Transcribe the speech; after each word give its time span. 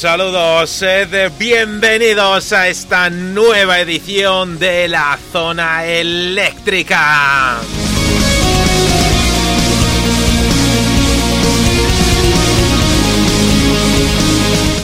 Saludos, 0.00 0.70
sed 0.70 1.30
bienvenidos 1.38 2.54
a 2.54 2.68
esta 2.68 3.10
nueva 3.10 3.80
edición 3.80 4.58
de 4.58 4.88
la 4.88 5.18
zona 5.30 5.84
eléctrica. 5.84 7.58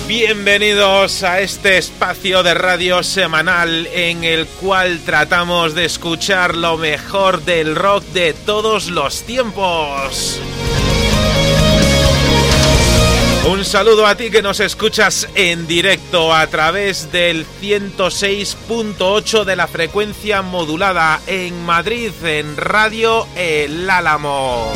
Bienvenidos 0.06 1.22
a 1.22 1.40
este 1.40 1.78
espacio 1.78 2.42
de 2.42 2.52
radio 2.52 3.02
semanal 3.02 3.86
en 3.94 4.22
el 4.22 4.46
cual 4.46 5.00
tratamos 5.06 5.74
de 5.74 5.86
escuchar 5.86 6.54
lo 6.54 6.76
mejor 6.76 7.42
del 7.42 7.74
rock 7.74 8.04
de 8.12 8.34
todos 8.34 8.90
los 8.90 9.22
tiempos. 9.22 10.42
Un 13.48 13.64
saludo 13.64 14.06
a 14.06 14.16
ti 14.16 14.30
que 14.30 14.42
nos 14.42 14.58
escuchas 14.58 15.28
en 15.36 15.68
directo 15.68 16.34
a 16.34 16.44
través 16.48 17.12
del 17.12 17.46
106.8 17.46 19.44
de 19.44 19.54
la 19.54 19.68
frecuencia 19.68 20.42
modulada 20.42 21.20
en 21.28 21.64
Madrid 21.64 22.10
en 22.24 22.56
Radio 22.56 23.28
El 23.36 23.88
Álamo. 23.88 24.72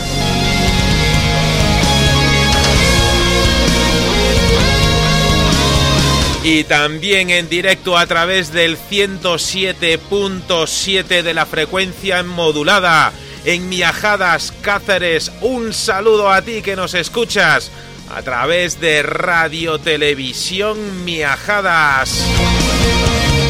Y 6.44 6.62
también 6.64 7.30
en 7.30 7.48
directo 7.48 7.96
a 7.98 8.06
través 8.06 8.52
del 8.52 8.78
107.7 8.78 11.22
de 11.22 11.34
la 11.34 11.44
frecuencia 11.44 12.22
modulada 12.22 13.12
en 13.44 13.68
Miajadas 13.68 14.54
Cáceres. 14.62 15.32
Un 15.40 15.72
saludo 15.72 16.30
a 16.30 16.42
ti 16.42 16.62
que 16.62 16.76
nos 16.76 16.94
escuchas 16.94 17.72
a 18.14 18.22
través 18.22 18.80
de 18.80 19.02
Radio 19.02 19.78
Televisión 19.78 21.04
Miajadas. 21.04 22.24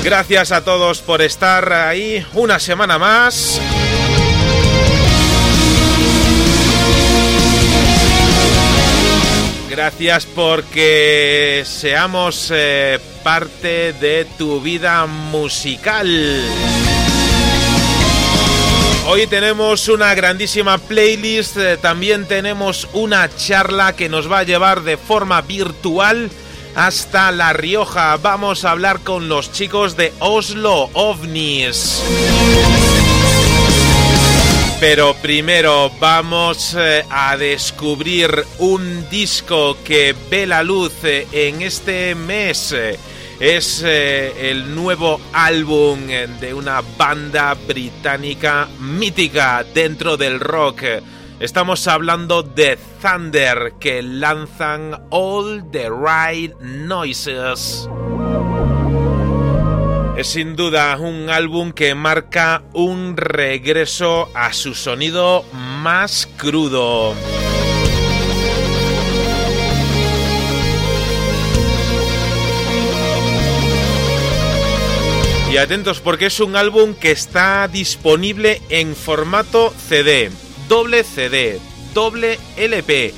Gracias 0.02 0.52
a 0.52 0.64
todos 0.64 1.00
por 1.00 1.22
estar 1.22 1.72
ahí 1.72 2.24
una 2.34 2.58
semana 2.58 2.98
más. 2.98 3.60
Gracias 9.68 10.26
porque 10.26 11.62
seamos 11.64 12.50
eh, 12.52 12.98
parte 13.22 13.92
de 13.94 14.26
tu 14.36 14.60
vida 14.60 15.06
musical. 15.06 16.08
Hoy 19.06 19.26
tenemos 19.26 19.88
una 19.88 20.14
grandísima 20.14 20.78
playlist, 20.78 21.56
eh, 21.56 21.78
también 21.78 22.28
tenemos 22.28 22.86
una 22.92 23.34
charla 23.34 23.96
que 23.96 24.08
nos 24.08 24.30
va 24.30 24.40
a 24.40 24.44
llevar 24.44 24.82
de 24.82 24.96
forma 24.96 25.40
virtual 25.40 26.30
hasta 26.74 27.32
La 27.32 27.52
Rioja. 27.52 28.16
Vamos 28.18 28.64
a 28.64 28.72
hablar 28.72 29.00
con 29.00 29.28
los 29.28 29.52
chicos 29.52 29.96
de 29.96 30.12
Oslo 30.20 30.90
OVNIs. 30.92 32.02
Pero 34.78 35.14
primero 35.14 35.90
vamos 35.98 36.76
eh, 36.78 37.04
a 37.10 37.36
descubrir 37.36 38.44
un 38.58 39.08
disco 39.10 39.76
que 39.82 40.14
ve 40.30 40.46
la 40.46 40.62
luz 40.62 40.92
eh, 41.04 41.26
en 41.32 41.62
este 41.62 42.14
mes 42.14 42.74
es 43.40 43.82
eh, 43.86 44.50
el 44.50 44.74
nuevo 44.74 45.18
álbum 45.32 46.06
de 46.06 46.52
una 46.52 46.82
banda 46.98 47.54
británica 47.54 48.68
mítica 48.78 49.64
dentro 49.74 50.18
del 50.18 50.38
rock. 50.38 50.82
Estamos 51.40 51.88
hablando 51.88 52.42
de 52.42 52.78
Thunder 53.00 53.72
que 53.80 54.02
lanzan 54.02 55.06
All 55.08 55.70
the 55.72 55.88
Right 55.88 56.54
Noises. 56.60 57.88
Es 60.18 60.26
sin 60.26 60.54
duda 60.54 60.98
un 60.98 61.30
álbum 61.30 61.72
que 61.72 61.94
marca 61.94 62.62
un 62.74 63.16
regreso 63.16 64.28
a 64.34 64.52
su 64.52 64.74
sonido 64.74 65.46
más 65.54 66.28
crudo. 66.36 67.14
Y 75.50 75.56
atentos 75.56 75.98
porque 75.98 76.26
es 76.26 76.38
un 76.38 76.54
álbum 76.54 76.94
que 76.94 77.10
está 77.10 77.66
disponible 77.66 78.62
en 78.68 78.94
formato 78.94 79.74
CD, 79.88 80.30
doble 80.68 81.02
CD, 81.02 81.58
doble 81.92 82.38
LP, 82.56 83.12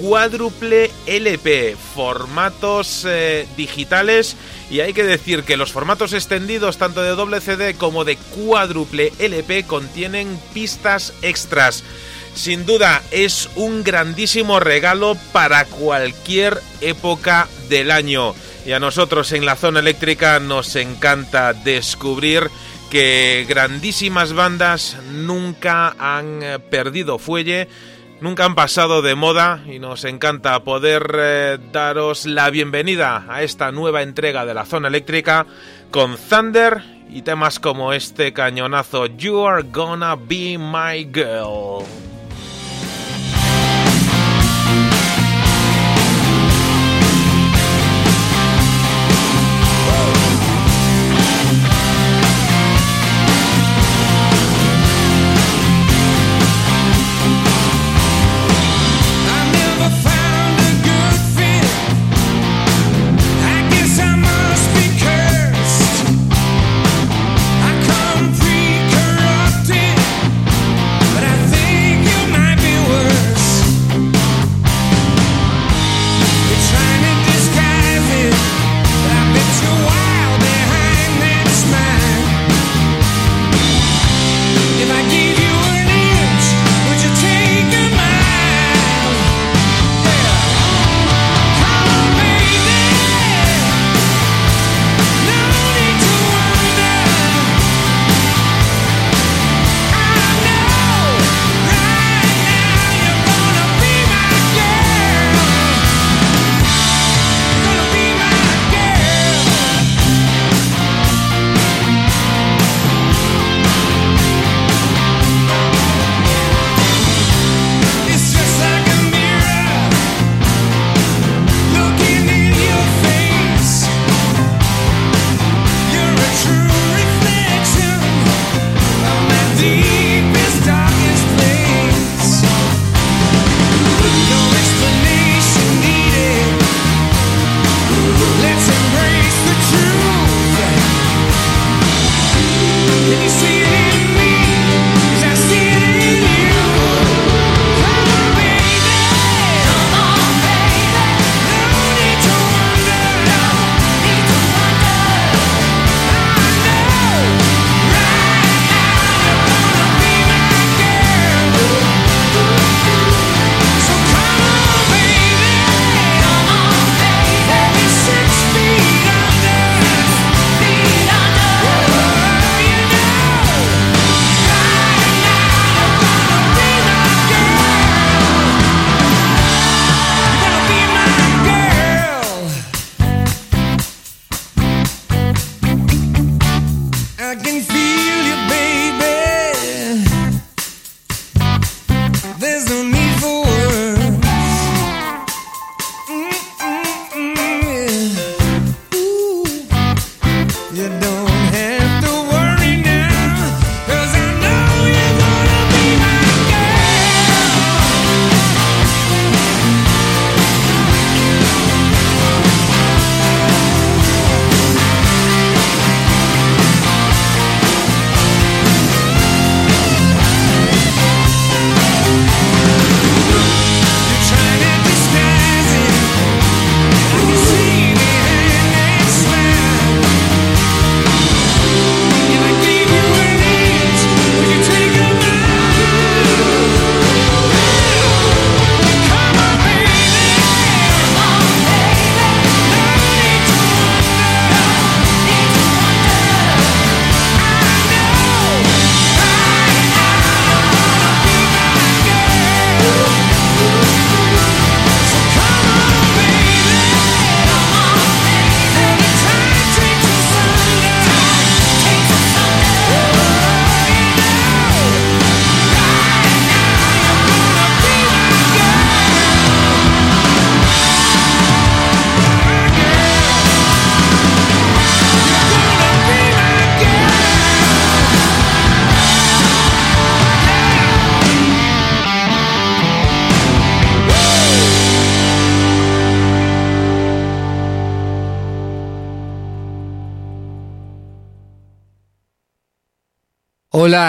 cuádruple 0.00 0.90
LP, 1.06 1.76
formatos 1.94 3.06
eh, 3.08 3.46
digitales 3.56 4.36
y 4.68 4.80
hay 4.80 4.94
que 4.94 5.04
decir 5.04 5.44
que 5.44 5.56
los 5.56 5.70
formatos 5.70 6.12
extendidos 6.12 6.76
tanto 6.76 7.02
de 7.02 7.10
doble 7.10 7.40
CD 7.40 7.74
como 7.74 8.04
de 8.04 8.16
cuádruple 8.16 9.12
LP 9.20 9.62
contienen 9.62 10.40
pistas 10.52 11.12
extras. 11.22 11.84
Sin 12.36 12.66
duda 12.66 13.02
es 13.10 13.48
un 13.56 13.82
grandísimo 13.82 14.60
regalo 14.60 15.16
para 15.32 15.64
cualquier 15.64 16.60
época 16.82 17.48
del 17.70 17.90
año. 17.90 18.34
Y 18.66 18.72
a 18.72 18.78
nosotros 18.78 19.32
en 19.32 19.46
la 19.46 19.56
zona 19.56 19.80
eléctrica 19.80 20.38
nos 20.38 20.76
encanta 20.76 21.54
descubrir 21.54 22.50
que 22.90 23.46
grandísimas 23.48 24.34
bandas 24.34 24.98
nunca 25.12 25.96
han 25.98 26.42
eh, 26.42 26.58
perdido 26.58 27.18
fuelle, 27.18 27.68
nunca 28.20 28.44
han 28.44 28.54
pasado 28.54 29.00
de 29.00 29.14
moda 29.14 29.64
y 29.66 29.78
nos 29.78 30.04
encanta 30.04 30.62
poder 30.62 31.16
eh, 31.18 31.58
daros 31.72 32.26
la 32.26 32.50
bienvenida 32.50 33.24
a 33.30 33.42
esta 33.44 33.72
nueva 33.72 34.02
entrega 34.02 34.44
de 34.44 34.54
la 34.54 34.66
zona 34.66 34.88
eléctrica 34.88 35.46
con 35.90 36.16
Thunder 36.18 36.82
y 37.08 37.22
temas 37.22 37.58
como 37.58 37.94
este 37.94 38.34
cañonazo 38.34 39.06
You 39.06 39.46
Are 39.46 39.62
Gonna 39.62 40.16
Be 40.16 40.58
My 40.58 41.08
Girl. 41.12 42.05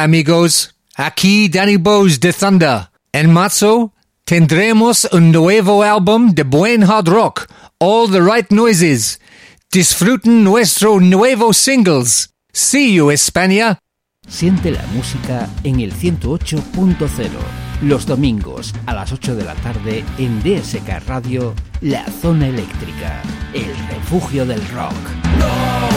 Amigos, 0.07 0.73
aquí 0.95 1.49
Danny 1.49 1.75
Bose 1.75 2.17
de 2.17 2.31
Thunder. 2.31 2.89
En 3.11 3.29
marzo 3.29 3.93
tendremos 4.23 5.05
un 5.11 5.33
nuevo 5.33 5.83
álbum 5.83 6.33
de 6.33 6.43
buen 6.43 6.83
hard 6.83 7.09
rock, 7.09 7.47
All 7.79 8.09
the 8.09 8.21
Right 8.21 8.49
Noises. 8.49 9.19
Disfruten 9.69 10.45
nuestro 10.45 11.01
nuevo 11.01 11.51
singles. 11.51 12.29
See 12.53 12.93
you, 12.93 13.11
España. 13.11 13.79
Siente 14.29 14.71
la 14.71 14.85
música 14.93 15.49
en 15.65 15.81
el 15.81 15.93
108.0. 15.93 17.29
Los 17.81 18.05
domingos 18.05 18.73
a 18.85 18.93
las 18.93 19.11
8 19.11 19.35
de 19.35 19.43
la 19.43 19.55
tarde 19.55 20.05
en 20.17 20.39
DSK 20.41 21.05
Radio, 21.05 21.53
La 21.81 22.05
Zona 22.21 22.47
Eléctrica, 22.47 23.21
el 23.53 23.75
refugio 23.89 24.45
del 24.45 24.65
rock. 24.69 24.95
No 25.37 25.96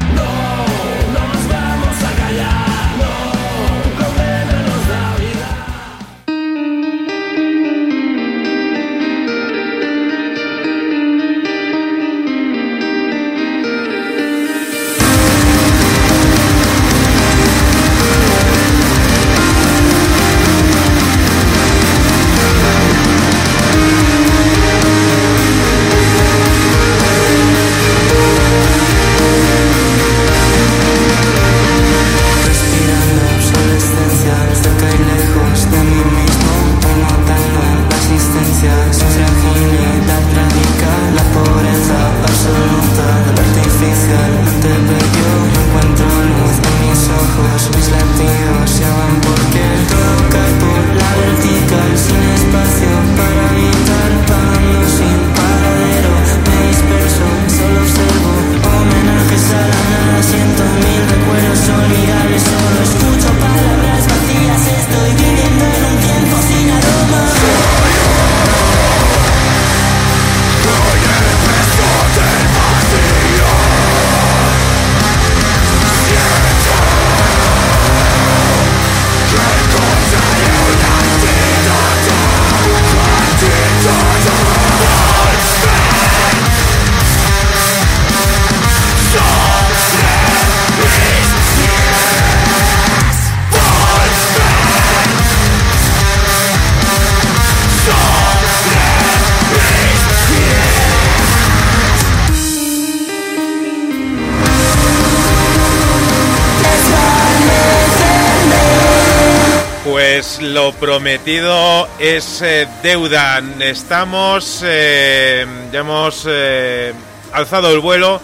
Prometido 110.81 111.87
es 111.99 112.41
eh, 112.41 112.67
deuda. 112.81 113.39
Estamos, 113.59 114.61
eh, 114.65 115.45
ya 115.71 115.79
hemos 115.81 116.25
eh, 116.27 116.91
alzado 117.31 117.71
el 117.71 117.79
vuelo, 117.79 118.19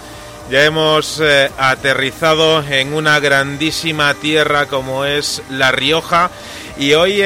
ya 0.49 0.65
hemos 0.65 1.21
aterrizado 1.59 2.63
en 2.63 2.95
una 2.95 3.19
grandísima 3.19 4.15
tierra 4.15 4.65
como 4.65 5.05
es 5.05 5.43
La 5.51 5.71
Rioja 5.71 6.31
y 6.79 6.93
hoy 6.93 7.21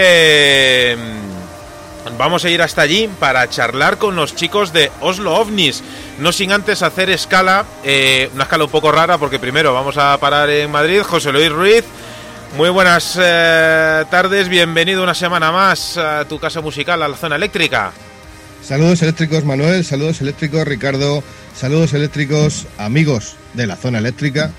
vamos 2.17 2.43
a 2.43 2.49
ir 2.49 2.61
hasta 2.61 2.81
allí 2.81 3.07
para 3.07 3.49
charlar 3.49 3.97
con 3.97 4.17
los 4.17 4.35
chicos 4.35 4.73
de 4.73 4.91
Oslo 4.99 5.35
OVNIS. 5.35 5.81
No 6.19 6.33
sin 6.33 6.51
antes 6.51 6.81
hacer 6.81 7.09
escala, 7.09 7.63
una 8.33 8.43
escala 8.43 8.65
un 8.65 8.71
poco 8.71 8.91
rara 8.91 9.17
porque 9.17 9.39
primero 9.39 9.73
vamos 9.73 9.97
a 9.97 10.17
parar 10.17 10.49
en 10.49 10.69
Madrid. 10.71 11.03
José 11.03 11.31
Luis 11.31 11.51
Ruiz, 11.51 11.85
muy 12.55 12.69
buenas 12.69 13.17
eh, 13.21 14.03
tardes, 14.09 14.49
bienvenido 14.49 15.03
una 15.03 15.13
semana 15.13 15.51
más 15.51 15.97
a 15.97 16.25
tu 16.25 16.39
casa 16.39 16.61
musical, 16.61 17.01
a 17.01 17.07
la 17.07 17.15
zona 17.15 17.35
eléctrica. 17.35 17.91
Saludos 18.61 19.01
eléctricos 19.01 19.43
Manuel, 19.43 19.83
saludos 19.83 20.21
eléctricos 20.21 20.67
Ricardo, 20.67 21.23
saludos 21.55 21.93
eléctricos 21.93 22.67
amigos 22.77 23.35
de 23.53 23.67
la 23.67 23.75
zona 23.75 23.99
eléctrica 23.99 24.51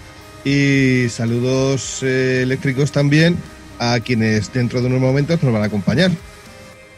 y 0.45 1.09
saludos 1.09 2.03
eh, 2.03 2.41
eléctricos 2.43 2.93
también 2.93 3.37
a 3.79 4.01
quienes 4.01 4.53
dentro 4.53 4.81
de 4.81 4.87
unos 4.87 5.01
momentos 5.01 5.43
nos 5.43 5.53
van 5.53 5.63
a 5.63 5.67
acompañar. 5.67 6.11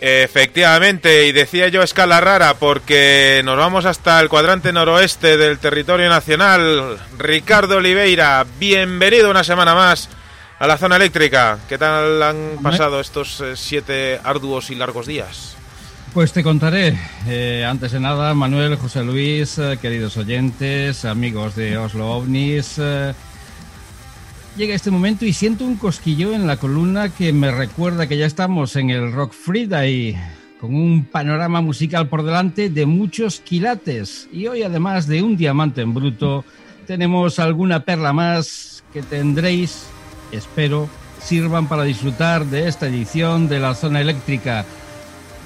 Efectivamente, 0.00 1.26
y 1.26 1.32
decía 1.32 1.68
yo 1.68 1.82
escala 1.82 2.20
rara 2.20 2.54
porque 2.54 3.40
nos 3.44 3.56
vamos 3.56 3.86
hasta 3.86 4.20
el 4.20 4.28
cuadrante 4.28 4.72
noroeste 4.72 5.36
del 5.36 5.58
territorio 5.58 6.08
nacional. 6.08 6.98
Ricardo 7.18 7.78
Oliveira, 7.78 8.44
bienvenido 8.58 9.30
una 9.30 9.44
semana 9.44 9.74
más 9.74 10.10
a 10.58 10.66
la 10.66 10.76
zona 10.76 10.96
eléctrica. 10.96 11.58
¿Qué 11.68 11.78
tal 11.78 12.22
han 12.22 12.58
pasado 12.62 13.00
estos 13.00 13.40
eh, 13.40 13.56
siete 13.56 14.20
arduos 14.22 14.70
y 14.70 14.74
largos 14.74 15.06
días? 15.06 15.56
Pues 16.14 16.32
te 16.32 16.44
contaré. 16.44 16.96
Eh, 17.26 17.66
antes 17.68 17.90
de 17.90 17.98
nada, 17.98 18.34
Manuel, 18.34 18.76
José 18.76 19.02
Luis, 19.02 19.58
eh, 19.58 19.78
queridos 19.82 20.16
oyentes, 20.16 21.04
amigos 21.04 21.56
de 21.56 21.76
Oslo 21.76 22.08
OVNIS. 22.12 22.76
eh, 22.78 23.14
llega 24.56 24.76
este 24.76 24.92
momento 24.92 25.24
y 25.24 25.32
siento 25.32 25.64
un 25.64 25.74
cosquillo 25.74 26.32
en 26.32 26.46
la 26.46 26.56
columna 26.56 27.08
que 27.08 27.32
me 27.32 27.50
recuerda 27.50 28.06
que 28.06 28.16
ya 28.16 28.26
estamos 28.26 28.76
en 28.76 28.90
el 28.90 29.10
Rock 29.12 29.32
Friday, 29.32 30.16
con 30.60 30.76
un 30.76 31.04
panorama 31.04 31.60
musical 31.60 32.06
por 32.08 32.22
delante 32.22 32.70
de 32.70 32.86
muchos 32.86 33.40
quilates. 33.40 34.28
Y 34.32 34.46
hoy, 34.46 34.62
además 34.62 35.08
de 35.08 35.20
un 35.20 35.36
diamante 35.36 35.80
en 35.80 35.94
bruto, 35.94 36.44
tenemos 36.86 37.40
alguna 37.40 37.84
perla 37.84 38.12
más 38.12 38.84
que 38.92 39.02
tendréis, 39.02 39.86
espero, 40.34 40.88
sirvan 41.22 41.68
para 41.68 41.82
disfrutar 41.84 42.44
de 42.46 42.68
esta 42.68 42.86
edición 42.86 43.48
de 43.48 43.60
la 43.60 43.74
zona 43.74 44.00
eléctrica. 44.00 44.64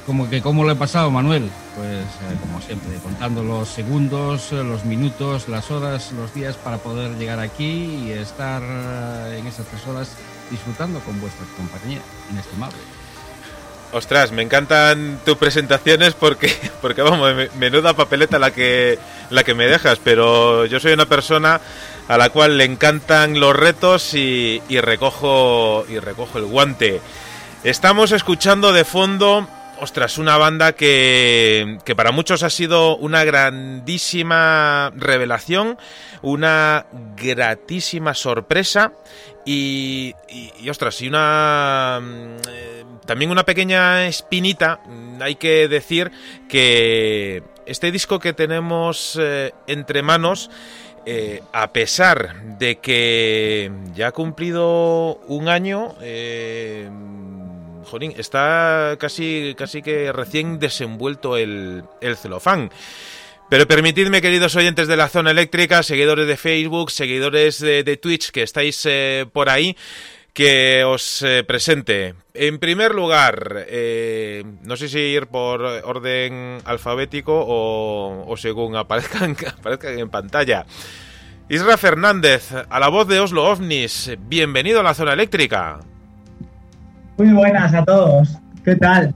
Como 0.06 0.30
que 0.30 0.40
cómo 0.40 0.64
lo 0.64 0.72
he 0.72 0.76
pasado, 0.76 1.10
Manuel. 1.10 1.50
Pues 1.76 1.98
eh, 1.98 2.36
como 2.40 2.60
siempre, 2.62 2.96
contando 3.02 3.42
los 3.42 3.68
segundos, 3.68 4.50
eh, 4.52 4.64
los 4.64 4.84
minutos, 4.84 5.48
las 5.48 5.70
horas, 5.70 6.12
los 6.12 6.32
días 6.34 6.56
para 6.56 6.78
poder 6.78 7.16
llegar 7.18 7.38
aquí 7.40 8.04
y 8.06 8.12
estar 8.12 8.62
eh, 8.64 9.36
en 9.38 9.46
esas 9.46 9.66
tres 9.66 9.86
horas 9.86 10.08
disfrutando 10.50 10.98
con 11.00 11.20
vuestra 11.20 11.44
compañía 11.56 12.00
inestimable. 12.32 12.78
Ostras, 13.92 14.32
me 14.32 14.42
encantan 14.42 15.18
tus 15.24 15.36
presentaciones 15.36 16.14
porque, 16.14 16.52
porque 16.82 17.02
vamos, 17.02 17.34
me- 17.34 17.48
menuda 17.58 17.94
papeleta 17.94 18.38
la 18.38 18.50
que, 18.50 18.98
la 19.30 19.44
que 19.44 19.54
me 19.54 19.66
dejas, 19.66 19.98
pero 20.02 20.66
yo 20.66 20.80
soy 20.80 20.92
una 20.94 21.06
persona 21.06 21.60
a 22.08 22.18
la 22.18 22.30
cual 22.30 22.58
le 22.58 22.64
encantan 22.64 23.38
los 23.38 23.54
retos 23.54 24.14
y, 24.14 24.62
y 24.68 24.80
recojo, 24.80 25.84
y 25.88 25.98
recojo 25.98 26.38
el 26.38 26.46
guante. 26.46 27.00
Estamos 27.64 28.12
escuchando 28.12 28.72
de 28.72 28.84
fondo, 28.84 29.46
ostras, 29.80 30.18
una 30.18 30.36
banda 30.36 30.72
que, 30.72 31.78
que 31.84 31.94
para 31.94 32.10
muchos 32.10 32.42
ha 32.42 32.50
sido 32.50 32.96
una 32.96 33.24
grandísima 33.24 34.90
revelación, 34.96 35.76
una 36.22 36.86
gratísima 37.16 38.14
sorpresa 38.14 38.92
y, 39.44 40.14
ostras, 40.68 41.00
y 41.02 41.08
una... 41.08 42.00
mm, 42.02 43.06
también 43.06 43.30
una 43.30 43.44
pequeña 43.44 44.06
espinita, 44.06 44.80
hay 45.20 45.36
que 45.36 45.66
decir 45.68 46.12
que 46.48 47.42
este 47.64 47.90
disco 47.90 48.18
que 48.18 48.34
tenemos 48.34 49.18
eh, 49.20 49.52
entre 49.66 50.02
manos, 50.02 50.50
eh, 51.10 51.42
a 51.54 51.72
pesar 51.72 52.58
de 52.58 52.80
que 52.80 53.72
ya 53.94 54.08
ha 54.08 54.12
cumplido 54.12 55.14
un 55.26 55.48
año, 55.48 55.94
eh, 56.02 56.86
jolín, 57.86 58.12
está 58.18 58.94
casi, 59.00 59.54
casi 59.56 59.80
que 59.80 60.12
recién 60.12 60.58
desenvuelto 60.58 61.38
el, 61.38 61.82
el 62.02 62.16
celofán. 62.18 62.70
Pero 63.48 63.66
permitidme, 63.66 64.20
queridos 64.20 64.54
oyentes 64.56 64.86
de 64.86 64.98
la 64.98 65.08
zona 65.08 65.30
eléctrica, 65.30 65.82
seguidores 65.82 66.26
de 66.26 66.36
Facebook, 66.36 66.90
seguidores 66.90 67.58
de, 67.58 67.84
de 67.84 67.96
Twitch 67.96 68.30
que 68.30 68.42
estáis 68.42 68.84
eh, 68.84 69.24
por 69.32 69.48
ahí, 69.48 69.78
que 70.38 70.84
os 70.84 71.20
eh, 71.24 71.42
presente. 71.42 72.14
En 72.32 72.60
primer 72.60 72.94
lugar, 72.94 73.66
eh, 73.66 74.44
no 74.62 74.76
sé 74.76 74.88
si 74.88 75.00
ir 75.00 75.26
por 75.26 75.62
orden 75.62 76.58
alfabético 76.64 77.34
o, 77.34 78.34
según 78.36 78.76
aparezcan 78.76 79.34
en 79.98 80.08
pantalla. 80.08 80.64
Isra 81.48 81.76
Fernández, 81.76 82.52
a 82.70 82.78
la 82.78 82.86
voz 82.86 83.08
de 83.08 83.18
Oslo 83.18 83.50
OVNIS, 83.50 84.16
bienvenido 84.28 84.78
a 84.78 84.84
la 84.84 84.94
zona 84.94 85.14
eléctrica. 85.14 85.80
Muy 87.16 87.32
buenas 87.32 87.74
a 87.74 87.84
todos. 87.84 88.28
¿Qué 88.64 88.76
tal? 88.76 89.12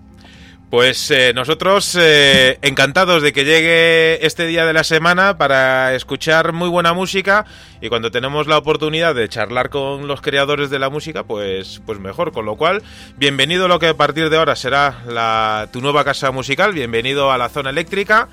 Pues 0.73 1.11
eh, 1.11 1.33
nosotros 1.35 1.99
eh, 2.01 2.59
encantados 2.63 3.23
de 3.23 3.35
que 3.35 3.45
llegue 3.45 4.25
este 4.25 4.47
día 4.47 4.65
de 4.65 4.73
la 4.73 4.85
semana 4.85 5.37
para 5.37 5.95
escuchar 5.95 6.55
muy 6.55 6.71
buena 6.71 6.95
música 6.95 7.45
y 7.83 7.91
cuando 7.91 8.11
tenemos 8.11 8.47
la 8.47 8.57
oportunidad 8.57 9.15
de 9.15 9.29
charlar 9.29 9.69
con 9.69 10.09
los 10.09 10.23
creadores 10.23 10.71
de 10.71 10.79
la 10.79 10.89
música, 10.89 11.25
pues, 11.25 11.83
pues 11.85 12.01
mejor. 12.01 12.33
Con 12.33 12.47
lo 12.47 12.57
cual, 12.57 12.83
bienvenido 13.19 13.67
a 13.67 13.69
lo 13.69 13.79
que 13.79 13.89
a 13.89 13.97
partir 13.99 14.31
de 14.31 14.39
ahora 14.39 14.57
será 14.57 15.69
tu 15.71 15.83
nueva 15.83 16.05
casa 16.05 16.31
musical, 16.31 16.73
bienvenido 16.73 17.31
a 17.31 17.37
la 17.37 17.51
zona 17.51 17.69
eléctrica. 17.69 18.29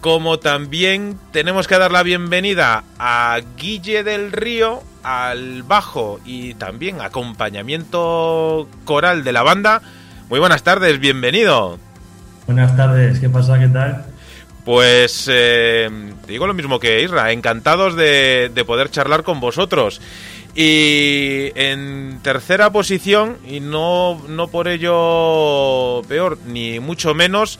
Como 0.00 0.38
también 0.38 1.18
tenemos 1.32 1.66
que 1.66 1.76
dar 1.76 1.90
la 1.90 2.04
bienvenida 2.04 2.84
a 3.00 3.40
Guille 3.56 4.04
del 4.04 4.30
Río, 4.30 4.84
al 5.02 5.64
bajo 5.64 6.20
y 6.24 6.54
también 6.54 7.00
acompañamiento 7.00 8.68
coral 8.84 9.24
de 9.24 9.32
la 9.32 9.42
banda. 9.42 9.82
Muy 10.28 10.40
buenas 10.40 10.62
tardes, 10.62 10.98
bienvenido. 10.98 11.78
Buenas 12.46 12.76
tardes, 12.76 13.20
¿qué 13.20 13.28
pasa? 13.28 13.58
¿Qué 13.58 13.68
tal? 13.68 14.06
Pues 14.64 15.28
eh, 15.30 15.90
te 16.24 16.32
digo 16.32 16.46
lo 16.46 16.54
mismo 16.54 16.78
que 16.78 17.02
Isra, 17.02 17.32
encantados 17.32 17.96
de, 17.96 18.50
de 18.54 18.64
poder 18.64 18.90
charlar 18.90 19.22
con 19.24 19.40
vosotros. 19.40 20.00
Y 20.54 21.50
en 21.54 22.20
tercera 22.22 22.70
posición, 22.70 23.38
y 23.46 23.60
no, 23.60 24.22
no 24.28 24.48
por 24.48 24.68
ello 24.68 26.02
peor, 26.08 26.38
ni 26.46 26.78
mucho 26.78 27.14
menos, 27.14 27.58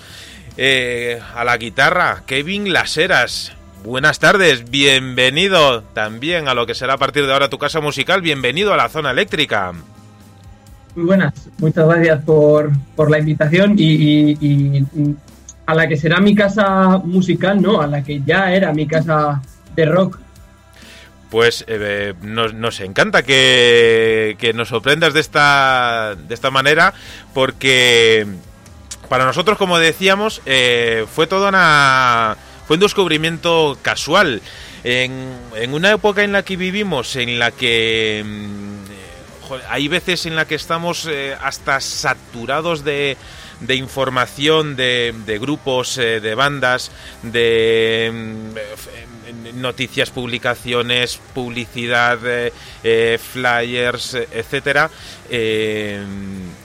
eh, 0.56 1.20
a 1.34 1.44
la 1.44 1.56
guitarra, 1.56 2.22
Kevin 2.26 2.72
Laseras. 2.72 3.52
Buenas 3.82 4.18
tardes, 4.18 4.70
bienvenido 4.70 5.82
también 5.82 6.48
a 6.48 6.54
lo 6.54 6.66
que 6.66 6.74
será 6.74 6.94
a 6.94 6.98
partir 6.98 7.26
de 7.26 7.32
ahora 7.32 7.50
tu 7.50 7.58
casa 7.58 7.80
musical, 7.80 8.20
bienvenido 8.20 8.72
a 8.72 8.76
la 8.76 8.88
zona 8.88 9.10
eléctrica. 9.10 9.72
Muy 10.94 11.04
buenas. 11.04 11.32
Muchas 11.58 11.86
gracias 11.86 12.22
por, 12.24 12.70
por 12.94 13.10
la 13.10 13.18
invitación 13.18 13.74
y, 13.78 14.84
a 15.64 15.74
la 15.74 15.88
que 15.88 15.96
será 15.96 16.20
mi 16.20 16.34
casa 16.34 16.98
musical, 17.04 17.62
¿no? 17.62 17.80
A 17.80 17.86
la 17.86 18.02
que 18.02 18.20
ya 18.24 18.52
era 18.52 18.72
mi 18.72 18.86
casa 18.86 19.40
de 19.74 19.86
rock. 19.86 20.18
Pues 21.30 21.64
eh, 21.66 22.12
nos, 22.20 22.52
nos 22.52 22.80
encanta 22.80 23.22
que, 23.22 24.36
que 24.38 24.52
nos 24.52 24.68
sorprendas 24.68 25.14
de 25.14 25.20
esta, 25.20 26.14
de 26.14 26.34
esta 26.34 26.50
manera, 26.50 26.92
porque 27.32 28.26
para 29.12 29.26
nosotros, 29.26 29.58
como 29.58 29.78
decíamos, 29.78 30.40
eh, 30.46 31.04
fue 31.14 31.26
toda 31.26 31.50
una. 31.50 32.34
fue 32.66 32.76
un 32.76 32.80
descubrimiento 32.80 33.76
casual. 33.82 34.40
En, 34.84 35.36
en 35.54 35.74
una 35.74 35.92
época 35.92 36.24
en 36.24 36.32
la 36.32 36.42
que 36.42 36.56
vivimos, 36.56 37.16
en 37.16 37.38
la 37.38 37.50
que. 37.50 38.24
Hay 39.68 39.88
veces 39.88 40.26
en 40.26 40.36
la 40.36 40.46
que 40.46 40.54
estamos 40.54 41.06
eh, 41.06 41.36
hasta 41.40 41.80
saturados 41.80 42.84
de, 42.84 43.16
información 43.68 44.76
de, 44.76 45.38
grupos, 45.40 45.98
eh, 45.98 46.20
de 46.20 46.34
bandas, 46.34 46.90
de 47.22 48.10
mm, 48.12 49.60
noticias, 49.60 50.10
publicaciones, 50.10 51.20
publicidad, 51.34 52.18
eh, 52.24 53.18
flyers, 53.18 54.14
etcétera. 54.14 54.90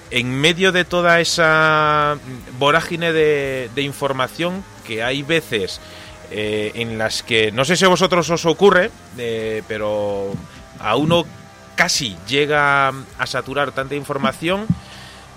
En 0.10 0.32
medio 0.40 0.72
de 0.72 0.86
toda 0.86 1.20
esa 1.20 2.18
vorágine 2.58 3.12
de, 3.14 3.70
información 3.82 4.64
que 4.86 5.04
hay 5.04 5.22
veces 5.24 5.82
en 6.30 6.98
las 6.98 7.24
que 7.24 7.52
no 7.52 7.64
sé 7.64 7.78
si 7.78 7.86
a 7.86 7.90
vosotros 7.90 8.30
os 8.30 8.46
ocurre, 8.46 8.92
pero 9.68 10.34
a 10.80 10.96
uno 10.96 11.26
casi 11.78 12.18
llega 12.28 12.90
a 12.90 13.26
saturar 13.26 13.72
tanta 13.72 13.96
información, 13.96 14.68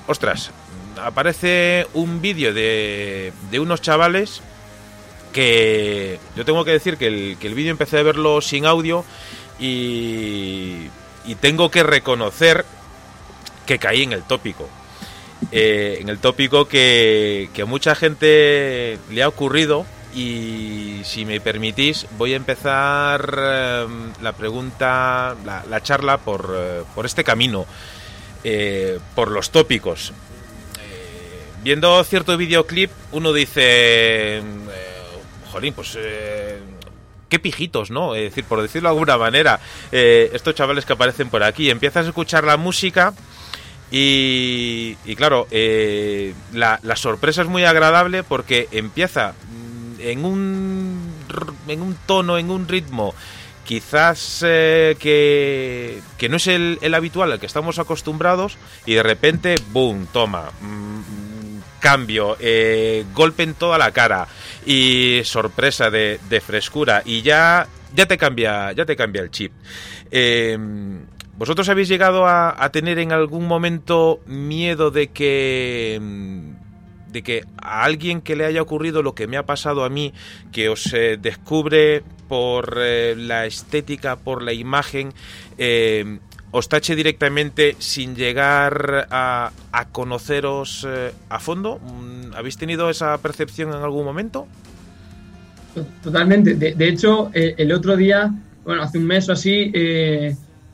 ostras, 0.09 0.51
aparece 1.01 1.87
un 1.95 2.21
vídeo 2.21 2.53
de, 2.53 3.33
de 3.51 3.61
unos 3.61 3.81
chavales 3.81 4.43
que 5.33 6.19
yo 6.35 6.45
tengo 6.45 6.65
que 6.65 6.73
decir 6.73 6.97
que 6.97 7.07
el, 7.07 7.37
que 7.39 7.47
el 7.47 7.55
vídeo 7.55 7.71
empecé 7.71 7.99
a 7.99 8.03
verlo 8.03 8.41
sin 8.41 8.67
audio 8.67 9.05
y, 9.61 10.89
y 11.25 11.35
tengo 11.41 11.71
que 11.71 11.85
reconocer 11.85 12.65
que 13.67 13.79
caí 13.79 14.03
en 14.03 14.13
el 14.13 14.25
tópico. 14.25 14.69
Eh, 15.53 15.99
en 16.01 16.09
el 16.09 16.19
tópico 16.19 16.67
que, 16.67 17.51
que 17.55 17.63
a 17.63 17.67
mucha 17.67 17.95
gente 17.95 18.99
le 19.11 19.23
ha 19.23 19.29
ocurrido 19.29 19.87
y 20.15 21.01
si 21.05 21.25
me 21.25 21.41
permitís 21.41 22.07
voy 22.19 22.33
a 22.33 22.37
empezar 22.37 23.35
eh, 23.39 23.87
la 24.23 24.33
pregunta, 24.33 25.37
la, 25.45 25.65
la 25.69 25.83
charla 25.83 26.19
por, 26.19 26.55
eh, 26.57 26.83
por 26.95 27.07
este 27.07 27.25
camino, 27.25 27.67
eh, 28.43 28.99
por 29.15 29.31
los 29.31 29.51
tópicos. 29.51 30.13
Eh, 30.83 31.43
viendo 31.63 32.03
cierto 32.05 32.37
videoclip 32.39 32.91
uno 33.13 33.35
dice, 33.35 34.39
eh, 34.39 34.43
jolín, 35.53 35.75
pues... 35.75 35.99
qué 37.29 37.39
pijitos, 37.39 37.91
¿no? 37.91 38.15
Es 38.15 38.23
decir, 38.23 38.45
por 38.45 38.63
decirlo 38.63 38.89
de 38.89 38.95
alguna 38.95 39.19
manera, 39.19 39.61
estos 39.93 40.55
chavales 40.55 40.87
que 40.87 40.95
aparecen 40.95 41.29
por 41.29 41.43
aquí, 41.43 41.71
empiezas 41.71 42.07
a 42.07 42.09
escuchar 42.09 42.45
la 42.45 42.57
música 42.57 43.13
y, 43.91 44.97
y 45.05 45.17
claro, 45.17 45.47
la, 46.53 46.97
sorpresa 46.97 47.43
es 47.43 47.49
muy 47.49 47.65
agradable 47.65 48.25
porque 48.25 48.69
empieza 48.73 49.35
en 50.03 50.25
un, 50.25 51.13
en 51.69 51.83
un 51.83 51.97
tono, 52.07 52.39
en 52.39 52.51
un 52.51 52.69
ritmo 52.69 53.15
quizás 53.71 54.45
eh, 54.45 54.97
que, 54.99 56.01
que 56.19 56.29
no 56.29 56.39
es 56.39 56.49
el, 56.49 56.79
el 56.83 56.93
habitual 56.93 57.31
al 57.31 57.39
que 57.39 57.47
estamos 57.47 57.79
acostumbrados 57.79 58.59
y 58.85 58.95
de 58.95 59.03
repente, 59.05 59.55
boom, 59.71 60.09
toma, 60.13 60.51
mm, 60.61 61.61
cambio, 61.79 62.37
eh, 62.41 63.05
golpe 63.15 63.45
en 63.45 63.55
toda 63.55 63.79
la 63.79 63.93
cara 63.93 64.27
y 64.67 65.21
sorpresa 65.23 65.89
de, 65.89 66.43
frescura 66.45 67.03
y 67.05 67.23
ya, 67.23 67.69
ya 67.95 68.07
te 68.07 68.19
cambia, 68.19 68.73
ya 68.73 68.85
te 68.85 68.97
cambia 68.97 69.23
el 69.23 69.31
chip. 69.31 69.53
Eh, 70.11 70.59
¿Vosotros 71.37 71.69
habéis 71.69 71.89
llegado 71.89 72.27
a, 72.27 72.63
a 72.63 72.71
tener 72.71 72.99
en 72.99 73.13
algún 73.13 73.47
momento 73.47 74.21
miedo 74.27 74.91
de 74.91 75.07
que 75.09 75.97
mm, 76.01 76.50
de 77.13 77.23
que 77.23 77.45
a 77.61 77.85
alguien 77.85 78.21
que 78.21 78.37
le 78.37 78.45
haya 78.45 78.63
ocurrido 78.63 79.03
lo 79.03 79.15
que 79.15 79.27
me 79.27 79.37
ha 79.37 79.45
pasado 79.45 79.85
a 79.85 79.89
mí, 79.89 80.13
que 80.53 80.69
os 80.69 80.93
eh, 80.93 81.19
descubre 81.21 82.03
por 82.29 82.79
eh, 82.79 83.15
la 83.17 83.47
estética, 83.47 84.17
por 84.17 84.43
la 84.43 84.53
imagen, 84.53 85.13
eh, 85.59 86.19
os 86.53 86.69
tache 86.69 86.97
directamente 86.97 87.77
sin 87.79 88.17
llegar 88.17 89.07
a, 89.11 89.53
conoceros 89.93 90.87
a 91.29 91.39
fondo? 91.39 91.79
Mm, 91.79 92.35
¿Habéis 92.35 92.57
tenido 92.57 92.91
esa 92.91 93.17
percepción 93.19 93.69
en 93.71 93.83
algún 93.83 94.05
momento? 94.05 94.49
Totalmente. 96.03 96.55
De, 96.55 96.75
de 96.75 96.89
hecho, 96.89 97.31
el 97.33 97.71
otro 97.71 97.97
día, 97.97 98.35
bueno, 98.65 98.83
hace 98.83 98.99
un 98.99 99.07
mes 99.07 99.29
o 99.29 99.33
así, 99.33 99.73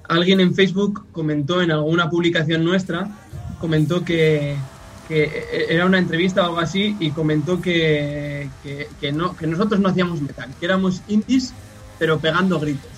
alguien 0.09 0.41
en 0.41 0.55
Facebook 0.55 1.05
comentó 1.13 1.61
en 1.61 1.71
alguna 1.71 2.09
publicación 2.09 2.65
nuestra, 2.65 3.11
comentó 3.61 4.03
que, 4.03 4.57
que 5.09 5.25
e- 5.25 5.67
era 5.75 5.87
una 5.87 5.99
entrevista 5.99 6.43
o 6.43 6.47
algo 6.47 6.59
así 6.61 6.97
y 7.01 7.11
comentó 7.11 7.61
que, 7.61 8.49
que, 8.63 8.89
que 9.01 9.13
no, 9.13 9.37
que 9.37 9.47
nosotros 9.47 9.81
no 9.81 9.89
hacíamos 9.89 10.21
metal, 10.21 10.51
que 10.59 10.67
éramos 10.67 11.03
indies, 11.09 11.53
pero 11.99 12.19
pegando 12.19 12.59
gritos. 12.61 12.91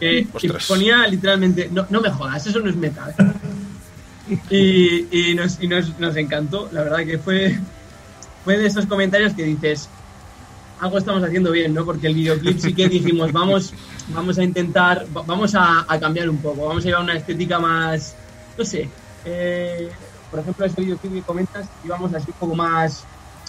Eh, 0.00 0.26
y 0.42 0.48
ponía 0.68 1.06
literalmente, 1.06 1.68
no, 1.72 1.86
no 1.90 2.00
me 2.00 2.10
jodas, 2.10 2.46
eso 2.46 2.60
no 2.60 2.68
es 2.70 2.76
metal. 2.76 3.14
y 4.50 5.06
y, 5.30 5.34
nos, 5.34 5.60
y 5.62 5.68
nos, 5.68 5.98
nos 5.98 6.16
encantó, 6.16 6.68
la 6.72 6.82
verdad 6.82 6.98
que 7.04 7.18
fue, 7.18 7.58
fue 8.44 8.58
de 8.58 8.66
esos 8.66 8.86
comentarios 8.86 9.32
que 9.34 9.44
dices, 9.44 9.88
algo 10.80 10.98
estamos 10.98 11.22
haciendo 11.22 11.50
bien, 11.52 11.72
¿no? 11.72 11.84
Porque 11.84 12.08
el 12.08 12.14
videoclip 12.14 12.58
sí 12.58 12.74
que 12.74 12.88
dijimos, 12.88 13.32
vamos, 13.32 13.72
vamos 14.08 14.38
a 14.38 14.44
intentar, 14.44 15.06
va- 15.16 15.22
vamos 15.22 15.54
a, 15.54 15.84
a 15.88 15.98
cambiar 16.00 16.28
un 16.28 16.38
poco, 16.38 16.66
vamos 16.66 16.84
a 16.84 16.88
llevar 16.88 17.02
una 17.02 17.14
estética 17.16 17.58
más, 17.58 18.14
no 18.58 18.64
sé, 18.64 18.88
eh, 19.24 19.88
por 20.30 20.40
ejemplo, 20.40 20.66
ese 20.66 20.80
videoclip 20.80 21.12
que 21.12 21.22
comentas, 21.22 21.68
íbamos 21.84 22.12
así 22.14 22.26
un 22.28 22.38
poco 22.38 22.54
más 22.54 23.04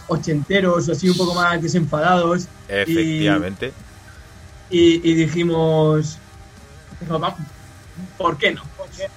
ochenteros 0.07 0.87
o 0.87 0.91
así 0.91 1.09
un 1.09 1.17
poco 1.17 1.33
más 1.35 1.61
desenfadados 1.61 2.47
Efectivamente. 2.69 3.73
y, 4.69 5.09
y 5.09 5.13
dijimos, 5.15 6.17
dijo, 7.01 7.19
"Va- 7.19 7.35
¿por 8.17 8.37
qué 8.37 8.53
no? 8.53 8.61
¿Por 8.77 8.87
qué? 8.89 9.07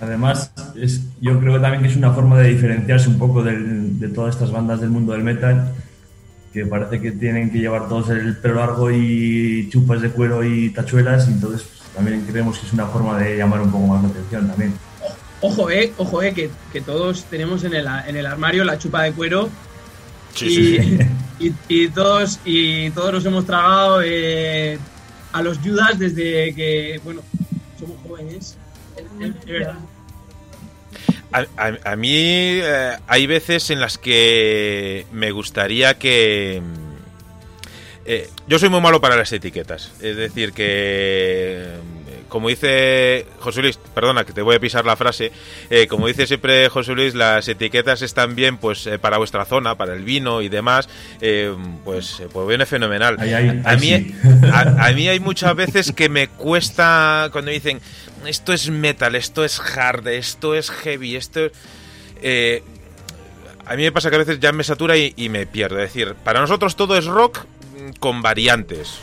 Además, 0.00 0.52
es, 0.74 1.00
yo 1.20 1.38
creo 1.40 1.54
que 1.54 1.60
también 1.60 1.82
que 1.82 1.88
es 1.88 1.96
una 1.96 2.12
forma 2.12 2.38
de 2.38 2.48
diferenciarse 2.50 3.08
un 3.08 3.18
poco 3.18 3.42
del- 3.42 3.98
de 3.98 4.08
todas 4.08 4.34
estas 4.34 4.50
bandas 4.52 4.80
del 4.80 4.90
mundo 4.90 5.12
del 5.12 5.22
metal, 5.24 5.72
que 6.52 6.66
parece 6.66 7.00
que 7.00 7.12
tienen 7.12 7.50
que 7.50 7.58
llevar 7.58 7.88
todos 7.88 8.10
el 8.10 8.36
pelo 8.38 8.56
largo 8.56 8.90
y 8.90 9.68
chupas 9.70 10.02
de 10.02 10.10
cuero 10.10 10.44
y 10.44 10.70
tachuelas, 10.70 11.28
y 11.28 11.32
entonces 11.32 11.62
pues, 11.66 11.90
también 11.94 12.24
creemos 12.26 12.58
que 12.58 12.66
es 12.66 12.72
una 12.74 12.86
forma 12.86 13.18
de 13.18 13.36
llamar 13.38 13.62
un 13.62 13.70
poco 13.70 13.86
más 13.86 14.02
la 14.02 14.08
atención 14.10 14.48
también. 14.48 14.74
Ojo, 15.40 15.70
eh, 15.70 15.92
ojo, 15.98 16.22
eh, 16.22 16.32
que, 16.32 16.50
que 16.72 16.80
todos 16.80 17.24
tenemos 17.24 17.62
en 17.64 17.74
el, 17.74 17.86
en 18.06 18.16
el 18.16 18.26
armario 18.26 18.64
la 18.64 18.78
chupa 18.78 19.02
de 19.02 19.12
cuero 19.12 19.48
Sí, 20.34 20.46
y, 20.46 20.50
sí, 20.50 20.76
sí. 20.78 20.98
y, 21.68 21.82
y 21.84 21.88
todos 21.88 22.40
y 22.44 22.90
todos 22.90 23.12
nos 23.12 23.24
hemos 23.26 23.46
tragado 23.46 24.00
eh, 24.02 24.78
a 25.32 25.42
los 25.42 25.58
Judas 25.58 25.98
desde 25.98 26.54
que 26.54 27.00
bueno 27.04 27.22
somos 27.78 27.96
jóvenes 28.06 28.56
Es- 28.96 29.34
es 29.40 29.44
verdad. 29.46 29.74
A, 31.32 31.44
a- 31.56 31.92
a 31.92 31.96
mí 31.96 32.14
eh, 32.14 32.96
hay 33.06 33.26
veces 33.26 33.68
en 33.70 33.80
las 33.80 33.98
que 33.98 35.06
me 35.12 35.32
gustaría 35.32 35.98
que... 35.98 36.62
eh, 38.06 38.30
yo 38.48 38.58
soy 38.58 38.68
muy 38.70 38.80
malo 38.80 39.00
para 39.02 39.16
las 39.16 39.32
etiquetas. 39.32 39.92
Es 40.00 40.16
decir, 40.16 40.52
que... 40.52 41.72
Como 42.28 42.48
dice 42.48 43.26
José 43.38 43.62
Luis, 43.62 43.78
perdona 43.94 44.24
que 44.24 44.32
te 44.32 44.42
voy 44.42 44.56
a 44.56 44.60
pisar 44.60 44.84
la 44.84 44.96
frase, 44.96 45.30
eh, 45.70 45.86
como 45.86 46.06
dice 46.08 46.26
siempre 46.26 46.68
José 46.68 46.92
Luis, 46.94 47.14
las 47.14 47.46
etiquetas 47.48 48.02
están 48.02 48.34
bien 48.34 48.58
pues 48.58 48.86
eh, 48.86 48.98
para 48.98 49.18
vuestra 49.18 49.44
zona, 49.44 49.76
para 49.76 49.94
el 49.94 50.02
vino 50.04 50.42
y 50.42 50.48
demás, 50.48 50.88
eh, 51.20 51.54
pues, 51.84 52.20
eh, 52.20 52.28
pues 52.32 52.48
viene 52.48 52.66
fenomenal. 52.66 53.16
Ahí- 53.20 53.32
ahí- 53.32 53.62
a, 53.64 53.70
ahí 53.70 53.78
mí, 53.78 53.86
sí. 53.88 54.14
a, 54.52 54.86
a 54.86 54.92
mí 54.92 55.08
hay 55.08 55.20
muchas 55.20 55.54
veces 55.54 55.92
que 55.92 56.08
me 56.08 56.28
cuesta 56.28 57.28
cuando 57.32 57.50
dicen 57.50 57.80
esto 58.26 58.52
es 58.52 58.68
metal, 58.70 59.14
esto 59.14 59.44
es 59.44 59.60
hard, 59.60 60.08
esto 60.08 60.54
es 60.54 60.70
heavy, 60.70 61.16
esto 61.16 61.46
es... 61.46 61.52
eh, 62.22 62.62
a 63.64 63.74
mí 63.76 63.82
me 63.82 63.92
pasa 63.92 64.10
que 64.10 64.16
a 64.16 64.20
veces 64.20 64.38
ya 64.40 64.52
me 64.52 64.62
satura 64.64 64.96
y, 64.96 65.12
y 65.16 65.28
me 65.28 65.46
pierdo. 65.46 65.78
Es 65.80 65.92
decir, 65.92 66.14
para 66.22 66.40
nosotros 66.40 66.76
todo 66.76 66.96
es 66.96 67.04
rock 67.04 67.44
mm, 67.78 67.90
con 67.98 68.22
variantes. 68.22 68.98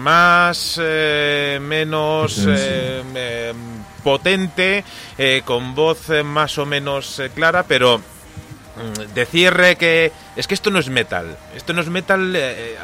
Más, 0.00 0.78
eh, 0.82 1.58
menos 1.60 2.38
eh, 2.48 3.02
eh, 3.14 3.52
potente, 4.02 4.82
eh, 5.18 5.42
con 5.44 5.74
voz 5.74 6.08
eh, 6.08 6.22
más 6.22 6.56
o 6.56 6.64
menos 6.64 7.18
eh, 7.18 7.30
clara, 7.34 7.64
pero 7.64 7.98
mm, 7.98 9.14
decir 9.14 9.52
eh, 9.60 9.76
que 9.76 10.10
es 10.36 10.46
que 10.46 10.54
esto 10.54 10.70
no 10.70 10.78
es 10.78 10.88
metal. 10.88 11.36
Esto 11.54 11.74
no 11.74 11.82
es 11.82 11.88
metal. 11.88 12.34
eh, 12.34 12.76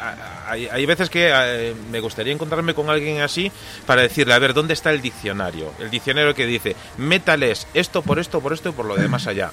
hay, 0.47 0.67
hay 0.67 0.85
veces 0.85 1.09
que 1.09 1.31
eh, 1.33 1.73
me 1.91 1.99
gustaría 2.01 2.33
encontrarme 2.33 2.75
con 2.75 2.89
alguien 2.89 3.21
así 3.21 3.51
para 3.87 4.03
decirle, 4.03 4.35
a 4.35 4.39
ver, 4.39 4.53
¿dónde 4.53 4.75
está 4.75 4.91
el 4.91 5.01
diccionario? 5.01 5.73
El 5.79 5.89
diccionario 5.89 6.35
que 6.35 6.45
dice, 6.45 6.75
metal 6.97 7.41
es 7.41 7.65
esto 7.73 8.03
por 8.03 8.19
esto, 8.19 8.41
por 8.41 8.53
esto 8.53 8.69
y 8.69 8.73
por 8.73 8.85
lo 8.85 8.95
demás 8.95 9.25
allá. 9.25 9.49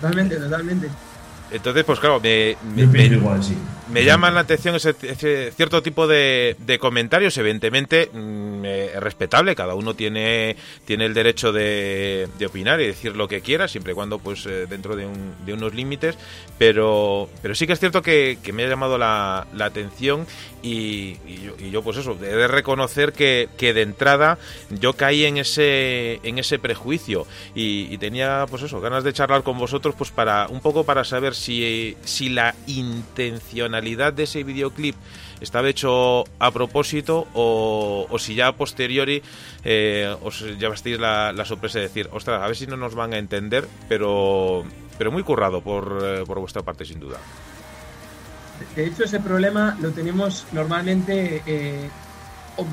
totalmente 0.00 0.36
totalmente 0.36 0.88
Entonces, 1.54 1.84
pues 1.84 2.00
claro, 2.00 2.20
me, 2.20 2.56
me- 2.74 2.86
me- 2.86 3.04
igual, 3.06 3.42
sí. 3.42 3.56
me 3.92 4.04
llaman 4.04 4.34
la 4.34 4.40
atención 4.40 4.74
ese, 4.74 4.94
ese 5.02 5.52
cierto 5.52 5.82
tipo 5.82 6.06
de, 6.06 6.56
de 6.58 6.78
comentarios, 6.78 7.36
evidentemente 7.38 8.10
mm, 8.12 8.64
eh, 8.64 8.90
es 8.94 9.00
respetable, 9.00 9.54
cada 9.54 9.74
uno 9.74 9.94
tiene, 9.94 10.56
tiene 10.84 11.06
el 11.06 11.14
derecho 11.14 11.52
de, 11.52 12.28
de 12.38 12.46
opinar 12.46 12.80
y 12.80 12.86
decir 12.88 13.14
lo 13.16 13.28
que 13.28 13.40
quiera, 13.40 13.68
siempre 13.68 13.92
y 13.92 13.94
cuando 13.94 14.18
pues 14.18 14.44
eh, 14.46 14.66
dentro 14.68 14.96
de, 14.96 15.06
un- 15.06 15.34
de 15.46 15.52
unos 15.54 15.74
límites, 15.74 16.16
pero, 16.58 17.28
pero 17.42 17.54
sí 17.54 17.66
que 17.66 17.72
es 17.74 17.78
cierto 17.80 18.02
que, 18.02 18.38
que 18.42 18.52
me 18.52 18.64
ha 18.64 18.68
llamado 18.68 18.98
la, 18.98 19.46
la 19.54 19.66
atención 19.66 20.26
y, 20.62 21.18
y 21.26 21.40
yo, 21.44 21.54
y 21.58 21.70
yo, 21.70 21.82
pues 21.82 21.98
eso, 21.98 22.16
he 22.20 22.26
de 22.34 22.48
reconocer 22.48 23.12
que, 23.12 23.48
que 23.56 23.74
de 23.74 23.82
entrada 23.82 24.38
yo 24.70 24.94
caí 24.94 25.24
en 25.24 25.36
ese, 25.36 26.20
en 26.22 26.38
ese 26.38 26.58
prejuicio 26.58 27.26
y, 27.54 27.86
y 27.92 27.98
tenía 27.98 28.46
pues 28.50 28.62
eso, 28.62 28.80
ganas 28.80 29.04
de 29.04 29.12
charlar 29.12 29.42
con 29.42 29.58
vosotros 29.58 29.94
pues 29.96 30.10
para 30.10 30.46
un 30.48 30.60
poco 30.60 30.84
para 30.84 31.04
saber 31.04 31.34
si, 31.34 31.43
si 31.44 32.28
la 32.28 32.54
intencionalidad 32.66 34.12
de 34.12 34.24
ese 34.24 34.42
videoclip 34.44 34.96
estaba 35.40 35.68
hecho 35.68 36.24
a 36.38 36.50
propósito 36.50 37.26
o, 37.34 38.06
o 38.08 38.18
si 38.18 38.34
ya 38.34 38.48
a 38.48 38.52
posteriori 38.56 39.22
eh, 39.64 40.14
os 40.22 40.40
llevasteis 40.58 40.98
la, 40.98 41.32
la 41.32 41.44
sorpresa 41.44 41.78
de 41.78 41.88
decir, 41.88 42.08
ostras, 42.12 42.42
a 42.42 42.46
ver 42.46 42.56
si 42.56 42.66
no 42.66 42.76
nos 42.76 42.94
van 42.94 43.12
a 43.12 43.18
entender, 43.18 43.68
pero, 43.88 44.64
pero 44.96 45.12
muy 45.12 45.22
currado 45.22 45.60
por, 45.60 46.00
eh, 46.02 46.24
por 46.26 46.38
vuestra 46.40 46.62
parte 46.62 46.84
sin 46.84 47.00
duda. 47.00 47.18
de 48.76 48.86
hecho 48.86 49.04
ese 49.04 49.20
problema 49.20 49.76
lo 49.80 49.90
tenemos 49.90 50.46
normalmente 50.52 51.42
eh, 51.46 51.88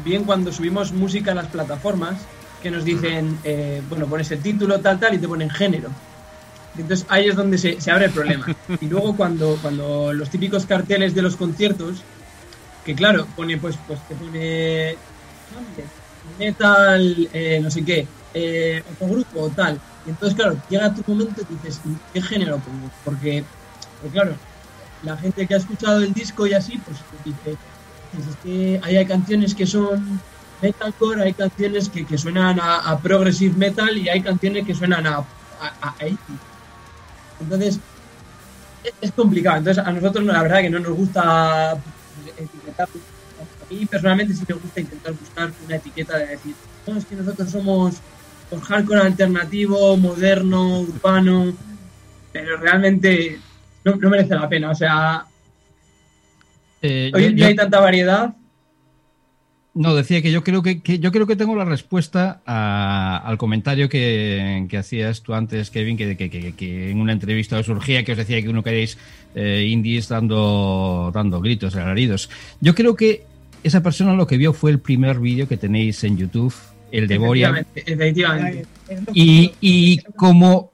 bien 0.03 0.23
cuando 0.23 0.51
subimos 0.51 0.93
música 0.93 1.31
a 1.31 1.35
las 1.35 1.47
plataformas, 1.47 2.21
que 2.61 2.69
nos 2.71 2.85
dicen, 2.85 3.39
eh, 3.43 3.81
bueno, 3.89 4.05
pones 4.05 4.29
el 4.31 4.41
título, 4.41 4.79
tal, 4.79 4.99
tal, 4.99 5.15
y 5.15 5.17
te 5.17 5.27
ponen 5.27 5.49
género. 5.49 5.89
Entonces 6.77 7.05
ahí 7.09 7.27
es 7.27 7.35
donde 7.35 7.57
se, 7.57 7.79
se 7.81 7.91
abre 7.91 8.05
el 8.05 8.11
problema. 8.11 8.45
Y 8.81 8.87
luego 8.87 9.15
cuando, 9.15 9.57
cuando 9.61 10.13
los 10.13 10.29
típicos 10.29 10.65
carteles 10.65 11.13
de 11.13 11.21
los 11.21 11.35
conciertos, 11.35 12.03
que 12.85 12.95
claro, 12.95 13.27
pone, 13.35 13.57
pues, 13.57 13.77
pues 13.87 13.99
te 14.07 14.15
pone 14.15 14.95
metal, 16.39 17.29
eh, 17.33 17.59
no 17.61 17.69
sé 17.69 17.83
qué, 17.83 18.07
eh, 18.33 18.83
otro 18.93 19.07
grupo 19.07 19.41
o 19.41 19.49
tal. 19.49 19.79
Y 20.05 20.09
entonces, 20.09 20.35
claro, 20.35 20.57
llega 20.69 20.93
tu 20.93 21.03
momento 21.11 21.41
y 21.41 21.53
dices, 21.55 21.81
¿qué 22.13 22.21
género 22.21 22.57
pongo? 22.59 22.89
Porque, 23.03 23.43
porque, 24.01 24.13
claro, 24.13 24.35
la 25.03 25.17
gente 25.17 25.45
que 25.45 25.53
ha 25.53 25.57
escuchado 25.57 25.99
el 25.99 26.13
disco 26.13 26.47
y 26.47 26.53
así, 26.53 26.79
pues 26.79 26.97
dice, 27.25 27.57
pues 28.13 28.27
es 28.27 28.35
que 28.43 28.79
hay 28.83 29.05
canciones 29.05 29.53
que 29.53 29.67
son 29.67 30.19
metalcore, 30.61 31.23
hay 31.23 31.33
canciones 31.33 31.89
que, 31.89 32.05
que 32.05 32.17
suenan 32.17 32.59
a, 32.59 32.77
a 32.77 32.99
progressive 32.99 33.55
metal 33.55 33.97
y 33.97 34.09
hay 34.09 34.21
canciones 34.21 34.65
que 34.65 34.73
suenan 34.73 35.05
a, 35.05 35.17
a, 35.17 35.25
a 35.81 35.95
80. 35.99 36.50
Entonces, 37.41 37.79
es, 39.01 39.11
complicado. 39.11 39.57
Entonces, 39.57 39.83
a 39.85 39.91
nosotros 39.91 40.25
la 40.25 40.41
verdad 40.41 40.61
que 40.61 40.69
no 40.69 40.79
nos 40.79 40.93
gusta 40.93 41.77
etiquetar. 42.37 42.87
A 42.89 43.73
mí 43.73 43.85
personalmente 43.85 44.33
sí 44.33 44.43
me 44.47 44.55
gusta 44.55 44.79
intentar 44.81 45.13
buscar 45.13 45.51
una 45.65 45.75
etiqueta 45.75 46.17
de 46.17 46.27
decir, 46.27 46.55
no, 46.87 46.97
es 46.97 47.05
que 47.05 47.15
nosotros 47.15 47.49
somos 47.49 47.95
pues, 48.49 48.61
hardcore 48.63 49.01
alternativo, 49.01 49.95
moderno, 49.97 50.81
urbano, 50.81 51.53
pero 52.33 52.57
realmente 52.57 53.39
no, 53.83 53.95
no 53.95 54.09
merece 54.09 54.35
la 54.35 54.49
pena. 54.49 54.71
O 54.71 54.75
sea, 54.75 55.25
Eh, 56.81 57.11
hoy 57.13 57.25
en 57.25 57.29
yo- 57.31 57.35
día 57.37 57.47
hay 57.47 57.55
tanta 57.55 57.79
variedad. 57.79 58.33
No, 59.73 59.95
decía 59.95 60.21
que 60.21 60.31
yo 60.33 60.43
creo 60.43 60.61
que, 60.61 60.81
que- 60.81 60.99
yo 60.99 61.11
creo 61.13 61.25
que 61.25 61.37
tengo 61.37 61.55
la 61.55 61.63
respuesta 61.63 62.41
a- 62.45 63.17
al 63.25 63.37
comentario 63.37 63.87
que, 63.87 64.65
que 64.69 64.77
hacías 64.77 65.21
tú 65.21 65.33
antes, 65.33 65.69
Kevin, 65.69 65.95
que, 65.95 66.91
en 66.91 66.99
una 66.99 67.13
entrevista 67.13 67.57
os 67.57 67.65
surgía 67.67 68.03
que 68.03 68.11
os 68.11 68.17
decía 68.17 68.41
que 68.41 68.49
uno 68.49 68.63
queréis 68.63 68.97
eh, 69.33 69.65
indies 69.69 70.09
dando, 70.09 71.09
dando 71.13 71.39
gritos, 71.39 71.75
alaridos. 71.77 72.29
Yo 72.59 72.75
creo 72.75 72.95
que 72.97 73.23
esa 73.63 73.81
persona 73.81 74.13
lo 74.13 74.27
que 74.27 74.35
vio 74.37 74.51
fue 74.51 74.71
el 74.71 74.79
primer 74.79 75.19
vídeo 75.19 75.47
que 75.47 75.55
tenéis 75.55 76.03
en 76.03 76.17
YouTube, 76.17 76.53
el 76.91 77.07
de 77.07 77.17
Boreal. 77.17 77.65
Efectivamente, 77.85 78.65
efectivamente. 78.89 79.11
Y, 79.13 79.53
y 79.61 79.99
como 80.17 80.73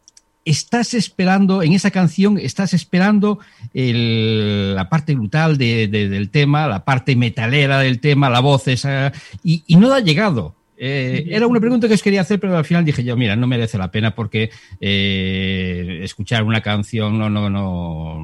estás 0.49 0.93
esperando, 0.93 1.61
en 1.63 1.73
esa 1.73 1.91
canción, 1.91 2.37
estás 2.37 2.73
esperando 2.73 3.39
la 3.73 4.89
parte 4.89 5.15
brutal 5.15 5.57
de- 5.57 5.87
de- 5.87 6.09
del 6.09 6.29
tema, 6.29 6.67
la 6.67 6.83
parte 6.85 7.15
metalera 7.15 7.79
del 7.79 7.99
tema, 7.99 8.29
la 8.29 8.39
voz 8.39 8.67
esa, 8.67 9.11
y, 9.43 9.63
y 9.67 9.75
no 9.75 9.93
ha 9.93 9.99
llegado. 9.99 10.55
Eh, 10.79 11.25
era 11.31 11.47
una 11.47 11.59
pregunta 11.59 11.87
que 11.87 11.95
os 11.95 12.03
quería 12.03 12.21
hacer, 12.21 12.39
pero 12.39 12.55
al 12.55 12.63
final 12.63 12.85
dije 12.85 13.03
yo, 13.03 13.17
mira, 13.17 13.35
no 13.35 13.47
merece 13.47 13.79
la 13.79 13.89
pena 13.89 14.13
porque 14.13 14.51
eh, 14.79 16.01
escuchar 16.03 16.43
una 16.43 16.61
canción 16.61 17.17
no, 17.17 17.31
no, 17.31 17.49
no, 17.49 18.19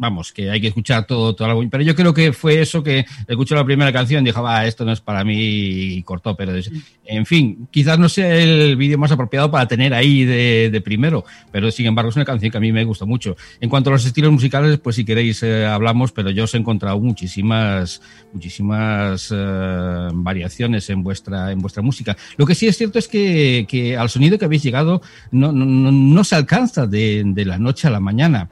vamos, 0.00 0.32
que 0.32 0.50
hay 0.50 0.60
que 0.62 0.68
escuchar 0.68 1.06
todo, 1.06 1.34
todo 1.34 1.46
algo. 1.46 1.62
Pero 1.70 1.82
yo 1.84 1.94
creo 1.94 2.14
que 2.14 2.32
fue 2.32 2.60
eso 2.62 2.82
que 2.82 3.04
escuchó 3.28 3.54
la 3.54 3.64
primera 3.66 3.92
canción 3.92 4.24
dijo, 4.24 4.42
va, 4.42 4.64
esto 4.66 4.84
no 4.86 4.92
es 4.92 5.00
para 5.00 5.22
mí 5.24 5.36
y 5.38 6.02
cortó. 6.02 6.34
Pero 6.34 6.54
es- 6.56 6.70
en 7.04 7.26
fin, 7.26 7.68
quizás 7.70 7.98
no 7.98 8.08
sea 8.08 8.34
el 8.36 8.76
vídeo 8.76 8.96
más 8.96 9.12
apropiado 9.12 9.50
para 9.50 9.66
tener 9.68 9.92
ahí 9.92 10.24
de, 10.24 10.70
de 10.72 10.80
primero, 10.80 11.24
pero 11.52 11.70
sin 11.70 11.86
embargo 11.86 12.08
es 12.10 12.16
una 12.16 12.24
canción 12.24 12.50
que 12.50 12.56
a 12.56 12.60
mí 12.60 12.72
me 12.72 12.84
gusta 12.84 13.04
mucho. 13.04 13.36
En 13.60 13.68
cuanto 13.68 13.90
a 13.90 13.92
los 13.92 14.06
estilos 14.06 14.32
musicales, 14.32 14.78
pues 14.78 14.96
si 14.96 15.04
queréis 15.04 15.42
eh, 15.42 15.66
hablamos, 15.66 16.12
pero 16.12 16.30
yo 16.30 16.44
os 16.44 16.54
he 16.54 16.58
encontrado 16.58 16.98
muchísimas, 17.00 18.00
muchísimas 18.32 19.28
eh, 19.32 20.08
variaciones 20.14 20.88
en 20.88 21.02
vuestra, 21.02 21.52
en 21.52 21.58
vuestra 21.58 21.82
música. 21.82 22.16
Lo 22.36 22.46
que 22.46 22.54
sí 22.54 22.66
es 22.68 22.76
cierto 22.78 22.98
es 22.98 23.06
que, 23.08 23.66
que 23.68 23.96
al 23.96 24.08
sonido 24.08 24.38
que 24.38 24.46
habéis 24.46 24.62
llegado 24.62 25.02
no, 25.30 25.52
no, 25.52 25.64
no- 25.66 25.92
no 25.92 26.24
se 26.24 26.36
alcanza 26.36 26.86
de, 26.86 27.22
de 27.26 27.44
la 27.44 27.58
noche 27.58 27.86
a 27.86 27.90
la 27.90 28.00
mañana. 28.00 28.48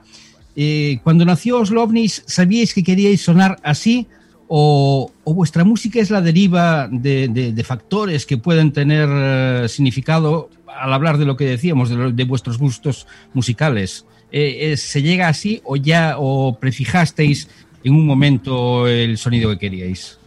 Eh, 0.61 0.99
cuando 1.05 1.25
nació 1.25 1.61
Oslovnis, 1.61 2.25
¿sabíais 2.27 2.75
que 2.75 2.83
queríais 2.83 3.21
sonar 3.21 3.61
así? 3.63 4.09
O, 4.49 5.13
vuestra 5.25 5.63
música 5.63 6.01
es 6.01 6.11
la 6.11 6.21
deriva 6.21 6.89
de, 6.91 7.63
factores 7.65 8.27
que 8.27 8.39
pueden 8.39 8.73
tener 8.73 9.09
eh, 9.09 9.69
significado 9.69 10.51
al 10.67 10.93
hablar 10.93 11.17
de 11.17 11.27
lo 11.27 11.37
que 11.37 11.45
decíamos, 11.45 11.91
de, 11.91 12.25
vuestros 12.25 12.59
gustos 12.59 13.07
musicales? 13.35 14.05
Eh, 14.33 14.73
eh, 14.73 14.77
¿Se 14.77 15.01
llega 15.01 15.29
así 15.29 15.61
o 15.65 15.77
ya 15.77 16.17
o 16.19 16.59
prefijasteis 16.59 17.49
en 17.85 17.95
un 17.95 18.05
momento 18.05 18.89
el 18.89 19.17
sonido 19.17 19.51
que 19.51 19.59
queríais? 19.59 20.19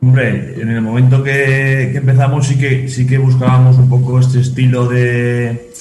Hombre, 0.00 0.62
en 0.62 0.70
el 0.70 0.80
momento 0.80 1.22
que, 1.22 1.94
empezamos 1.94 2.46
sí 2.46 2.88
sí 2.88 3.06
que 3.06 3.18
buscábamos 3.18 3.76
un 3.76 3.90
poco 3.90 4.18
este 4.18 4.40
estilo 4.40 4.88
de 4.88 5.72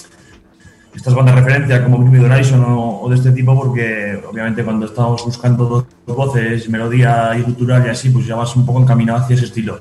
estas 0.95 1.13
bandas 1.13 1.35
de 1.35 1.41
referencia 1.41 1.83
como 1.83 2.11
the 2.11 2.19
Horizon 2.19 2.63
o, 2.65 3.01
o 3.01 3.09
de 3.09 3.15
este 3.15 3.31
tipo 3.31 3.55
porque 3.55 4.21
obviamente 4.29 4.63
cuando 4.63 4.85
estábamos 4.85 5.23
buscando 5.25 5.85
dos 6.05 6.15
voces, 6.15 6.69
melodía 6.69 7.31
y 7.39 7.43
cultural 7.43 7.85
y 7.85 7.89
así, 7.89 8.09
pues 8.09 8.25
ya 8.25 8.35
vas 8.35 8.55
un 8.55 8.65
poco 8.65 8.81
encaminado 8.81 9.19
hacia 9.19 9.35
ese 9.35 9.45
estilo. 9.45 9.79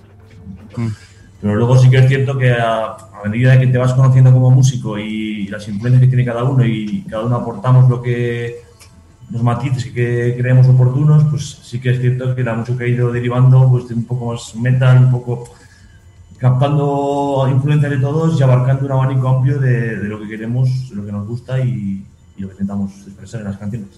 Pero 1.40 1.54
luego 1.56 1.76
sí 1.78 1.90
que 1.90 1.98
es 1.98 2.08
cierto 2.08 2.38
que 2.38 2.52
a, 2.52 2.96
a 3.24 3.28
medida 3.28 3.58
que 3.58 3.66
te 3.66 3.78
vas 3.78 3.94
conociendo 3.94 4.32
como 4.32 4.50
músico 4.50 4.98
y, 4.98 5.46
las 5.48 5.66
influencias 5.68 6.00
que 6.00 6.06
tiene 6.06 6.24
cada 6.24 6.44
uno 6.44 6.64
y 6.64 7.04
cada 7.08 7.24
uno 7.24 7.36
aportamos 7.36 7.90
lo 7.90 8.00
que 8.00 8.60
los 9.30 9.42
matices 9.42 9.86
que 9.86 10.36
creemos 10.38 10.68
oportunos, 10.68 11.24
pues 11.30 11.58
sí 11.62 11.80
que 11.80 11.90
es 11.90 12.00
cierto 12.00 12.34
que 12.34 12.44
la 12.44 12.54
música 12.54 12.84
ha 12.84 12.86
ido 12.86 13.12
derivando 13.12 13.68
pues, 13.68 13.88
de 13.88 13.94
un 13.94 14.04
poco 14.04 14.32
más 14.32 14.54
metal, 14.56 15.04
un 15.04 15.10
poco 15.10 15.44
captando 16.40 17.46
influencias 17.50 17.90
de 17.90 17.98
todos 17.98 18.40
y 18.40 18.42
abarcando 18.42 18.86
un 18.86 18.92
abanico 18.92 19.28
amplio 19.28 19.58
de, 19.58 19.96
de 19.98 20.08
lo 20.08 20.18
que 20.18 20.26
queremos, 20.26 20.88
de 20.88 20.96
lo 20.96 21.04
que 21.04 21.12
nos 21.12 21.28
gusta 21.28 21.60
y, 21.60 22.02
y 22.36 22.40
lo 22.40 22.48
que 22.48 22.54
intentamos 22.54 22.92
expresar 23.06 23.40
en 23.40 23.46
las 23.48 23.58
canciones. 23.58 23.88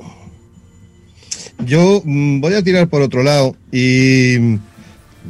Yo 1.65 2.03
mm, 2.05 2.41
voy 2.41 2.55
a 2.55 2.63
tirar 2.63 2.89
por 2.89 3.01
otro 3.01 3.23
lado 3.23 3.55
y 3.71 4.37
mm, 4.41 4.59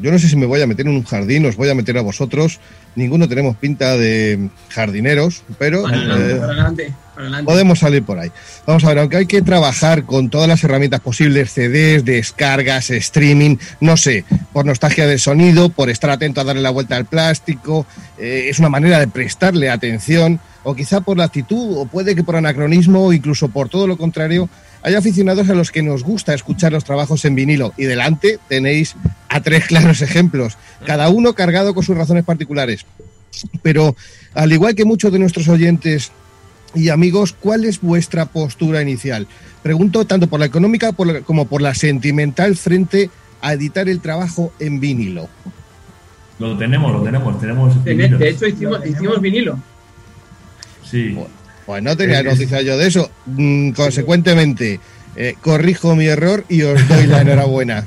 yo 0.01 0.11
no 0.11 0.19
sé 0.19 0.29
si 0.29 0.37
me 0.37 0.47
voy 0.47 0.63
a 0.63 0.67
meter 0.67 0.87
en 0.87 0.95
un 0.95 1.05
jardín, 1.05 1.45
os 1.45 1.57
voy 1.57 1.69
a 1.69 1.75
meter 1.75 1.99
a 1.99 2.03
vosotros. 2.03 2.61
Ninguno 2.97 3.29
tenemos 3.29 3.57
pinta 3.57 3.97
de 3.97 4.49
jardineros, 4.71 5.43
pero 5.59 5.83
Para 5.83 5.97
adelante, 5.97 6.33
eh, 6.33 6.37
para 6.37 6.53
adelante, 6.53 6.95
para 7.12 7.12
podemos 7.45 7.79
salir 7.79 8.03
por 8.03 8.19
ahí. 8.19 8.31
Vamos 8.67 8.85
a 8.85 8.89
ver, 8.89 8.99
aunque 8.99 9.17
hay 9.17 9.27
que 9.27 9.43
trabajar 9.43 10.05
con 10.05 10.31
todas 10.31 10.49
las 10.49 10.63
herramientas 10.65 11.01
posibles, 11.01 11.53
CDs, 11.53 12.05
descargas, 12.05 12.91
streaming, 12.91 13.57
no 13.81 13.97
sé, 13.97 14.25
por 14.53 14.65
nostalgia 14.65 15.07
del 15.07 15.21
sonido, 15.21 15.69
por 15.69 15.91
estar 15.91 16.11
atento 16.11 16.41
a 16.41 16.45
darle 16.45 16.63
la 16.63 16.71
vuelta 16.71 16.97
al 16.97 17.07
plástico, 17.07 17.87
eh, 18.19 18.47
es 18.49 18.59
una 18.59 18.69
manera 18.69 18.99
de 18.99 19.09
prestarle 19.09 19.71
atención, 19.71 20.41
o 20.65 20.75
quizá 20.75 21.01
por 21.01 21.17
la 21.17 21.25
actitud, 21.25 21.79
o 21.79 21.87
puede 21.87 22.15
que 22.15 22.23
por 22.23 22.37
anacronismo, 22.37 23.07
o 23.07 23.13
incluso 23.13 23.49
por 23.49 23.69
todo 23.69 23.87
lo 23.87 23.97
contrario, 23.97 24.49
hay 24.83 24.95
aficionados 24.95 25.49
a 25.49 25.55
los 25.55 25.71
que 25.71 25.83
nos 25.83 26.03
gusta 26.03 26.35
escuchar 26.35 26.73
los 26.73 26.85
trabajos 26.85 27.25
en 27.25 27.35
vinilo. 27.35 27.73
Y 27.77 27.85
delante 27.85 28.39
tenéis 28.49 28.95
a 29.29 29.41
tres 29.41 29.67
claros 29.67 30.03
ejemplos, 30.03 30.57
cada 30.85 31.09
uno 31.09 31.35
cargado 31.35 31.75
con 31.75 31.85
sus 31.85 31.97
razones 31.97 32.25
particulares. 32.25 32.85
Pero 33.63 33.97
al 34.35 34.53
igual 34.53 34.75
que 34.75 34.85
muchos 34.85 35.13
de 35.13 35.19
nuestros 35.19 35.49
oyentes 35.49 36.13
y 36.75 36.89
amigos, 36.89 37.35
¿cuál 37.39 37.65
es 37.65 37.81
vuestra 37.81 38.27
postura 38.27 38.83
inicial? 38.83 39.27
Pregunto 39.63 40.05
tanto 40.07 40.27
por 40.27 40.41
la 40.41 40.47
económica 40.47 40.93
por 40.93 41.07
la- 41.07 41.21
como 41.21 41.47
por 41.47 41.61
la 41.63 41.75
sentimental 41.75 42.57
frente 42.57 43.11
a 43.41 43.53
editar 43.53 43.89
el 43.89 44.01
trabajo 44.01 44.53
en 44.59 44.81
vinilo. 44.81 45.29
Lo 46.39 46.57
tenemos, 46.57 46.93
lo 46.93 47.03
tenemos, 47.03 47.41
tenemos. 47.41 47.85
De, 47.85 48.29
hecho, 48.29 48.47
hicimos, 48.47 48.85
hicimos 48.87 49.21
vinilo. 49.21 49.59
Sí. 50.89 51.17
Pues 51.67 51.83
no 51.83 51.97
tenía 51.97 52.21
Es- 52.21 52.25
noticia 52.25 52.63
yo 52.63 52.77
de 52.77 52.87
eso. 52.89 53.11
Mm, 53.27 53.71
consecuentemente, 53.71 54.81
eh, 55.17 55.35
corrijo 55.41 55.95
mi 55.95 56.07
error 56.07 56.45
y 56.49 56.63
os 56.63 56.89
doy 56.89 57.07
la 57.07 57.21
enhorabuena. 57.23 57.87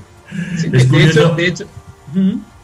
Sí, 0.58 0.70
de, 0.70 0.78
hecho, 1.04 1.36
de 1.36 1.48
hecho. 1.48 1.66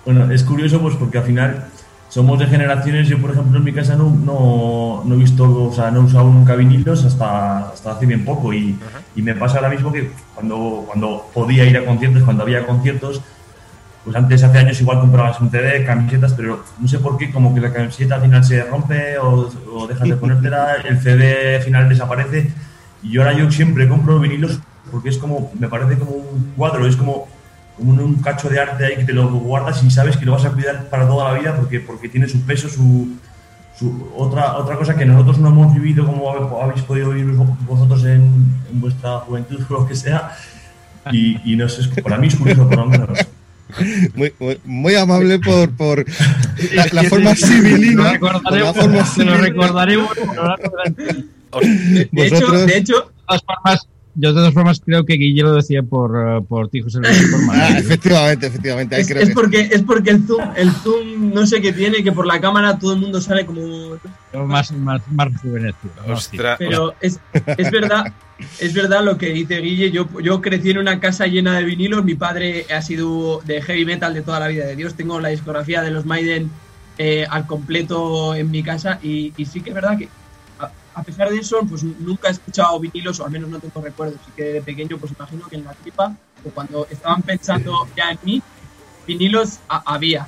Bueno, 0.05 0.31
es 0.31 0.43
curioso 0.43 0.81
pues 0.81 0.95
porque 0.95 1.17
al 1.17 1.25
final 1.25 1.67
somos 2.11 2.37
de 2.39 2.45
generaciones, 2.45 3.07
yo 3.07 3.21
por 3.21 3.31
ejemplo 3.31 3.57
en 3.57 3.63
mi 3.63 3.71
casa 3.71 3.95
no, 3.95 4.09
no, 4.09 5.01
no 5.05 5.15
he 5.15 5.17
visto, 5.17 5.45
o 5.67 5.73
sea, 5.73 5.91
no 5.91 6.01
he 6.01 6.03
usado 6.03 6.25
nunca 6.25 6.55
vinilos 6.55 7.05
hasta, 7.05 7.69
hasta 7.69 7.93
hace 7.93 8.05
bien 8.05 8.25
poco. 8.25 8.53
Y, 8.53 8.77
y 9.15 9.21
me 9.21 9.33
pasa 9.33 9.55
ahora 9.55 9.69
mismo 9.69 9.93
que 9.93 10.11
cuando, 10.35 10.83
cuando 10.87 11.25
podía 11.33 11.63
ir 11.63 11.77
a 11.77 11.85
conciertos, 11.85 12.23
cuando 12.23 12.43
había 12.43 12.67
conciertos, 12.67 13.21
pues 14.03 14.13
antes 14.13 14.43
hace 14.43 14.57
años 14.57 14.81
igual 14.81 14.99
comprabas 14.99 15.39
un 15.39 15.51
CD, 15.51 15.85
camisetas, 15.85 16.33
pero 16.33 16.65
no 16.79 16.87
sé 16.89 16.99
por 16.99 17.17
qué, 17.17 17.31
como 17.31 17.55
que 17.55 17.61
la 17.61 17.71
camiseta 17.71 18.15
al 18.15 18.21
final 18.23 18.43
se 18.43 18.61
rompe 18.65 19.17
o, 19.17 19.49
o 19.73 19.87
dejas 19.87 20.09
de 20.09 20.17
ponértela, 20.17 20.75
el 20.83 20.99
CD 20.99 21.55
al 21.55 21.61
final 21.61 21.87
desaparece. 21.87 22.51
Y 23.03 23.17
ahora 23.19 23.31
yo 23.31 23.49
siempre 23.49 23.87
compro 23.87 24.19
vinilos 24.19 24.59
porque 24.91 25.07
es 25.07 25.17
como, 25.17 25.49
me 25.57 25.69
parece 25.69 25.97
como 25.97 26.11
un 26.11 26.51
cuadro, 26.57 26.85
es 26.85 26.97
como, 26.97 27.13
como 27.13 27.27
un, 27.77 27.99
un 27.99 28.15
cacho 28.15 28.49
de 28.49 28.59
arte 28.59 28.85
ahí 28.85 28.95
que 28.97 29.03
te 29.05 29.13
lo 29.13 29.29
guardas 29.29 29.83
y 29.83 29.89
sabes 29.91 30.17
que 30.17 30.25
lo 30.25 30.33
vas 30.33 30.45
a 30.45 30.51
cuidar 30.51 30.89
para 30.89 31.07
toda 31.07 31.31
la 31.33 31.39
vida 31.39 31.55
porque, 31.55 31.79
porque 31.79 32.09
tiene 32.09 32.27
su 32.27 32.41
peso, 32.41 32.69
su, 32.69 33.07
su- 33.77 34.11
otra, 34.15 34.57
otra 34.57 34.75
cosa 34.77 34.95
que 34.95 35.05
nosotros 35.05 35.39
no 35.39 35.47
hemos 35.49 35.73
vivido 35.73 36.05
como 36.05 36.29
habéis 36.61 36.83
podido 36.83 37.09
vivir 37.11 37.33
vo- 37.35 37.57
vosotros 37.65 38.03
en, 38.05 38.21
en 38.71 38.81
vuestra 38.81 39.19
juventud 39.19 39.59
o 39.69 39.73
lo 39.73 39.87
que 39.87 39.95
sea 39.95 40.35
y, 41.11 41.53
y 41.53 41.55
no 41.55 41.67
sé, 41.67 41.89
para 42.01 42.17
mí 42.17 42.27
es 42.27 42.35
curioso 42.35 42.67
por 42.67 42.77
lo 42.77 42.85
menos. 42.85 43.09
Muy, 44.15 44.33
muy, 44.37 44.59
muy 44.65 44.95
amable 44.95 45.39
por, 45.39 45.69
por 45.71 46.05
la, 46.75 46.85
la 46.91 47.03
forma 47.03 47.33
civilina. 47.35 48.19
la 48.51 48.73
forma 48.73 49.05
Se 49.05 49.23
lo 49.23 49.31
civilina. 49.33 49.37
recordaremos 49.37 50.09
lo 50.35 50.43
largo 50.45 50.71
de 52.11 52.27
hecho, 52.27 52.51
de 52.51 52.77
hecho, 52.77 53.11
todas 53.27 53.41
formas, 53.43 53.79
yo 54.15 54.29
de 54.29 54.35
todas 54.35 54.53
formas 54.53 54.81
creo 54.85 55.05
que 55.05 55.13
Guille 55.15 55.41
lo 55.43 55.53
decía 55.53 55.83
por, 55.83 56.11
eh, 56.15 56.41
por 56.47 56.69
ti, 56.69 56.81
José 56.81 56.99
Luis, 56.99 57.29
por 57.31 57.55
Ah, 57.55 57.77
efectivamente, 57.77 58.47
efectivamente. 58.47 58.95
ahí 58.95 59.01
es, 59.01 59.07
creo 59.07 59.21
es 59.21 59.29
que- 59.29 59.35
porque, 59.35 59.59
es 59.71 59.81
porque 59.83 60.09
el 60.11 60.25
zoom, 60.27 60.41
el 60.55 60.71
zoom 60.71 61.33
no 61.33 61.45
sé 61.47 61.61
qué 61.61 61.71
tiene, 61.73 62.03
que 62.03 62.11
por 62.11 62.25
la 62.27 62.39
cámara 62.41 62.77
todo 62.79 62.93
el 62.93 62.99
mundo 62.99 63.21
sale 63.21 63.45
como 63.45 63.61
Yo 64.33 64.45
más, 64.45 64.71
más, 64.73 65.01
más 65.11 65.31
rejuvenecido. 65.33 65.93
Ostras, 66.07 66.57
Pero 66.59 66.93
es, 67.01 67.19
es 67.57 67.71
verdad, 67.71 68.05
es 68.59 68.73
verdad 68.73 69.03
lo 69.03 69.17
que 69.17 69.29
dice 69.33 69.57
Guille. 69.59 69.91
Yo, 69.91 70.07
yo 70.21 70.41
crecí 70.41 70.71
en 70.71 70.79
una 70.79 70.99
casa 70.99 71.27
llena 71.27 71.57
de 71.57 71.63
vinilos. 71.63 72.03
Mi 72.03 72.15
padre 72.15 72.65
ha 72.75 72.81
sido 72.81 73.41
de 73.45 73.61
heavy 73.61 73.85
metal 73.85 74.13
de 74.13 74.21
toda 74.21 74.39
la 74.39 74.47
vida 74.47 74.65
de 74.65 74.75
Dios. 74.75 74.95
Tengo 74.95 75.19
la 75.19 75.29
discografía 75.29 75.81
de 75.81 75.91
los 75.91 76.05
Maiden 76.05 76.49
eh, 76.97 77.25
al 77.29 77.45
completo 77.47 78.35
en 78.35 78.49
mi 78.51 78.63
casa. 78.63 78.99
Y, 79.03 79.33
y 79.37 79.45
sí 79.45 79.61
que 79.61 79.69
es 79.69 79.75
verdad 79.75 79.97
que, 79.97 80.07
a, 80.93 81.03
pesar 81.03 81.29
de 81.29 81.37
eso, 81.37 81.59
pues 81.67 81.83
nunca 81.83 82.27
he 82.27 82.31
escuchado 82.31 82.79
vinilos, 82.79 83.19
o 83.19 83.25
al 83.25 83.31
menos 83.31 83.49
no 83.49 83.59
tengo 83.59 83.81
recuerdos. 83.81 84.19
Así 84.21 84.31
que 84.35 84.43
de 84.43 84.61
pequeño, 84.61 84.97
pues 84.97 85.11
imagino 85.17 85.47
que 85.47 85.55
en 85.55 85.63
la 85.63 85.73
tripa, 85.73 86.15
o 86.45 86.49
cuando 86.49 86.87
estaban 86.89 87.21
pensando 87.21 87.87
ya 87.95 88.11
en 88.11 88.19
mí, 88.23 88.41
vinilos 89.07 89.59
había. 89.67 90.27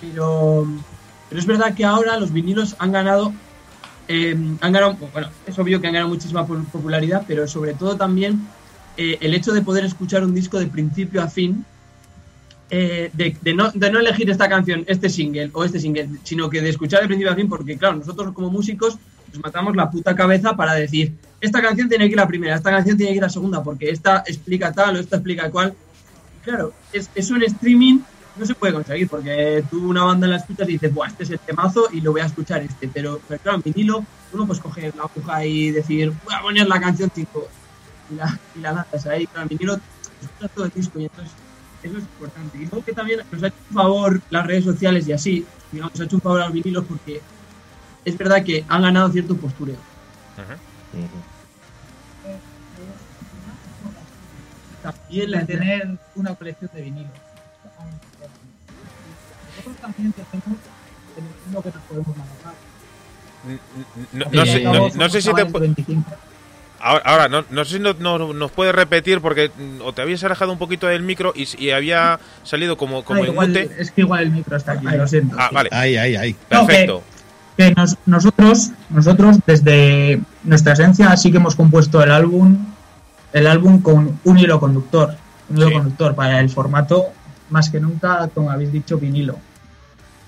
Pero, 0.00 0.66
pero 1.28 1.40
es 1.40 1.46
verdad 1.46 1.74
que 1.74 1.84
ahora 1.84 2.18
los 2.18 2.32
vinilos 2.32 2.76
han 2.78 2.92
ganado 2.92 3.32
eh, 4.06 4.36
han 4.60 4.72
ganado, 4.72 4.96
bueno, 5.12 5.30
es 5.46 5.58
obvio 5.58 5.80
que 5.80 5.86
han 5.86 5.94
ganado 5.94 6.10
muchísima 6.10 6.46
po- 6.46 6.62
popularidad, 6.70 7.24
pero 7.26 7.48
sobre 7.48 7.72
todo 7.72 7.96
también 7.96 8.46
eh, 8.98 9.16
el 9.20 9.34
hecho 9.34 9.52
de 9.52 9.62
poder 9.62 9.84
escuchar 9.84 10.22
un 10.24 10.34
disco 10.34 10.58
de 10.58 10.66
principio 10.66 11.22
a 11.22 11.28
fin, 11.28 11.64
eh, 12.70 13.10
de, 13.14 13.36
de 13.40 13.54
no, 13.54 13.70
de 13.70 13.90
no 13.90 14.00
elegir 14.00 14.28
esta 14.28 14.48
canción, 14.48 14.84
este 14.88 15.08
single 15.08 15.50
o 15.54 15.64
este 15.64 15.80
single, 15.80 16.08
sino 16.22 16.50
que 16.50 16.60
de 16.60 16.68
escuchar 16.68 17.00
de 17.00 17.06
principio 17.06 17.32
a 17.32 17.34
fin, 17.34 17.48
porque 17.48 17.78
claro, 17.78 17.96
nosotros 17.96 18.34
como 18.34 18.50
músicos 18.50 18.98
nos 19.34 19.42
matamos 19.42 19.74
la 19.74 19.90
puta 19.90 20.14
cabeza 20.14 20.54
para 20.54 20.74
decir, 20.74 21.12
esta 21.40 21.60
canción 21.60 21.88
tiene 21.88 22.04
que 22.06 22.12
ir 22.12 22.16
la 22.16 22.28
primera, 22.28 22.54
esta 22.54 22.70
canción 22.70 22.96
tiene 22.96 23.12
que 23.12 23.16
ir 23.16 23.22
la 23.22 23.28
segunda, 23.28 23.62
porque 23.62 23.90
esta 23.90 24.22
explica 24.26 24.72
tal 24.72 24.96
o 24.96 25.00
esta 25.00 25.16
explica 25.16 25.50
cual. 25.50 25.74
Claro, 26.42 26.72
es, 26.92 27.10
eso 27.14 27.34
en 27.34 27.42
streaming 27.42 27.98
no 28.36 28.46
se 28.46 28.54
puede 28.54 28.72
conseguir, 28.72 29.08
porque 29.08 29.64
tú 29.70 29.90
una 29.90 30.04
banda 30.04 30.26
la 30.26 30.36
escuchas 30.36 30.68
y 30.68 30.72
dices, 30.72 30.94
Buah, 30.94 31.08
este 31.08 31.24
es 31.24 31.30
el 31.30 31.38
temazo 31.40 31.88
y 31.92 32.00
lo 32.00 32.12
voy 32.12 32.20
a 32.20 32.26
escuchar 32.26 32.62
este. 32.62 32.88
Pero, 32.88 33.20
pero 33.26 33.40
claro, 33.40 33.56
en 33.58 33.72
vinilo, 33.72 34.04
uno 34.32 34.46
pues 34.46 34.60
coge 34.60 34.92
la 34.96 35.02
aguja 35.02 35.44
y 35.44 35.70
decir, 35.70 36.12
voy 36.24 36.34
a 36.34 36.40
poner 36.40 36.68
la 36.68 36.80
canción 36.80 37.10
5 37.12 37.48
y 38.10 38.14
la, 38.14 38.38
y 38.54 38.60
la 38.60 38.72
lanzas 38.72 39.06
ahí. 39.06 39.26
Claro, 39.26 39.42
en 39.42 39.48
vinilo 39.48 39.74
escuchas 40.22 40.50
todo 40.54 40.64
el 40.64 40.70
disco 40.70 41.00
y 41.00 41.04
entonces 41.04 41.32
eso 41.82 41.96
es 41.98 42.02
importante. 42.02 42.58
Y 42.58 42.66
luego 42.66 42.84
que 42.84 42.92
también 42.92 43.20
nos 43.30 43.42
ha 43.42 43.48
hecho 43.48 43.56
un 43.70 43.74
favor 43.74 44.20
las 44.30 44.46
redes 44.46 44.64
sociales 44.64 45.08
y 45.08 45.12
así, 45.12 45.44
digamos, 45.72 45.92
nos 45.92 46.00
ha 46.00 46.04
hecho 46.04 46.16
un 46.16 46.22
favor 46.22 46.40
a 46.40 46.44
los 46.46 46.54
vinilos 46.54 46.84
porque 46.88 47.20
es 48.04 48.16
verdad 48.18 48.42
que 48.44 48.64
han 48.68 48.82
ganado 48.82 49.10
cierto 49.10 49.36
postureo. 49.36 49.76
También 54.82 55.30
la 55.30 55.38
de 55.40 55.46
tener 55.46 55.88
una 56.14 56.34
colección 56.34 56.70
de 56.74 56.82
vinilos. 56.82 57.10
Nosotros 59.56 59.76
también 59.80 60.12
tenemos 60.12 60.58
el 61.16 61.22
vinilo 61.44 61.62
que 61.62 61.70
nos 61.70 61.82
podemos 61.84 62.16
manejar. 62.16 62.54
no, 64.12 64.26
no 64.32 64.46
sé, 64.46 64.62
no- 64.64 64.88
no 64.90 65.08
sé 65.08 65.22
si 65.22 65.32
te... 65.32 65.46
pu- 65.46 65.60
25. 65.60 66.10
Ahora, 66.80 67.02
ahora, 67.06 67.28
no, 67.28 67.44
no 67.48 67.64
sé 67.64 67.76
si 67.76 67.80
no- 67.80 67.94
no- 67.94 68.34
nos 68.34 68.50
puedes 68.50 68.74
repetir 68.74 69.22
porque 69.22 69.50
mm, 69.56 69.80
o 69.80 69.94
te 69.94 70.02
habías 70.02 70.22
alejado 70.24 70.52
un 70.52 70.58
poquito 70.58 70.86
del 70.86 71.02
micro 71.02 71.32
y, 71.34 71.48
y 71.64 71.70
había 71.70 72.20
salido 72.42 72.76
como, 72.76 73.02
como 73.04 73.22
Ah, 73.22 73.24
en 73.26 73.32
igual- 73.32 73.48
mute. 73.48 73.70
es 73.78 73.90
que 73.90 74.02
igual 74.02 74.24
el 74.24 74.30
micro 74.32 74.54
está 74.56 74.72
aquí, 74.72 74.84
lo 74.84 75.08
siento. 75.08 75.34
Ah, 75.38 75.46
sí. 75.48 75.54
vale, 75.54 75.70
Ahí, 75.72 75.96
ahí, 75.96 76.14
ahí. 76.16 76.36
Perfecto. 76.48 77.02
Que 77.56 77.72
nos- 77.74 77.96
nosotros, 78.06 78.70
nosotros 78.90 79.38
desde 79.46 80.20
nuestra 80.42 80.72
esencia 80.72 81.16
sí 81.16 81.30
que 81.30 81.36
hemos 81.38 81.54
compuesto 81.54 82.02
el 82.02 82.10
álbum, 82.10 82.58
el 83.32 83.46
álbum 83.46 83.80
con 83.80 84.18
un 84.24 84.38
hilo 84.38 84.58
conductor, 84.60 85.14
un 85.50 85.56
hilo 85.58 85.68
Sí. 85.68 85.74
conductor 85.74 86.14
para 86.14 86.40
el 86.40 86.50
formato 86.50 87.06
más 87.50 87.70
que 87.70 87.78
nunca, 87.78 88.28
como 88.34 88.50
habéis 88.50 88.72
dicho, 88.72 88.98
vinilo, 88.98 89.36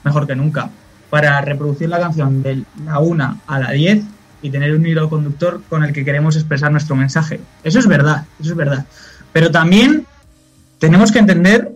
mejor 0.05 0.27
que 0.27 0.37
nunca, 0.37 0.71
para 1.11 1.41
reproducir 1.41 1.89
la 1.89 1.99
canción 1.99 2.43
de 2.43 2.63
la 2.85 2.99
1 3.01 3.41
a 3.47 3.59
la 3.59 3.71
10 3.73 4.05
y 4.43 4.51
tener 4.51 4.75
un 4.75 4.87
hilo 4.87 5.09
conductor 5.09 5.63
con 5.69 5.83
el 5.83 5.93
que 5.93 6.05
queremos 6.05 6.37
expresar 6.37 6.71
nuestro 6.71 6.95
mensaje. 6.95 7.41
Eso 7.65 7.79
es 7.79 7.87
verdad, 7.87 8.25
eso 8.39 8.51
es 8.51 8.57
verdad. 8.57 8.85
Pero 9.33 9.51
también 9.51 10.07
tenemos 10.79 11.11
que 11.11 11.19
entender 11.19 11.73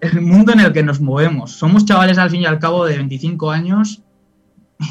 el 0.00 0.20
mundo 0.22 0.52
en 0.52 0.60
el 0.60 0.72
que 0.72 0.82
nos 0.82 1.00
movemos. 1.00 1.52
Somos 1.52 1.84
chavales 1.84 2.16
al 2.18 2.30
fin 2.30 2.42
y 2.42 2.46
al 2.46 2.58
cabo 2.58 2.86
de 2.86 2.96
25 2.96 3.50
años 3.50 4.00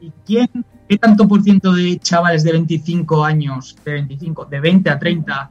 ¿Y 0.00 0.12
quién, 0.26 0.48
qué 0.88 0.96
tanto 0.98 1.26
por 1.26 1.42
ciento 1.42 1.72
de 1.72 1.98
chavales 1.98 2.44
de 2.44 2.52
25 2.52 3.24
años, 3.24 3.76
de 3.84 3.92
25, 3.92 4.44
de 4.46 4.60
20 4.60 4.90
a 4.90 4.98
30, 4.98 5.50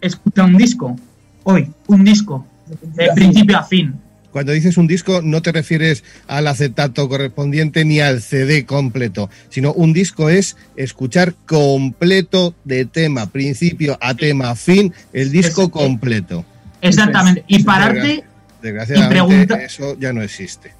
escucha 0.00 0.44
un 0.44 0.56
disco? 0.56 0.96
Hoy, 1.44 1.70
un 1.86 2.04
disco, 2.04 2.46
de 2.66 3.10
principio 3.14 3.58
a 3.58 3.62
fin. 3.62 3.94
Cuando 4.30 4.52
dices 4.52 4.76
un 4.76 4.86
disco, 4.86 5.22
no 5.22 5.40
te 5.40 5.52
refieres 5.52 6.04
al 6.26 6.46
acetato 6.46 7.08
correspondiente 7.08 7.84
ni 7.84 8.00
al 8.00 8.20
CD 8.20 8.66
completo, 8.66 9.30
sino 9.48 9.72
un 9.72 9.92
disco 9.92 10.28
es 10.28 10.56
escuchar 10.76 11.34
completo 11.46 12.54
de 12.64 12.84
tema, 12.84 13.26
principio 13.26 13.96
a 14.00 14.14
tema, 14.14 14.54
fin, 14.54 14.92
el 15.12 15.32
disco 15.32 15.70
completo. 15.70 16.44
Exactamente. 16.82 17.44
Y 17.48 17.62
pararte, 17.62 18.24
Desgraciadamente, 18.62 19.14
pregunta- 19.14 19.62
eso 19.62 19.96
ya 19.98 20.12
no 20.12 20.22
existe. 20.22 20.77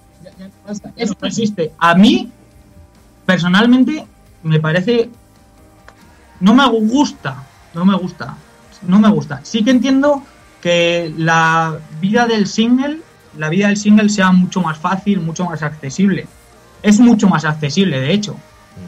Eso 0.96 1.16
no 1.20 1.28
existe. 1.28 1.72
A 1.78 1.94
mí, 1.94 2.30
personalmente, 3.26 4.06
me 4.42 4.60
parece. 4.60 5.10
No 6.40 6.54
me 6.54 6.68
gusta. 6.68 7.44
No 7.74 7.84
me 7.84 7.96
gusta. 7.96 8.36
No 8.82 8.98
me 8.98 9.08
gusta. 9.08 9.40
Sí 9.42 9.64
que 9.64 9.70
entiendo 9.70 10.22
que 10.60 11.12
la 11.16 11.78
vida 12.00 12.26
del 12.26 12.46
single, 12.46 13.00
la 13.36 13.48
vida 13.48 13.68
del 13.68 13.76
single 13.76 14.08
sea 14.08 14.30
mucho 14.32 14.60
más 14.60 14.78
fácil, 14.78 15.20
mucho 15.20 15.44
más 15.44 15.62
accesible. 15.62 16.26
Es 16.82 17.00
mucho 17.00 17.28
más 17.28 17.44
accesible, 17.44 18.00
de 18.00 18.12
hecho, 18.12 18.36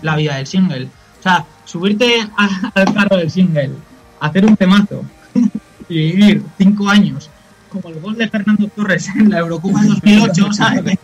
la 0.02 0.16
vida 0.16 0.36
del 0.36 0.46
single. 0.46 0.88
O 1.18 1.22
sea, 1.22 1.44
subirte 1.64 2.26
al 2.74 2.94
carro 2.94 3.16
del 3.16 3.30
single, 3.30 3.72
hacer 4.20 4.46
un 4.46 4.56
temazo 4.56 5.02
y 5.88 6.12
vivir 6.12 6.44
cinco 6.56 6.88
años 6.88 7.28
como 7.70 7.88
el 7.88 8.00
gol 8.00 8.16
de 8.16 8.28
Fernando 8.28 8.68
Torres 8.68 9.08
en 9.16 9.30
la 9.30 9.38
Eurocopa 9.38 9.80
2008, 9.84 10.52
¿sabes? 10.52 10.98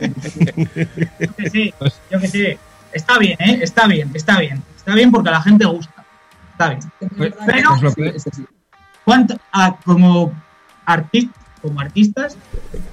Yo 1.20 1.34
que 1.36 1.50
sé, 1.50 1.74
yo 2.10 2.20
que 2.20 2.28
sé. 2.28 2.58
Está 2.92 3.18
bien, 3.18 3.36
¿eh? 3.40 3.58
Está 3.62 3.86
bien, 3.86 4.10
está 4.14 4.38
bien. 4.40 4.62
Está 4.76 4.94
bien 4.94 5.10
porque 5.10 5.28
a 5.28 5.32
la 5.32 5.42
gente 5.42 5.64
gusta. 5.66 6.04
Está 6.52 6.68
bien. 6.70 6.80
Pero, 7.46 7.70
¿cuánto- 9.04 9.38
a- 9.52 9.76
como, 9.84 10.32
arti- 10.86 11.30
como 11.62 11.80
artistas, 11.80 12.36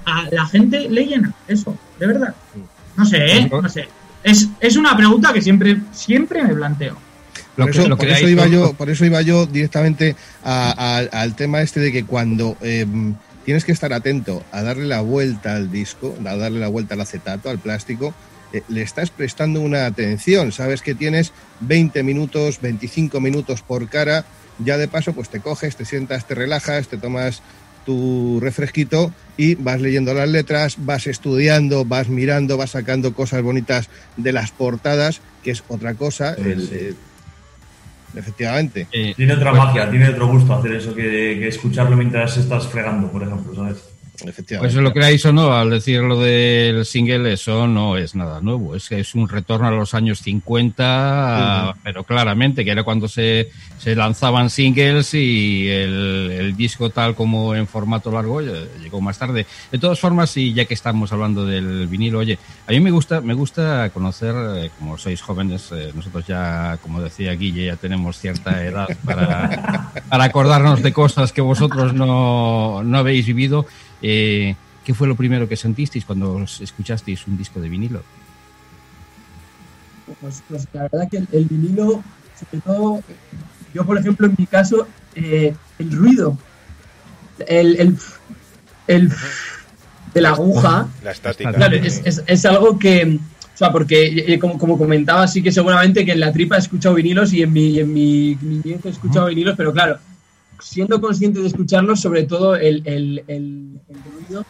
a 0.05 0.23
la 0.31 0.45
gente 0.47 0.89
le 0.89 1.05
llena 1.05 1.33
eso, 1.47 1.77
de 1.99 2.07
verdad. 2.07 2.35
No 2.97 3.05
sé, 3.05 3.25
¿eh? 3.37 3.49
No 3.51 3.69
sé. 3.69 3.87
Es, 4.23 4.47
es 4.59 4.75
una 4.77 4.95
pregunta 4.95 5.33
que 5.33 5.41
siempre, 5.41 5.77
siempre 5.91 6.43
me 6.43 6.53
planteo. 6.55 6.97
Por 7.55 7.69
eso, 7.69 7.87
por 7.95 8.07
iba 8.07 8.47
yo, 8.47 8.73
por 8.73 8.89
eso 8.89 9.05
iba 9.05 9.21
yo 9.21 9.45
directamente 9.45 10.15
a- 10.43 10.97
a- 11.11 11.21
al 11.21 11.35
tema 11.35 11.61
este 11.61 11.79
de 11.79 11.91
que 11.91 12.03
cuando 12.03 12.57
eh, 12.61 12.85
tienes 13.45 13.65
que 13.65 13.71
estar 13.71 13.93
atento 13.93 14.43
a 14.51 14.61
darle 14.63 14.85
la 14.85 15.01
vuelta 15.01 15.55
al 15.55 15.71
disco, 15.71 16.15
a 16.25 16.35
darle 16.35 16.59
la 16.59 16.67
vuelta 16.67 16.93
al 16.95 17.01
acetato, 17.01 17.49
al 17.49 17.59
plástico, 17.59 18.13
eh, 18.53 18.63
le 18.69 18.81
estás 18.81 19.09
prestando 19.09 19.61
una 19.61 19.85
atención. 19.85 20.51
Sabes 20.51 20.81
que 20.81 20.95
tienes 20.95 21.31
20 21.61 22.03
minutos, 22.03 22.59
25 22.61 23.19
minutos 23.19 23.61
por 23.61 23.89
cara. 23.89 24.25
Ya 24.59 24.77
de 24.77 24.87
paso, 24.87 25.13
pues 25.13 25.29
te 25.29 25.39
coges, 25.39 25.75
te 25.75 25.85
sientas, 25.85 26.27
te 26.27 26.35
relajas, 26.35 26.87
te 26.87 26.97
tomas 26.97 27.41
tu 27.85 28.39
refresquito 28.39 29.11
y 29.35 29.55
vas 29.55 29.81
leyendo 29.81 30.13
las 30.13 30.29
letras, 30.29 30.75
vas 30.77 31.07
estudiando, 31.07 31.83
vas 31.83 32.07
mirando, 32.07 32.55
vas 32.55 32.71
sacando 32.71 33.13
cosas 33.13 33.41
bonitas 33.41 33.89
de 34.15 34.31
las 34.31 34.51
portadas, 34.51 35.19
que 35.43 35.51
es 35.51 35.63
otra 35.67 35.93
cosa. 35.95 36.33
el- 36.35 36.69
el- 36.71 36.95
efectivamente. 38.15 38.87
Eh, 38.91 39.13
Tiene 39.15 39.33
otra 39.33 39.53
magia, 39.53 39.89
tiene 39.89 40.09
otro 40.09 40.27
gusto 40.27 40.53
hacer 40.53 40.73
eso 40.73 40.93
que, 40.93 41.03
que 41.39 41.47
escucharlo 41.47 41.95
mientras 41.95 42.37
estás 42.37 42.67
fregando, 42.67 43.07
por 43.11 43.23
ejemplo, 43.23 43.55
¿sabes? 43.55 43.92
Efectivamente. 44.25 44.73
Pues 44.73 44.75
lo 44.75 44.93
creáis 44.93 45.25
o 45.25 45.33
no, 45.33 45.53
al 45.53 45.69
decir 45.69 46.01
lo 46.01 46.19
del 46.19 46.85
single, 46.85 47.33
eso 47.33 47.67
no 47.67 47.97
es 47.97 48.15
nada 48.15 48.41
nuevo. 48.41 48.75
Es 48.75 48.89
que 48.89 48.99
es 48.99 49.15
un 49.15 49.27
retorno 49.27 49.67
a 49.67 49.71
los 49.71 49.93
años 49.93 50.19
50, 50.19 51.75
pero 51.83 52.03
claramente, 52.03 52.63
que 52.63 52.71
era 52.71 52.83
cuando 52.83 53.07
se, 53.07 53.49
se 53.77 53.95
lanzaban 53.95 54.49
singles 54.49 55.13
y 55.13 55.67
el, 55.69 56.31
el 56.31 56.55
disco 56.55 56.89
tal 56.89 57.15
como 57.15 57.55
en 57.55 57.67
formato 57.67 58.11
largo 58.11 58.41
eh, 58.41 58.69
llegó 58.81 59.01
más 59.01 59.17
tarde. 59.17 59.45
De 59.71 59.79
todas 59.79 59.99
formas, 59.99 60.35
y 60.37 60.53
ya 60.53 60.65
que 60.65 60.73
estamos 60.73 61.11
hablando 61.11 61.45
del 61.45 61.87
vinilo, 61.87 62.19
oye, 62.19 62.37
a 62.67 62.71
mí 62.71 62.79
me 62.79 62.91
gusta, 62.91 63.21
me 63.21 63.33
gusta 63.33 63.89
conocer, 63.89 64.35
eh, 64.55 64.71
como 64.79 64.97
sois 64.97 65.21
jóvenes, 65.21 65.69
eh, 65.71 65.91
nosotros 65.93 66.25
ya, 66.25 66.77
como 66.81 67.01
decía 67.01 67.33
Guille, 67.33 67.65
ya 67.65 67.75
tenemos 67.75 68.17
cierta 68.17 68.63
edad 68.63 68.87
para, 69.05 69.91
para 70.09 70.23
acordarnos 70.23 70.81
de 70.81 70.93
cosas 70.93 71.33
que 71.33 71.41
vosotros 71.41 71.93
no, 71.93 72.83
no 72.83 72.97
habéis 72.97 73.25
vivido. 73.25 73.65
Eh, 74.03 74.55
¿Qué 74.85 74.93
fue 74.93 75.07
lo 75.07 75.15
primero 75.15 75.47
que 75.47 75.55
sentisteis 75.55 76.03
cuando 76.05 76.43
escuchasteis 76.43 77.25
un 77.25 77.37
disco 77.37 77.61
de 77.61 77.69
vinilo? 77.69 78.03
Pues, 80.19 80.43
pues 80.47 80.67
la 80.73 80.83
verdad 80.83 81.07
que 81.09 81.17
el, 81.17 81.27
el 81.31 81.45
vinilo, 81.45 82.03
sobre 82.37 82.61
todo, 82.63 83.01
yo 83.73 83.85
por 83.85 83.97
ejemplo 83.97 84.27
en 84.27 84.35
mi 84.37 84.45
caso, 84.45 84.87
eh, 85.15 85.55
el 85.79 85.91
ruido, 85.91 86.37
el, 87.47 87.79
el, 87.79 87.97
el 88.87 89.09
de 90.13 90.21
la 90.21 90.29
aguja, 90.29 90.87
La 91.03 91.11
estática. 91.11 91.53
claro, 91.53 91.77
es, 91.77 92.01
es, 92.03 92.21
es 92.27 92.45
algo 92.45 92.77
que, 92.77 93.17
o 93.53 93.57
sea, 93.57 93.71
porque 93.71 94.25
eh, 94.27 94.37
como, 94.37 94.57
como 94.59 94.77
comentaba, 94.77 95.25
sí 95.29 95.41
que 95.41 95.51
seguramente 95.53 96.05
que 96.05 96.11
en 96.11 96.19
la 96.19 96.33
tripa 96.33 96.57
he 96.57 96.59
escuchado 96.59 96.95
vinilos 96.95 97.31
y 97.33 97.41
en 97.41 97.53
mi, 97.53 97.67
y 97.69 97.79
en 97.79 97.93
mi 97.93 98.35
niñez 98.41 98.85
he 98.85 98.89
escuchado 98.89 99.27
vinilos, 99.27 99.55
pero 99.55 99.71
claro, 99.71 99.97
siendo 100.63 101.01
consciente 101.01 101.39
de 101.39 101.47
escucharlos, 101.47 101.99
sobre 101.99 102.23
todo 102.23 102.55
el, 102.55 102.81
el, 102.85 103.23
el, 103.27 103.79
el 103.89 103.97
ruido, 104.11 104.45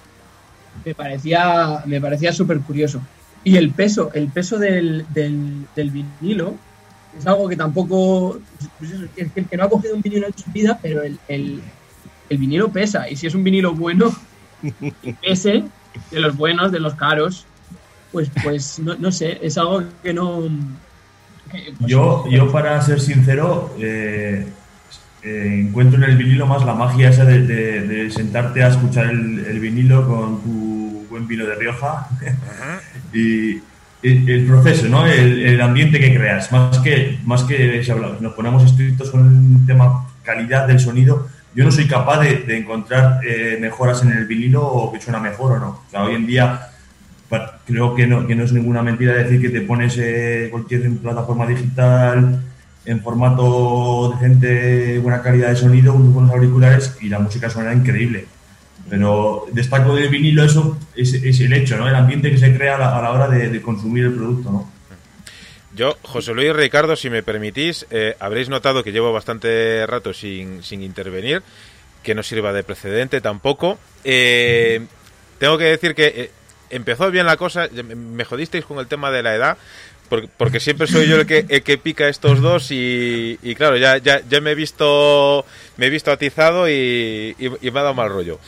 me 0.86 0.93
parecía, 0.95 1.84
me 1.86 1.99
parecía 1.99 2.32
súper 2.32 2.59
curioso. 2.59 3.01
Y 3.43 3.57
el 3.57 3.72
peso, 3.72 4.11
el 4.14 4.28
peso 4.28 4.57
del, 4.57 5.05
del, 5.14 5.66
del 5.76 5.91
vinilo 5.91 6.55
es 7.18 7.28
algo 7.28 7.49
que 7.49 7.55
tampoco. 7.55 8.39
pues 8.80 8.91
eso, 8.91 9.03
es 9.16 9.32
que 9.32 9.39
el 9.41 9.47
que 9.47 9.57
no 9.57 9.64
ha 9.64 9.70
cogido 9.70 9.95
un 9.95 10.01
vinilo 10.01 10.28
en 10.28 10.38
su 10.38 10.49
vida, 10.51 10.80
pero 10.82 11.01
el, 11.01 11.20
el, 11.28 11.61
el 12.30 12.38
vinilo 12.38 12.70
pesa. 12.72 13.09
Y 13.09 13.16
si 13.16 13.28
es 13.28 13.36
un 13.36 13.43
vinilo 13.43 13.74
bueno, 13.74 14.16
y 15.03 15.14
pese, 15.14 15.64
de 16.11 16.20
los 16.20 16.38
buenos, 16.38 16.72
de 16.72 16.80
los 16.80 16.95
caros, 16.95 17.45
pues, 18.11 18.30
pues 18.43 18.80
no, 18.80 18.95
no 18.95 19.11
sé, 19.11 19.39
es 19.41 19.57
algo 19.57 19.84
que 20.01 20.14
no. 20.14 20.43
que, 21.51 21.74
pues, 21.78 21.89
Yo, 21.89 22.26
yo 22.30 22.51
para 22.51 22.82
ser 22.82 23.01
sincero, 23.01 23.76
eh, 23.80 24.47
eh, 25.24 25.60
encuentro 25.68 25.98
en 26.04 26.10
el 26.10 26.18
vinilo 26.18 26.46
más 26.48 26.66
la 26.66 26.74
magia 26.74 27.10
esa 27.10 27.26
de, 27.26 27.42
de- 27.42 27.82
de 27.88 28.12
sentarte 28.12 28.64
a 28.64 28.68
escuchar 28.70 29.06
el, 29.10 29.46
el 29.46 29.60
vinilo 29.60 30.08
con 30.08 30.42
tu 30.42 31.06
buen 31.10 31.28
vino 31.28 31.46
de 31.46 31.56
Rioja 31.56 32.08
y 33.14 33.60
el, 34.04 34.30
el 34.30 34.46
proceso, 34.46 34.88
¿no? 34.90 35.06
El, 35.06 35.42
el 35.46 35.62
ambiente 35.62 36.00
que 36.00 36.14
creas. 36.14 36.52
Más 36.52 36.80
que, 36.80 37.20
más 37.26 37.44
que 37.44 37.84
si 37.84 37.92
hablamos, 37.92 38.20
nos 38.22 38.34
ponemos 38.34 38.64
estrictos 38.64 39.10
con 39.12 39.58
el 39.62 39.66
tema 39.66 40.08
calidad 40.24 40.68
del 40.68 40.80
sonido, 40.80 41.28
yo 41.56 41.64
no 41.64 41.72
soy 41.72 41.88
capaz 41.88 42.20
de, 42.22 42.38
de 42.40 42.58
encontrar 42.58 43.20
eh, 43.26 43.58
mejoras 43.62 44.02
en 44.04 44.12
el 44.12 44.26
vinilo 44.26 44.66
o 44.66 44.92
que 44.92 45.00
suena 45.00 45.20
mejor 45.20 45.54
o 45.54 45.60
no. 45.60 45.68
O 45.70 45.84
sea, 45.90 46.04
hoy 46.04 46.16
en 46.16 46.26
día 46.28 46.68
creo 47.66 47.96
que 47.96 48.06
no, 48.08 48.28
que 48.28 48.36
no 48.36 48.44
es 48.44 48.52
ninguna 48.54 48.82
mentira 48.84 49.14
decir 49.14 49.42
que 49.42 49.50
te 49.50 49.62
pones 49.62 49.98
eh, 49.98 50.50
cualquier 50.52 50.90
plataforma 50.98 51.48
digital 51.48 52.42
en 52.86 53.02
formato 53.02 54.14
decente, 54.14 55.00
buena 55.00 55.22
calidad 55.22 55.50
de 55.50 55.56
sonido, 55.56 55.94
unos 55.94 56.14
buenos 56.14 56.32
auriculares 56.32 56.98
y 57.02 57.10
la 57.10 57.20
música 57.20 57.50
suena 57.50 57.74
increíble. 57.74 58.26
Pero 58.90 59.46
destaco 59.52 59.96
del 59.96 60.10
vinilo 60.10 60.44
eso, 60.44 60.78
es, 60.96 61.14
el 61.14 61.54
hecho, 61.54 61.78
¿no? 61.78 61.88
El 61.88 61.96
ambiente 61.96 62.30
que 62.30 62.38
se 62.38 62.54
crea 62.56 62.76
a 62.76 63.02
la, 63.02 63.12
hora 63.12 63.30
de, 63.30 63.62
consumir 63.62 64.06
el 64.06 64.14
producto, 64.14 64.52
¿no? 64.52 64.72
Yo, 65.76 65.98
José 66.04 66.34
Luis 66.34 66.54
Ricardo, 66.54 66.96
si 66.96 67.10
me 67.10 67.24
permitís, 67.24 67.88
eh, 67.90 68.16
habréis 68.20 68.50
notado 68.50 68.84
que 68.84 68.92
llevo 68.92 69.12
bastante 69.12 69.88
rato 69.88 70.14
sin, 70.14 70.62
sin 70.62 70.84
intervenir, 70.84 71.42
que 72.04 72.14
no 72.14 72.22
sirva 72.22 72.54
de 72.54 72.64
precedente 72.64 73.22
tampoco. 73.22 73.80
Eh, 74.04 74.86
tengo 75.40 75.58
que 75.58 75.64
decir 75.64 75.96
que 75.96 76.08
eh, 76.16 76.32
empezó 76.70 77.10
bien 77.10 77.26
la 77.26 77.38
cosa, 77.38 77.68
me 77.96 78.26
jodisteis 78.26 78.66
con 78.66 78.78
el 78.78 78.88
tema 78.88 79.10
de 79.10 79.24
la 79.24 79.36
edad, 79.36 79.58
por- 80.14 80.30
porque 80.30 80.59
siempre 80.59 80.86
soy 80.86 81.07
yo 81.07 81.16
el 81.16 81.26
que, 81.26 81.45
el 81.49 81.64
que 81.64 81.78
pica 81.80 82.07
estos 82.07 82.39
dos 82.39 82.70
y, 82.70 83.39
y 83.41 83.55
claro, 83.55 83.78
ya, 83.78 83.97
ya, 83.97 84.22
ya 84.30 84.41
me 84.41 84.51
he 84.51 84.55
visto 84.55 85.43
me 85.78 85.88
he 85.88 85.89
visto 85.89 86.11
atizado 86.11 86.70
y, 86.70 87.36
y- 87.39 87.68
y 87.68 87.72
me 87.72 87.80
ha 87.80 87.84
dado 87.84 87.95
mal 87.95 88.09
rollo. 88.09 88.39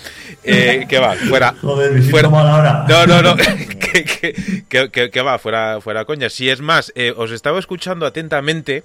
Eh, 0.43 0.85
que 0.87 0.99
va, 0.99 1.13
fuera. 1.15 1.55
Joder, 1.61 1.99
fuera- 2.03 2.29
mal 2.29 2.47
ahora. 2.47 2.85
No, 2.87 3.07
no, 3.07 3.21
no. 3.23 3.35
que- 3.91 4.89
que- 4.91 5.09
que 5.09 5.21
va, 5.21 5.39
fuera, 5.39 5.81
fuera 5.81 6.05
coña. 6.05 6.29
Si 6.29 6.49
es 6.49 6.61
más, 6.61 6.91
eh, 6.95 7.13
os 7.17 7.31
estaba 7.31 7.57
escuchando 7.57 8.05
atentamente 8.05 8.83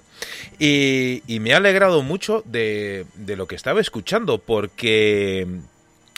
y, 0.57 1.21
y 1.27 1.39
me 1.39 1.53
ha 1.53 1.57
alegrado 1.57 2.01
mucho 2.01 2.41
de, 2.45 3.05
de 3.15 3.35
lo 3.35 3.47
que 3.47 3.55
estaba 3.55 3.79
escuchando 3.79 4.39
porque... 4.39 5.45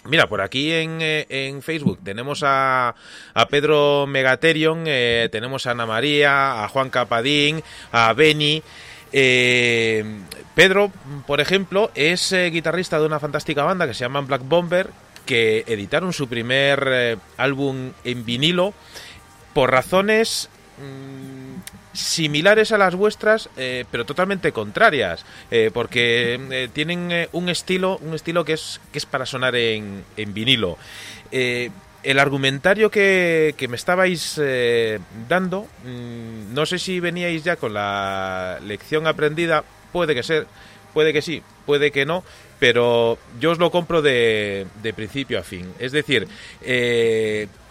Mira, 0.06 0.28
por 0.28 0.42
aquí 0.42 0.72
en, 0.72 1.00
eh, 1.02 1.26
en 1.30 1.62
Facebook 1.62 2.00
tenemos 2.04 2.44
a, 2.44 2.94
a 3.34 3.48
Pedro 3.48 4.06
Megaterion, 4.06 4.84
eh, 4.86 5.30
tenemos 5.32 5.66
a 5.66 5.72
Ana 5.72 5.86
María, 5.86 6.64
a 6.64 6.68
Juan 6.68 6.90
Capadín, 6.90 7.64
a 7.92 8.12
Beni. 8.14 8.62
Eh, 9.14 10.04
Pedro, 10.56 10.92
por 11.26 11.40
ejemplo, 11.40 11.92
es 11.96 12.32
eh, 12.32 12.50
guitarrista 12.50 13.00
de 13.00 13.06
una 13.06 13.20
fantástica 13.20 13.64
banda 13.64 13.88
que 13.88 13.94
se 13.94 14.02
llama 14.02 14.22
Black 14.22 14.42
Bomber, 14.44 14.90
que 15.26 15.64
editaron 15.68 16.14
su 16.14 16.28
primer 16.28 16.88
eh, 16.92 17.18
álbum 17.38 17.92
en 18.04 18.26
vinilo 18.26 18.74
por 19.54 19.72
razones 19.72 20.50
mm, 20.78 21.43
similares 21.94 22.72
a 22.72 22.78
las 22.78 22.96
vuestras, 22.96 23.50
eh, 23.56 23.86
pero 23.92 24.06
totalmente 24.06 24.52
contrarias, 24.52 25.26
eh, 25.52 25.70
porque 25.74 26.40
eh, 26.52 26.70
tienen 26.74 27.28
un 27.32 27.50
estilo, 27.50 27.98
un 27.98 28.16
estilo 28.16 28.44
que 28.44 28.54
es 28.54 28.82
que 28.92 28.98
es 28.98 29.06
para 29.06 29.26
sonar 29.26 29.56
en, 29.56 30.04
en 30.18 30.34
vinilo. 30.34 30.78
El 31.32 32.20
argumentario 32.20 32.92
que, 32.92 33.56
que 33.58 33.70
me 33.70 33.78
estabais 33.78 34.40
dando, 35.30 35.68
mm, 35.86 36.54
no 36.54 36.66
sé 36.66 36.78
si 36.78 37.00
veníais 37.00 37.46
ya 37.46 37.56
con 37.56 37.74
la 37.74 38.60
lección 38.66 39.08
aprendida, 39.08 39.64
puede 39.94 40.14
que 40.14 40.22
ser, 40.22 40.48
puede 40.94 41.14
que 41.14 41.22
sí, 41.22 41.42
puede 41.66 41.92
que 41.92 42.06
no, 42.06 42.26
pero 42.60 43.18
yo 43.40 43.52
os 43.52 43.58
lo 43.58 43.72
compro 43.72 44.02
de, 44.02 44.68
de 44.82 44.94
principio 44.94 45.40
a 45.40 45.44
fin. 45.44 45.74
Es 45.80 45.94
decir, 45.94 46.28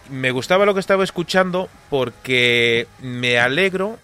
me 0.09 0.31
gustaba 0.31 0.65
lo 0.65 0.73
que 0.73 0.79
estaba 0.79 1.03
escuchando 1.03 1.69
porque 1.91 2.87
me 3.01 3.37
alegro 3.37 3.99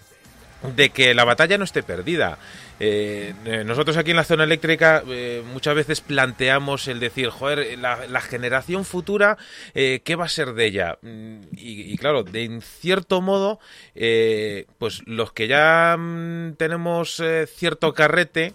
de 0.62 0.90
que 0.90 1.14
la 1.14 1.24
batalla 1.24 1.58
no 1.58 1.64
esté 1.64 1.82
perdida. 1.82 2.38
Eh, 2.78 3.34
eh, 3.44 3.64
nosotros 3.64 3.96
aquí 3.96 4.10
en 4.10 4.16
la 4.16 4.24
zona 4.24 4.44
eléctrica 4.44 5.02
eh, 5.06 5.42
muchas 5.52 5.74
veces 5.74 6.00
planteamos 6.00 6.88
el 6.88 6.98
decir, 6.98 7.28
joder, 7.28 7.78
la, 7.78 8.20
generación 8.20 8.84
futura, 8.84 9.36
¿qué 9.74 10.16
va 10.18 10.24
a 10.24 10.28
ser 10.28 10.54
de 10.54 10.66
ella? 10.66 10.98
Mm, 11.02 11.40
Y, 11.56 11.96
claro, 11.98 12.22
de 12.22 12.44
en 12.44 12.62
cierto 12.62 13.20
modo, 13.20 13.60
pues 14.78 15.02
los 15.06 15.32
que 15.32 15.48
ya 15.48 15.96
mm, 15.98 16.54
tenemos 16.54 17.22
cierto 17.54 17.92
carrete, 17.92 18.54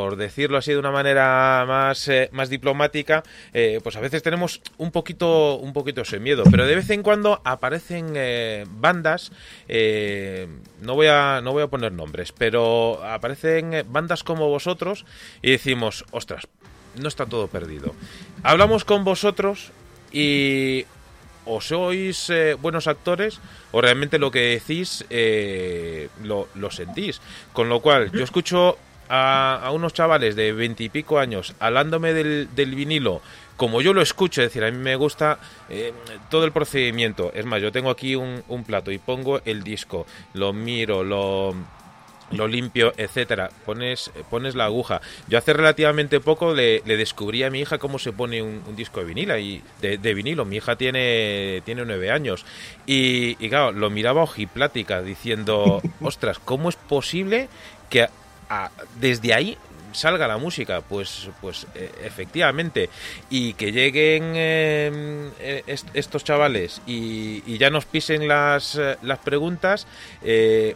por 0.00 0.16
decirlo 0.16 0.56
así 0.56 0.72
de 0.72 0.78
una 0.78 0.90
manera 0.90 1.62
más, 1.68 2.08
eh, 2.08 2.30
más 2.32 2.48
diplomática, 2.48 3.22
eh, 3.52 3.80
pues 3.82 3.96
a 3.96 4.00
veces 4.00 4.22
tenemos 4.22 4.62
un 4.78 4.92
poquito, 4.92 5.56
un 5.56 5.74
poquito 5.74 6.00
ese 6.00 6.18
miedo. 6.18 6.42
Pero 6.50 6.66
de 6.66 6.74
vez 6.74 6.88
en 6.88 7.02
cuando 7.02 7.42
aparecen 7.44 8.14
eh, 8.14 8.64
bandas, 8.66 9.30
no, 9.68 10.94
voy 10.94 11.08
a, 11.08 11.42
no 11.42 11.52
voy 11.52 11.64
a 11.64 11.66
poner 11.66 11.92
nombres, 11.92 12.32
pero 12.32 13.04
aparecen 13.04 13.84
bandas 13.90 14.24
como 14.24 14.48
vosotros 14.48 15.04
y 15.42 15.50
decimos, 15.50 16.06
ostras, 16.12 16.48
no 16.96 17.06
está 17.06 17.26
todo 17.26 17.48
perdido. 17.48 17.94
Hablamos 18.42 18.86
con 18.86 19.04
vosotros 19.04 19.70
y 20.12 20.86
o 21.44 21.60
sois 21.60 22.32
buenos 22.62 22.86
actores 22.86 23.38
o 23.72 23.82
realmente 23.82 24.18
lo 24.18 24.30
que 24.30 24.56
decís 24.56 25.04
lo, 26.24 26.48
lo 26.54 26.70
sentís. 26.70 27.20
Con 27.52 27.68
lo 27.68 27.80
cual, 27.80 28.10
yo 28.12 28.24
escucho 28.24 28.78
a, 29.10 29.70
unos 29.72 29.92
chavales 29.92 30.36
de 30.36 30.52
veintipico 30.52 31.18
años 31.18 31.54
hablándome 31.58 32.14
del, 32.14 32.48
del 32.54 32.74
vinilo 32.74 33.20
como 33.60 33.82
yo 33.82 33.92
lo 33.92 34.00
escucho, 34.00 34.40
es 34.40 34.48
decir, 34.48 34.64
a 34.64 34.70
mí 34.70 34.78
me 34.78 34.96
gusta 34.96 35.38
eh, 35.68 35.92
todo 36.30 36.46
el 36.46 36.50
procedimiento. 36.50 37.30
Es 37.34 37.44
más, 37.44 37.60
yo 37.60 37.70
tengo 37.70 37.90
aquí 37.90 38.16
un, 38.16 38.64
plato 38.66 38.90
y 38.90 38.96
pongo 38.96 39.42
el 39.44 39.62
disco, 39.62 40.06
lo 40.32 40.54
miro, 40.54 41.04
lo, 41.04 41.54
lo 42.30 42.48
limpio, 42.48 42.94
etcétera. 42.96 43.50
Pones, 43.66 44.12
pones 44.30 44.54
la 44.54 44.64
aguja. 44.64 45.02
Yo 45.28 45.36
hace 45.36 45.52
relativamente 45.52 46.20
poco 46.20 46.54
le, 46.54 46.80
descubrí 46.80 47.42
a 47.42 47.50
mi 47.50 47.60
hija 47.60 47.76
cómo 47.76 47.98
se 47.98 48.14
pone 48.14 48.40
un, 48.40 48.62
disco 48.74 49.00
de 49.00 49.06
vinilo 49.06 49.36
y 49.36 49.62
de, 49.82 49.98
de 49.98 50.14
vinilo. 50.14 50.46
Mi 50.46 50.56
hija 50.56 50.76
tiene, 50.76 51.60
tiene 51.66 51.84
nueve 51.84 52.10
años. 52.10 52.46
Y, 52.86 53.36
y 53.44 53.50
claro, 53.50 53.72
lo 53.72 53.90
miraba 53.90 54.22
ojiplática 54.22 55.02
diciendo, 55.02 55.82
ostras, 56.00 56.38
¿cómo 56.38 56.70
es 56.70 56.76
posible 56.76 57.50
que 57.90 58.08
desde 59.00 59.34
ahí 59.34 59.56
salga 59.92 60.28
la 60.28 60.38
música, 60.38 60.82
pues, 60.82 61.28
pues 61.40 61.66
eh, 61.74 61.90
efectivamente, 62.04 62.90
y 63.28 63.54
que 63.54 63.72
lleguen 63.72 64.32
eh, 64.36 65.30
eh, 65.40 65.62
est- 65.66 65.88
estos 65.94 66.24
chavales 66.24 66.80
y, 66.86 67.58
ya 67.58 67.70
nos 67.70 67.84
pisen 67.84 68.26
las, 68.28 68.80
las 69.02 69.18
preguntas, 69.18 69.86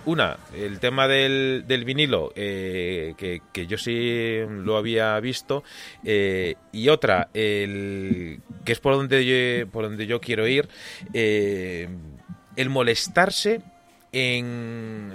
una, 0.04 0.36
el 0.54 0.80
tema 0.80 1.08
del, 1.08 1.64
del 1.66 1.84
vinilo, 1.84 2.30
que, 2.34 3.40
que 3.52 3.66
yo 3.66 3.78
sí 3.78 4.40
lo 4.48 4.76
había 4.76 5.18
visto, 5.20 5.64
y 6.02 6.88
otra, 6.88 7.28
el, 7.32 8.40
que 8.64 8.72
es 8.72 8.80
por 8.80 8.94
donde 8.96 9.24
yo, 9.24 9.70
por 9.70 9.84
donde 9.84 10.06
yo 10.06 10.20
quiero 10.20 10.46
ir, 10.46 10.68
el 11.14 12.68
molestarse 12.68 13.62
en 14.12 15.12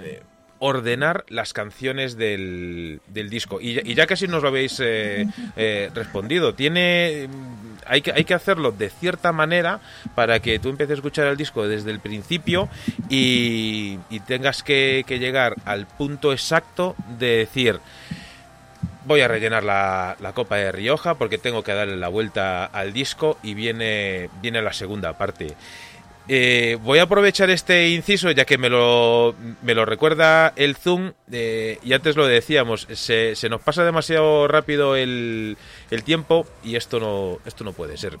ordenar 0.60 1.24
las 1.28 1.52
canciones 1.52 2.16
del, 2.16 3.00
del 3.08 3.28
disco. 3.28 3.60
Y, 3.60 3.94
ya- 3.94 4.06
casi 4.06 4.28
nos 4.28 4.42
lo 4.42 4.48
habéis 4.48 4.78
eh, 4.80 5.26
eh, 5.56 5.90
respondido. 5.94 6.54
Tiene. 6.54 7.28
mm, 7.28 7.60
hay, 7.86 8.02
que, 8.02 8.12
hay 8.12 8.24
que 8.24 8.34
hacerlo 8.34 8.70
de 8.70 8.90
cierta 8.90 9.32
manera 9.32 9.80
para 10.14 10.38
que 10.40 10.58
tú 10.58 10.68
empieces 10.68 10.92
a 10.92 10.98
escuchar 10.98 11.26
el 11.26 11.36
disco 11.36 11.66
desde 11.66 11.90
el 11.90 11.98
principio 11.98 12.68
y, 13.08 13.98
y 14.10 14.20
tengas 14.20 14.62
que, 14.62 15.02
que 15.06 15.18
llegar 15.18 15.56
al 15.64 15.86
punto 15.86 16.32
exacto 16.32 16.94
de 17.18 17.38
decir 17.38 17.80
voy 19.06 19.22
a 19.22 19.28
rellenar 19.28 19.64
la, 19.64 20.16
la, 20.20 20.32
copa 20.34 20.56
de 20.56 20.70
Rioja 20.70 21.14
porque 21.14 21.38
tengo 21.38 21.64
que 21.64 21.72
darle 21.72 21.96
la 21.96 22.08
vuelta 22.08 22.66
al 22.66 22.92
disco 22.92 23.38
y 23.42 23.54
viene, 23.54 24.28
viene 24.42 24.62
la 24.62 24.72
segunda 24.72 25.14
parte. 25.14 25.56
Eh, 26.32 26.78
voy 26.84 27.00
a 27.00 27.02
aprovechar 27.02 27.50
este 27.50 27.88
inciso 27.88 28.30
ya 28.30 28.44
que 28.44 28.56
me 28.56 28.68
lo, 28.68 29.34
me 29.62 29.74
lo 29.74 29.84
recuerda 29.84 30.52
el 30.54 30.76
Zoom 30.76 31.10
eh, 31.32 31.80
y 31.82 31.92
antes 31.92 32.14
lo 32.14 32.24
decíamos, 32.24 32.86
se, 32.92 33.34
se 33.34 33.48
nos 33.48 33.60
pasa 33.62 33.82
demasiado 33.82 34.46
rápido 34.46 34.94
el, 34.94 35.56
el, 35.90 36.04
tiempo 36.04 36.46
y 36.62 36.76
esto 36.76 37.00
no, 37.00 37.38
esto 37.46 37.64
no 37.64 37.72
puede 37.72 37.96
ser. 37.96 38.16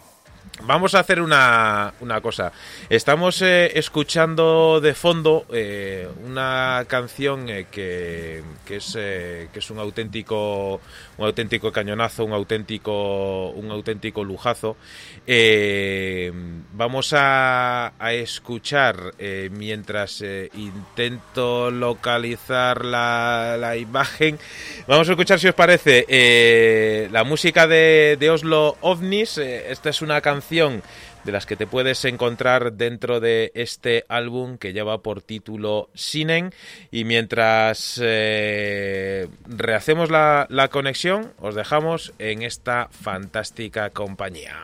Vamos 0.62 0.94
a 0.94 1.00
hacer 1.00 1.20
una, 1.20 1.94
una 2.00 2.20
cosa. 2.20 2.52
Estamos 2.88 3.40
eh, 3.42 3.78
escuchando 3.78 4.80
de 4.80 4.94
fondo 4.94 5.46
eh, 5.52 6.06
una 6.24 6.84
canción 6.86 7.48
eh, 7.48 7.66
que, 7.70 8.42
que, 8.64 8.76
es, 8.76 8.92
que 8.92 9.58
es 9.58 9.70
un 9.70 9.78
auténtico 9.78 10.80
un 11.16 11.26
auténtico 11.26 11.72
cañonazo, 11.72 12.24
un 12.24 12.32
auténtico 12.32 13.50
un 13.50 13.70
auténtico 13.70 14.22
lujazo. 14.22 14.76
vamos 16.72 17.12
a, 17.14 17.92
a 17.98 18.12
escuchar 18.12 19.14
mientras 19.50 20.22
intento 20.54 21.70
localizar 21.70 22.84
la, 22.84 23.56
la, 23.58 23.76
imagen. 23.76 24.38
Vamos 24.86 25.08
a 25.08 25.12
escuchar 25.12 25.38
si 25.38 25.48
os 25.48 25.54
parece 25.54 27.08
la 27.10 27.24
música 27.24 27.66
de, 27.66 28.16
de 28.18 28.30
Oslo 28.30 28.76
OVNIS. 28.80 29.38
esta 29.38 29.90
es 29.90 30.02
una 30.02 30.20
canción 30.20 30.49
de 30.50 31.32
las 31.32 31.46
que 31.46 31.56
te 31.56 31.66
puedes 31.66 32.04
encontrar 32.04 32.72
dentro 32.72 33.20
de 33.20 33.52
este 33.54 34.04
álbum 34.08 34.58
que 34.58 34.72
lleva 34.72 34.98
por 34.98 35.22
título 35.22 35.88
Sinen. 35.94 36.52
Y 36.90 37.04
mientras 37.04 38.00
eh, 38.02 39.28
rehacemos 39.46 40.10
la, 40.10 40.46
la 40.50 40.68
conexión, 40.68 41.32
os 41.38 41.54
dejamos 41.54 42.12
en 42.18 42.42
esta 42.42 42.88
fantástica 42.90 43.90
compañía. 43.90 44.60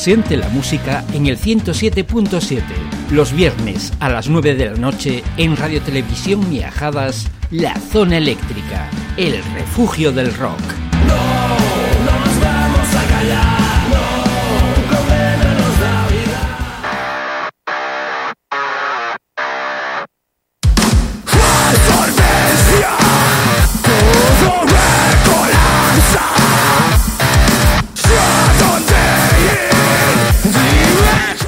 Siente 0.00 0.38
la 0.38 0.48
música 0.48 1.04
en 1.12 1.26
el 1.26 1.38
107.7, 1.38 2.62
los 3.10 3.34
viernes 3.34 3.92
a 4.00 4.08
las 4.08 4.30
9 4.30 4.54
de 4.54 4.70
la 4.70 4.76
noche 4.76 5.22
en 5.36 5.58
Radio 5.58 5.82
Televisión 5.82 6.48
Miajadas, 6.48 7.28
La 7.50 7.78
Zona 7.78 8.16
Eléctrica, 8.16 8.88
el 9.18 9.44
refugio 9.52 10.10
del 10.10 10.32
rock. 10.32 10.99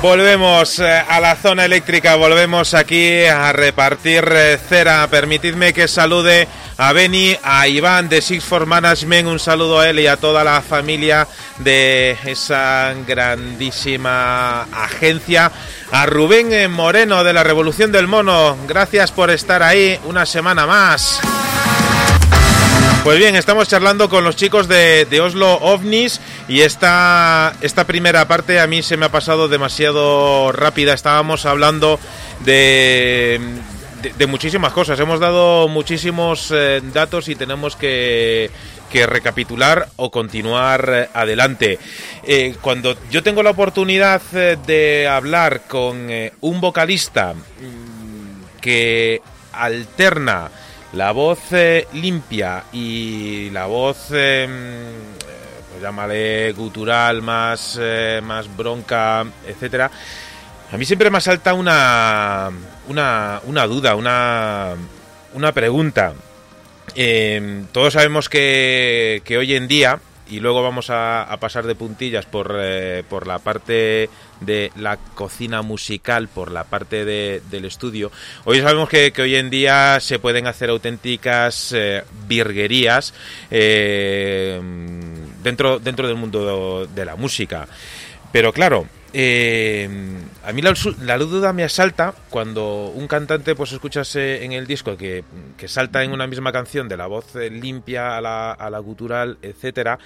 Volvemos 0.03 0.81
eh, 0.81 0.85
a 1.09 1.21
la 1.21 1.37
zona 1.37 1.65
eléctrica, 1.65 2.17
volvemos 2.17 2.75
aquí 2.75 3.25
a 3.25 3.53
repartir 3.53 4.25
eh, 4.33 4.59
cera. 4.59 5.07
Permitidme 5.07 5.73
que 5.73 5.87
salude 5.87 6.49
a 6.77 6.93
Beni, 6.93 7.37
a 7.41 7.69
Iván 7.69 8.09
de 8.09 8.21
Six 8.21 8.43
for 8.43 8.67
Management, 8.67 9.29
un 9.29 9.39
saludo 9.39 9.79
a 9.79 9.89
él 9.89 10.01
y 10.01 10.09
a 10.09 10.17
toda 10.17 10.43
la 10.43 10.61
familia 10.61 11.29
de 11.59 12.19
esa 12.25 12.93
grandísima 13.07 14.63
agencia. 14.63 15.53
A 15.93 16.05
Rubén 16.07 16.69
Moreno 16.73 17.23
de 17.23 17.33
la 17.33 17.45
Revolución 17.45 17.93
del 17.93 18.09
Mono, 18.09 18.57
gracias 18.67 19.13
por 19.13 19.31
estar 19.31 19.63
ahí 19.63 20.01
una 20.05 20.27
semana 20.27 20.67
más. 20.67 21.21
Pues 23.05 23.19
bien, 23.19 23.35
estamos 23.35 23.67
charlando 23.67 24.09
con 24.09 24.23
los 24.23 24.37
chicos 24.37 24.69
de, 24.69 25.21
Oslo 25.21 25.55
OVNIS 25.55 26.21
y 26.47 26.61
esta, 26.61 27.53
esta 27.61 27.85
primera 27.85 28.29
parte 28.29 28.61
a 28.61 28.69
mí 28.69 28.85
se 28.85 28.97
me 28.97 29.07
ha 29.07 29.09
pasado 29.11 29.49
demasiado 29.49 30.53
rápida. 30.53 30.95
Estábamos 30.95 31.45
hablando 31.45 31.99
de, 32.45 33.41
de, 34.17 34.27
muchísimas 34.29 34.73
cosas. 34.73 35.01
Hemos 35.01 35.19
dado 35.19 35.67
muchísimos 35.67 36.53
eh, 36.55 36.81
datos 36.95 37.29
y 37.29 37.35
tenemos 37.35 37.75
que, 37.75 38.53
que 38.89 39.05
recapitular 39.05 39.89
o 39.97 40.13
continuar 40.13 40.89
eh, 40.89 41.09
adelante. 41.13 41.81
Eh, 42.23 42.55
cuando 42.61 42.97
yo 43.11 43.25
tengo 43.25 43.43
la 43.43 43.51
oportunidad 43.51 44.23
de 44.31 45.09
hablar 45.09 45.63
con 45.67 46.09
un 46.41 46.61
vocalista 46.61 47.35
mm, 47.35 48.61
que 48.61 49.21
alterna 49.53 50.53
la 50.93 51.13
voz 51.13 51.41
eh, 51.53 51.89
limpia 51.95 52.65
y 52.73 53.51
la 53.51 53.67
voz, 53.67 54.09
eh, 54.13 54.47
pues 55.71 55.83
llámale 55.83 56.53
gutural, 56.53 57.23
más, 57.23 57.79
eh, 57.81 58.21
más 58.23 58.55
bronca, 58.55 59.25
etcétera. 59.47 59.91
A 60.71 60.77
mí 60.77 60.85
siempre 60.85 61.11
me 61.11 61.19
asalta 61.19 61.55
una, 61.55 62.51
una, 62.89 63.41
una 63.45 63.67
duda, 63.67 63.95
una, 63.95 64.75
una 65.35 65.53
pregunta. 65.53 66.15
Todos 67.73 67.93
sabemos 67.95 68.29
que, 68.29 69.23
que 69.25 69.39
hoy 69.39 69.55
en 69.55 69.69
día, 69.69 69.99
y 70.33 70.41
luego 70.41 70.63
vamos 70.63 70.87
a, 70.89 71.37
pasar 71.41 71.67
de 71.67 71.75
puntillas 71.75 72.25
por, 72.25 72.57
eh, 72.59 73.05
por 73.07 73.27
la 73.27 73.39
parte 73.39 74.09
de 74.41 74.73
la 74.77 74.97
cocina 74.97 75.61
musical, 75.61 76.29
por 76.29 76.51
la 76.51 76.65
parte 76.65 77.05
de, 77.05 77.43
del 77.51 77.67
estudio. 77.67 78.11
Hoy 78.45 78.63
sabemos 78.63 78.89
que, 78.89 79.13
que, 79.13 79.21
hoy 79.21 79.37
en 79.37 79.51
día 79.51 80.01
se 80.01 80.19
pueden 80.19 80.47
hacer 80.47 80.71
auténticas 80.71 81.75
eh, 81.77 82.03
virguerías 82.27 83.13
eh, 83.51 84.59
dentro, 85.43 85.79
dentro 85.79 86.09
del 86.09 86.17
mundo 86.17 86.87
de 86.87 87.05
la 87.05 87.17
música. 87.17 87.69
Pero 88.33 88.53
claro, 88.53 88.87
eh, 89.15 89.89
a 90.43 90.53
mí 90.53 90.63
la, 90.63 91.19
duda 91.19 91.53
me 91.53 91.65
asalta 91.65 92.15
cuando 92.31 92.87
un 92.95 93.07
cantante 93.07 93.55
pues 93.55 93.73
escuchas 93.73 94.17
en 94.17 94.53
el 94.53 94.67
disco 94.67 94.97
que, 94.97 95.23
que, 95.59 95.69
salta 95.69 96.03
en 96.03 96.13
una 96.13 96.27
misma 96.27 96.51
canción 96.51 96.89
de 96.89 96.97
la 96.97 97.07
voz 97.07 97.35
limpia 97.35 98.17
a 98.17 98.21
la, 98.23 98.53
a 98.53 98.71
la 98.71 98.79
gutural, 98.79 99.39
etcétera. 99.43 99.99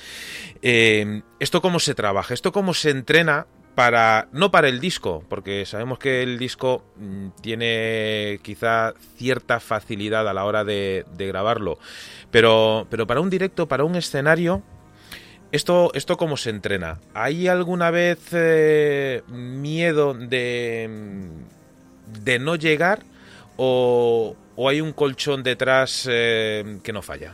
Eh, 0.60 1.22
esto 1.38 1.62
cómo 1.62 1.78
se 1.78 1.94
trabaja, 1.94 2.34
esto 2.34 2.50
cómo 2.50 2.74
se 2.74 2.90
entrena 2.90 3.46
para 3.76 4.28
no 4.32 4.50
para 4.50 4.68
el 4.68 4.80
disco, 4.80 5.22
porque 5.28 5.66
sabemos 5.66 5.98
que 5.98 6.22
el 6.22 6.38
disco 6.38 6.82
mm, 6.96 7.28
tiene 7.42 8.40
quizá 8.42 8.94
cierta 9.16 9.60
facilidad 9.60 10.26
a 10.26 10.34
la 10.34 10.46
hora 10.46 10.64
de, 10.64 11.04
de 11.14 11.26
grabarlo, 11.26 11.78
pero 12.30 12.86
pero 12.90 13.06
para 13.06 13.20
un 13.20 13.30
directo, 13.30 13.68
para 13.68 13.84
un 13.84 13.94
escenario 13.94 14.62
¿Esto, 15.52 15.90
¿Esto 15.94 16.16
cómo 16.16 16.36
se 16.36 16.50
entrena? 16.50 16.98
¿Hay 17.14 17.48
alguna 17.48 17.90
vez 17.90 18.18
eh, 18.32 19.22
miedo 19.28 20.12
de, 20.12 21.28
de 22.22 22.38
no 22.38 22.56
llegar 22.56 23.00
o, 23.56 24.36
o, 24.56 24.68
hay 24.68 24.80
un 24.80 24.92
colchón 24.92 25.42
detrás 25.42 26.06
eh, 26.10 26.78
que 26.82 26.92
no 26.92 27.00
falla? 27.00 27.32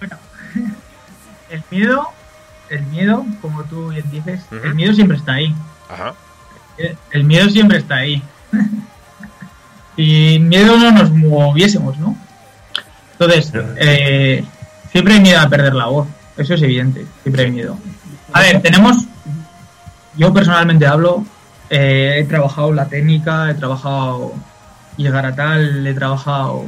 Bueno, 0.00 0.18
el 1.50 1.62
miedo, 1.70 2.08
el 2.68 2.82
miedo, 2.86 3.24
como 3.40 3.64
tú 3.64 3.88
bien 3.88 4.10
dices, 4.10 4.40
uh 4.50 4.56
-huh. 4.56 4.64
el 4.64 4.74
miedo 4.74 4.92
siempre 4.94 5.16
está 5.16 5.34
ahí. 5.34 5.54
Ajá. 5.88 6.14
El, 6.76 6.98
el 7.12 7.24
miedo 7.24 7.48
siempre 7.48 7.78
está 7.78 7.96
ahí. 7.96 8.22
y 9.96 10.38
miedo 10.40 10.76
no 10.76 10.90
nos 10.90 11.10
moviésemos, 11.12 11.96
¿no? 11.98 12.16
Entonces, 13.12 13.52
eh, 13.78 14.44
siempre 14.96 15.12
hay 15.12 15.20
miedo 15.20 15.40
a 15.40 15.48
perder 15.50 15.74
la 15.74 15.84
voz, 15.88 16.08
eso 16.38 16.54
es 16.54 16.62
evidente, 16.62 17.04
siempre 17.22 17.44
hay 17.44 17.50
miedo. 17.50 17.76
A 18.32 18.40
ver, 18.40 18.62
tenemos, 18.62 18.96
yo 20.16 20.32
personalmente 20.32 20.86
hablo, 20.86 21.22
eh, 21.68 22.14
he 22.16 22.24
trabajado 22.24 22.72
la 22.72 22.86
técnica, 22.86 23.50
he 23.50 23.54
trabajado 23.54 24.32
llegar 24.96 25.26
a 25.26 25.36
tal, 25.36 25.86
he 25.86 25.92
trabajado 25.92 26.64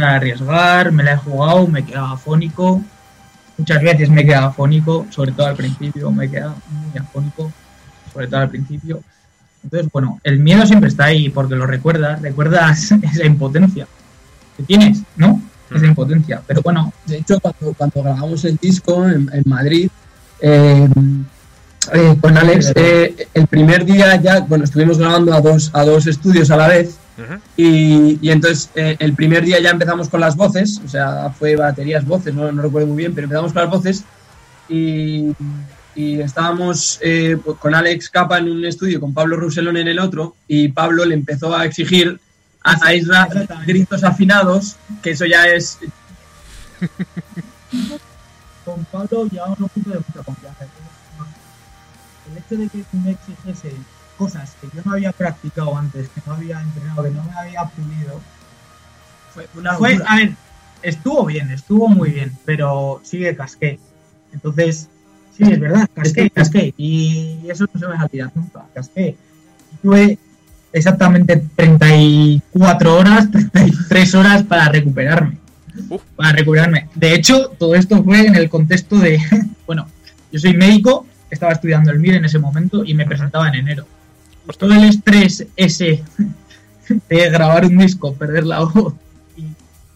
a 0.00 0.14
arriesgar, 0.14 0.92
me 0.92 1.02
la 1.02 1.14
he 1.14 1.16
jugado, 1.16 1.66
me 1.66 1.84
quedaba 1.84 2.12
afónico, 2.12 2.84
muchas 3.58 3.82
veces 3.82 4.08
me 4.10 4.24
quedaba 4.24 4.46
afónico, 4.46 5.06
sobre 5.10 5.32
todo 5.32 5.48
al 5.48 5.56
principio, 5.56 6.12
me 6.12 6.30
quedaba 6.30 6.54
muy 6.70 7.00
afónico, 7.00 7.50
sobre 8.12 8.28
todo 8.28 8.42
al 8.42 8.48
principio. 8.48 9.02
Entonces, 9.64 9.90
bueno, 9.92 10.20
el 10.22 10.38
miedo 10.38 10.64
siempre 10.66 10.88
está 10.88 11.06
ahí 11.06 11.30
porque 11.30 11.56
lo 11.56 11.66
recuerdas, 11.66 12.22
recuerdas 12.22 12.92
esa 13.02 13.26
impotencia 13.26 13.88
que 14.56 14.62
tienes, 14.62 15.02
¿no? 15.16 15.42
Esa 15.74 15.86
impotencia. 15.86 16.42
Pero 16.46 16.62
bueno. 16.62 16.92
De 17.06 17.18
hecho, 17.18 17.38
cuando, 17.40 17.74
cuando 17.74 18.02
grabamos 18.02 18.44
el 18.44 18.56
disco 18.56 19.06
en, 19.06 19.30
en 19.32 19.42
Madrid, 19.46 19.88
eh, 20.40 20.88
eh, 21.92 22.16
con 22.20 22.36
Alex, 22.36 22.72
eh, 22.74 23.28
el 23.34 23.46
primer 23.46 23.84
día 23.84 24.16
ya, 24.16 24.40
bueno, 24.40 24.64
estuvimos 24.64 24.98
grabando 24.98 25.32
a 25.32 25.40
dos, 25.40 25.70
a 25.72 25.84
dos 25.84 26.06
estudios 26.06 26.50
a 26.50 26.56
la 26.56 26.68
vez. 26.68 26.96
Uh 27.18 27.22
-huh. 27.22 27.40
y, 27.56 28.18
y, 28.22 28.30
entonces 28.30 28.70
eh, 28.74 28.96
el 28.98 29.12
primer 29.12 29.44
día 29.44 29.60
ya 29.60 29.70
empezamos 29.70 30.08
con 30.08 30.20
las 30.20 30.36
voces, 30.36 30.80
o 30.82 30.88
sea, 30.88 31.28
fue 31.38 31.54
baterías, 31.54 32.06
voces, 32.06 32.32
no, 32.32 32.50
no 32.50 32.62
recuerdo 32.62 32.86
muy 32.86 32.96
bien, 32.96 33.14
pero 33.14 33.26
empezamos 33.26 33.52
con 33.52 33.62
las 33.62 33.70
voces 33.70 34.04
y, 34.70 35.32
y 35.94 36.20
estábamos 36.20 36.98
eh, 37.02 37.36
con 37.58 37.74
Alex 37.74 38.08
Capa 38.08 38.38
en 38.38 38.48
un 38.50 38.64
estudio, 38.64 39.00
con 39.00 39.12
Pablo 39.12 39.36
Ruselón 39.36 39.76
en 39.76 39.88
el 39.88 39.98
otro, 39.98 40.34
y 40.48 40.68
Pablo 40.68 41.04
le 41.04 41.14
empezó 41.14 41.54
a 41.54 41.66
exigir 41.66 42.18
a, 42.62 42.76
gritos 43.66 44.04
afinados, 44.04 44.76
que 45.02 45.10
eso 45.10 45.24
ya 45.26 45.46
es. 45.48 45.78
Con 48.64 48.84
Pablo 48.86 49.26
llevamos 49.26 49.60
un 49.60 49.68
punto 49.68 49.90
de 49.90 49.96
mucha 49.96 50.22
confianza. 50.22 50.66
El 52.30 52.38
hecho 52.38 52.56
de 52.56 52.68
que 52.68 52.84
me 52.96 53.10
exigiese 53.12 53.74
cosas 54.16 54.54
que 54.60 54.68
yo 54.74 54.82
no 54.84 54.92
había 54.92 55.12
practicado 55.12 55.76
antes, 55.76 56.08
que 56.10 56.20
no 56.26 56.34
había 56.34 56.60
entrenado, 56.60 57.02
que 57.02 57.10
no 57.10 57.24
me 57.24 57.32
había 57.32 57.64
pulido, 57.64 58.20
fue 59.32 59.48
una. 59.54 59.74
Fue, 59.74 59.98
a 60.06 60.16
ver, 60.16 60.34
estuvo 60.82 61.24
bien, 61.24 61.50
estuvo 61.50 61.88
muy 61.88 62.10
bien, 62.10 62.36
pero 62.44 63.00
sigue 63.02 63.34
casqué. 63.34 63.80
Entonces, 64.32 64.88
sí, 65.36 65.44
es 65.44 65.58
verdad, 65.58 65.88
casqué, 65.94 66.30
casqué. 66.30 66.74
Y 66.76 67.40
eso 67.48 67.66
no 67.72 67.80
se 67.80 67.86
me 67.88 67.94
va 67.94 68.02
a 68.02 68.04
olvidar 68.04 68.30
nunca, 68.34 68.66
casqué. 68.74 69.16
Tuve 69.82 70.18
exactamente 70.72 71.42
34 71.56 72.96
horas, 72.96 73.30
33 73.30 74.14
horas 74.14 74.42
para 74.44 74.68
recuperarme. 74.68 75.38
Uf. 75.88 76.02
Para 76.16 76.32
recuperarme. 76.32 76.88
De 76.94 77.14
hecho, 77.14 77.52
todo 77.58 77.74
esto 77.74 78.02
fue 78.02 78.26
en 78.26 78.36
el 78.36 78.48
contexto 78.48 78.98
de, 78.98 79.20
bueno, 79.66 79.86
yo 80.32 80.38
soy 80.38 80.54
médico, 80.54 81.06
estaba 81.30 81.52
estudiando 81.52 81.90
el 81.90 81.98
MIR 81.98 82.16
en 82.16 82.24
ese 82.24 82.38
momento 82.38 82.84
y 82.84 82.94
me 82.94 83.06
presentaba 83.06 83.48
en 83.48 83.54
enero. 83.54 83.86
Pues 84.44 84.58
todo 84.58 84.72
el 84.72 84.84
estrés 84.84 85.46
ese 85.56 86.02
de 87.08 87.30
grabar 87.30 87.66
un 87.66 87.78
disco, 87.78 88.14
perder 88.14 88.44
la 88.44 88.60
voz 88.60 88.94
y 89.36 89.44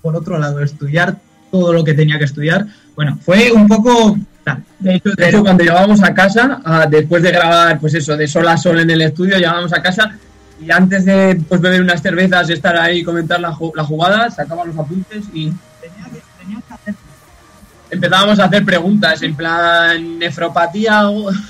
por 0.01 0.17
otro 0.17 0.39
lado 0.39 0.61
estudiar 0.61 1.19
todo 1.51 1.73
lo 1.73 1.85
que 1.85 1.95
tenía 1.95 2.19
que 2.19 2.25
estudiar, 2.25 2.67
bueno, 2.97 3.19
fue 3.23 3.53
un 3.53 3.69
poco 3.69 4.19
de 4.79 4.97
hecho, 4.97 5.11
de 5.17 5.29
hecho, 5.29 5.43
cuando 5.43 5.65
llegábamos 5.65 6.03
a 6.03 6.13
casa, 6.13 6.61
uh, 6.67 6.91
después 6.91 7.23
de 7.23 7.31
grabar, 7.31 7.79
pues 7.81 7.95
eso, 7.95 8.17
de 8.17 8.29
sol 8.29 8.47
a 8.47 8.59
sol 8.59 8.79
en 8.79 8.91
el 8.91 9.01
estudio, 9.01 9.39
llegábamos 9.39 9.73
a 9.73 9.83
casa 9.83 10.19
y 10.61 10.71
antes 10.71 11.05
de 11.05 11.41
pues, 11.49 11.61
beber 11.61 11.83
unas 11.83 12.03
cervezas, 12.03 12.49
estar 12.51 12.77
ahí 12.77 12.99
y 12.99 13.05
comentar 13.05 13.41
la, 13.41 13.57
la 13.75 13.85
jugada, 13.85 14.31
sacaban 14.31 14.69
los 14.69 14.79
apuntes 14.79 15.25
y 15.33 15.53
empezábamos 17.91 18.39
a 18.39 18.45
hacer 18.45 18.65
preguntas 18.65 19.23
en 19.23 19.35
plan 19.35 20.19
nefropatía 20.19 21.09
o... 21.09 21.31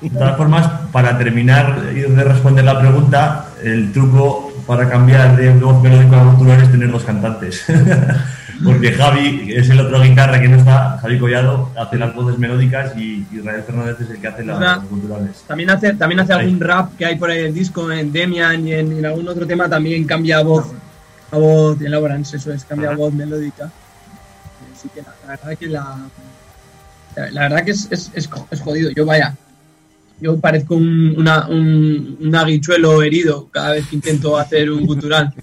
De 0.00 0.10
todas 0.10 0.36
formas, 0.36 0.68
para 0.90 1.16
terminar 1.16 1.80
de 1.92 2.24
responder 2.24 2.64
la 2.64 2.78
pregunta, 2.78 3.46
el 3.62 3.92
truco 3.92 4.52
para 4.66 4.88
cambiar 4.88 5.36
de 5.36 5.52
voz 5.54 5.82
melódico 5.82 6.16
a 6.16 6.24
gutural 6.24 6.62
es 6.62 6.70
tener 6.70 6.90
dos 6.90 7.04
cantantes. 7.04 7.64
Porque 8.64 8.92
Javi 8.92 9.52
es 9.52 9.70
el 9.70 9.80
otro 9.80 10.00
guitarra 10.00 10.40
que 10.40 10.48
no 10.48 10.56
está, 10.56 10.98
Javi 10.98 11.18
Collado 11.18 11.70
hace 11.76 11.96
las 11.96 12.14
voces 12.14 12.38
melódicas 12.38 12.96
y 12.96 13.26
Israel 13.32 13.62
Fernández 13.64 14.00
es 14.00 14.10
el 14.10 14.20
que 14.20 14.28
hace 14.28 14.44
las, 14.44 14.60
las 14.60 14.78
culturales. 14.80 15.44
También 15.46 15.70
hace, 15.70 15.94
también 15.94 16.20
hace 16.20 16.32
algún 16.32 16.60
rap 16.60 16.96
que 16.96 17.06
hay 17.06 17.16
por 17.16 17.30
ahí 17.30 17.40
en 17.40 17.46
el 17.46 17.54
disco, 17.54 17.90
en 17.90 18.12
Demian 18.12 18.66
y 18.68 18.74
en, 18.74 18.98
en, 18.98 19.06
algún 19.06 19.26
otro 19.28 19.46
tema 19.46 19.68
también 19.68 20.04
cambia 20.04 20.42
voz, 20.42 20.66
la 21.30 21.38
voz 21.38 21.80
en 21.80 21.90
Laborance, 21.90 22.36
eso 22.36 22.52
es, 22.52 22.64
cambia 22.64 22.90
Ajá. 22.90 22.98
voz 22.98 23.12
melódica. 23.12 23.70
Así 24.74 24.88
que 24.94 25.02
la, 25.02 25.14
la 25.22 25.28
verdad 25.28 25.58
que 25.58 25.66
la, 25.66 25.96
La 27.30 27.40
verdad 27.42 27.64
que 27.64 27.70
es, 27.72 27.88
es, 27.90 28.10
es, 28.14 28.28
es 28.50 28.60
jodido. 28.60 28.90
Yo, 28.90 29.04
vaya, 29.06 29.34
yo 30.20 30.38
parezco 30.38 30.76
un, 30.76 31.14
una, 31.18 31.48
un, 31.48 32.16
un 32.20 32.34
aguichuelo 32.34 33.02
herido 33.02 33.48
cada 33.50 33.72
vez 33.72 33.86
que 33.86 33.96
intento 33.96 34.36
hacer 34.36 34.70
un 34.70 34.86
gutural. 34.86 35.32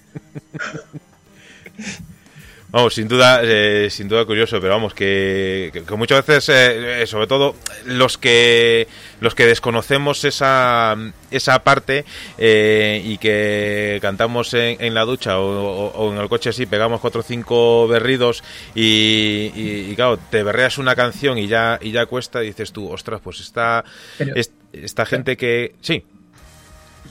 Vamos, 2.72 2.94
sin 2.94 3.08
duda, 3.08 3.42
eh, 3.44 3.88
sin 3.90 4.08
duda 4.08 4.26
curioso, 4.26 4.62
pero 4.62 4.74
vamos, 4.76 4.94
que, 4.94 5.72
que- 5.74 5.82
que 5.82 5.96
muchas 5.96 6.24
veces, 6.24 6.50
eh, 6.54 7.08
sobre 7.08 7.26
todo 7.26 7.56
los 7.86 8.20
que 8.20 8.88
los 9.22 9.34
que 9.34 9.48
desconocemos 9.48 10.24
esa, 10.24 10.96
esa 11.32 11.64
parte 11.64 12.06
eh, 12.38 13.02
y 13.04 13.18
que 13.18 13.98
cantamos 14.04 14.54
en, 14.54 14.78
en 14.82 14.94
la 14.94 15.04
ducha 15.06 15.40
o, 15.40 15.48
o- 15.50 15.88
o 15.96 16.14
en 16.14 16.20
el 16.20 16.30
coche 16.30 16.52
así, 16.52 16.68
pegamos 16.68 17.02
cuatro 17.02 17.22
o 17.22 17.24
cinco 17.24 17.88
berridos 17.88 18.44
y, 18.76 19.52
y- 19.56 19.88
y, 19.92 19.96
claro, 19.96 20.18
te 20.30 20.44
berreas 20.44 20.78
una 20.78 20.96
canción 20.96 21.40
y 21.40 21.48
ya 21.48 21.80
y 21.82 21.90
ya 21.92 22.06
cuesta, 22.06 22.44
y 22.44 22.48
dices 22.48 22.72
tú, 22.72 22.88
ostras, 22.92 23.20
pues 23.24 23.40
esta, 23.40 23.84
Pero- 24.20 24.36
esta 24.74 25.06
gente 25.08 25.36
que... 25.38 25.74
Sí, 25.82 26.04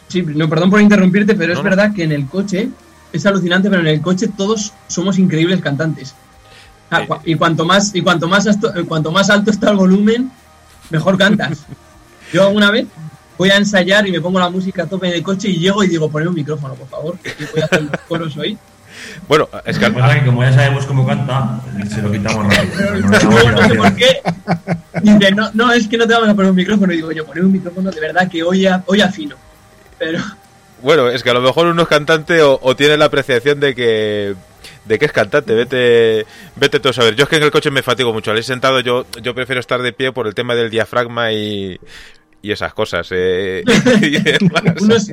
Sí, 0.07 0.23
no, 0.23 0.49
perdón 0.49 0.71
por 0.71 0.81
interrumpirte, 0.81 1.35
pero 1.35 1.49
No, 1.49 1.53
es 1.55 1.59
no. 1.59 1.65
verdad 1.65 1.93
que 1.95 2.05
en 2.05 2.13
el 2.13 2.27
coche 2.29 2.69
es 3.13 3.27
alucinante, 3.27 3.69
pero 3.71 3.83
en 3.83 3.89
el 3.89 4.01
coche 4.03 4.29
todos 4.37 4.73
somos 4.87 5.19
increíbles 5.19 5.61
cantantes. 5.61 6.15
Ah, 6.91 7.03
y 7.25 7.35
cuanto 7.35 7.65
más 7.67 7.95
y 7.95 8.01
cuanto 8.03 8.29
más 8.29 8.47
alto, 8.47 8.75
eh, 8.75 8.85
cuanto 8.85 9.13
más 9.13 9.29
alto 9.31 9.51
está 9.51 9.71
el 9.71 9.77
volumen, 9.77 10.31
mejor 10.91 11.19
cantas. 11.19 11.59
Yo 12.33 12.47
alguna 12.47 12.71
vez 12.71 12.87
voy 13.37 13.51
a 13.51 13.57
ensayar 13.57 14.07
y 14.07 14.11
me 14.13 14.21
pongo 14.21 14.39
la 14.41 14.51
música 14.51 14.83
a 14.83 14.87
tope 14.87 15.09
en 15.09 15.15
el 15.15 15.23
coche 15.23 15.49
y 15.49 15.59
llego 15.59 15.83
y 15.85 15.89
digo, 15.89 16.11
poned 16.11 16.27
un 16.27 16.35
micrófono, 16.35 16.75
por 16.75 16.89
favor, 16.89 17.19
que 17.19 17.33
voy 17.53 17.61
a 17.63 17.65
hacer 17.67 17.83
los 17.83 18.01
coros 18.09 18.37
hoy. 18.37 18.59
bueno, 19.29 19.49
es 19.65 19.79
que 19.79 19.89
Lo 19.89 19.95
que 19.95 20.01
pasa 20.01 20.15
es 20.15 20.21
que 20.21 20.27
como 20.27 20.43
ya 20.43 20.53
sabemos 20.53 20.87
cómo 20.87 21.07
canta, 21.07 21.61
se 21.89 22.03
lo 22.03 22.11
quitamos 22.11 22.47
rápido. 22.53 22.95
No 23.09 23.53
no 23.53 23.69
sé 23.69 23.75
por 23.75 23.95
qué. 23.95 24.21
Dice, 25.03 25.31
no, 25.33 25.51
no, 25.55 25.73
es 25.73 25.87
que 25.89 25.97
no 25.99 26.07
te 26.07 26.15
vamos 26.15 26.29
a 26.31 26.35
poner 26.35 26.51
un 26.51 26.57
micrófono. 26.57 26.93
Y 26.93 26.97
digo, 26.97 27.13
yo 27.13 27.25
poner 27.25 27.45
un 27.45 27.53
micrófono 27.53 27.91
de 27.91 28.01
verdad 28.01 28.29
que 28.29 28.43
hoy, 28.43 28.67
a- 28.67 28.83
hoy 28.87 29.01
afino. 29.03 29.37
Pero 29.99 30.19
Bueno, 30.83 31.09
es 31.09 31.23
que 31.23 31.31
a 31.31 31.35
lo 31.35 31.41
mejor 31.41 31.67
uno 31.67 31.83
es 31.83 31.89
cantante 31.89 32.43
o, 32.43 32.59
o 32.63 32.77
tiene 32.77 32.97
la 32.97 33.07
apreciación 33.07 33.61
de 33.61 33.75
que 33.75 34.35
de 34.85 34.99
que 34.99 35.05
es 35.05 35.13
cantante, 35.13 35.55
vete 35.55 36.27
vete 36.57 36.81
tú 36.81 36.89
a 36.89 36.93
saber. 36.93 37.15
Yo 37.15 37.25
es 37.25 37.29
que 37.29 37.37
en 37.37 37.43
el 37.43 37.51
coche 37.51 37.71
me 37.71 37.83
fatigo 37.83 38.13
mucho. 38.13 38.31
Al 38.31 38.39
ir 38.39 38.45
sentado 38.45 38.81
yo 38.81 39.07
yo 39.23 39.35
prefiero 39.35 39.61
estar 39.61 39.83
de 39.83 39.93
pie 39.93 40.13
por 40.13 40.27
el 40.27 40.35
tema 40.35 40.55
del 40.55 40.71
diafragma 40.71 41.33
y 41.33 41.79
y 42.43 42.53
esas 42.53 42.73
cosas. 42.75 43.09
eh, 43.11 43.65
y 44.03 44.83
uno 44.85 44.95
es, 44.97 45.11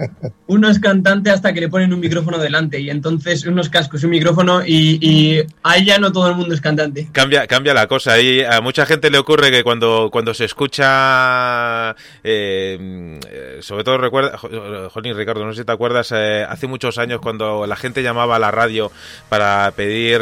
uno 0.47 0.69
es 0.69 0.79
cantante 0.79 1.29
hasta 1.31 1.53
que 1.53 1.61
le 1.61 1.69
ponen 1.69 1.93
un 1.93 1.99
micrófono 1.99 2.37
delante. 2.37 2.79
Y 2.79 2.89
entonces 2.89 3.45
unos 3.45 3.69
cascos 3.69 4.03
un 4.03 4.11
micrófono. 4.11 4.65
Y, 4.65 4.99
y 5.01 5.43
ahí 5.63 5.85
ya 5.85 5.97
no 5.97 6.11
todo 6.11 6.29
el 6.29 6.35
mundo 6.35 6.53
es 6.53 6.61
cantante. 6.61 7.07
Cambia, 7.11 7.47
cambia 7.47 7.73
la 7.73 7.87
cosa. 7.87 8.19
Y 8.19 8.41
a 8.43 8.61
mucha 8.61 8.85
gente 8.85 9.09
le 9.09 9.17
ocurre 9.17 9.51
que 9.51 9.63
cuando, 9.63 10.09
cuando 10.11 10.33
se 10.33 10.45
escucha, 10.45 11.91
eh, 12.23 13.19
eh, 13.27 13.57
sobre 13.61 13.83
todo 13.83 13.97
recuerda, 13.97 14.37
Jo- 14.37 14.89
Jolín 14.91 15.15
Ricardo, 15.15 15.45
no 15.45 15.53
sé 15.53 15.61
si 15.61 15.65
te 15.65 15.71
acuerdas, 15.71 16.11
eh, 16.15 16.45
hace 16.47 16.67
muchos 16.67 16.97
años 16.97 17.19
cuando 17.21 17.65
la 17.65 17.75
gente 17.75 18.03
llamaba 18.03 18.35
a 18.35 18.39
la 18.39 18.51
radio 18.51 18.91
para 19.29 19.71
pedir 19.75 20.21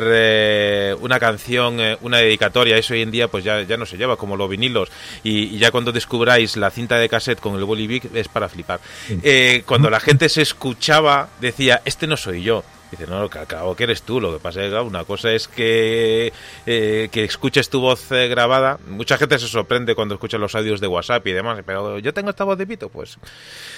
una 1.01 1.19
canción, 1.19 1.77
una 2.01 2.17
dedicatoria, 2.17 2.77
eso 2.77 2.93
hoy 2.93 3.01
en 3.01 3.11
día 3.11 3.27
pues 3.27 3.43
ya, 3.43 3.61
ya 3.63 3.77
no 3.77 3.85
se 3.85 3.97
lleva 3.97 4.17
como 4.17 4.37
los 4.37 4.49
vinilos. 4.49 4.89
Y, 5.23 5.43
y 5.55 5.57
ya 5.57 5.71
cuando 5.71 5.91
descubráis 5.91 6.57
la 6.57 6.69
cinta 6.71 6.92
de 6.97 7.09
cassette 7.09 7.39
con 7.39 7.55
el 7.55 7.65
Bolivic 7.65 8.13
es 8.13 8.27
para 8.27 8.49
flipar. 8.49 8.79
Eh, 9.21 9.63
cuando 9.65 9.89
la 9.89 9.99
gente 9.99 10.29
se 10.29 10.41
escuchaba, 10.41 11.29
decía, 11.41 11.81
este 11.85 12.07
no 12.07 12.17
soy 12.17 12.43
yo. 12.43 12.63
Dice, 12.91 13.07
no, 13.07 13.27
que 13.27 13.39
acabo 13.39 13.75
que 13.75 13.85
eres 13.85 14.03
tú. 14.03 14.21
Lo 14.21 14.31
que 14.31 14.39
pasa 14.39 14.63
es 14.63 14.71
que 14.71 14.79
una 14.79 15.03
cosa 15.03 15.31
es 15.31 15.47
que, 15.47 16.31
eh, 16.67 17.09
que 17.11 17.23
escuches 17.23 17.67
tu 17.69 17.81
voz 17.81 18.11
eh, 18.11 18.27
grabada. 18.27 18.77
Mucha 18.87 19.17
gente 19.17 19.39
se 19.39 19.47
sorprende 19.47 19.95
cuando 19.95 20.13
escucha 20.13 20.37
los 20.37 20.53
audios 20.53 20.79
de 20.79 20.85
WhatsApp 20.85 21.25
y 21.25 21.31
demás. 21.31 21.59
Pero 21.65 21.97
yo 21.97 22.13
tengo 22.13 22.29
esta 22.29 22.43
voz 22.43 22.55
de 22.55 22.67
pito, 22.67 22.89
pues, 22.89 23.17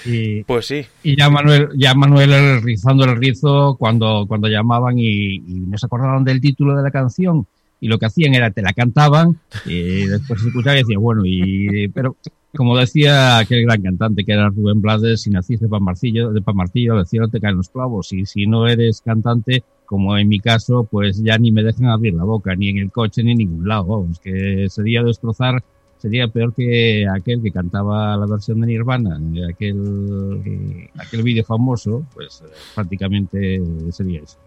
Y, 0.04 0.44
pues 0.44 0.66
sí. 0.66 0.86
y 1.02 1.18
ya 1.18 1.30
Manuel, 1.30 1.70
ya 1.78 1.94
Manuel 1.94 2.62
rizando 2.62 3.06
el 3.06 3.16
rizo 3.16 3.78
cuando, 3.80 4.26
cuando 4.28 4.50
llamaban 4.50 5.00
y, 5.00 5.36
y 5.36 5.64
no 5.66 5.78
se 5.78 5.86
acordaban 5.86 6.26
del 6.26 6.42
título 6.42 6.76
de 6.76 6.84
la 6.84 6.92
canción 6.92 7.48
y 7.80 7.88
lo 7.88 8.00
que 8.00 8.06
hacían 8.08 8.34
era 8.34 8.52
te 8.52 8.62
la 8.62 8.74
cantaban 8.74 9.40
y 9.66 10.08
después 10.08 10.42
se 10.42 10.48
escuchaba 10.48 10.76
y 10.76 10.80
decía, 10.80 10.98
bueno, 10.98 11.22
y 11.26 11.88
pero 11.90 12.16
como 12.56 12.78
decía 12.78 13.38
aquel 13.38 13.64
gran 13.66 13.82
cantante 13.82 14.24
que 14.24 14.32
era 14.34 14.50
Rubén 14.50 14.82
Blades, 14.82 15.22
si 15.22 15.30
naciste 15.30 15.68
pan 15.68 15.84
martillo, 15.84 16.32
de 16.32 16.42
pan 16.42 16.56
martillo, 16.56 16.96
del 16.96 17.06
cielo 17.08 17.28
te 17.28 17.40
caen 17.40 17.58
los 17.58 17.70
clavos 17.70 18.12
y 18.14 18.26
si 18.26 18.48
no 18.48 18.68
eres 18.68 19.02
cantante, 19.02 19.64
como 19.86 20.18
en 20.18 20.28
mi 20.28 20.40
caso, 20.40 20.88
pues 20.90 21.22
ya 21.24 21.38
ni 21.38 21.52
me 21.52 21.64
dejan 21.64 21.86
abrir 21.88 22.14
la 22.14 22.24
boca, 22.24 22.56
ni 22.56 22.70
en 22.70 22.78
el 22.78 22.92
coche, 22.92 23.24
ni 23.24 23.32
en 23.32 23.38
ningún 23.38 23.68
lado, 23.68 23.86
vamos, 23.86 24.20
que 24.20 24.68
sería 24.70 25.04
destrozar 25.04 25.64
sería 25.98 26.28
peor 26.28 26.54
que 26.54 27.08
aquel 27.08 27.42
que 27.42 27.52
cantaba 27.52 28.16
la 28.16 28.26
versión 28.28 28.62
de 28.62 28.68
Nirvana, 28.68 29.18
de 29.20 29.50
aquel, 29.52 30.90
aquel 31.00 31.24
vídeo 31.24 31.44
famoso, 31.44 32.06
pues 32.14 32.42
eh, 32.46 32.52
prácticamente 32.76 33.62
sería 33.92 34.22
eso. 34.22 34.38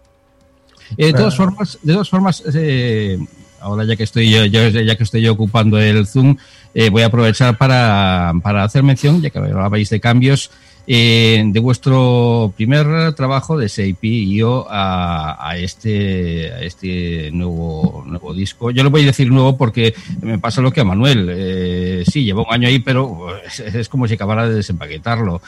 Eh, 0.96 1.06
de 1.06 1.12
todas 1.14 1.36
formas, 1.36 1.78
de 1.82 1.92
todas 1.92 2.08
formas 2.08 2.42
eh, 2.54 3.18
ahora 3.60 3.84
ya 3.84 3.96
que 3.96 4.04
estoy 4.04 4.30
yo- 4.30 4.44
ya 4.46 4.96
que 4.96 5.02
estoy 5.02 5.20
yo 5.22 5.32
ocupando 5.32 5.78
el 5.80 6.06
Zoom, 6.06 6.36
eh, 6.74 6.90
voy 6.90 7.02
a 7.02 7.06
aprovechar 7.06 7.56
para, 7.58 8.32
para 8.42 8.64
hacer 8.64 8.82
mención, 8.82 9.20
ya 9.22 9.30
que 9.30 9.38
hablabais 9.38 9.90
de 9.90 10.00
cambios, 10.00 10.50
eh, 10.86 11.42
de 11.44 11.60
vuestro 11.60 12.52
primer 12.56 13.12
trabajo 13.12 13.58
de 13.58 13.68
SAP.io 13.68 14.66
a, 14.70 15.36
a 15.50 15.58
este 15.58 16.50
a 16.50 16.62
este 16.62 17.30
nuevo 17.30 18.04
nuevo 18.06 18.32
disco. 18.32 18.70
Yo 18.70 18.82
lo 18.82 18.90
voy 18.90 19.02
a 19.02 19.06
decir 19.06 19.30
nuevo 19.30 19.56
porque 19.58 19.94
me 20.22 20.38
pasa 20.38 20.62
lo 20.62 20.72
que 20.72 20.80
a 20.80 20.84
Manuel. 20.84 21.28
Eh, 21.30 22.04
sí, 22.10 22.24
lleva 22.24 22.40
un 22.40 22.54
año 22.54 22.68
ahí, 22.68 22.78
pero 22.78 23.36
es, 23.44 23.60
es 23.60 23.88
como 23.88 24.08
si 24.08 24.14
acabara 24.14 24.48
de 24.48 24.54
desempaquetarlo. 24.54 25.42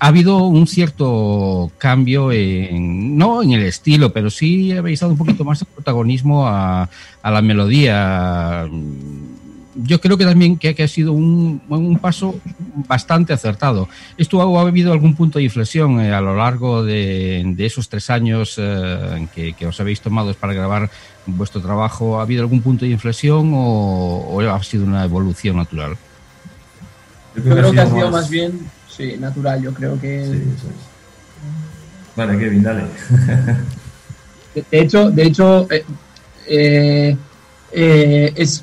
Ha 0.00 0.08
habido 0.08 0.38
un 0.38 0.66
cierto 0.66 1.70
cambio 1.78 2.32
en, 2.32 3.16
no 3.16 3.42
en 3.42 3.52
el 3.52 3.62
estilo, 3.62 4.12
pero 4.12 4.28
sí 4.28 4.72
habéis 4.72 5.00
dado 5.00 5.12
un 5.12 5.18
poquito 5.18 5.44
más 5.44 5.60
de 5.60 5.66
protagonismo 5.66 6.46
a, 6.46 6.88
a 7.22 7.30
la 7.30 7.42
melodía. 7.42 8.68
Yo 9.74 10.00
creo 10.00 10.16
que 10.16 10.24
también 10.24 10.56
que, 10.56 10.74
que 10.74 10.84
ha 10.84 10.88
sido 10.88 11.12
un, 11.12 11.60
un 11.68 11.98
paso 11.98 12.36
bastante 12.88 13.32
acertado. 13.32 13.88
¿Esto 14.16 14.40
ha, 14.40 14.60
ha 14.62 14.68
habido 14.68 14.92
algún 14.92 15.14
punto 15.16 15.38
de 15.38 15.44
inflexión 15.44 16.00
eh, 16.00 16.12
a 16.14 16.20
lo 16.20 16.36
largo 16.36 16.84
de, 16.84 17.42
de 17.44 17.66
esos 17.66 17.88
tres 17.88 18.08
años 18.10 18.54
eh, 18.58 19.26
que, 19.34 19.52
que 19.54 19.66
os 19.66 19.80
habéis 19.80 20.00
tomado 20.00 20.32
para 20.34 20.52
grabar 20.52 20.90
vuestro 21.26 21.60
trabajo? 21.60 22.18
¿Ha 22.18 22.22
habido 22.22 22.42
algún 22.42 22.62
punto 22.62 22.84
de 22.84 22.92
inflexión 22.92 23.52
o, 23.54 24.28
o 24.30 24.40
ha 24.40 24.62
sido 24.62 24.84
una 24.84 25.04
evolución 25.04 25.56
natural? 25.56 25.96
Yo 27.36 27.42
Yo 27.42 27.50
creo 27.50 27.72
que 27.72 27.80
ha 27.80 27.86
sido 27.86 28.10
más 28.10 28.30
bien, 28.30 28.60
sí, 28.88 29.16
natural. 29.18 29.62
Yo 29.62 29.74
creo 29.74 30.00
que. 30.00 30.24
Sí, 30.24 30.32
es. 30.32 30.64
Vale, 32.16 32.38
Kevin, 32.38 32.62
dale. 32.62 32.84
De, 34.54 34.64
de 34.70 34.80
hecho, 34.80 35.10
de 35.10 35.22
hecho, 35.24 35.66
eh, 35.68 35.84
eh, 36.46 37.16
eh, 37.72 38.32
es. 38.36 38.62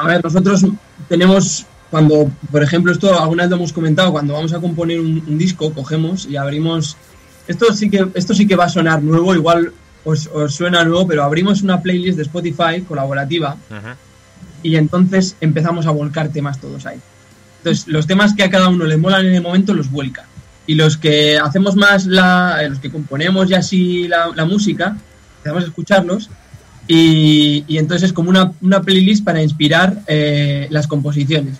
A 0.00 0.06
ver, 0.06 0.24
nosotros 0.24 0.64
tenemos. 1.08 1.66
Cuando, 1.90 2.30
por 2.50 2.62
ejemplo, 2.62 2.90
esto 2.90 3.20
alguna 3.20 3.42
vez 3.42 3.50
lo 3.50 3.56
hemos 3.56 3.72
comentado, 3.72 4.12
cuando 4.12 4.32
vamos 4.32 4.54
a 4.54 4.60
componer 4.60 4.98
un, 4.98 5.22
un 5.26 5.38
disco, 5.38 5.74
cogemos 5.74 6.24
y 6.26 6.36
abrimos. 6.36 6.96
Esto 7.46 7.72
sí 7.74 7.90
que, 7.90 8.08
esto 8.14 8.32
sí 8.32 8.46
que 8.46 8.56
va 8.56 8.64
a 8.64 8.68
sonar 8.70 9.02
nuevo, 9.02 9.34
igual 9.34 9.72
os, 10.04 10.28
os 10.32 10.54
suena 10.54 10.84
nuevo, 10.84 11.06
pero 11.06 11.22
abrimos 11.22 11.62
una 11.62 11.80
playlist 11.80 12.16
de 12.16 12.22
Spotify 12.22 12.82
colaborativa 12.86 13.56
y 14.62 14.76
entonces 14.76 15.36
empezamos 15.40 15.86
a 15.86 15.90
volcar 15.90 16.28
temas 16.28 16.60
todos 16.60 16.86
ahí. 16.86 16.98
Entonces, 17.58 17.86
los 17.88 18.06
temas 18.06 18.34
que 18.34 18.42
a 18.42 18.50
cada 18.50 18.68
uno 18.68 18.84
le 18.84 18.96
molan 18.96 19.26
en 19.26 19.34
el 19.34 19.42
momento 19.42 19.74
los 19.74 19.90
vuelca. 19.90 20.24
Y 20.66 20.74
los 20.74 20.96
que 20.96 21.38
hacemos 21.38 21.76
más, 21.76 22.06
la, 22.06 22.62
eh, 22.62 22.68
los 22.68 22.78
que 22.78 22.90
componemos 22.90 23.48
ya 23.48 23.58
así 23.58 24.08
la, 24.08 24.30
la 24.34 24.44
música, 24.44 24.96
empezamos 25.38 25.64
a 25.64 25.66
escucharlos. 25.66 26.30
Y, 26.88 27.64
y 27.68 27.78
entonces 27.78 28.08
es 28.08 28.12
como 28.12 28.30
una, 28.30 28.52
una 28.60 28.82
playlist 28.82 29.24
para 29.24 29.42
inspirar 29.42 29.98
eh, 30.06 30.66
las 30.70 30.86
composiciones. 30.86 31.56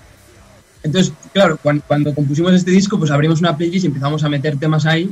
Entonces, 0.83 1.13
claro, 1.33 1.59
cuan- 1.63 1.83
cuando, 1.87 2.13
compusimos 2.15 2.53
este 2.55 2.73
disco, 2.73 2.99
pues 2.99 3.11
abrimos 3.11 3.41
una 3.41 3.57
playlist 3.57 3.85
y 3.85 3.87
empezamos 3.89 4.25
a 4.25 4.29
meter 4.29 4.57
temas 4.59 4.85
ahí. 4.85 5.11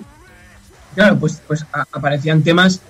Claro, 0.94 1.16
pues, 1.18 1.40
pues 1.46 1.64
a- 1.72 1.86
aparecían 1.92 2.42
temas, 2.42 2.80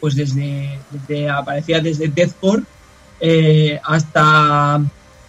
pues 0.00 0.14
desde, 0.16 0.78
desde 0.90 1.28
aparecía 1.28 1.80
desde 1.80 2.08
deathcore 2.08 2.62
eh, 3.20 3.78
hasta 3.84 4.80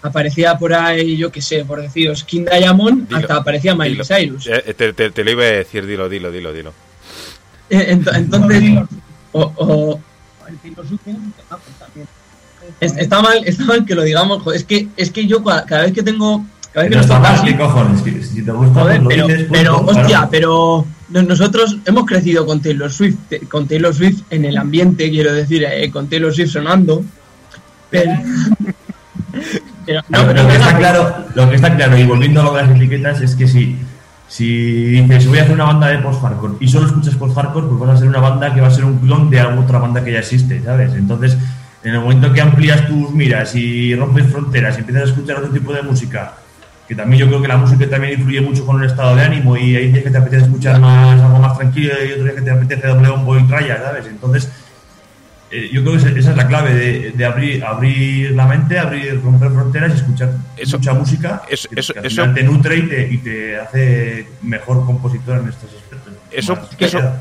aparecía 0.01 0.57
por 0.57 0.73
ahí, 0.73 1.17
yo 1.17 1.31
qué 1.31 1.41
sé, 1.41 1.65
por 1.65 1.81
deciros, 1.81 2.23
King 2.23 2.45
Diamond, 2.49 3.07
Dilo, 3.07 3.19
hasta 3.19 3.35
aparecía 3.35 3.75
Miley 3.75 3.91
dilo. 3.91 4.05
Cyrus. 4.05 4.47
Eh, 4.47 4.73
te, 4.75 4.93
te- 4.93 5.11
te 5.11 5.23
lo 5.25 5.31
iba 5.31 5.43
a 5.43 5.47
decir, 5.47 5.85
dilo, 5.85 6.07
dilo, 6.07 6.31
dilo, 6.31 6.53
dilo. 6.53 6.73
Eh, 7.69 7.93
ento- 7.95 8.15
entonces, 8.15 8.63
o, 9.33 9.41
o- 9.57 9.99
es- 12.79 12.97
está 12.97 13.21
mal, 13.21 13.41
está 13.45 13.65
mal 13.65 13.85
que 13.85 13.95
lo 13.95 14.03
digamos, 14.03 14.41
joder, 14.43 14.57
es 14.59 14.65
que, 14.65 14.87
es 14.97 15.11
que 15.11 15.25
yo 15.27 15.43
cada 15.43 15.81
vez 15.83 15.93
que 15.93 16.03
tengo, 16.03 16.45
cada 16.71 16.83
vez 16.87 16.89
que 16.91 16.95
No 16.95 17.01
nos 17.01 17.11
está 17.11 17.33
toca 17.35 17.43
¿qué 17.45 17.57
cojones? 17.57 18.01
Que 18.01 18.23
Si 18.23 18.43
te 18.43 18.51
gusta, 18.51 18.81
Joder, 18.81 19.01
pues 19.03 19.15
pero, 19.15 19.27
dices, 19.27 19.43
punto, 19.45 19.53
pero 19.59 19.85
claro. 19.85 19.99
hostia, 20.01 20.27
pero 20.31 20.85
no- 21.09 21.23
nosotros 21.23 21.77
hemos 21.85 22.05
crecido 22.05 22.45
con 22.45 22.61
Taylor 22.61 22.91
Swift, 22.91 23.17
con 23.49 23.67
Taylor 23.67 23.93
Swift 23.93 24.21
en 24.29 24.45
el 24.45 24.57
ambiente, 24.57 25.09
quiero 25.09 25.33
decir, 25.33 25.63
eh, 25.63 25.89
con 25.91 26.07
Taylor 26.07 26.33
Swift 26.33 26.51
sonando. 26.51 27.03
Pero, 27.89 28.11
Pero, 29.85 30.01
Lo, 30.09 30.33
lo 30.33 30.47
que 30.47 30.53
está 30.55 30.77
claro, 30.77 31.25
lo 31.33 31.49
que 31.49 31.55
está 31.55 31.75
claro, 31.75 31.97
y 31.97 32.03
volviendo 32.05 32.41
a 32.41 32.43
lo 32.43 32.53
de 32.53 32.61
las 32.63 32.71
etiquetas, 32.77 33.21
es 33.21 33.35
que 33.35 33.47
si, 33.47 33.75
si 34.31 34.91
dices 34.91 35.27
voy 35.27 35.39
a 35.39 35.41
hacer 35.41 35.55
una 35.55 35.65
banda 35.65 35.87
de 35.87 35.97
post-hardcore 35.97 36.53
y 36.61 36.67
solo 36.69 36.87
escuchas 36.87 37.15
post-hardcore, 37.15 37.67
pues 37.67 37.81
vas 37.81 37.89
a 37.89 37.97
ser 37.97 38.07
una 38.07 38.21
banda 38.21 38.53
que 38.53 38.61
va 38.61 38.67
a 38.67 38.71
ser 38.71 38.85
un 38.85 38.99
clon 38.99 39.29
de 39.29 39.41
alguna 39.41 39.59
otra 39.59 39.79
banda 39.79 40.01
que 40.01 40.13
ya 40.13 40.19
existe, 40.19 40.63
¿sabes? 40.63 40.93
Entonces, 40.93 41.37
en 41.83 41.95
el 41.95 41.99
momento 41.99 42.31
que 42.31 42.39
amplías 42.39 42.87
tus 42.87 43.11
miras 43.11 43.53
y 43.55 43.93
rompes 43.93 44.27
fronteras 44.27 44.77
y 44.77 44.79
empiezas 44.79 45.03
a 45.03 45.07
escuchar 45.07 45.35
otro 45.35 45.49
tipo 45.49 45.73
de 45.73 45.81
música, 45.81 46.35
que 46.87 46.95
también 46.95 47.19
yo 47.19 47.27
creo 47.27 47.41
que 47.41 47.49
la 47.49 47.57
música 47.57 47.89
también 47.89 48.19
influye 48.19 48.39
mucho 48.39 48.65
con 48.65 48.81
el 48.81 48.89
estado 48.89 49.17
de 49.17 49.23
ánimo 49.23 49.57
y 49.57 49.75
hay 49.75 49.91
días 49.91 50.05
que 50.05 50.11
te 50.11 50.17
apetece 50.17 50.45
escuchar 50.45 50.79
más 50.79 51.19
algo 51.19 51.39
más 51.39 51.57
tranquilo 51.57 51.91
y 52.01 52.11
otros 52.11 52.23
días 52.23 52.35
que 52.35 52.41
te 52.41 52.51
apetece 52.51 52.87
doble 52.87 53.09
bombo 53.09 53.37
y 53.37 53.43
tralla, 53.43 53.83
¿sabes? 53.83 54.05
Entonces, 54.07 54.49
eh, 55.51 55.69
yo 55.71 55.81
creo 55.83 55.93
que 55.93 56.19
esa- 56.19 56.31
es 56.31 56.37
la 56.37 56.47
clave 56.47 56.73
de, 56.73 57.11
de 57.11 57.25
abrir, 57.25 57.63
abrir 57.65 58.31
la 58.31 58.45
mente, 58.47 58.79
abrir, 58.79 59.21
romper 59.21 59.51
fronteras 59.51 59.91
y 59.93 59.95
escuchar 59.97 60.33
Eso- 60.57 60.77
mucha 60.77 60.93
música 60.93 61.41
eso- 61.49 61.67
que, 61.69 61.79
eso- 61.79 61.93
que 62.23 62.29
te 62.29 62.43
nutre 62.43 62.77
y 62.77 62.81
te, 62.87 63.13
y 63.13 63.17
te 63.17 63.57
hace 63.59 64.27
mejor 64.41 64.85
compositor 64.85 65.39
en 65.39 65.49
estos 65.49 65.69
aspectos. 65.73 66.13
Eso- 66.31 66.57
eso-. 66.79 67.13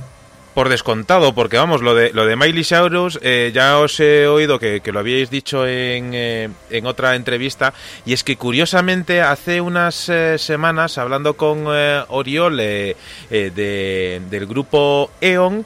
Por 0.60 0.68
descontado, 0.68 1.34
porque 1.34 1.56
vamos, 1.56 1.80
lo 1.80 1.94
de 1.94 2.12
lo 2.12 2.26
de 2.26 2.36
Miley 2.36 2.64
Cyrus 2.64 3.18
eh, 3.22 3.50
ya 3.54 3.78
os 3.78 3.98
he 3.98 4.26
oído 4.26 4.58
que, 4.58 4.82
lo 4.92 4.98
habíais 4.98 5.30
dicho 5.30 5.66
en, 5.66 6.10
eh, 6.12 6.50
en 6.68 6.84
otra 6.84 7.16
entrevista 7.16 7.72
y 8.04 8.12
es 8.12 8.22
que 8.22 8.36
curiosamente 8.36 9.22
hace 9.22 9.62
unas 9.62 10.10
eh, 10.10 10.36
semanas 10.36 10.98
hablando 10.98 11.32
con 11.32 11.64
eh, 11.72 12.02
Oriol 12.08 12.58
de- 12.58 12.94
del 13.30 14.46
grupo 14.46 15.10
E.ON 15.22 15.64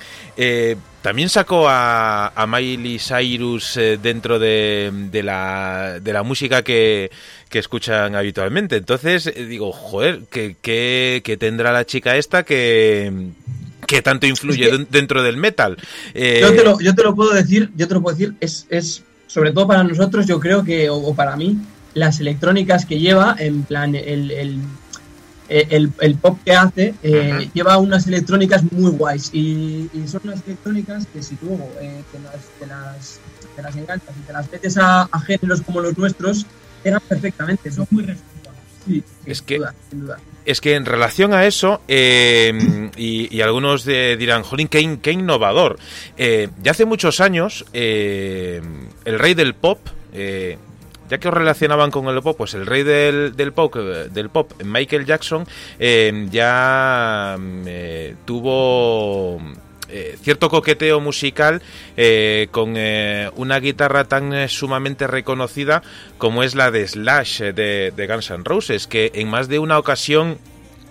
también 1.02 1.28
sacó 1.28 1.68
a, 1.68 2.28
a 2.28 2.46
Miley 2.46 2.98
Cyrus 2.98 3.78
dentro 4.00 4.38
de, 4.38 4.90
de 5.10 5.22
la, 5.22 5.98
de 6.00 6.12
la 6.14 6.22
música 6.22 6.62
que, 6.62 7.10
que 7.50 7.58
escuchan 7.58 8.14
habitualmente. 8.14 8.76
Entonces 8.76 9.30
digo, 9.34 9.70
joder, 9.70 10.20
¿qué, 10.30 10.56
qué, 10.62 11.20
qué 11.22 11.36
tendrá 11.36 11.72
la 11.72 11.84
chica 11.84 12.16
esta 12.16 12.42
que, 12.44 13.12
que 13.86 14.02
tanto 14.02 14.26
influye 14.26 14.64
Es 14.64 14.70
que- 14.70 14.76
den- 14.78 14.86
dentro 14.90 15.22
del 15.22 15.36
metal? 15.36 15.76
Eh, 16.14 16.38
Yo 16.40 16.52
te, 16.54 16.64
lo, 16.64 16.80
yo 16.80 16.94
te 16.94 17.02
lo 17.02 17.14
puedo 17.14 17.32
decir, 17.32 17.70
yo 17.76 17.86
te 17.88 17.94
lo 17.94 18.02
puedo 18.02 18.16
decir, 18.16 18.34
es, 18.40 18.66
es 18.70 19.02
sobre 19.26 19.52
todo 19.52 19.66
para 19.66 19.82
nosotros, 19.84 20.26
yo 20.26 20.38
creo 20.40 20.62
que, 20.64 20.88
o, 20.90 20.96
o 20.96 21.14
para 21.14 21.36
mí, 21.36 21.58
las 21.94 22.20
electrónicas 22.20 22.86
que 22.86 22.98
lleva, 22.98 23.36
en 23.38 23.62
plan, 23.62 23.94
el, 23.94 24.30
el, 24.30 24.58
el, 25.48 25.92
el 26.00 26.14
pop 26.16 26.38
que 26.44 26.52
hace, 26.52 26.94
eh, 27.02 27.48
lleva 27.52 27.78
unas 27.78 28.06
electrónicas 28.06 28.62
muy 28.72 28.90
guays. 28.92 29.30
Y, 29.32 29.88
y 29.92 30.04
son 30.08 30.22
unas 30.24 30.40
electrónicas 30.46 31.06
que 31.12 31.22
si 31.22 31.36
tú 31.36 31.58
eh, 31.80 32.02
te, 32.10 32.18
las, 32.20 32.34
te, 32.58 32.66
las, 32.66 33.20
te 33.56 33.62
las 33.62 33.76
enganchas 33.76 34.10
y 34.20 34.26
te 34.26 34.32
las 34.32 34.50
metes 34.50 34.76
a, 34.78 35.02
a 35.02 35.20
géneros 35.20 35.60
como 35.62 35.80
los 35.80 35.96
nuestros, 35.98 36.46
pegan 36.82 37.00
perfectamente, 37.08 37.70
son 37.70 37.86
muy. 37.90 38.06
Sí, 38.86 39.02
Es 39.26 39.38
sin 39.38 39.46
que- 39.46 39.58
duda, 39.58 39.74
sin 39.90 40.00
duda. 40.00 40.18
Es 40.44 40.60
que 40.60 40.74
en 40.74 40.84
relación 40.84 41.32
a 41.32 41.46
eso, 41.46 41.80
eh, 41.88 42.90
y, 42.98 43.34
y 43.34 43.40
algunos 43.40 43.84
de- 43.84 44.16
dirán, 44.18 44.42
jolín, 44.42 44.68
qué, 44.68 44.80
in- 44.80 44.98
qué 44.98 45.12
innovador. 45.12 45.78
Eh, 46.18 46.48
ya 46.62 46.72
hace 46.72 46.84
muchos 46.84 47.20
años, 47.20 47.64
eh, 47.72 48.60
el 49.06 49.18
rey 49.18 49.32
del 49.32 49.54
pop, 49.54 49.78
eh, 50.12 50.58
ya 51.08 51.16
que 51.18 51.28
os 51.28 51.34
relacionaban 51.34 51.90
con 51.90 52.06
el 52.08 52.20
pop, 52.20 52.36
pues 52.36 52.52
el 52.52 52.66
rey 52.66 52.82
del, 52.82 53.34
del 53.36 53.52
pop, 53.52 53.74
del 53.74 54.28
pop, 54.28 54.52
Michael 54.62 55.06
Jackson, 55.06 55.46
eh, 55.78 56.26
ya 56.30 57.38
eh, 57.66 58.14
tuvo 58.26 59.40
eh, 59.94 60.16
cierto 60.20 60.48
coqueteo 60.50 61.00
musical 61.00 61.62
eh, 61.96 62.48
con 62.50 62.74
eh, 62.76 63.30
una 63.36 63.60
guitarra 63.60 64.04
tan 64.04 64.32
eh, 64.34 64.48
sumamente 64.48 65.06
reconocida 65.06 65.82
como 66.18 66.42
es 66.42 66.54
la 66.56 66.70
de 66.72 66.86
Slash 66.88 67.40
eh, 67.42 67.52
de, 67.52 67.92
de 67.96 68.06
Guns 68.08 68.30
N' 68.30 68.42
Roses, 68.44 68.86
que 68.88 69.12
en 69.14 69.28
más 69.28 69.46
de 69.48 69.58
una 69.60 69.78
ocasión 69.78 70.38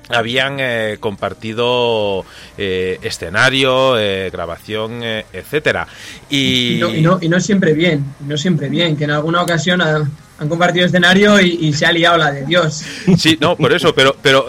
habían 0.10 0.58
eh, 0.60 0.98
compartido 1.00 2.26
eh, 2.58 3.00
escenario, 3.04 3.98
eh, 3.98 4.30
grabación, 4.32 5.02
etcétera. 5.04 5.88
Y, 6.30 6.76
Y 6.76 6.78
no, 6.80 6.94
y, 6.96 7.02
no, 7.02 7.20
y 7.22 7.30
no 7.30 7.40
siempre 7.40 7.74
bien, 7.74 8.04
no 8.28 8.38
siempre 8.38 8.70
bien, 8.70 8.96
que 8.98 9.06
en 9.06 9.12
alguna 9.12 9.42
ocasión 9.42 9.82
han, 9.82 10.12
han 10.40 10.50
compartido 10.50 10.86
escenario 10.86 11.40
y, 11.40 11.72
se 11.72 11.86
ha 11.86 11.92
liado 11.94 12.18
la 12.18 12.32
de 12.32 12.46
Dios. 12.46 12.84
Sí, 13.18 13.38
no, 13.40 13.56
por 13.56 13.72
eso, 13.74 13.96
pero, 13.96 14.16
pero 14.22 14.46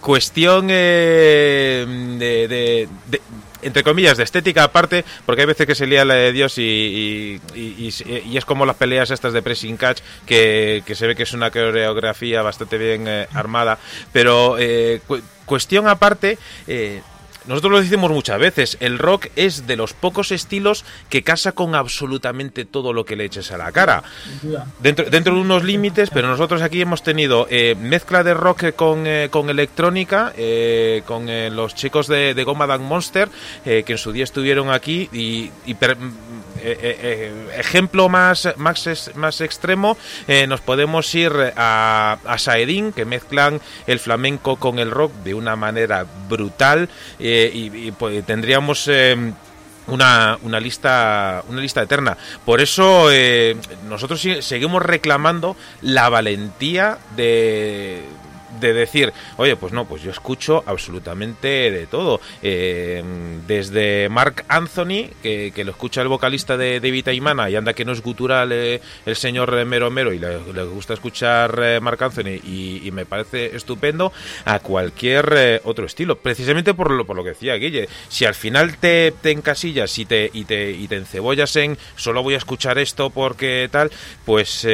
cuestión 0.00 0.68
eh, 0.70 1.84
de, 2.18 2.48
de- 2.48 2.88
de- 3.10 3.20
entre 3.64 3.82
comillas, 3.82 4.16
de 4.16 4.24
estética 4.24 4.64
aparte, 4.64 5.04
porque 5.26 5.42
hay 5.42 5.46
veces 5.46 5.66
que 5.66 5.74
se 5.74 5.86
lía 5.86 6.04
la 6.04 6.14
de 6.14 6.32
Dios 6.32 6.56
y, 6.58 7.40
y- 7.54 8.36
es 8.36 8.44
como 8.44 8.66
las 8.66 8.76
peleas 8.76 9.10
estas 9.10 9.32
de 9.32 9.42
pressing 9.42 9.76
catch, 9.76 10.00
que, 10.26 10.82
que 10.86 10.94
se 10.94 11.06
ve 11.06 11.14
que 11.16 11.22
es 11.24 11.32
una 11.32 11.50
coreografía 11.50 12.42
bastante 12.42 12.78
bien 12.78 13.06
eh, 13.08 13.26
armada, 13.32 13.78
pero 14.12 14.56
eh, 14.58 15.00
cu- 15.06 15.20
cuestión 15.44 15.88
aparte... 15.88 16.38
eh, 16.66 17.02
nosotros 17.46 17.72
lo 17.72 17.80
decimos 17.80 18.10
muchas 18.10 18.38
veces, 18.38 18.76
el 18.80 18.98
rock 18.98 19.26
es 19.36 19.66
de 19.66 19.76
los 19.76 19.92
pocos 19.92 20.32
estilos 20.32 20.84
que 21.08 21.22
casa 21.22 21.52
con 21.52 21.74
absolutamente 21.74 22.64
todo 22.64 22.92
lo 22.92 23.04
que 23.04 23.16
le 23.16 23.24
eches 23.24 23.52
a 23.52 23.58
la 23.58 23.72
cara. 23.72 24.02
Dentro, 24.80 25.10
dentro 25.10 25.34
de 25.34 25.40
unos 25.40 25.64
límites, 25.64 26.10
pero 26.10 26.28
nosotros 26.28 26.62
aquí 26.62 26.80
hemos 26.80 27.02
tenido 27.02 27.46
eh, 27.50 27.74
mezcla 27.78 28.24
de 28.24 28.34
rock 28.34 28.74
con, 28.74 29.06
eh, 29.06 29.28
con 29.30 29.50
electrónica, 29.50 30.32
eh, 30.36 31.02
con 31.06 31.26
los 31.54 31.74
chicos 31.74 32.06
de, 32.06 32.34
de 32.34 32.44
Goma 32.44 32.66
Dan 32.66 32.82
Monster, 32.82 33.28
que 33.64 33.84
en 33.86 33.98
su 33.98 34.12
día 34.12 34.24
estuvieron 34.24 34.70
aquí, 34.70 35.08
y, 35.12 35.50
ejemplo 36.64 38.08
más, 38.08 38.48
más, 38.56 39.10
más 39.14 39.40
extremo, 39.40 39.96
eh, 40.26 40.46
nos 40.46 40.60
podemos 40.60 41.14
ir 41.14 41.32
a, 41.56 42.18
a 42.24 42.38
Saedin, 42.38 42.92
que 42.92 43.04
mezclan 43.04 43.60
el 43.86 43.98
flamenco 43.98 44.56
con 44.56 44.78
el 44.78 44.90
rock 44.90 45.12
de 45.24 45.34
una 45.34 45.56
manera 45.56 46.06
brutal, 46.28 46.88
eh, 47.18 47.50
y, 47.52 47.92
pues, 47.92 48.24
tendríamos... 48.24 48.88
eh, 48.88 49.32
una, 49.86 50.38
una 50.42 50.60
lista 50.60 51.42
una 51.48 51.60
lista 51.60 51.82
eterna. 51.82 52.16
Por 52.46 52.62
eso 52.62 53.12
eh, 53.12 53.54
nosotros 53.86 54.26
seguimos 54.40 54.82
reclamando 54.82 55.56
la 55.82 56.08
valentía 56.08 56.96
de 57.16 58.02
de 58.60 58.72
decir, 58.72 59.12
oye, 59.36 59.56
pues 59.56 59.72
no, 59.72 59.84
pues 59.86 60.02
yo 60.02 60.10
escucho 60.10 60.62
absolutamente 60.66 61.70
de 61.70 61.86
todo. 61.86 62.20
Eh, 62.42 63.02
desde 63.46 64.08
Mark 64.08 64.44
Anthony, 64.48 65.10
que, 65.22 65.52
que 65.54 65.64
lo 65.64 65.72
escucha 65.72 66.02
el 66.02 66.08
vocalista 66.08 66.56
de 66.56 66.80
David 66.80 67.08
Aymana 67.08 67.50
y 67.50 67.56
anda 67.56 67.72
que 67.72 67.84
no 67.84 67.92
es 67.92 68.02
gutural 68.02 68.52
eh, 68.52 68.80
el 69.06 69.16
señor 69.16 69.56
eh, 69.58 69.64
Mero 69.64 69.90
Mero 69.90 70.12
y 70.12 70.18
le, 70.18 70.64
gusta 70.64 70.94
escuchar 70.94 71.80
Mark 71.80 72.02
Anthony 72.02 72.40
y, 72.44 72.90
me 72.94 73.06
parece 73.06 73.56
estupendo, 73.56 74.12
a 74.44 74.60
cualquier 74.60 75.60
otro 75.64 75.86
estilo. 75.86 76.16
Precisamente 76.16 76.74
por 76.74 76.90
lo, 76.90 77.04
por 77.04 77.16
lo 77.16 77.24
que 77.24 77.30
decía 77.30 77.54
Guille, 77.54 77.88
si 78.08 78.24
al 78.24 78.34
final 78.34 78.76
te, 78.76 79.12
te 79.20 79.32
encasillas 79.32 79.98
y 79.98 80.04
te, 80.04 80.30
y, 80.32 80.44
te, 80.44 80.70
y 80.70 80.86
te 80.86 80.96
encebollas 80.96 81.56
en 81.56 81.76
solo 81.96 82.22
voy 82.22 82.34
a 82.34 82.38
escuchar 82.38 82.78
esto 82.78 83.10
porque 83.10 83.68
tal, 83.70 83.90
pues 84.24 84.66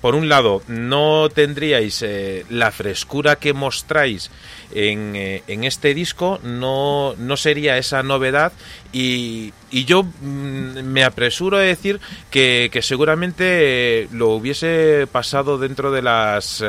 por 0.00 0.14
un 0.14 0.28
lado 0.28 0.62
no 0.68 1.28
tendríais 1.30 2.04
la 2.50 2.70
frescura 2.70 3.13
que 3.36 3.52
mostráis 3.52 4.30
en, 4.72 5.14
eh, 5.16 5.42
en 5.46 5.64
este 5.64 5.94
disco, 5.94 6.40
no, 6.42 7.14
no 7.18 7.36
sería 7.36 7.78
esa 7.78 8.02
novedad. 8.02 8.52
Y, 8.92 9.52
y 9.70 9.84
yo 9.84 10.02
mm, 10.02 10.82
me 10.82 11.04
apresuro 11.04 11.56
a 11.56 11.60
decir 11.60 12.00
que, 12.30 12.68
que 12.72 12.82
seguramente 12.82 14.02
eh, 14.02 14.08
lo 14.12 14.30
hubiese 14.30 15.06
pasado 15.10 15.58
dentro 15.58 15.92
de 15.92 16.02
las... 16.02 16.64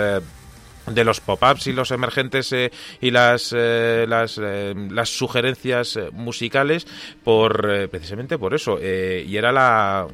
de 0.88 1.04
los 1.04 1.20
pop-ups 1.20 1.68
y 1.68 1.74
los 1.74 1.92
emergentes 1.92 2.52
eh, 2.52 2.72
y 3.02 3.12
las 3.12 3.54
eh, 3.56 4.06
las, 4.08 4.40
eh, 4.42 4.74
las 4.90 5.10
sugerencias 5.10 6.00
musicales 6.12 6.88
por 7.24 7.90
precisamente 7.90 8.38
por 8.38 8.54
eso 8.54 8.80
y 8.80 9.36
era 9.36 9.52
la 9.52 10.08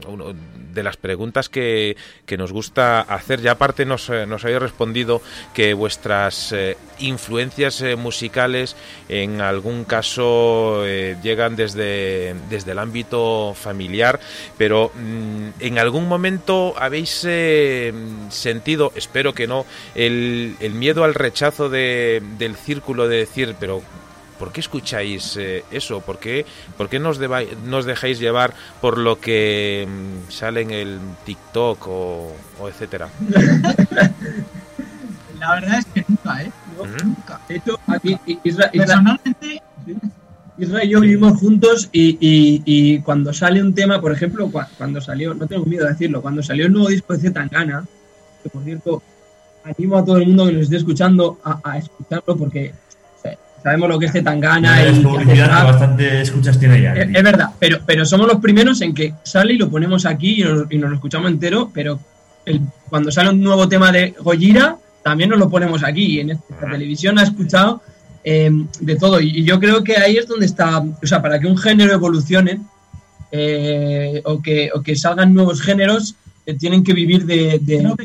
de 0.74 0.84
las 0.84 0.97
preguntas 0.97 1.49
que, 1.49 1.97
que 2.26 2.38
nos 2.38 2.53
gusta 2.53 3.01
hacer. 3.01 3.41
Ya 3.41 3.51
aparte 3.51 3.86
nos, 3.86 4.09
nos 4.09 4.43
habéis 4.43 4.61
respondido 4.61 5.22
que 5.53 5.74
vuestras 5.74 6.55
influencias 6.99 7.84
musicales 7.97 8.76
en 9.09 9.41
algún 9.41 9.84
caso 9.84 10.86
llegan 10.86 11.55
desde 11.55 12.36
desde 12.49 12.72
el 12.72 12.80
ámbito 12.80 13.53
familiar 13.55 14.19
pero 14.57 14.91
mm, 14.95 15.49
en 15.59 15.80
algún 15.80 16.07
momento 16.07 16.74
habéis 16.78 17.28
sentido 18.30 18.93
espero 18.95 19.34
que 19.34 19.47
no 19.47 19.65
el, 19.95 20.55
el 20.62 20.74
miedo 20.74 21.03
al 21.03 21.14
rechazo 21.14 21.70
de, 21.70 22.22
del 22.38 22.55
círculo 22.55 23.07
de 23.07 23.18
decir, 23.18 23.55
pero 23.59 23.82
¿por 24.39 24.51
qué 24.51 24.59
escucháis 24.62 25.38
eh, 25.38 25.64
eso? 25.72 26.01
¿Por 26.01 26.18
qué, 26.20 26.45
por 26.78 26.89
qué 26.89 26.99
nos, 26.99 27.20
deba- 27.20 27.43
nos 27.66 27.86
dejáis 27.86 28.20
llevar 28.20 28.53
por 28.82 28.97
lo 28.97 29.20
que 29.20 29.88
mm, 29.88 30.32
sale 30.32 30.62
en 30.62 30.72
el 30.72 30.99
TikTok 31.26 31.88
o, 31.88 32.36
o 32.59 32.70
etcétera? 32.70 33.09
La 35.39 35.55
verdad 35.55 35.80
es 35.80 35.86
que 35.88 36.05
nunca, 36.07 36.43
¿eh? 36.43 36.51
No, 36.78 36.86
nunca. 37.03 37.39
De 37.47 37.55
hecho, 37.55 37.80
aquí 37.88 38.18
Isra, 38.43 38.70
Isra- 38.72 38.72
Personalmente, 38.72 39.62
Isra 40.57 40.84
y 40.84 40.89
yo 40.89 40.99
vivimos 40.99 41.39
juntos 41.39 41.89
y, 41.91 42.09
y- 42.22 42.62
y 42.66 42.99
cuando 42.99 43.34
sale 43.34 43.62
un 43.62 43.74
tema, 43.74 43.99
por 43.99 44.12
ejemplo, 44.12 44.47
cua- 44.49 44.68
cuando 44.78 45.01
salió, 45.01 45.34
no 45.34 45.47
tengo 45.47 45.66
miedo 45.66 45.86
de 45.86 45.93
decirlo, 45.93 46.22
cuando 46.22 46.43
salió 46.43 46.68
el 46.68 46.72
nuevo 46.74 46.89
disco 46.89 47.14
de 47.14 47.20
Zetangana, 47.22 47.84
que 48.43 48.49
por 48.49 48.64
cierto, 48.64 49.01
animo 49.64 49.97
a 49.97 50.05
todo 50.05 50.18
el 50.18 50.28
mundo 50.28 50.45
que 50.47 50.53
nos 50.53 50.64
esté 50.64 50.78
escuchando 50.78 51.39
a, 51.43 51.59
a 51.64 51.78
escucharlo 51.78 52.36
porque 52.38 52.74
o 53.18 53.22
sea, 53.22 53.38
sabemos 53.64 53.89
lo 53.89 53.99
que 53.99 54.05
es 54.07 54.24
Tangana 54.24 54.84
es 54.84 54.97
y 54.97 55.01
publicidad 55.01 55.66
que 55.66 55.72
bastante 55.72 56.22
escuchas 56.22 56.59
tiene 56.59 56.82
ya. 56.82 56.93
Es, 56.93 57.07
es 57.14 57.24
verdad, 57.24 57.49
pero, 57.59 57.80
pero 57.86 58.05
somos 58.05 58.28
los 58.28 58.38
primeros 58.39 58.82
en 58.82 58.93
que 58.93 59.14
sale 59.24 59.53
y 59.53 59.57
lo 59.57 59.70
ponemos 59.70 60.05
aquí 60.05 60.41
y 60.41 60.43
nos, 60.43 60.72
y 60.72 60.78
nos 60.78 60.89
lo 60.89 60.95
escuchamos 60.95 61.30
entero, 61.32 61.70
pero 61.74 61.99
el- 62.45 62.62
cuando 62.89 63.12
sale 63.12 63.30
un 63.30 63.41
nuevo 63.41 63.70
tema 63.70 63.91
de 63.91 64.16
Gojira, 64.20 64.78
también 65.03 65.30
nos 65.30 65.39
lo 65.39 65.49
ponemos 65.49 65.84
aquí. 65.84 66.05
Y 66.18 66.20
en 66.20 66.32
esta 66.32 66.70
televisión 66.72 67.18
ha 67.20 67.24
escuchado 67.24 67.82
eh, 68.24 68.51
de 68.82 68.95
todo. 68.97 69.20
Y, 69.22 69.30
y 69.39 69.43
yo 69.43 69.59
creo 69.59 69.84
que 69.84 69.95
ahí 69.97 70.18
es 70.18 70.28
donde 70.28 70.45
está, 70.45 70.80
o 70.80 71.07
sea, 71.07 71.22
para 71.22 71.39
que 71.39 71.47
un 71.47 71.57
género 71.57 71.93
evolucione 71.93 72.59
eh, 73.32 74.22
o, 74.26 74.41
que, 74.41 74.70
o 74.74 74.82
que 74.82 74.95
salgan 74.95 75.34
nuevos 75.34 75.62
géneros, 75.62 76.16
eh, 76.45 76.53
tienen 76.55 76.84
que 76.84 76.93
vivir 76.93 77.26
de... 77.26 77.59
de 77.62 77.95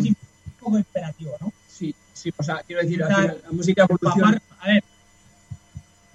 Poco 0.66 0.78
imperativo, 0.78 1.36
¿no? 1.40 1.52
Sí, 1.68 1.94
sí, 2.12 2.32
o 2.36 2.42
sea, 2.42 2.60
quiero 2.66 2.82
decir, 2.82 2.96
final, 3.04 3.40
la 3.44 3.52
música 3.52 3.86
evoluciona. 3.88 4.42
A 4.58 4.66
ver, 4.66 4.82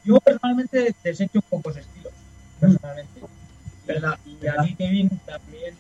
yo 0.04 0.20
personalmente 0.20 0.94
desecho 1.02 1.40
pocos 1.50 1.78
estilos, 1.78 2.12
personalmente. 2.60 3.22
¿Verdad? 3.88 4.20
Y 4.26 4.46
a 4.48 4.62
ti, 4.62 4.76
Kevin, 4.76 5.10
también, 5.26 5.74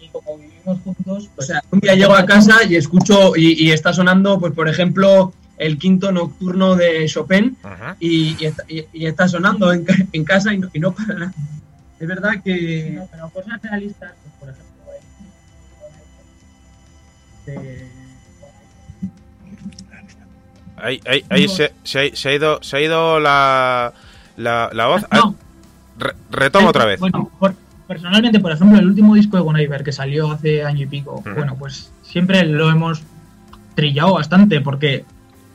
y 0.00 0.08
como 0.10 0.38
vivimos 0.38 0.80
juntos, 0.82 1.24
O 1.24 1.30
pues, 1.34 1.48
sea, 1.48 1.60
un 1.72 1.80
día 1.80 1.96
llego 1.96 2.14
a 2.14 2.24
casa 2.26 2.62
y 2.62 2.76
escucho 2.76 3.34
y, 3.34 3.60
y 3.64 3.72
está 3.72 3.92
sonando, 3.92 4.38
pues 4.38 4.52
por 4.52 4.68
ejemplo, 4.68 5.32
el 5.58 5.76
quinto 5.76 6.12
nocturno 6.12 6.76
de 6.76 7.06
Chopin 7.08 7.56
y, 7.98 8.36
y 8.40 8.46
está, 8.46 8.62
y- 8.68 8.86
y 8.92 9.06
está 9.06 9.26
sonando 9.26 9.72
en, 9.72 9.84
en 10.12 10.24
casa 10.24 10.54
y 10.54 10.58
no, 10.58 10.70
y 10.72 10.78
no 10.78 10.94
para 10.94 11.14
nada. 11.14 11.34
Es 11.98 12.06
verdad 12.06 12.34
que 12.44 12.92
no, 12.94 13.08
pero 13.10 13.30
cosas 13.30 13.60
realistas, 13.62 14.12
pues, 14.22 14.34
por 14.38 14.48
ejemplo, 14.50 14.92
eh, 17.48 17.90
Ahí, 20.76 21.00
ahí, 21.06 21.24
ahí 21.30 21.48
se, 21.48 21.72
se 21.84 21.98
ha, 22.12 22.16
se 22.16 22.28
ha 22.28 22.34
ido, 22.34 22.58
se 22.62 22.76
ha 22.76 22.80
ido 22.80 23.18
la, 23.20 23.92
la, 24.36 24.70
la 24.72 24.86
voz. 24.86 25.06
Ah, 25.10 25.16
No. 25.18 25.34
re- 25.98 26.14
retoma 26.30 26.68
otra 26.68 26.84
vez. 26.84 27.00
Bueno, 27.00 27.30
por- 27.38 27.54
personalmente, 27.88 28.40
por 28.40 28.52
ejemplo, 28.52 28.78
el 28.78 28.86
último 28.86 29.14
disco 29.14 29.36
de 29.36 29.42
Bon 29.42 29.58
Iver 29.58 29.82
que 29.84 29.92
salió 29.92 30.30
hace 30.32 30.64
año 30.64 30.82
y 30.82 30.86
pico, 30.86 31.22
bueno, 31.34 31.56
pues 31.58 31.90
siempre 32.02 32.44
lo 32.44 32.70
hemos 32.70 33.02
trillado 33.74 34.14
bastante 34.14 34.60
porque 34.60 35.04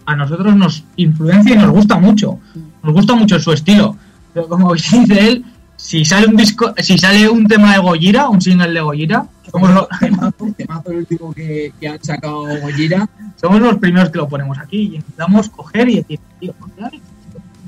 a 0.06 0.16
nosotros 0.16 0.56
nos 0.56 0.84
influencia 0.96 1.54
y 1.56 1.58
nos 1.58 1.70
gusta 1.72 1.98
mucho. 1.98 2.40
Nos 2.84 2.94
gusta 2.94 3.14
mucho 3.16 3.40
su 3.40 3.52
estilo. 3.52 3.96
Pero 4.34 4.48
como 4.48 4.74
dice 4.74 5.28
él, 5.28 5.46
si 5.82 6.06
sale 6.06 6.28
un 6.28 6.36
disco, 6.38 6.74
si 6.78 6.98
sale 6.98 7.28
un 7.30 7.48
tema 7.48 7.74
de 7.74 7.80
Gojira, 7.80 8.30
un 8.30 8.40
single 8.42 8.72
de 8.72 8.82
Gojira, 8.82 9.26
somos, 9.52 9.72
lo- 9.72 9.88
temazo, 10.00 10.34
temazo 10.56 10.92
el 10.92 10.98
último 10.98 11.34
que, 11.34 11.74
que 11.80 11.88
han 11.88 12.04
sacado 12.04 12.44
Gojira. 12.62 13.10
somos 13.40 13.60
los 13.60 13.78
primeros 13.78 14.10
que 14.10 14.18
lo 14.20 14.28
ponemos 14.30 14.58
aquí 14.60 14.92
y 14.94 14.96
intentamos 14.98 15.50
coger 15.50 15.90
y 15.90 15.96
decir, 15.98 16.20
tío, 16.40 16.54
¿por 16.54 16.70
qué? 16.72 16.98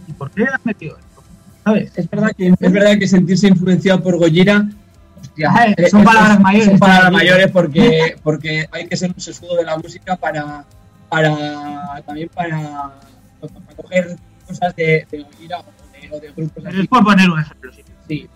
¿Y 0.08 0.12
por 0.14 0.32
qué 0.32 0.44
has 0.44 0.64
metido 0.66 0.98
esto? 0.98 1.24
¿Sabes? 1.64 1.92
Es 1.96 2.10
verdad 2.10 2.32
que, 2.38 2.48
es 2.60 2.72
verdad 2.72 2.98
que 3.00 3.08
sentirse 3.08 3.48
influenciado 3.48 4.02
por 4.04 4.18
Gojira 4.18 4.68
hostia, 5.20 5.50
Ay, 5.54 5.74
eh, 5.78 5.90
son 5.90 6.02
es- 6.02 6.06
palabras 6.06 6.40
mayores, 6.40 6.66
Son 6.68 6.80
palabras 6.80 7.12
mayores 7.12 7.52
porque, 7.52 8.16
porque 8.24 8.68
hay 8.72 8.88
que 8.88 8.96
ser 8.96 9.12
un 9.12 9.20
sesudo 9.20 9.56
de 9.58 9.64
la 9.64 9.78
música 9.78 10.16
para, 10.16 10.64
para 11.10 12.02
también 12.06 12.30
para, 12.34 12.94
para 13.42 13.76
coger 13.76 14.16
cosas 14.48 14.76
de, 14.76 15.08
de 15.12 15.24
Gojira 15.24 15.60
o 15.60 15.64
de, 15.92 16.16
o 16.18 16.20
de 16.22 16.32
grupos 16.32 16.52
Pero 16.64 16.70
así. 16.70 16.80
es 16.82 16.88
por 16.88 17.04
poner 17.04 17.30
un 17.30 17.40
ejemplo, 17.40 17.74
sí. 17.74 17.82
Sí, 18.08 18.28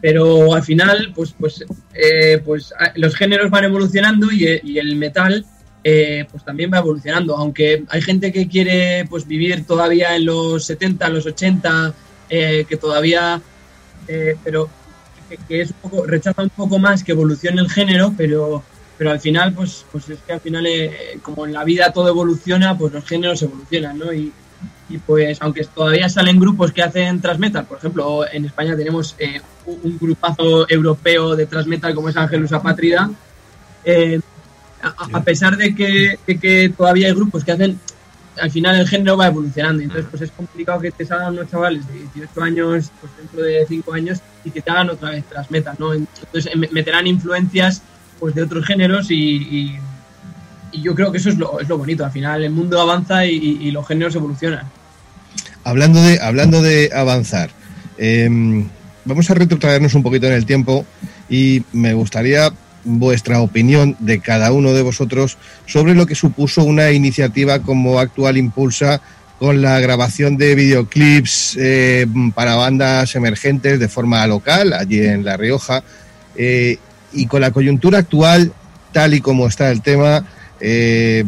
pero 0.00 0.52
al 0.54 0.62
final, 0.62 1.12
pues, 1.14 1.34
pues, 1.38 1.64
eh, 1.94 2.40
pues 2.44 2.72
a- 2.78 2.92
los 2.96 3.14
géneros 3.14 3.50
van 3.50 3.64
evolucionando 3.64 4.30
y, 4.30 4.46
e- 4.46 4.60
y 4.62 4.78
el 4.78 4.96
metal, 4.96 5.44
eh, 5.82 6.26
pues 6.30 6.44
también 6.44 6.70
va 6.72 6.78
evolucionando. 6.78 7.36
Aunque 7.36 7.84
hay 7.88 8.02
gente 8.02 8.30
que 8.32 8.46
quiere, 8.48 9.06
pues, 9.08 9.26
vivir 9.26 9.64
todavía 9.66 10.14
en 10.16 10.26
los 10.26 10.64
70, 10.66 11.08
los 11.08 11.24
80, 11.26 11.94
eh, 12.28 12.66
que 12.68 12.76
todavía, 12.76 13.40
eh, 14.08 14.36
pero 14.44 14.68
que, 15.30 15.38
que 15.48 15.60
es 15.62 15.70
un 15.70 15.76
poco, 15.90 16.04
rechaza 16.06 16.42
un 16.42 16.50
poco 16.50 16.78
más 16.78 17.02
que 17.02 17.12
evolucione 17.12 17.60
el 17.62 17.70
género, 17.70 18.12
pero, 18.16 18.62
pero 18.98 19.10
al 19.10 19.20
final, 19.20 19.54
pues, 19.54 19.86
pues 19.90 20.08
es 20.10 20.18
que 20.26 20.32
al 20.34 20.40
final, 20.40 20.66
eh, 20.66 21.18
como 21.22 21.46
en 21.46 21.52
la 21.54 21.64
vida 21.64 21.92
todo 21.92 22.08
evoluciona, 22.08 22.76
pues 22.76 22.92
los 22.92 23.04
géneros 23.06 23.40
evolucionan, 23.42 23.98
¿no? 23.98 24.12
Y, 24.12 24.32
y 24.88 24.98
pues 24.98 25.38
aunque 25.40 25.64
todavía 25.64 26.08
salen 26.08 26.38
grupos 26.38 26.72
que 26.72 26.82
hacen 26.82 27.20
transmetal, 27.20 27.64
por 27.64 27.78
ejemplo, 27.78 28.24
en 28.30 28.44
España 28.44 28.76
tenemos 28.76 29.14
eh, 29.18 29.40
un 29.66 29.98
grupazo 29.98 30.68
europeo 30.68 31.34
de 31.36 31.46
transmetal 31.46 31.94
como 31.94 32.08
es 32.10 32.16
Ángelus 32.16 32.52
Apátrida, 32.52 33.10
eh, 33.84 34.20
a, 34.82 35.16
a 35.18 35.22
pesar 35.22 35.56
de 35.56 35.74
que, 35.74 36.18
de 36.26 36.38
que 36.38 36.72
todavía 36.76 37.06
hay 37.08 37.14
grupos 37.14 37.42
que 37.44 37.52
hacen, 37.52 37.78
al 38.38 38.50
final 38.50 38.78
el 38.78 38.86
género 38.88 39.16
va 39.16 39.28
evolucionando, 39.28 39.82
entonces 39.82 40.06
pues 40.10 40.22
es 40.22 40.30
complicado 40.32 40.80
que 40.80 40.90
te 40.90 41.06
salgan 41.06 41.32
unos 41.32 41.50
chavales 41.50 41.86
de 41.88 42.00
18 42.14 42.42
años, 42.42 42.90
pues 43.00 43.12
dentro 43.16 43.40
de 43.42 43.64
5 43.66 43.92
años, 43.94 44.18
y 44.44 44.50
que 44.50 44.60
te 44.60 44.70
hagan 44.70 44.90
otra 44.90 45.10
vez 45.10 45.24
transmetal, 45.24 45.76
¿no? 45.78 45.94
Entonces 45.94 46.50
meterán 46.72 47.06
influencias 47.06 47.80
pues 48.20 48.34
de 48.34 48.42
otros 48.42 48.66
géneros 48.66 49.10
y, 49.10 49.14
y- 49.16 49.78
y 50.74 50.82
yo 50.82 50.94
creo 50.94 51.12
que 51.12 51.18
eso 51.18 51.30
es 51.30 51.38
lo, 51.38 51.60
es 51.60 51.68
lo 51.68 51.78
bonito, 51.78 52.04
al 52.04 52.10
final 52.10 52.42
el 52.42 52.50
mundo 52.50 52.80
avanza 52.80 53.24
y, 53.24 53.70
los 53.70 53.86
géneros 53.86 54.14
evolucionan. 54.14 54.66
Hablando 55.62 56.02
de, 56.02 56.20
hablando 56.20 56.62
de 56.62 56.90
avanzar, 56.94 57.50
em, 57.96 58.68
vamos 59.04 59.30
a 59.30 59.34
retrotraernos 59.34 59.94
un 59.94 60.02
poquito 60.02 60.26
en 60.26 60.32
el 60.32 60.44
tiempo 60.44 60.84
y 61.28 61.62
me 61.72 61.94
gustaría 61.94 62.52
vuestra 62.84 63.40
opinión 63.40 63.96
de 64.00 64.20
cada 64.20 64.52
uno 64.52 64.72
de 64.72 64.82
vosotros 64.82 65.38
sobre 65.66 65.94
lo 65.94 66.06
que 66.06 66.14
supuso 66.14 66.64
una 66.64 66.90
iniciativa 66.90 67.60
como 67.60 67.98
Actual 67.98 68.36
Impulsa 68.36 69.00
con 69.38 69.62
la 69.62 69.80
grabación 69.80 70.36
de 70.36 70.54
videoclips 70.54 71.56
eh, 71.58 72.06
para 72.34 72.56
bandas 72.56 73.14
emergentes 73.14 73.78
de 73.78 73.88
forma 73.88 74.26
local, 74.26 74.72
allí 74.72 75.00
en 75.00 75.24
La 75.24 75.36
Rioja, 75.36 75.82
eh, 76.36 76.78
y 77.12 77.26
con 77.26 77.40
la 77.40 77.50
coyuntura 77.50 77.98
actual, 77.98 78.52
tal 78.92 79.14
y 79.14 79.20
como 79.20 79.46
está 79.46 79.70
el 79.70 79.82
tema, 79.82 80.24
eh, 80.60 81.24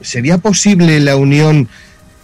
¿sería 0.00 0.38
posible 0.38 1.00
la 1.00 1.16
unión 1.16 1.68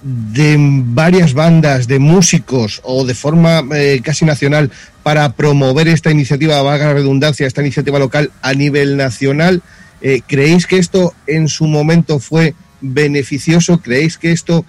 de 0.02 0.56
varias 0.58 1.32
bandas 1.32 1.86
de 1.86 1.98
músicos 1.98 2.80
o 2.84 3.06
de 3.06 3.14
forma 3.14 3.64
eh, 3.74 4.00
casi 4.04 4.26
nacional 4.26 4.70
para 5.02 5.32
promover 5.32 5.88
esta 5.88 6.10
iniciativa, 6.10 6.60
valga 6.60 6.86
la 6.86 6.94
redundancia, 6.94 7.46
esta 7.46 7.62
iniciativa 7.62 7.98
local 7.98 8.30
a 8.42 8.52
nivel 8.52 8.98
nacional. 8.98 9.62
Eh, 10.02 10.20
¿Creéis 10.26 10.66
que 10.66 10.76
esto 10.76 11.14
en 11.26 11.48
su 11.48 11.66
momento 11.66 12.18
fue 12.18 12.54
beneficioso? 12.82 13.80
¿Creéis 13.80 14.18
que 14.18 14.32
esto 14.32 14.66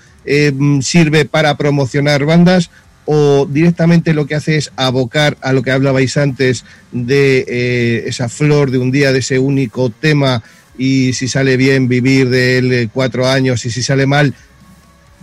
sirve 0.82 1.26
para 1.26 1.56
promocionar 1.56 2.26
bandas? 2.26 2.72
¿O 3.06 3.46
directamente 3.46 4.14
lo 4.14 4.26
que 4.26 4.36
hace 4.36 4.58
es 4.58 4.72
abocar 4.78 5.38
a 5.42 5.52
lo 5.54 5.62
que 5.62 5.72
hablabais 5.72 6.18
antes 6.18 6.66
de 6.92 8.04
esa 8.08 8.30
flor 8.30 8.72
de 8.72 8.80
un 8.80 8.90
día, 8.90 9.12
de 9.12 9.20
ese 9.20 9.38
único 9.38 9.90
tema 9.90 10.42
y 10.78 11.14
si 11.14 11.28
sale 11.28 11.58
bien 11.58 11.88
vivir 11.88 12.30
de 12.30 12.58
él 12.58 12.74
eh, 12.74 12.90
cuatro 12.92 13.28
años 13.28 13.66
y 13.66 13.72
si 13.72 13.82
sale 13.84 14.06
mal 14.06 14.34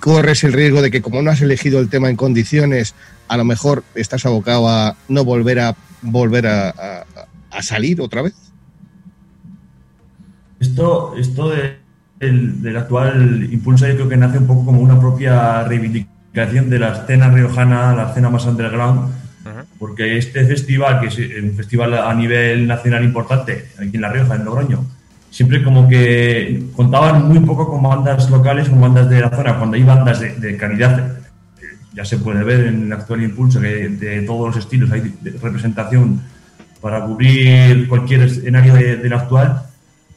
corres 0.01 0.43
el 0.45 0.53
riesgo 0.53 0.83
de 0.83 0.91
que 0.91 1.03
como 1.03 1.23
no 1.23 1.31
has 1.31 1.41
elegido 1.43 1.79
el 1.81 1.89
tema 1.89 2.11
en 2.11 2.17
condiciones, 2.17 2.95
a 3.29 3.37
lo 3.37 3.45
mejor 3.45 3.85
estás 3.95 4.27
abocado 4.27 4.69
a 4.69 4.97
no 5.09 5.25
volver 5.25 5.61
a 5.61 5.77
volver 6.03 6.47
a, 6.47 6.71
a- 6.71 7.05
a 7.51 7.63
salir 7.63 8.01
otra 8.01 8.23
vez. 8.23 8.35
Esto, 10.61 11.15
esto 11.19 11.51
de- 11.51 11.77
del, 12.19 12.63
del 12.63 12.77
actual 12.77 13.49
impulso 13.53 13.87
yo 13.89 13.95
creo 13.97 14.09
que 14.09 14.17
nace 14.17 14.39
un 14.39 14.47
poco 14.47 14.65
como 14.65 14.81
una 14.81 14.99
propia 14.99 15.65
reivindicación 15.65 16.71
de 16.71 16.79
la 16.79 16.93
escena 17.01 17.29
riojana, 17.31 17.95
la 17.95 18.09
escena 18.11 18.31
más 18.31 18.45
underground, 18.47 19.13
porque 19.79 20.17
este 20.19 20.45
festival, 20.47 21.01
que 21.01 21.09
es 21.09 21.43
un 21.43 21.55
festival 21.57 21.95
a 21.95 22.15
nivel 22.15 22.67
nacional 22.69 23.03
importante, 23.05 23.67
aquí 23.77 23.91
en 23.95 24.01
La 24.01 24.13
Rioja, 24.13 24.37
en 24.37 24.45
Logroño, 24.45 24.85
siempre 25.33 25.64
como 25.64 25.89
que 25.89 26.66
contaban 26.76 27.26
muy 27.26 27.41
poco 27.41 27.66
con 27.68 27.83
bandas 27.83 28.28
locales, 28.30 28.68
con 28.68 28.80
bandas 28.83 29.09
de 29.09 29.20
la 29.20 29.30
zona, 29.30 29.57
cuando 29.57 29.76
hay 29.76 29.83
bandas 29.83 30.20
de, 30.20 30.35
de 30.37 30.57
calidad, 30.59 31.16
eh, 31.61 31.64
ya 31.95 32.05
se 32.05 32.18
puede 32.18 32.45
ver 32.45 32.66
en 32.66 32.85
el 32.87 32.93
actual 32.93 33.22
impulso 33.22 33.59
que 33.59 33.89
de 33.89 34.22
todos 34.22 34.49
los 34.55 34.57
estilos 34.64 34.91
hay 34.93 35.01
de- 35.01 35.30
de 35.30 35.39
representación 35.39 36.20
para 36.83 37.03
cubrir 37.07 37.89
cualquier 37.89 38.20
escenario 38.24 38.74
de- 38.74 38.97
del 38.99 39.12
actual, 39.14 39.62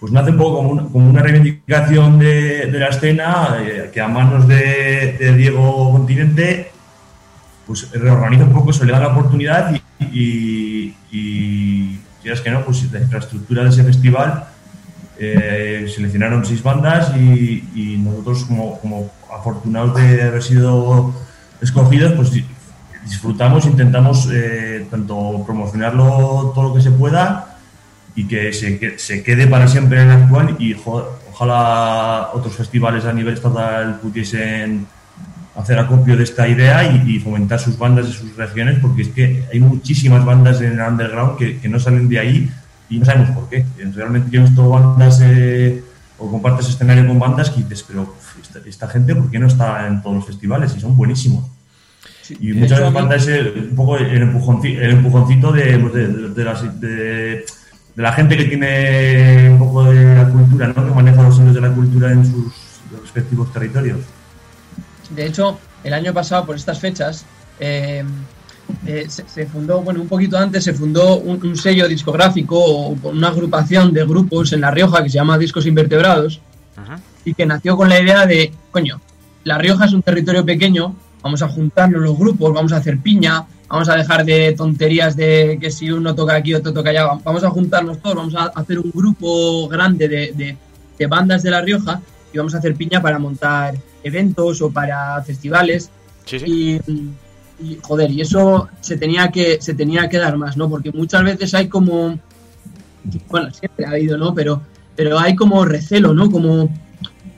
pues 0.01 0.11
nace 0.11 0.31
un 0.31 0.37
poco 0.37 0.57
como 0.57 0.69
una, 0.71 0.83
como 0.83 1.09
una 1.09 1.21
reivindicación 1.21 2.19
de, 2.19 2.65
de 2.69 2.77
la 2.79 2.89
escena 2.89 3.57
eh, 3.61 3.89
que 3.93 4.01
a 4.01 4.09
manos 4.09 4.45
de, 4.49 5.15
de 5.17 5.33
Diego 5.37 5.93
Continente 5.93 6.71
pues 7.65 7.89
reorganiza 7.93 8.43
un 8.43 8.51
poco, 8.53 8.73
se 8.73 8.85
le 8.85 8.91
da 8.91 8.99
la 8.99 9.07
oportunidad 9.07 9.73
y, 9.73 9.81
y, 10.19 10.95
y 11.11 11.99
quieras 12.21 12.41
que 12.41 12.51
no, 12.51 12.65
pues 12.65 12.91
la 12.91 12.99
infraestructura 12.99 13.63
de 13.63 13.69
ese 13.69 13.83
festival 13.83 14.49
eh, 15.19 15.87
seleccionaron 15.93 16.45
seis 16.45 16.61
bandas 16.63 17.15
y, 17.15 17.63
y 17.75 17.97
nosotros 17.97 18.45
como, 18.45 18.79
como 18.79 19.11
afortunados 19.33 19.95
de 19.95 20.23
haber 20.23 20.43
sido 20.43 21.13
escogidos, 21.61 22.13
pues 22.13 22.31
di- 22.31 22.45
disfrutamos, 23.05 23.65
intentamos 23.65 24.27
eh, 24.33 24.85
tanto 24.89 25.43
promocionarlo 25.45 26.51
todo 26.55 26.69
lo 26.69 26.73
que 26.75 26.81
se 26.81 26.91
pueda 26.91 27.57
y 28.15 28.25
que 28.27 28.51
se, 28.53 28.79
que- 28.79 28.97
se 28.99 29.23
quede 29.23 29.47
para 29.47 29.67
siempre 29.67 30.01
en 30.01 30.09
actual 30.09 30.55
y 30.59 30.73
ojalá 31.31 32.29
otros 32.33 32.55
festivales 32.55 33.05
a 33.05 33.13
nivel 33.13 33.33
estatal 33.33 33.99
pudiesen 34.01 34.87
hacer 35.55 35.79
acopio 35.79 36.17
de 36.17 36.23
esta 36.23 36.47
idea 36.47 36.83
y, 36.83 37.15
y 37.15 37.19
fomentar 37.19 37.59
sus 37.59 37.77
bandas 37.77 38.07
de 38.07 38.13
sus 38.13 38.35
regiones 38.35 38.79
porque 38.81 39.03
es 39.03 39.07
que 39.09 39.45
hay 39.51 39.59
muchísimas 39.59 40.25
bandas 40.25 40.59
en 40.61 40.73
el 40.73 40.79
underground 40.87 41.37
que, 41.37 41.59
que 41.59 41.69
no 41.69 41.79
salen 41.79 42.09
de 42.09 42.19
ahí 42.19 42.51
y 42.89 42.99
no 42.99 43.05
sabemos 43.05 43.31
por 43.31 43.49
qué. 43.49 43.65
Realmente 43.93 44.29
yo 44.31 44.41
he 44.41 44.43
visto 44.45 44.69
bandas 44.69 45.19
eh, 45.23 45.83
o 46.17 46.29
compartes 46.31 46.69
escenario 46.69 47.07
con 47.07 47.19
bandas 47.19 47.49
que 47.49 47.61
dices, 47.63 47.83
pero 47.87 48.15
esta, 48.41 48.59
esta 48.67 48.87
gente, 48.87 49.15
¿por 49.15 49.29
qué 49.29 49.39
no 49.39 49.47
está 49.47 49.87
en 49.87 50.01
todos 50.01 50.15
los 50.17 50.25
festivales? 50.25 50.73
Y 50.75 50.79
son 50.79 50.95
buenísimos. 50.95 51.45
Y 52.39 52.51
de 52.53 52.61
muchas 52.61 52.79
veces 52.79 52.93
falta 52.93 53.15
ese 53.15 53.41
un 53.69 53.75
poco 53.75 53.97
el, 53.97 54.21
empujonci- 54.33 54.77
el 54.79 54.91
empujoncito 54.91 55.51
de, 55.51 55.77
pues, 55.77 55.93
de, 55.93 56.07
de- 56.29 56.43
las- 56.43 56.79
de- 56.81 57.45
la 57.95 58.11
gente 58.13 58.35
que 58.35 58.45
tiene 58.45 59.49
un 59.51 59.59
poco 59.59 59.85
de 59.85 60.15
la 60.15 60.27
cultura, 60.29 60.67
¿no? 60.67 60.73
que 60.73 60.91
maneja 60.93 61.21
los 61.23 61.37
hilos 61.39 61.53
de 61.53 61.61
la 61.61 61.71
cultura 61.71 62.11
en 62.11 62.25
sus 62.25 62.51
respectivos 63.01 63.53
territorios. 63.53 63.99
De 65.11 65.25
hecho, 65.27 65.59
el 65.83 65.93
año 65.93 66.13
pasado, 66.13 66.45
por 66.45 66.55
estas 66.55 66.79
fechas, 66.79 67.25
eh, 67.59 68.03
eh, 68.87 69.05
se, 69.09 69.27
se 69.27 69.45
fundó, 69.45 69.81
bueno, 69.81 70.01
un 70.01 70.07
poquito 70.07 70.37
antes 70.37 70.63
se 70.63 70.73
fundó 70.73 71.17
un, 71.17 71.45
un 71.45 71.55
sello 71.55 71.87
discográfico 71.87 72.57
o 72.57 72.89
una 73.09 73.27
agrupación 73.29 73.93
de 73.93 74.05
grupos 74.05 74.53
en 74.53 74.61
La 74.61 74.71
Rioja 74.71 75.03
que 75.03 75.09
se 75.09 75.15
llama 75.15 75.37
Discos 75.37 75.65
Invertebrados 75.65 76.39
y 77.23 77.33
que 77.33 77.45
nació 77.45 77.77
con 77.77 77.89
la 77.89 77.99
idea 78.01 78.25
de, 78.25 78.51
coño, 78.71 78.99
La 79.43 79.57
Rioja 79.57 79.85
es 79.85 79.93
un 79.93 80.01
territorio 80.01 80.45
pequeño, 80.45 80.95
vamos 81.23 81.41
a 81.41 81.47
juntarnos 81.47 82.01
los 82.01 82.17
grupos, 82.17 82.53
vamos 82.53 82.71
a 82.73 82.77
hacer 82.77 82.99
piña, 82.99 83.45
vamos 83.67 83.89
a 83.89 83.95
dejar 83.95 84.25
de 84.25 84.53
tonterías 84.57 85.15
de 85.15 85.57
que 85.59 85.71
si 85.71 85.89
uno 85.91 86.13
toca 86.13 86.35
aquí, 86.35 86.53
otro 86.53 86.71
toca 86.73 86.89
allá, 86.91 87.05
vamos 87.23 87.43
a 87.43 87.49
juntarnos 87.49 87.99
todos, 88.01 88.15
vamos 88.15 88.35
a 88.35 88.45
hacer 88.55 88.77
un 88.79 88.91
grupo 88.93 89.67
grande 89.67 90.07
de, 90.07 90.31
de- 90.33 90.57
de 90.97 91.07
bandas 91.07 91.43
de 91.43 91.51
La 91.51 91.61
Rioja 91.61 91.99
y 92.33 92.37
vamos 92.37 92.55
a 92.55 92.59
hacer 92.59 92.73
piña 92.75 93.01
para 93.01 93.19
montar 93.19 93.75
eventos 94.03 94.61
o 94.61 94.69
para 94.71 95.21
festivales. 95.23 95.89
Y, 96.47 96.79
y, 97.59 97.77
joder, 97.81 98.11
y 98.11 98.21
eso 98.21 98.67
se 98.81 98.97
tenía 98.97 99.29
que 99.31 99.61
se 99.61 99.73
tenía 99.73 100.09
que 100.09 100.17
dar 100.17 100.37
más, 100.37 100.57
¿no? 100.57 100.69
Porque 100.69 100.91
muchas 100.91 101.23
veces 101.23 101.53
hay 101.53 101.67
como 101.67 102.17
bueno, 103.29 103.51
siempre 103.53 103.85
ha 103.85 103.91
habido, 103.91 104.17
¿no? 104.17 104.33
Pero 104.33 104.61
pero 104.95 105.19
hay 105.19 105.35
como 105.35 105.65
recelo, 105.65 106.13
¿no? 106.13 106.29
Como 106.31 106.69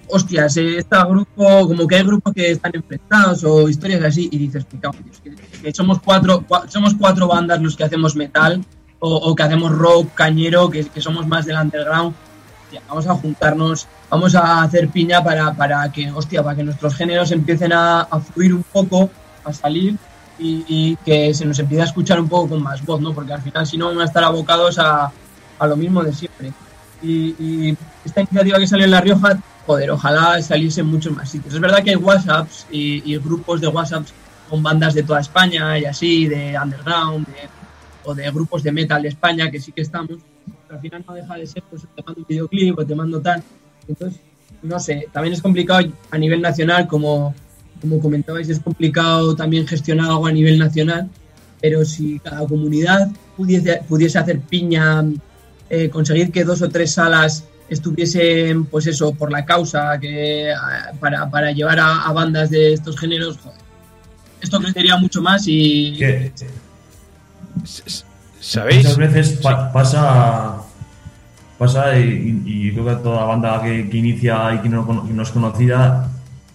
hostias, 0.10 0.56
este 0.58 0.96
grupo, 1.10 1.68
como 1.68 1.86
que 1.88 1.96
hay 1.98 2.04
grupos 2.04 2.34
que 2.34 2.52
están 2.52 2.72
enfrentados 2.74 3.44
o 3.44 3.68
historias 3.68 4.04
así 4.04 4.30
y 4.32 4.38
dices, 4.38 4.66
"Me 4.72 4.80
cago 4.80 4.96
en 4.98 5.04
Dios, 5.04 5.38
que, 5.62 5.74
somos 5.74 6.00
cuatro 6.02 6.44
cua- 6.48 6.68
somos 6.70 6.94
cuatro 6.96 7.28
bandas 7.28 7.62
los 7.62 7.76
que 7.76 7.84
hacemos 7.84 8.16
metal 8.16 8.64
o, 9.00 9.36
que 9.36 9.44
hacemos 9.44 9.72
rock 9.72 10.14
cañero, 10.16 10.70
que, 10.72 10.84
somos 11.02 11.28
más 11.28 11.46
del 11.46 11.58
underground. 11.58 12.16
Vamos 12.90 13.08
a 13.08 13.14
juntarnos, 13.14 13.88
vamos 14.10 14.34
a 14.36 14.64
hacer 14.64 14.90
piña 14.90 15.24
para, 15.24 15.54
para 15.54 15.92
que, 15.92 16.12
hostia, 16.12 16.42
para 16.44 16.56
que 16.56 16.64
nuestros 16.64 16.96
géneros 16.96 17.32
empiecen 17.32 17.74
a 17.74 18.08
fluir 18.34 18.54
un 18.54 18.64
poco, 18.64 19.10
a 19.44 19.54
salir 19.54 19.98
y, 20.40 20.66
y 20.68 20.96
que 20.98 21.34
se 21.34 21.46
nos 21.46 21.58
empiece 21.60 21.82
a 21.82 21.86
escuchar 21.86 22.20
un 22.20 22.30
poco 22.30 22.50
con 22.50 22.64
más 22.64 22.86
voz, 22.86 23.02
¿no? 23.02 23.14
Porque 23.14 23.34
al 23.34 23.42
final, 23.42 23.66
si 23.66 23.78
no, 23.78 23.88
van 23.88 24.02
a 24.02 24.06
estar 24.06 24.24
abocados 24.24 24.78
a, 24.80 25.12
a 25.60 25.68
lo 25.68 25.76
mismo 25.76 26.04
de 26.04 26.14
siempre. 26.14 26.54
Y, 27.02 27.36
y 27.40 27.78
esta 28.06 28.22
iniciativa 28.22 28.58
que 28.60 28.68
salió 28.68 28.86
en 28.86 28.92
La 28.92 29.02
Rioja, 29.02 29.40
joder, 29.66 29.92
ojalá 29.92 30.42
saliese 30.42 30.82
en 30.82 30.88
muchos 30.88 31.14
más 31.16 31.30
sitios. 31.30 31.54
Es 31.54 31.60
verdad 31.60 31.84
que 31.84 31.92
hay 31.92 31.96
WhatsApps 31.96 32.68
y, 32.72 33.12
y 33.12 33.18
grupos 33.18 33.62
de 33.62 33.68
WhatsApps 33.68 34.14
con 34.50 34.64
bandas 34.64 34.94
de 34.94 35.04
toda 35.04 35.20
España 35.20 35.78
y 35.78 35.86
así, 35.86 36.26
de 36.28 36.58
underground, 36.62 37.28
de- 37.28 37.50
o 38.04 38.16
de 38.16 38.32
grupos 38.32 38.64
de 38.64 38.72
metal 38.72 39.02
de 39.02 39.10
España, 39.10 39.52
que 39.52 39.60
sí 39.60 39.74
que 39.74 39.82
estamos, 39.82 40.20
pero 40.66 40.76
al 40.76 40.80
final 40.80 41.04
no 41.06 41.14
deja 41.14 41.36
de 41.36 41.46
ser, 41.46 41.62
pues 41.70 41.82
te 41.94 42.02
mando 42.04 42.22
un 42.22 42.26
videoclip 42.28 42.80
o 42.80 42.86
te 42.86 42.96
mando 42.96 43.20
tal. 43.20 43.44
Entonces, 43.86 44.22
no 44.62 44.80
sé, 44.80 45.10
también 45.12 45.34
es 45.34 45.42
complicado 45.42 45.86
a 46.10 46.18
nivel 46.18 46.42
nacional, 46.42 46.88
como, 46.88 47.36
como 47.82 48.00
comentabais, 48.00 48.50
es 48.50 48.60
complicado 48.60 49.36
también 49.36 49.68
gestionar 49.68 50.10
algo 50.10 50.28
a 50.28 50.32
nivel 50.32 50.58
nacional, 50.60 51.10
pero 51.62 51.84
si 51.86 52.20
cada 52.20 52.46
comunidad 52.48 53.10
pudiese, 53.36 53.82
pudiese 53.88 54.20
hacer 54.20 54.40
piña, 54.42 55.04
eh, 55.70 55.90
conseguir 55.90 56.32
que 56.32 56.44
dos 56.44 56.62
o 56.62 56.70
tres 56.70 56.94
salas 56.94 57.44
estuviesen, 57.70 58.66
pues 58.66 58.88
eso, 58.88 59.14
por 59.14 59.32
la 59.32 59.44
causa, 59.46 60.00
que 60.00 60.52
ah, 60.54 60.92
para, 61.00 61.30
para 61.30 61.52
llevar 61.52 61.80
a, 61.80 62.04
a 62.04 62.14
bandas 62.14 62.50
de 62.50 62.74
estos 62.74 62.98
géneros, 62.98 63.38
joder, 63.38 63.60
esto 64.42 64.60
crecería 64.60 64.96
mucho 64.98 65.22
más 65.22 65.48
y... 65.48 65.98
¿Sabéis? 68.40 68.84
Muchas 68.84 68.98
veces 68.98 69.40
pa- 69.42 69.72
pasa, 69.74 70.58
pasa 71.58 72.00
y, 72.00 72.42
y 72.46 72.72
creo 72.72 72.86
que 72.86 73.04
toda 73.04 73.26
banda 73.26 73.62
que, 73.64 73.90
que 73.90 73.98
inicia 73.98 74.54
y 74.54 74.60
que 74.60 74.70
no, 74.70 75.06
que 75.06 75.14
no 75.14 75.24
es 75.24 75.30
conocida, 75.32 76.10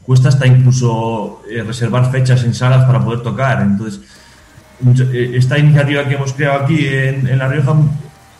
cuesta 0.06 0.28
hasta 0.28 0.46
incluso 0.46 1.42
eh, 1.50 1.62
reservar 1.62 2.10
fechas 2.10 2.42
en 2.44 2.54
salas 2.54 2.84
para 2.84 3.00
poder 3.04 3.20
tocar. 3.22 3.62
Entonces, 3.62 4.00
eh, 5.12 5.32
esta 5.34 5.58
iniciativa 5.58 6.04
que 6.08 6.14
hemos 6.14 6.32
creado 6.32 6.64
aquí 6.64 6.86
en, 6.88 7.26
en 7.28 7.38
La 7.38 7.48
Rioja 7.48 7.74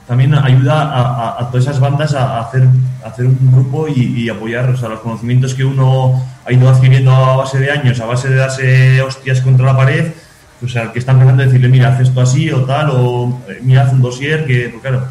también 0.09 0.34
ayuda 0.34 0.82
a, 0.82 1.01
a- 1.02 1.40
a 1.43 1.51
todas 1.51 1.64
esas 1.66 1.78
bandas 1.78 2.14
a, 2.14 2.39
a 2.39 2.40
hacer, 2.43 2.66
hacer 3.05 3.26
un 3.26 3.39
grupo 3.52 3.86
y, 3.89 4.22
y 4.22 4.28
apoyar 4.28 4.68
o 4.70 4.76
sea, 4.76 4.89
los 4.89 5.01
conocimientos 5.01 5.55
que 5.55 5.64
uno 5.64 6.20
ha 6.44 6.52
ido 6.52 6.68
adquiriendo 6.68 7.12
a 7.14 7.36
base 7.36 7.59
de 7.60 7.70
años, 7.70 8.01
a 8.01 8.06
base 8.06 8.28
de 8.28 8.34
darse 8.36 9.01
hostias 9.02 9.40
contra 9.40 9.64
la 9.66 9.76
pared, 9.76 10.12
pues 10.60 10.74
al 10.76 10.93
que 10.93 10.98
está 10.98 11.12
empezando 11.12 11.43
a 11.43 11.47
decirle, 11.47 11.68
mira, 11.68 11.89
haz 11.94 12.01
esto 12.01 12.20
así 12.20 12.51
o 12.51 12.62
tal, 12.64 12.90
o 12.93 13.40
eh, 13.48 13.60
mira, 13.62 13.82
haz 13.84 13.93
un 13.93 14.02
dossier, 14.02 14.44
que, 14.44 14.68
pues 14.70 14.82
claro, 14.82 15.05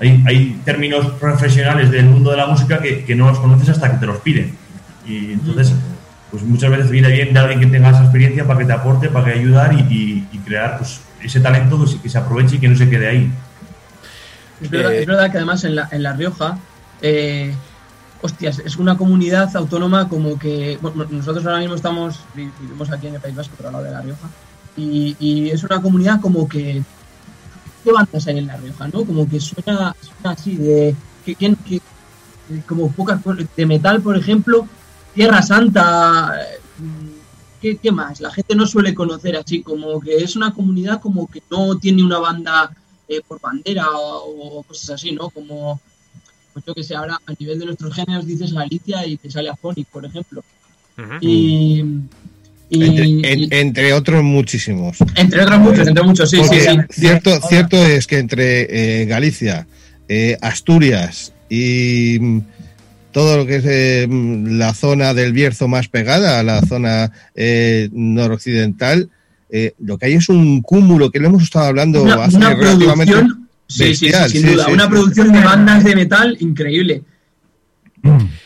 hay, 0.00 0.22
hay 0.26 0.60
términos 0.64 1.06
profesionales 1.20 1.90
del 1.90 2.06
mundo 2.06 2.30
de 2.30 2.36
la 2.36 2.46
música 2.46 2.78
que, 2.80 3.04
que 3.04 3.14
no 3.16 3.28
los 3.28 3.40
conoces 3.40 3.68
hasta 3.70 3.90
que 3.90 3.96
te 3.98 4.06
los 4.06 4.18
piden. 4.18 4.56
Y 5.08 5.32
entonces, 5.32 5.72
pues 6.30 6.42
muchas 6.42 6.70
veces 6.70 6.90
viene 6.90 7.08
bien 7.10 7.32
de 7.32 7.40
alguien 7.40 7.60
que 7.60 7.66
tenga 7.66 7.90
esa 7.90 8.02
experiencia 8.02 8.46
para 8.46 8.58
que 8.60 8.66
te 8.66 8.72
aporte, 8.72 9.08
para 9.08 9.24
que 9.32 9.38
ayudar 9.40 9.72
y, 9.72 10.26
crear 10.44 10.76
pues, 10.78 11.00
ese 11.22 11.40
talento 11.40 11.76
pues, 11.78 11.94
que 11.96 12.08
se 12.08 12.18
aproveche 12.18 12.56
y 12.56 12.58
que 12.58 12.68
no 12.68 12.76
se 12.76 12.88
quede 12.88 13.08
ahí. 13.08 13.32
Es 14.60 14.70
verdad, 14.70 14.92
es 14.94 15.06
verdad 15.06 15.30
que 15.30 15.36
además 15.38 15.64
en 15.64 15.74
La, 15.76 15.88
en 15.90 16.02
la 16.02 16.12
Rioja, 16.14 16.58
eh, 17.00 17.54
hostias, 18.22 18.58
es 18.58 18.76
una 18.76 18.96
comunidad 18.96 19.54
autónoma 19.56 20.08
como 20.08 20.38
que. 20.38 20.78
Bueno, 20.82 21.06
nosotros 21.10 21.46
ahora 21.46 21.60
mismo 21.60 21.74
estamos, 21.76 22.20
vi- 22.34 22.50
vivimos 22.60 22.90
aquí 22.90 23.06
en 23.06 23.14
el 23.14 23.20
País 23.20 23.36
Vasco, 23.36 23.54
pero 23.56 23.68
al 23.68 23.72
lado 23.74 23.84
de 23.84 23.90
La 23.92 24.00
Rioja, 24.02 24.28
y, 24.76 25.16
y 25.20 25.50
es 25.50 25.62
una 25.64 25.80
comunidad 25.80 26.20
como 26.20 26.48
que. 26.48 26.82
¿Qué 27.84 27.92
bandas 27.92 28.26
hay 28.26 28.38
en 28.38 28.48
La 28.48 28.56
Rioja, 28.56 28.88
no? 28.88 29.04
Como 29.04 29.28
que 29.28 29.38
suena, 29.40 29.94
suena 30.00 30.30
así, 30.36 30.56
de. 30.56 30.94
Que, 31.24 31.34
que- 31.36 31.54
que- 31.66 31.80
como 32.66 32.90
pocas. 32.90 33.20
De 33.56 33.66
metal, 33.66 34.00
por 34.00 34.16
ejemplo, 34.16 34.66
Tierra 35.18 35.42
Santa. 35.42 36.32
eh, 36.40 36.58
¿Qué, 37.60 37.76
qué 37.76 37.90
más? 37.90 38.20
La 38.20 38.30
gente 38.30 38.54
no 38.54 38.68
suele 38.68 38.94
conocer 38.94 39.34
así, 39.36 39.62
como 39.62 40.00
que 40.00 40.14
es 40.14 40.36
una 40.36 40.52
comunidad 40.54 41.00
como 41.00 41.26
que 41.26 41.42
no 41.50 41.76
tiene 41.76 42.04
una 42.04 42.20
banda 42.20 42.70
eh, 43.08 43.20
por 43.26 43.40
bandera 43.40 43.90
o, 43.90 44.58
o 44.58 44.62
cosas 44.62 44.90
así, 44.90 45.10
¿no? 45.10 45.28
Como, 45.30 45.80
pues 46.52 46.64
yo 46.64 46.72
que 46.72 46.84
sé, 46.84 46.94
ahora 46.94 47.20
a 47.26 47.32
nivel 47.36 47.58
de 47.58 47.66
nuestros 47.66 47.92
géneros 47.96 48.26
dices 48.26 48.52
Galicia 48.52 49.04
y 49.08 49.16
te 49.16 49.28
sale 49.28 49.48
Afonic, 49.48 49.88
por 49.88 50.04
ejemplo. 50.06 50.44
Y, 51.20 51.82
y- 52.70 52.84
Entre, 52.84 53.06
y- 53.08 53.22
en- 53.24 53.52
entre 53.52 53.92
otros 53.92 54.22
muchísimos. 54.22 54.98
entre 55.16 55.42
otros 55.42 55.58
muchos, 55.58 55.88
entre 55.88 56.04
muchos, 56.04 56.30
sí, 56.30 56.36
sí, 56.36 56.42
Porque 56.42 56.60
sí. 56.60 57.00
Cierto, 57.00 57.40
cierto 57.48 57.76
es 57.76 58.06
que 58.06 58.18
entre 58.18 59.02
eh, 59.02 59.06
Galicia, 59.06 59.66
eh, 60.08 60.36
Asturias 60.40 61.32
y 61.50 62.20
todo 63.12 63.36
lo 63.38 63.46
que 63.46 63.56
es 63.56 63.64
eh, 63.66 64.06
la 64.10 64.74
zona 64.74 65.14
del 65.14 65.32
Bierzo 65.32 65.68
más 65.68 65.88
pegada 65.88 66.38
a 66.38 66.42
la 66.42 66.60
zona 66.62 67.12
eh, 67.34 67.88
noroccidental, 67.92 69.10
eh, 69.50 69.72
lo 69.78 69.96
que 69.98 70.06
hay 70.06 70.14
es 70.14 70.28
un 70.28 70.60
cúmulo 70.62 71.10
que 71.10 71.18
lo 71.20 71.28
hemos 71.28 71.42
estado 71.42 71.66
hablando 71.66 72.02
Una, 72.02 72.24
hace 72.24 72.36
una 72.36 72.54
relativamente 72.54 73.12
producción, 73.14 73.48
sí, 73.66 73.94
sí, 73.94 74.12
sí, 74.12 74.28
sin 74.30 74.42
sí, 74.42 74.52
duda, 74.52 74.64
sí, 74.66 74.72
una 74.72 74.84
sí. 74.84 74.90
producción 74.90 75.32
de 75.32 75.40
bandas 75.40 75.84
de 75.84 75.94
metal 75.96 76.36
increíble. 76.40 77.02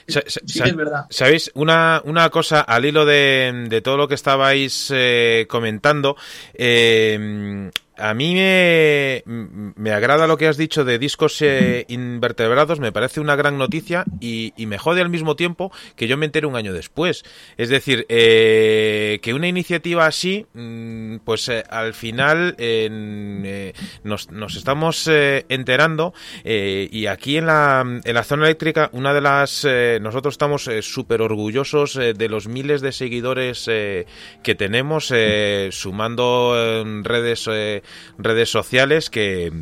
Sa- 0.09 0.23
sa- 0.27 0.41
Sí 0.47 0.61
es 0.65 0.75
verdad. 0.77 1.05
¿Sabéis? 1.11 1.51
Una, 1.55 2.01
una 2.05 2.31
cosa 2.31 2.61
al 2.63 2.85
hilo 2.85 3.05
de, 3.05 3.67
de 3.69 3.81
todo 3.83 3.97
lo 3.97 4.09
que 4.09 4.15
estabais 4.15 4.91
eh, 4.95 5.47
comentando. 5.49 6.17
eh, 6.55 7.71
a 8.03 8.15
mí 8.15 8.35
me, 8.35 9.93
agrada 9.93 10.27
lo 10.27 10.37
que 10.37 10.49
has 10.49 10.57
dicho 10.57 10.85
de 10.85 10.99
discos 10.99 11.41
eh, 11.41 11.85
invertebrados, 11.87 12.81
me 12.81 12.91
parece 12.91 13.21
una 13.21 13.37
gran 13.37 13.59
noticia 13.59 14.05
y, 14.21 14.53
me 14.67 14.79
jode 14.79 15.03
al 15.03 15.11
mismo 15.11 15.37
tiempo 15.37 15.71
que 15.97 16.09
yo 16.09 16.17
me 16.17 16.27
entere 16.27 16.47
un 16.47 16.57
año 16.57 16.73
después. 16.73 17.23
Es 17.57 17.69
decir, 17.69 18.07
eh, 18.09 19.21
que 19.23 19.35
una 19.35 19.47
iniciativa 19.47 20.07
así, 20.07 20.47
mm, 20.53 21.19
pues 21.19 21.49
eh, 21.49 21.63
al 21.69 21.95
final 21.95 22.57
nos, 24.03 24.57
estamos 24.57 25.07
enterando 25.07 26.13
y 26.45 27.07
aquí 27.07 27.37
en 27.37 27.47
la, 27.47 28.25
zona 28.25 28.47
eléctrica, 28.47 28.91
una 28.93 29.15
de 29.15 29.21
las... 29.21 29.65
nosotros 30.01 30.35
estamos 30.35 30.69
súper 30.81 31.23
orgullosos 31.23 31.95
de 31.95 32.29
los 32.29 32.49
miles 32.49 32.81
de 32.81 32.91
seguidores 32.91 33.67
que 33.67 34.55
tenemos, 34.57 35.13
sumando 35.71 36.83
redes, 37.03 37.49
redes 38.19 38.51
sociales 38.51 39.11
que 39.11 39.53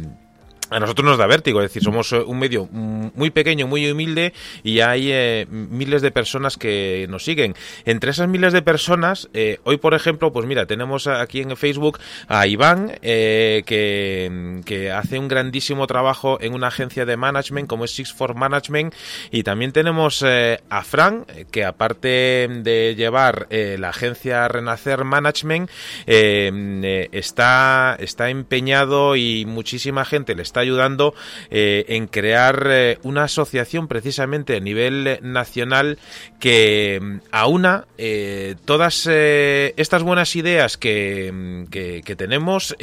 a 0.70 0.78
nosotros 0.78 1.04
nos 1.04 1.18
da 1.18 1.26
vértigo, 1.26 1.60
es 1.60 1.70
decir, 1.70 1.82
somos 1.82 2.12
eh, 2.12 2.20
un 2.20 2.38
medio 2.38 2.66
muy 2.70 3.30
pequeño, 3.30 3.66
muy 3.66 3.90
humilde 3.90 4.32
y 4.62 4.80
hay 4.80 5.10
eh, 5.10 5.46
miles 5.50 6.00
de 6.00 6.12
personas 6.12 6.56
que 6.56 7.06
nos 7.10 7.24
siguen. 7.24 7.54
Entre 7.84 8.12
esas 8.12 8.28
miles 8.28 8.52
de 8.52 8.62
personas, 8.62 9.28
eh, 9.34 9.58
hoy 9.64 9.78
por 9.78 9.94
ejemplo, 9.94 10.32
pues 10.32 10.46
mira, 10.46 10.66
tenemos 10.66 11.08
aquí 11.08 11.40
en 11.40 11.56
Facebook 11.56 11.98
a 12.28 12.46
Iván, 12.46 12.92
que, 13.02 14.62
que, 14.64 14.90
hace 14.92 15.18
un 15.18 15.28
grandísimo 15.28 15.86
trabajo 15.86 16.38
en 16.40 16.54
una 16.54 16.68
agencia 16.68 17.04
de 17.04 17.16
management 17.16 17.68
como 17.68 17.84
es 17.84 17.90
Six 17.90 18.12
for 18.12 18.34
Management 18.34 18.94
y 19.30 19.42
también 19.42 19.72
tenemos 19.72 20.22
a 20.22 20.82
Fran, 20.82 21.26
que 21.50 21.64
aparte 21.64 22.48
de 22.48 22.94
llevar 22.96 23.48
la 23.50 23.88
agencia 23.88 24.46
Renacer 24.48 25.04
Management, 25.04 25.70
está, 26.06 27.96
está 27.98 28.30
empeñado 28.30 29.16
y 29.16 29.44
muchísima 29.46 30.04
gente 30.04 30.34
le 30.34 30.42
está 30.42 30.59
ayudando 30.60 31.14
eh, 31.50 31.84
en 31.88 32.06
crear 32.06 32.66
eh, 32.70 32.98
una 33.02 33.24
asociación 33.24 33.88
precisamente 33.88 34.56
a 34.56 34.60
nivel 34.60 35.18
nacional 35.22 35.98
que 36.38 36.98
mm, 37.00 37.16
aúna 37.30 37.86
eh, 37.98 38.56
todas 38.64 39.06
estas 39.06 40.02
buenas 40.02 40.36
ideas 40.36 40.76
que, 40.76 41.30
mm, 41.32 41.64
que 41.66 42.16
tenemos, 42.16 42.76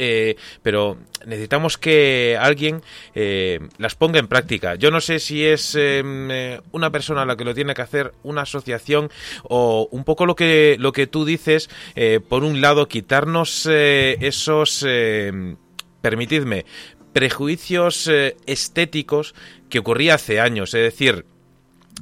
pero 0.62 0.98
necesitamos 1.26 1.78
que 1.78 2.36
alguien 2.40 2.82
las 3.78 3.94
ponga 3.94 4.18
en 4.18 4.26
práctica. 4.26 4.74
Yo 4.74 4.90
no 4.90 5.00
sé 5.00 5.18
si 5.18 5.44
es 5.44 5.76
una 6.72 6.90
persona 6.90 7.24
la 7.24 7.36
que 7.36 7.44
lo 7.44 7.54
tiene 7.54 7.74
que 7.74 7.82
hacer, 7.82 8.12
una 8.22 8.42
asociación 8.42 9.10
o 9.42 9.88
un 9.90 10.04
poco 10.04 10.26
lo 10.26 10.34
que, 10.34 10.76
lo 10.78 10.92
que 10.92 11.06
tú 11.06 11.24
dices, 11.24 11.68
por 12.28 12.44
un 12.44 12.60
lado, 12.60 12.88
quitarnos 12.88 13.66
esos 13.66 14.84
permitidme, 16.00 16.64
prejuicios 17.12 18.08
eh, 18.08 18.36
estéticos 18.46 19.34
que 19.68 19.78
ocurría 19.78 20.14
hace 20.14 20.40
años. 20.40 20.74
Es 20.74 20.82
decir, 20.82 21.24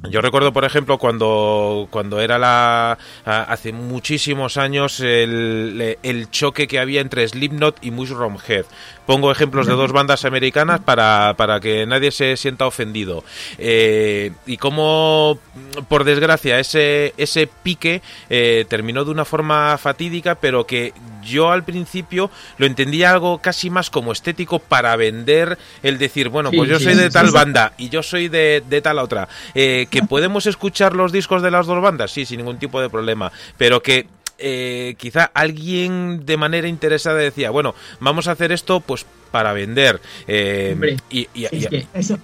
yo 0.09 0.21
recuerdo, 0.21 0.53
por 0.53 0.63
ejemplo, 0.63 0.99
cuando, 0.99 1.87
cuando 1.89 2.21
era 2.21 2.37
la. 2.37 2.97
hace 3.25 3.71
muchísimos 3.73 4.57
años 4.57 4.99
el, 4.99 5.97
el 6.03 6.29
choque 6.29 6.67
que 6.67 6.79
había 6.79 7.01
entre 7.01 7.27
Slipknot 7.27 7.83
y 7.83 7.91
Mushroom 7.91 8.37
Head. 8.47 8.65
Pongo 9.07 9.31
ejemplos 9.31 9.65
de 9.65 9.73
dos 9.73 9.91
bandas 9.91 10.25
americanas 10.25 10.79
para, 10.81 11.33
para 11.37 11.59
que 11.59 11.87
nadie 11.87 12.11
se 12.11 12.37
sienta 12.37 12.67
ofendido. 12.67 13.23
Eh, 13.57 14.33
y 14.45 14.57
cómo, 14.57 15.39
por 15.87 16.03
desgracia, 16.03 16.59
ese, 16.59 17.15
ese 17.17 17.47
pique 17.47 18.03
eh, 18.29 18.65
terminó 18.69 19.03
de 19.03 19.11
una 19.11 19.25
forma 19.25 19.77
fatídica, 19.79 20.35
pero 20.35 20.67
que 20.67 20.93
yo 21.23 21.51
al 21.51 21.63
principio 21.63 22.29
lo 22.57 22.65
entendía 22.65 23.11
algo 23.11 23.39
casi 23.39 23.69
más 23.69 23.89
como 23.89 24.11
estético 24.11 24.59
para 24.59 24.95
vender 24.95 25.57
el 25.83 25.97
decir, 25.97 26.29
bueno, 26.29 26.51
pues 26.51 26.69
yo 26.69 26.79
soy 26.79 26.95
de 26.95 27.09
tal 27.09 27.31
banda 27.31 27.73
y 27.77 27.89
yo 27.89 28.03
soy 28.03 28.27
de, 28.27 28.63
de 28.67 28.81
tal 28.81 28.99
otra. 28.99 29.27
Eh, 29.55 29.87
que 29.89 30.03
podemos 30.03 30.45
escuchar 30.45 30.93
los 30.93 31.11
discos 31.11 31.41
de 31.41 31.51
las 31.51 31.65
dos 31.65 31.81
bandas, 31.81 32.11
sí, 32.11 32.25
sin 32.25 32.37
ningún 32.37 32.59
tipo 32.59 32.81
de 32.81 32.89
problema, 32.89 33.31
pero 33.57 33.81
que 33.81 34.07
eh, 34.37 34.95
quizá 34.97 35.25
alguien 35.33 36.25
de 36.25 36.37
manera 36.37 36.67
interesada 36.67 37.17
decía, 37.17 37.49
bueno, 37.49 37.73
vamos 37.99 38.27
a 38.27 38.31
hacer 38.31 38.51
esto 38.51 38.79
pues 38.79 39.05
para 39.31 39.53
vender. 39.53 39.99
Eh, 40.27 40.97
y, 41.09 41.27
es 41.35 41.67
que 41.67 41.85
eso, 41.93 42.17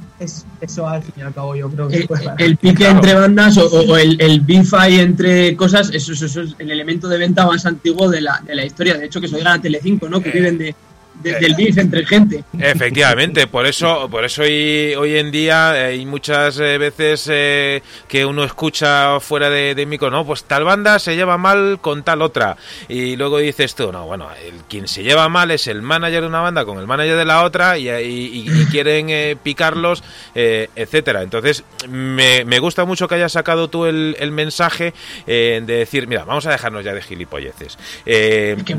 eso 0.62 0.88
al 0.88 1.04
fin 1.04 1.14
y 1.18 1.22
al 1.22 1.34
cabo 1.34 1.56
yo 1.56 1.70
creo 1.70 1.88
que... 1.88 2.08
El, 2.38 2.58
pique 2.58 2.88
entre 2.88 3.14
bandas 3.14 3.58
o, 3.58 3.98
el, 3.98 4.20
el 4.22 4.42
beef 4.42 4.74
entre 4.88 5.56
cosas, 5.56 5.92
eso, 5.94 6.14
eso, 6.14 6.42
es 6.42 6.56
el 6.60 6.72
elemento 6.72 7.08
de 7.08 7.18
venta 7.18 7.46
más 7.46 7.66
antiguo 7.66 8.10
de 8.10 8.22
la, 8.22 8.42
de 8.46 8.56
la 8.56 8.66
historia. 8.66 8.98
De 8.98 9.06
hecho, 9.06 9.20
que 9.20 9.28
se 9.28 9.36
oigan 9.36 9.60
a 9.60 9.62
Telecinco, 9.62 10.08
¿no? 10.10 10.22
Que 10.22 10.30
eh, 10.30 10.34
viven 10.34 10.58
de 10.58 10.76
del 11.14 11.56
beef 11.56 11.78
entre 11.78 12.06
gente. 12.06 12.44
Efectivamente, 12.60 13.48
por 13.48 13.66
eso, 13.66 14.10
por 14.10 14.26
eso 14.26 14.42
hoy, 14.42 14.94
hoy 14.96 15.18
en 15.18 15.32
día 15.32 15.72
hay 15.72 16.06
muchas 16.06 16.60
eh, 16.60 16.78
veces 16.78 17.28
eh, 17.32 17.82
que 18.08 18.26
uno 18.26 18.44
escucha 18.44 19.20
fuera 19.20 19.50
de, 19.50 19.76
de, 19.76 19.86
micro, 19.86 20.10
no, 20.10 20.26
pues 20.26 20.44
tal 20.44 20.64
banda 20.64 21.00
se 21.00 21.16
lleva 21.16 21.38
mal 21.38 21.80
con 21.82 22.04
tal 22.04 22.22
otra. 22.22 22.58
Y 22.90 23.16
luego 23.16 23.38
dices 23.38 23.76
tú, 23.76 23.92
no, 23.92 24.06
bueno, 24.06 24.30
el, 24.46 24.62
quien 24.68 24.88
se 24.88 25.04
lleva 25.04 25.30
mal 25.30 25.52
es 25.52 25.68
el 25.68 25.82
manager 25.82 26.22
de 26.22 26.28
una 26.28 26.42
banda 26.42 26.66
con 26.66 26.80
el 26.80 26.88
manager 26.88 27.18
de 27.18 27.26
la 27.26 27.44
otra 27.44 27.78
y, 27.78 27.90
y, 27.90 28.66
quieren 28.72 29.10
eh, 29.10 29.38
picarlos, 29.42 30.04
etcétera. 30.34 31.22
Entonces, 31.22 31.64
me, 31.88 32.44
me, 32.46 32.60
gusta 32.60 32.86
mucho 32.86 33.08
que 33.08 33.16
hayas 33.16 33.34
sacado 33.34 33.70
tú 33.70 33.86
el, 33.86 34.16
el 34.20 34.32
mensaje 34.32 34.94
de 35.26 35.62
decir, 35.62 36.08
mira, 36.08 36.26
vamos 36.26 36.46
a 36.48 36.52
dejarnos 36.52 36.84
ya 36.84 36.94
de 36.94 37.02
gilipolleces. 37.02 37.78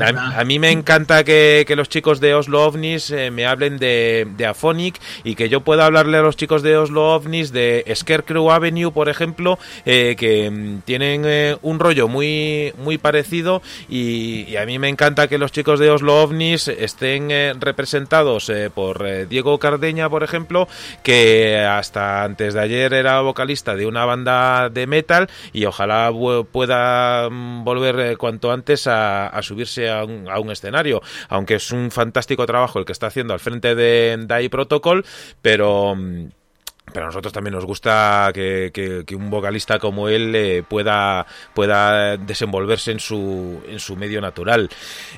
A, 0.01 0.39
a, 0.39 0.43
mí 0.43 0.59
me 0.59 0.71
encanta 0.71 1.23
que, 1.23 1.63
que 1.67 1.75
los 1.75 1.87
chicos 1.89 2.19
de 2.19 2.34
Oslo 2.35 2.63
OVNIS 2.65 3.11
eh, 3.11 3.31
me 3.31 3.45
hablen 3.45 3.77
de, 3.77 4.27
de 4.37 4.45
Aphonic 4.45 4.99
y 5.23 5.35
que 5.35 5.49
yo 5.49 5.61
pueda 5.61 5.85
hablarle 5.85 6.17
a 6.17 6.21
los 6.21 6.35
chicos 6.35 6.61
de 6.61 6.77
Oslo 6.77 7.13
OVNIS 7.15 7.51
de 7.51 7.83
Scarecrow 7.95 8.51
Avenue, 8.51 8.91
por 8.91 9.09
ejemplo, 9.09 9.57
eh, 9.85 10.15
que 10.17 10.49
mm, 10.49 10.81
tienen 10.81 11.23
eh, 11.25 11.57
un 11.61 11.79
rollo 11.79 12.07
muy, 12.07 12.73
muy 12.77 12.97
parecido 12.97 13.61
y, 13.89 14.55
a 14.55 14.65
mí 14.65 14.79
me 14.79 14.89
encanta 14.89 15.27
que 15.27 15.37
los 15.37 15.51
chicos 15.51 15.79
de 15.79 15.89
Oslo 15.89 16.21
OVNIS 16.21 16.69
estén 16.69 17.29
representados 17.59 18.51
por 18.73 19.27
Diego 19.27 19.59
Cardeña, 19.59 20.09
por 20.09 20.23
ejemplo, 20.23 20.67
que 21.03 21.57
hasta 21.59 22.23
antes 22.23 22.53
de 22.53 22.61
ayer 22.61 22.93
era 22.93 23.19
vocalista 23.21 23.75
de 23.75 23.85
una 23.85 24.05
banda 24.05 24.69
de 24.69 24.87
metal 24.87 25.29
y 25.51 25.65
ojalá 25.65 26.11
pueda 26.51 27.29
mm, 27.29 27.63
volver 27.63 28.17
cuanto 28.17 28.51
antes 28.51 28.87
a, 28.87 29.31
subirse 29.41 29.89
a 29.89 30.03
un, 30.03 30.29
a 30.29 30.39
un 30.39 30.51
escenario, 30.51 31.01
aunque 31.29 31.55
es 31.55 31.71
un 31.71 31.91
fantástico 31.91 32.14
fantástico 32.15 32.45
trabajo 32.45 32.79
el 32.79 32.85
que 32.85 32.93
está 32.93 33.07
haciendo 33.07 33.33
al 33.33 33.41
frente 33.41 33.75
de 33.75 34.17
DAI 34.25 34.47
Protocol, 34.47 35.03
pero 35.41 35.95
mm, 35.95 36.29
pero 36.91 37.05
a 37.05 37.07
nosotros 37.07 37.33
también 37.33 37.53
nos 37.53 37.65
gusta 37.65 38.31
que, 38.33 39.03
un 39.15 39.29
vocalista 39.29 39.79
como 39.79 40.07
él 40.07 40.33
eh, 40.35 40.63
pueda, 40.67 41.25
pueda 41.53 42.15
desenvolverse 42.17 42.91
en 42.91 42.99
su, 42.99 43.61
en 43.67 43.79
su 43.79 43.95
medio 43.95 44.21
natural. 44.21 44.69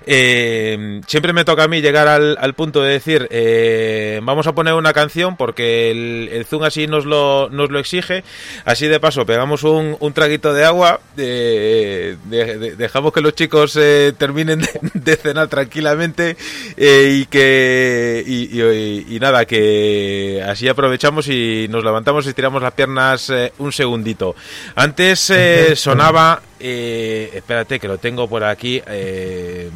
Eh, 0.06 1.02
siempre 1.08 1.34
me 1.34 1.46
toca 1.46 1.64
a 1.64 1.68
mí 1.68 1.82
llegar 1.82 2.08
al, 2.08 2.54
punto 2.56 2.82
de 2.82 2.94
decir, 2.94 3.28
eh, 3.30 4.20
vamos 4.24 4.48
a 4.48 4.56
poner 4.56 4.74
una 4.74 4.94
canción 4.94 5.36
porque 5.38 5.92
el, 5.92 6.46
Zoom 6.46 6.64
así 6.64 6.88
nos 6.88 7.06
lo, 7.06 7.50
nos 7.50 7.70
lo 7.70 7.80
exige. 7.80 8.24
Así 8.66 8.88
de 8.88 9.00
paso, 9.00 9.26
pegamos 9.26 9.64
un, 9.64 9.98
un 10.00 10.14
traguito 10.14 10.54
de 10.54 10.66
agua, 10.66 11.02
dejamos 11.16 13.14
que 13.14 13.22
los 13.22 13.36
chicos 13.36 13.78
terminen 14.18 14.62
de, 14.94 15.16
cenar 15.16 15.48
tranquilamente 15.48 16.38
y 16.78 17.26
que 17.26 18.24
y 18.28 19.20
nada, 19.20 19.46
que 19.46 20.44
así 20.46 20.68
aprovechamos 20.68 21.28
y 21.28 21.57
nos 21.70 21.84
levantamos 21.84 22.28
y 22.28 22.34
tiramos 22.34 22.62
las 22.62 22.74
piernas 22.74 23.30
eh, 23.30 23.54
un 23.58 23.72
segundito. 23.72 24.36
Antes 24.76 25.30
eh, 25.30 25.76
sonaba, 25.76 26.42
eh, 26.60 27.32
espérate 27.34 27.80
que 27.80 27.88
lo 27.88 27.98
tengo 27.98 28.28
por 28.28 28.44
aquí. 28.44 28.82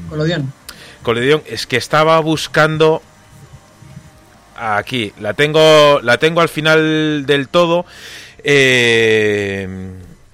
Colodión. 0.09 0.53
Colodión, 1.01 1.41
es 1.47 1.65
que 1.65 1.77
estaba 1.77 2.19
buscando 2.19 3.01
aquí, 4.55 5.13
la 5.19 5.33
tengo, 5.33 5.99
la 6.01 6.17
tengo 6.17 6.41
al 6.41 6.49
final 6.49 7.25
del 7.25 7.47
todo. 7.47 7.85
Eh, 8.43 9.67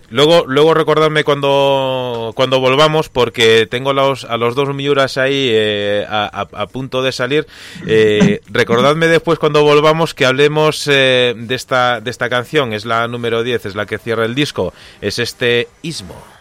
Luego, 0.10 0.46
luego 0.48 0.74
recordadme 0.74 1.24
cuando, 1.24 2.32
cuando 2.36 2.60
volvamos, 2.60 3.10
porque 3.10 3.68
tengo 3.70 3.92
los, 3.94 4.24
a 4.24 4.38
los 4.38 4.56
dos 4.56 4.74
Miuras 4.74 5.18
ahí 5.18 5.50
eh, 5.52 6.06
a, 6.08 6.68
punto 6.68 7.02
de 7.02 7.12
salir. 7.12 7.48
Eh, 7.86 8.42
recordadme 8.50 9.08
después 9.08 9.38
cuando 9.40 9.64
volvamos 9.64 10.14
que 10.14 10.26
hablemos 10.26 10.88
eh, 10.88 11.34
de, 11.36 11.56
esta, 11.56 12.00
de 12.00 12.10
esta 12.10 12.30
canción. 12.30 12.74
Es 12.74 12.86
la 12.86 13.08
número 13.08 13.44
10, 13.44 13.66
es 13.66 13.76
la 13.76 13.86
que 13.86 13.98
cierra 13.98 14.26
el 14.26 14.36
disco. 14.36 14.74
Es 15.02 15.20
este 15.20 15.68
Ismo. 15.82 16.37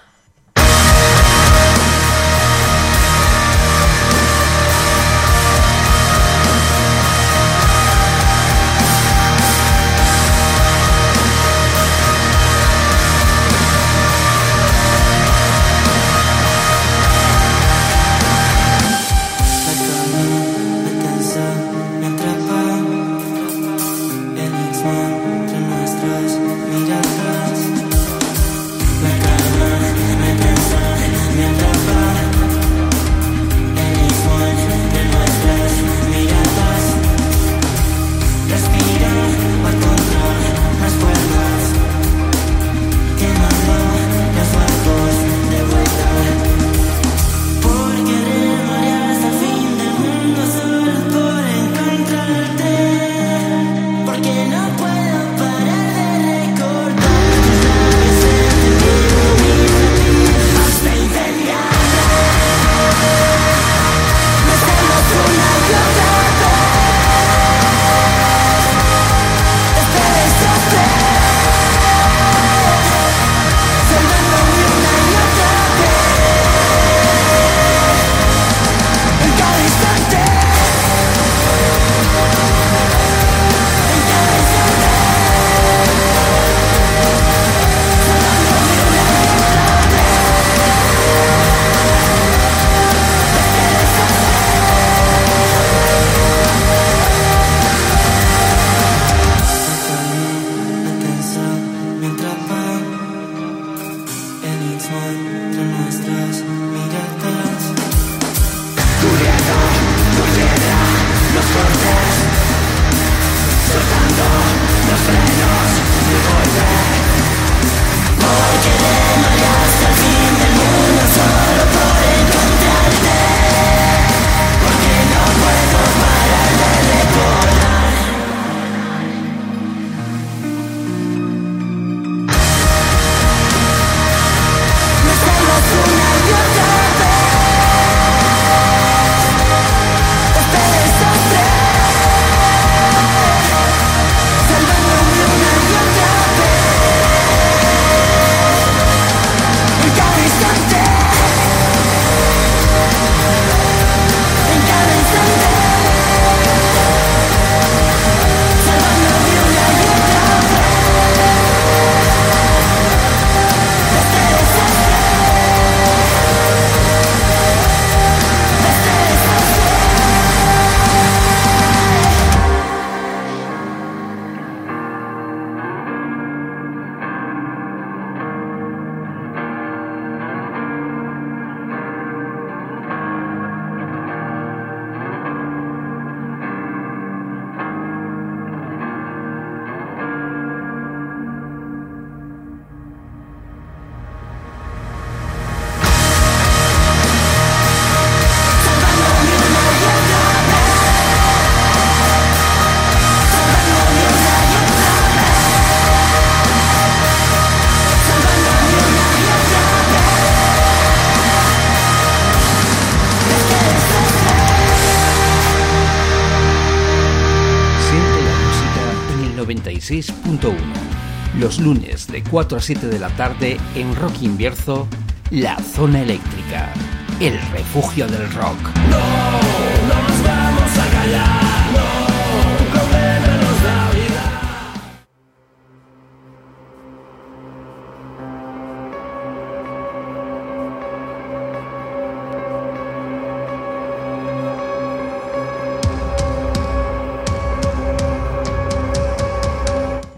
4 222.30 222.58
a 222.58 222.60
7 222.60 222.86
de 222.88 222.98
la 222.98 223.08
tarde 223.10 223.58
en 223.74 223.94
Rock 223.96 224.22
Invierzo, 224.22 224.88
La 225.30 225.58
Zona 225.58 226.02
Eléctrica, 226.02 226.72
el 227.20 227.38
refugio 227.52 228.06
del 228.06 228.30
rock. 228.32 229.65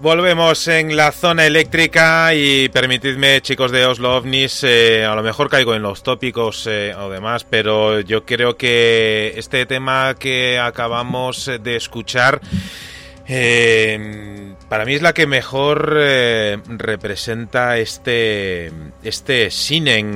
Volvemos 0.00 0.68
en 0.68 0.96
la 0.96 1.10
zona 1.10 1.44
eléctrica 1.44 2.32
y 2.32 2.68
permitidme, 2.68 3.40
chicos 3.40 3.72
de 3.72 3.84
Oslo 3.84 4.16
OVNIs, 4.16 4.62
eh, 4.62 5.04
a 5.04 5.16
lo 5.16 5.24
mejor 5.24 5.50
caigo 5.50 5.74
en 5.74 5.82
los 5.82 6.04
tópicos 6.04 6.68
eh, 6.70 6.94
o 6.94 7.10
demás, 7.10 7.42
pero 7.42 7.98
yo 7.98 8.24
creo 8.24 8.56
que 8.56 9.32
este 9.36 9.66
tema 9.66 10.14
que 10.16 10.60
acabamos 10.60 11.50
de 11.60 11.74
escuchar 11.74 12.40
eh, 13.26 14.54
para 14.68 14.84
mí 14.84 14.94
es 14.94 15.02
la 15.02 15.14
que 15.14 15.26
mejor 15.26 15.94
representa 16.68 17.76
este, 17.78 18.70
este 19.02 19.50
Sinen. 19.50 20.14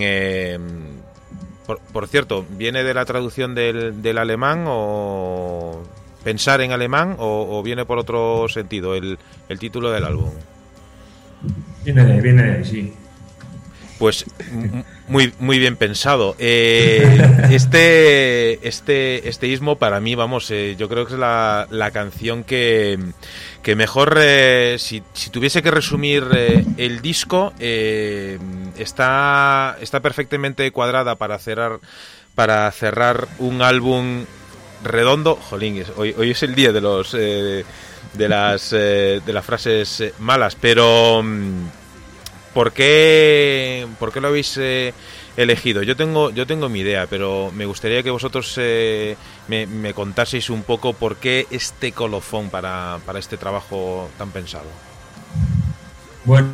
por, 1.67 1.81
por 1.81 2.07
cierto, 2.07 2.47
¿viene 2.51 2.85
de 2.85 2.95
la 2.95 3.05
traducción 3.05 3.57
del, 3.57 4.01
del 4.01 4.19
alemán 4.19 4.65
o 4.69 5.83
pensar 6.23 6.61
en 6.61 6.73
alemán 6.73 7.17
o, 7.19 7.59
o 7.59 7.63
viene 7.63 7.85
por 7.85 7.99
otro 7.99 8.49
sentido 8.49 8.95
el, 8.95 9.19
el 9.49 9.59
título 9.59 9.91
del 9.91 10.05
álbum? 10.05 10.31
Viene 11.85 12.05
de, 12.05 12.21
viene 12.21 12.43
de 12.43 12.57
ahí, 12.57 12.65
sí. 12.65 12.93
Pues 13.99 14.25
muy, 15.07 15.33
muy 15.39 15.61
bien 15.61 15.77
pensado. 15.77 16.35
Eh, 16.39 17.47
este, 17.51 18.67
este, 18.67 19.29
este 19.29 19.47
ismo 19.47 19.77
para 19.77 20.01
mí, 20.01 20.17
vamos, 20.17 20.51
eh, 20.51 20.75
yo 20.77 20.89
creo 20.89 21.07
que 21.07 21.13
es 21.13 21.19
la, 21.19 21.69
la 21.71 21.93
canción 21.93 22.43
que, 22.43 22.99
que 23.63 23.77
mejor, 23.77 24.19
eh, 24.21 24.77
si, 24.81 25.05
si 25.13 25.31
tuviese 25.31 25.63
que 25.63 25.71
resumir 25.71 26.25
el 26.79 27.01
disco, 27.01 27.53
está, 27.59 29.77
está 29.81 30.01
perfectamente 30.01 30.69
cuadrada 30.73 31.15
para 31.15 31.39
cerrar, 31.39 31.79
para 32.35 32.69
cerrar 32.73 33.29
un 33.39 33.63
álbum 33.63 34.25
redondo. 34.83 35.37
Jolín, 35.37 35.83
hoy, 35.97 36.15
hoy 36.17 36.31
es 36.31 36.43
el 36.43 36.55
día 36.55 36.73
de 36.73 36.81
los 36.81 37.15
eh, 37.19 37.65
de 38.15 38.29
las 38.29 38.73
eh, 38.73 39.21
de 39.25 39.33
las 39.33 39.45
frases 39.45 40.01
eh, 40.01 40.15
malas, 40.19 40.57
pero 40.61 41.23
mm, 41.23 41.67
¿por 42.55 42.73
qué 42.73 43.87
por 43.99 44.13
qué 44.13 44.21
lo 44.21 44.29
habéis 44.29 44.59
elegido? 45.37 45.83
Yo 45.83 45.97
tengo 45.97 46.31
yo 46.31 46.47
tengo 46.47 46.69
mi 46.69 46.81
idea, 46.81 47.07
pero 47.09 47.51
me 47.55 47.67
gustaría 47.67 48.03
que 48.03 48.11
vosotros 48.11 48.59
me, 49.49 49.95
contaseis 49.95 50.51
un 50.51 50.63
poco 50.63 50.93
por 50.93 51.17
qué 51.17 51.47
este 51.51 51.93
colofón 51.93 52.51
para, 52.51 52.99
para 53.07 53.19
este 53.19 53.37
trabajo 53.37 54.11
tan 54.19 54.31
pensado. 54.31 54.67
Bueno, 56.25 56.49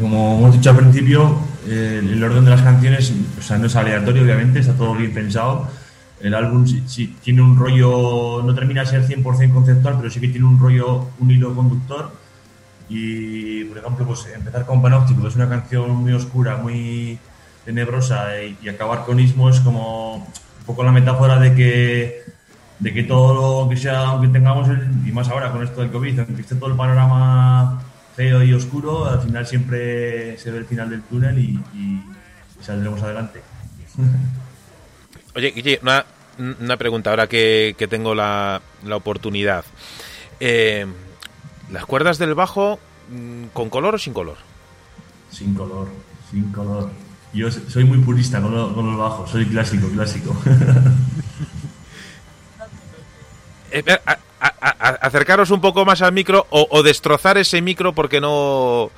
como 0.00 0.38
hemos 0.38 0.54
dicho 0.54 0.70
al 0.70 0.76
principio, 0.76 1.38
el 1.66 2.22
orden 2.22 2.44
de 2.44 2.50
las 2.50 2.62
canciones 2.62 3.12
o 3.38 3.42
sea, 3.42 3.58
no 3.58 3.66
es 3.66 3.76
aleatorio, 3.76 4.22
obviamente, 4.22 4.60
está 4.60 4.74
todo 4.74 4.94
bien 4.94 5.12
pensado. 5.12 5.68
El 6.24 6.32
álbum 6.32 6.66
sí, 6.66 7.14
tiene 7.22 7.42
un 7.42 7.54
rollo, 7.54 8.42
no 8.42 8.54
termina 8.54 8.80
de 8.80 8.86
ser 8.86 9.06
100% 9.06 9.52
conceptual, 9.52 9.96
pero 9.98 10.08
sí 10.10 10.20
que 10.20 10.28
tiene 10.28 10.46
un 10.46 10.58
rollo, 10.58 11.10
un 11.20 11.30
hilo 11.30 11.54
conductor. 11.54 12.12
Y, 12.88 13.64
por 13.64 13.76
ejemplo, 13.76 14.06
pues 14.06 14.26
empezar 14.34 14.64
con 14.64 14.80
Panóptico, 14.80 15.28
es 15.28 15.36
una 15.36 15.50
canción 15.50 15.90
muy 15.90 16.14
oscura, 16.14 16.56
muy 16.56 17.18
tenebrosa, 17.66 18.42
y, 18.42 18.56
y 18.62 18.70
acabar 18.70 19.04
con 19.04 19.20
Ismo 19.20 19.50
es 19.50 19.60
como 19.60 20.14
un 20.14 20.64
poco 20.64 20.82
la 20.82 20.92
metáfora 20.92 21.38
de 21.38 21.54
que 21.54 22.24
de 22.78 22.92
que 22.94 23.02
todo 23.02 23.34
lo 23.34 23.68
que 23.68 23.76
sea, 23.76 24.08
aunque 24.08 24.28
tengamos, 24.28 24.66
el, 24.70 25.06
y 25.06 25.12
más 25.12 25.28
ahora 25.28 25.52
con 25.52 25.62
esto 25.62 25.82
del 25.82 25.90
COVID, 25.90 26.20
aunque 26.20 26.40
esté 26.40 26.54
todo 26.54 26.70
el 26.70 26.76
panorama 26.76 27.82
feo 28.16 28.42
y 28.42 28.54
oscuro, 28.54 29.04
al 29.04 29.20
final 29.20 29.46
siempre 29.46 30.38
se 30.38 30.50
ve 30.50 30.58
el 30.58 30.64
final 30.64 30.88
del 30.88 31.02
túnel 31.02 31.38
y, 31.38 31.60
y 31.74 32.02
saldremos 32.62 33.02
adelante. 33.02 33.42
Oye, 35.36 35.50
Guille, 35.50 35.80
una, 35.82 36.04
una 36.38 36.76
pregunta 36.76 37.10
ahora 37.10 37.26
que, 37.28 37.74
que 37.78 37.86
tengo 37.88 38.14
la, 38.14 38.60
la 38.84 38.96
oportunidad. 38.96 39.64
Eh, 40.40 40.86
¿Las 41.70 41.86
cuerdas 41.86 42.18
del 42.18 42.34
bajo 42.34 42.78
mm, 43.10 43.44
con 43.52 43.70
color 43.70 43.94
o 43.94 43.98
sin 43.98 44.12
color? 44.12 44.36
Sin 45.30 45.54
color, 45.54 45.88
sin 46.30 46.50
color. 46.52 46.90
Yo 47.32 47.50
soy 47.50 47.84
muy 47.84 47.98
purista 47.98 48.40
con, 48.40 48.54
lo- 48.54 48.74
con 48.74 48.86
los 48.86 48.96
bajos, 48.98 49.30
soy 49.30 49.46
clásico, 49.46 49.88
clásico. 49.88 50.36
Eh, 53.70 53.82
eh, 53.86 53.98
a- 54.06 54.18
a- 54.38 54.54
a- 54.60 54.88
acercaros 55.06 55.50
un 55.50 55.60
poco 55.60 55.84
más 55.84 56.00
al 56.00 56.12
micro 56.12 56.46
o, 56.50 56.68
o 56.70 56.82
destrozar 56.84 57.38
ese 57.38 57.60
micro 57.60 57.92
porque 57.92 58.20
no... 58.20 58.90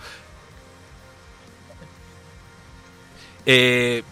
Eh, 3.46 4.02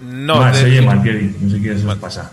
no, 0.00 0.36
Mal, 0.36 0.52
de- 0.52 0.58
se 0.60 0.64
oye 0.66 0.82
mal, 0.82 1.02
Kevin, 1.02 1.36
no 1.40 1.50
sé 1.50 1.60
qué 1.62 1.72
eso 1.72 1.96
pasa. 2.00 2.30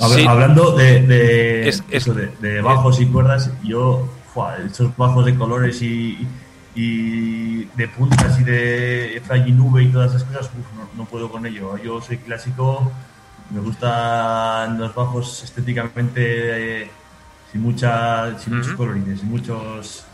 Habla- 0.00 0.16
Sí. 0.16 0.26
Hablando 0.26 0.72
de, 0.76 1.00
de, 1.06 1.68
Es- 1.68 1.78
es- 1.90 2.02
eso, 2.02 2.14
de, 2.14 2.28
de 2.40 2.60
bajos 2.60 3.00
y 3.00 3.06
cuerdas, 3.06 3.50
yo, 3.64 4.08
fua, 4.32 4.56
esos 4.58 4.96
bajos 4.96 5.26
de 5.26 5.34
colores 5.34 5.82
y, 5.82 6.26
y 6.74 7.64
de 7.64 7.88
puntas 7.88 8.38
y 8.40 8.44
de 8.44 9.20
fray 9.26 9.48
y 9.48 9.52
nube 9.52 9.82
y 9.82 9.88
todas 9.88 10.14
esas 10.14 10.24
cosas, 10.24 10.46
uf, 10.46 10.66
no, 10.76 10.88
no 10.96 11.04
puedo 11.08 11.28
con 11.30 11.44
ello. 11.46 11.76
Yo 11.78 12.00
soy 12.00 12.18
clásico, 12.18 12.92
me 13.50 13.60
gustan 13.60 14.78
los 14.78 14.94
bajos 14.94 15.42
estéticamente 15.42 16.82
eh, 16.84 16.90
sin, 17.50 17.62
mucha, 17.62 18.38
sin 18.38 18.56
muchos 18.58 18.72
colorines, 18.74 19.20
sin 19.20 19.28
muchos... 19.30 20.04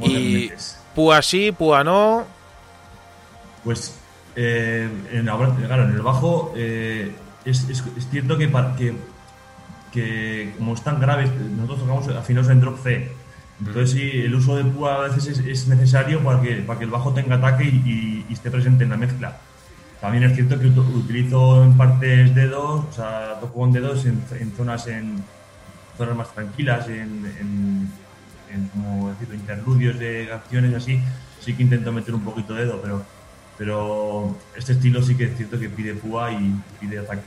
Y 0.00 0.50
púa 0.94 1.20
sí, 1.22 1.50
púa 1.50 1.82
no. 1.82 2.24
Pues, 3.64 3.96
eh, 4.36 4.88
en, 5.12 5.28
el 5.94 6.02
bajo 6.02 6.52
eh, 6.56 7.12
es, 7.44 7.68
es- 7.68 7.84
cierto 8.10 8.36
que, 8.76 8.94
que, 9.92 10.54
como 10.58 10.74
es 10.74 10.82
tan 10.82 11.00
grave, 11.00 11.30
nosotros 11.56 11.80
tocamos 11.80 12.08
afinados 12.08 12.50
en 12.50 12.60
drop 12.60 12.82
C. 12.82 13.10
Entonces 13.60 13.90
sí, 13.92 14.10
el 14.24 14.34
uso 14.34 14.56
de 14.56 14.64
púa 14.64 14.96
a 14.96 15.00
veces 15.08 15.26
es, 15.26 15.38
es 15.46 15.68
necesario 15.68 16.20
para 16.20 16.40
que, 16.40 16.56
para 16.56 16.78
que 16.78 16.84
el 16.86 16.90
bajo 16.90 17.12
tenga 17.12 17.36
ataque 17.36 17.64
y, 17.64 17.68
y- 17.68 18.26
y 18.28 18.32
esté 18.32 18.50
presente 18.50 18.84
en 18.84 18.90
la 18.90 18.96
mezcla. 18.96 19.36
También 20.00 20.24
es 20.24 20.34
cierto 20.34 20.58
que 20.58 20.66
ut- 20.68 20.94
utilizo 20.96 21.62
en 21.62 21.76
partes 21.76 22.34
dedos, 22.34 22.84
o 22.88 22.92
sea, 22.92 23.38
toco 23.40 23.60
con 23.60 23.72
dedos 23.72 24.04
en, 24.04 24.20
en 24.40 24.52
zonas 24.56 24.86
en 24.88 25.22
zonas 25.96 26.16
más 26.16 26.32
tranquilas, 26.34 26.88
en, 26.88 27.24
como 28.72 29.10
decirlo, 29.10 29.34
interludios 29.34 29.98
de 29.98 30.26
canciones 30.28 30.74
así, 30.74 31.00
sí 31.40 31.54
que 31.54 31.62
intento 31.62 31.92
meter 31.92 32.14
un 32.14 32.22
poquito 32.22 32.54
de 32.54 32.64
dedo, 32.64 32.80
pero, 32.82 33.02
pero 33.62 34.36
este 34.56 34.72
estilo 34.72 35.00
sí 35.02 35.14
que 35.14 35.22
es 35.26 35.36
cierto 35.36 35.56
que 35.60 35.68
pide 35.68 35.94
púa 35.94 36.32
y 36.32 36.52
pide 36.80 36.98
ataque. 36.98 37.22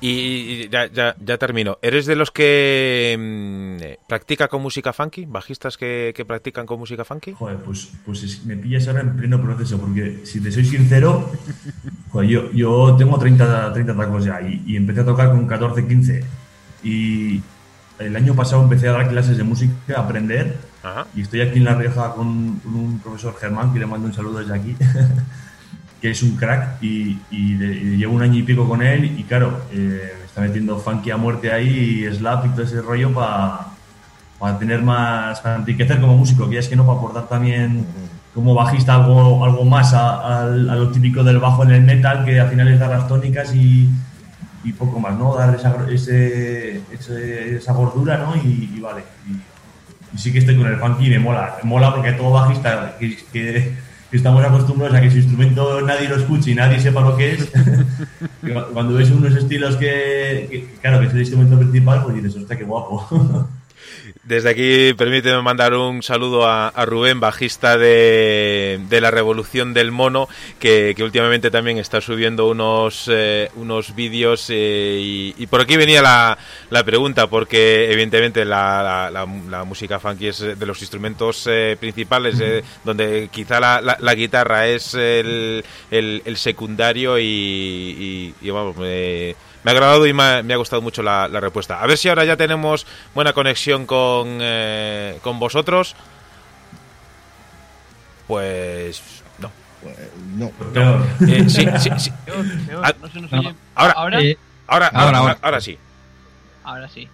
Y 0.00 0.68
ya, 0.68 0.86
ya, 0.86 1.16
ya 1.18 1.38
termino. 1.38 1.78
¿Eres 1.82 2.06
de 2.06 2.14
los 2.14 2.30
que 2.30 3.16
mm, 3.18 3.82
eh, 3.82 3.98
practica 4.06 4.46
con 4.46 4.62
música 4.62 4.92
funky? 4.92 5.24
¿Bajistas 5.24 5.76
que, 5.76 6.12
que 6.14 6.24
practican 6.24 6.66
con 6.66 6.78
música 6.78 7.04
funky? 7.04 7.32
Joder, 7.32 7.56
pues, 7.56 7.88
pues 8.06 8.22
es- 8.22 8.44
me 8.44 8.56
pillas 8.56 8.86
ahora 8.86 9.00
en 9.00 9.16
pleno 9.16 9.42
proceso, 9.42 9.76
porque 9.78 10.20
si 10.24 10.40
te 10.40 10.52
soy 10.52 10.64
sincero, 10.66 11.32
joder, 12.12 12.28
yo, 12.28 12.52
yo 12.52 12.94
tengo 12.96 13.18
30, 13.18 13.72
30 13.72 13.96
tacos 13.96 14.24
ya 14.24 14.40
y, 14.40 14.62
y 14.66 14.76
empecé 14.76 15.00
a 15.00 15.04
tocar 15.04 15.30
con 15.30 15.48
14, 15.48 15.84
15. 15.88 16.22
Y 16.84 17.40
el 17.98 18.14
año 18.14 18.36
pasado 18.36 18.62
empecé 18.62 18.88
a 18.88 18.92
dar 18.92 19.08
clases 19.08 19.36
de 19.36 19.42
música, 19.42 19.72
a 19.96 20.00
aprender, 20.00 20.54
Ajá. 20.84 21.06
y 21.16 21.22
estoy 21.22 21.40
aquí 21.40 21.58
en 21.58 21.64
La 21.64 21.74
Rioja 21.74 22.12
con, 22.14 22.26
un 22.28 23.00
profesor 23.02 23.34
Germán, 23.40 23.72
que 23.72 23.78
le 23.80 23.86
mando 23.86 24.06
un 24.06 24.12
saludo 24.12 24.38
desde 24.40 24.54
aquí, 24.54 24.76
que 26.00 26.10
es 26.10 26.22
un 26.22 26.36
crack, 26.36 26.82
y, 26.82 27.18
y 27.30 27.54
de- 27.54 27.74
y 27.74 27.96
llevo 27.96 28.14
un 28.14 28.22
año 28.22 28.38
y 28.38 28.42
pico 28.42 28.68
con 28.68 28.82
él, 28.82 29.04
y 29.18 29.22
claro, 29.24 29.62
eh, 29.72 30.12
me 30.18 30.24
está 30.26 30.40
metiendo 30.42 30.78
funky 30.78 31.10
a 31.10 31.16
muerte 31.16 31.50
ahí, 31.52 32.04
y 32.06 32.14
slap 32.14 32.46
y 32.46 32.48
todo 32.50 32.62
ese 32.62 32.80
rollo 32.82 33.12
para 33.14 33.68
para 34.38 34.58
tener 34.58 34.82
más, 34.82 35.40
para 35.40 35.56
enriquecer 35.56 36.00
como 36.00 36.18
músico, 36.18 36.46
que 36.48 36.54
ya 36.54 36.60
es 36.60 36.68
que 36.68 36.76
no, 36.76 36.84
para 36.84 36.98
aportar 36.98 37.28
también 37.28 37.86
como 38.34 38.52
bajista 38.52 38.96
algo, 38.96 39.42
algo 39.44 39.64
más 39.64 39.94
a, 39.94 40.40
al- 40.42 40.68
a 40.68 40.74
lo 40.74 40.90
típico 40.90 41.22
del 41.24 41.38
bajo 41.38 41.62
en 41.62 41.70
el 41.70 41.82
metal, 41.82 42.24
que 42.26 42.38
al 42.40 42.50
final 42.50 42.68
es 42.68 42.78
dar 42.78 42.90
las 42.90 43.08
tónicas 43.08 43.54
y, 43.54 43.88
y 44.64 44.72
poco 44.72 44.98
más, 45.00 45.16
¿no? 45.16 45.34
Dar 45.34 45.54
esa, 45.54 45.74
ese, 45.88 46.82
ese- 46.92 47.56
esa 47.56 47.72
gordura, 47.72 48.18
¿no? 48.18 48.36
Y, 48.36 48.70
y 48.76 48.80
vale. 48.80 49.04
Y, 49.30 49.32
y 50.14 50.18
sí 50.18 50.32
que 50.32 50.38
estoy 50.38 50.56
con 50.56 50.66
el 50.66 50.76
funky 50.76 51.06
y 51.06 51.10
me 51.10 51.18
mola. 51.18 51.56
Me 51.62 51.68
mola 51.68 51.94
porque 51.94 52.12
todo 52.12 52.30
bajista 52.30 52.96
que, 52.98 53.72
estamos 54.12 54.44
acostumbrados 54.44 54.96
a 54.96 55.00
que 55.00 55.10
su 55.10 55.16
instrumento 55.18 55.80
nadie 55.80 56.08
lo 56.08 56.14
escuche 56.16 56.52
y 56.52 56.54
nadie 56.54 56.78
sepa 56.78 57.00
lo 57.00 57.16
que 57.16 57.32
es. 57.32 57.50
Cuando 58.72 58.94
ves 58.94 59.10
unos 59.10 59.34
estilos 59.34 59.76
que, 59.76 60.46
que- 60.50 60.68
claro, 60.80 61.00
que 61.00 61.06
es 61.06 61.12
el 61.14 61.20
instrumento 61.20 61.58
principal, 61.58 62.02
pues 62.04 62.14
dices, 62.14 62.36
hostia, 62.36 62.56
qué 62.56 62.64
guapo. 62.64 63.48
Desde 64.24 64.50
aquí, 64.50 64.94
permíteme 64.94 65.40
mandar 65.42 65.74
un 65.74 66.02
saludo 66.02 66.46
a, 66.46 66.68
a 66.68 66.84
Rubén, 66.86 67.20
bajista 67.20 67.76
de, 67.76 68.80
de 68.88 69.00
la 69.00 69.10
Revolución 69.10 69.74
del 69.74 69.90
Mono, 69.92 70.28
que, 70.58 70.94
que 70.96 71.02
últimamente 71.04 71.50
también 71.50 71.78
está 71.78 72.00
subiendo 72.00 72.46
unos, 72.48 73.08
eh, 73.12 73.50
unos 73.56 73.94
vídeos. 73.94 74.46
eh, 74.50 74.98
y, 75.00 75.34
y 75.36 75.46
por 75.46 75.60
aquí 75.60 75.76
venía 75.76 76.00
la, 76.02 76.38
la 76.70 76.84
pregunta, 76.84 77.26
porque 77.28 77.90
evidentemente 77.92 78.44
la, 78.44 78.82
la- 78.82 79.10
la- 79.10 79.40
la 79.50 79.64
música 79.64 79.98
funky 80.00 80.28
es 80.28 80.38
de 80.58 80.66
los 80.66 80.80
instrumentos 80.80 81.46
eh, 81.50 81.76
principales, 81.78 82.38
eh, 82.40 82.62
donde 82.84 83.28
quizá 83.30 83.60
la, 83.60 83.80
la- 83.80 83.98
la 84.00 84.14
guitarra 84.14 84.66
es 84.68 84.94
el, 84.94 85.64
el- 85.90 86.22
el 86.24 86.36
secundario 86.36 87.18
y, 87.18 87.24
y- 87.24 88.34
y, 88.40 88.50
vamos, 88.50 88.76
me, 89.64 89.70
ha 89.70 89.72
agradado 89.74 90.06
y 90.06 90.12
me 90.12 90.22
ha, 90.22 90.42
me 90.42 90.54
ha 90.54 90.56
gustado 90.56 90.82
mucho 90.82 91.02
la, 91.02 91.26
la 91.28 91.40
respuesta. 91.40 91.80
A 91.82 91.86
ver 91.86 91.98
si 91.98 92.08
ahora 92.08 92.24
ya 92.24 92.36
tenemos 92.36 92.86
buena 93.14 93.32
conexión 93.32 93.86
con, 93.86 94.38
eh, 94.40 95.18
con 95.22 95.38
vosotros. 95.38 95.96
Pues 98.26 99.02
no. 99.38 99.50
No. 100.72 101.06
Eh, 101.28 101.44
sí, 101.48 101.66
sí, 101.78 101.90
sí. 101.98 102.10
No 103.00 103.08
se 103.08 103.20
nos 103.20 103.32
no. 103.32 103.38
oye. 103.40 103.54
Ahora, 103.74 103.92
ahora, 103.96 104.20
Eh, 104.22 104.38
ahora, 104.66 104.86
ahora, 104.88 105.38
ahora, 105.42 105.60
sí. 105.60 105.78
ahora 106.64 106.88
sí. 106.88 107.08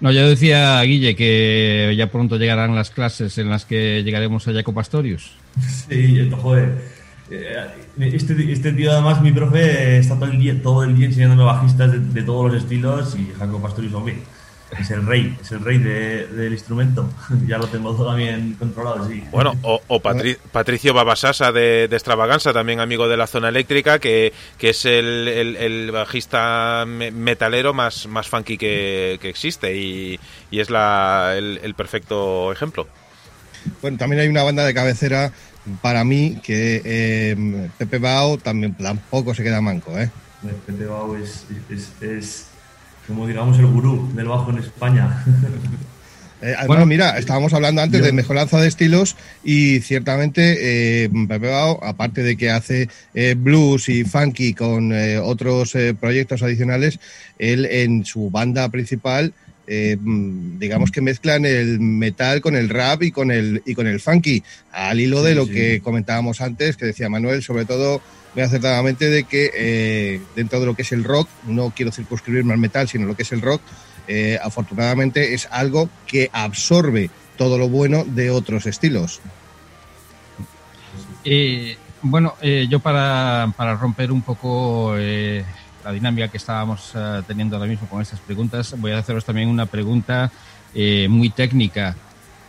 No, 0.00 0.12
yo 0.12 0.28
decía, 0.28 0.80
Guille, 0.82 1.16
que 1.16 1.92
ya 1.96 2.06
pronto 2.06 2.36
llegarán 2.36 2.76
las 2.76 2.90
clases 2.90 3.36
en 3.38 3.50
las 3.50 3.64
que 3.64 4.04
llegaremos 4.04 4.46
a 4.46 4.52
Jaco 4.52 4.72
Pastorius. 4.72 5.32
Sí, 5.88 6.30
joder. 6.30 6.97
Eh, 7.30 7.56
Este, 8.00 8.52
este 8.52 8.72
tío, 8.72 8.92
además, 8.92 9.20
mi 9.20 9.32
profe, 9.32 9.98
está 9.98 10.14
todo 10.14 10.26
el 10.30 10.38
día, 10.38 10.62
todo 10.62 10.84
el 10.84 10.96
día 10.96 11.06
enseñándome 11.06 11.44
bajistas 11.44 11.92
de, 11.92 11.98
de 11.98 12.22
todos 12.22 12.52
los 12.52 12.62
estilos 12.62 13.14
y 13.16 13.32
Jaco 13.38 13.60
Pastorius, 13.60 13.92
hombre, 13.94 14.18
es 14.78 14.90
el 14.90 15.04
rey, 15.06 15.36
es 15.40 15.50
el 15.52 15.60
rey 15.60 15.78
de- 15.78 16.26
del 16.26 16.52
instrumento. 16.52 17.08
ya 17.46 17.58
lo 17.58 17.66
tengo 17.68 17.94
todo 17.94 18.08
también 18.08 18.54
controlado, 18.58 19.08
sí. 19.08 19.24
Bueno, 19.30 19.54
o, 19.62 19.80
o 19.88 20.00
Patri- 20.00 20.36
Patricio 20.52 20.92
Babasasa 20.94 21.52
de, 21.52 21.88
de 21.88 21.96
Extravaganza, 21.96 22.52
también 22.52 22.80
amigo 22.80 23.08
de 23.08 23.16
la 23.16 23.26
zona 23.26 23.48
eléctrica, 23.48 23.98
que, 23.98 24.32
que 24.58 24.70
es 24.70 24.84
el, 24.84 25.26
el- 25.28 25.56
el 25.56 25.90
bajista 25.90 26.84
me- 26.86 27.10
metalero 27.10 27.72
más, 27.74 28.06
más 28.06 28.28
funky 28.28 28.56
que, 28.58 29.18
que 29.20 29.28
existe 29.30 29.74
y, 29.76 30.20
y 30.50 30.60
es 30.60 30.68
la, 30.70 31.34
el, 31.36 31.60
el 31.62 31.74
perfecto 31.74 32.52
ejemplo. 32.52 32.86
Bueno, 33.82 33.98
también 33.98 34.22
hay 34.22 34.28
una 34.28 34.44
banda 34.44 34.64
de 34.64 34.72
cabecera 34.72 35.32
para 35.82 36.04
mí 36.04 36.38
que 36.42 36.82
eh, 36.84 37.68
Pepe 37.78 37.98
Bao 37.98 38.38
también 38.38 38.74
tampoco 38.74 39.34
se 39.34 39.42
queda 39.42 39.60
manco, 39.60 39.98
¿eh? 39.98 40.10
Pepe 40.66 40.86
Bau 40.86 41.14
es, 41.16 41.44
es, 41.70 41.90
es, 42.02 42.44
como 43.06 43.26
digamos, 43.26 43.58
el 43.58 43.66
gurú 43.66 44.08
del 44.14 44.26
bajo 44.28 44.50
en 44.50 44.58
España. 44.58 45.24
Eh, 46.40 46.50
además, 46.50 46.66
Bueno, 46.68 46.86
mira, 46.86 47.18
estábamos 47.18 47.52
hablando 47.52 47.82
antes 47.82 47.98
yo- 47.98 48.06
de 48.06 48.12
mezcolanza 48.12 48.60
de 48.60 48.68
estilos 48.68 49.16
y 49.42 49.80
ciertamente 49.80 51.02
eh, 51.04 51.10
Pepe 51.26 51.48
Bao, 51.48 51.82
aparte 51.82 52.22
de 52.22 52.36
que 52.36 52.48
hace 52.48 52.88
eh, 53.12 53.34
blues 53.36 53.88
y 53.88 54.04
funky 54.04 54.54
con 54.54 54.92
eh, 54.92 55.18
otros 55.18 55.74
eh, 55.74 55.94
proyectos 55.98 56.40
adicionales, 56.44 57.00
él 57.40 57.64
en 57.66 58.04
su 58.04 58.30
banda 58.30 58.68
principal, 58.68 59.34
eh, 59.70 59.98
digamos 60.00 60.90
que 60.90 61.02
mezclan 61.02 61.44
el 61.44 61.78
metal 61.78 62.40
con 62.40 62.56
el 62.56 62.70
rap 62.70 63.02
y 63.02 63.12
con 63.12 63.30
el 63.30 63.62
y 63.66 63.74
con 63.74 63.86
el 63.86 64.00
funky, 64.00 64.42
al 64.72 64.98
hilo 64.98 65.22
de 65.22 65.34
lo 65.34 65.44
sí. 65.44 65.52
que 65.52 65.80
comentábamos 65.82 66.40
antes, 66.40 66.78
que 66.78 66.86
decía 66.86 67.10
Manuel, 67.10 67.42
sobre 67.42 67.66
todo 67.66 68.00
muy 68.34 68.42
acertadamente 68.42 69.10
de 69.10 69.24
que 69.24 69.50
eh, 69.54 70.20
dentro 70.34 70.58
de 70.58 70.64
lo 70.64 70.74
que 70.74 70.82
es 70.82 70.92
el 70.92 71.04
rock, 71.04 71.28
no 71.46 71.70
quiero 71.76 71.92
circunscribirme 71.92 72.54
al 72.54 72.58
metal, 72.58 72.88
sino 72.88 73.06
lo 73.06 73.14
que 73.14 73.24
es 73.24 73.32
el 73.32 73.42
rock, 73.42 73.60
eh, 74.06 74.38
afortunadamente 74.42 75.34
es 75.34 75.46
algo 75.50 75.90
que 76.06 76.30
absorbe 76.32 77.10
todo 77.36 77.58
lo 77.58 77.68
bueno 77.68 78.04
de 78.04 78.30
otros 78.30 78.64
estilos. 78.64 79.20
Bueno, 82.00 82.36
yo 82.42 82.80
para, 82.80 83.52
para 83.56 83.74
romper 83.74 84.12
un 84.12 84.22
poco 84.22 84.96
la 85.84 85.92
dinámica 85.92 86.28
que 86.28 86.36
estábamos 86.36 86.92
eh, 86.94 87.22
teniendo 87.26 87.56
ahora 87.56 87.68
mismo 87.68 87.88
con 87.88 88.02
estas 88.02 88.20
preguntas, 88.20 88.74
voy 88.78 88.92
a 88.92 88.98
haceros 88.98 89.24
también 89.24 89.48
una 89.48 89.66
pregunta 89.66 90.30
eh, 90.74 91.06
muy 91.08 91.30
técnica. 91.30 91.96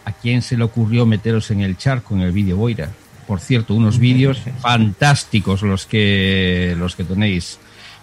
¿A 0.06 0.12
quién 0.12 0.42
se 0.42 0.58
le 0.58 0.64
ocurrió 0.64 1.06
meteros 1.06 1.52
en 1.52 1.62
el 1.62 1.78
charco 1.78 2.16
en 2.16 2.22
el 2.22 2.32
vídeo 2.32 2.58
Boira? 2.58 2.90
Por 3.28 3.40
cierto, 3.40 3.76
unos 3.76 4.00
vídeos 4.00 4.42
fantásticos 4.60 5.62
los 5.62 5.86
que, 5.86 6.76
los 6.80 6.96
que 6.96 7.04
tenéis. 7.04 7.60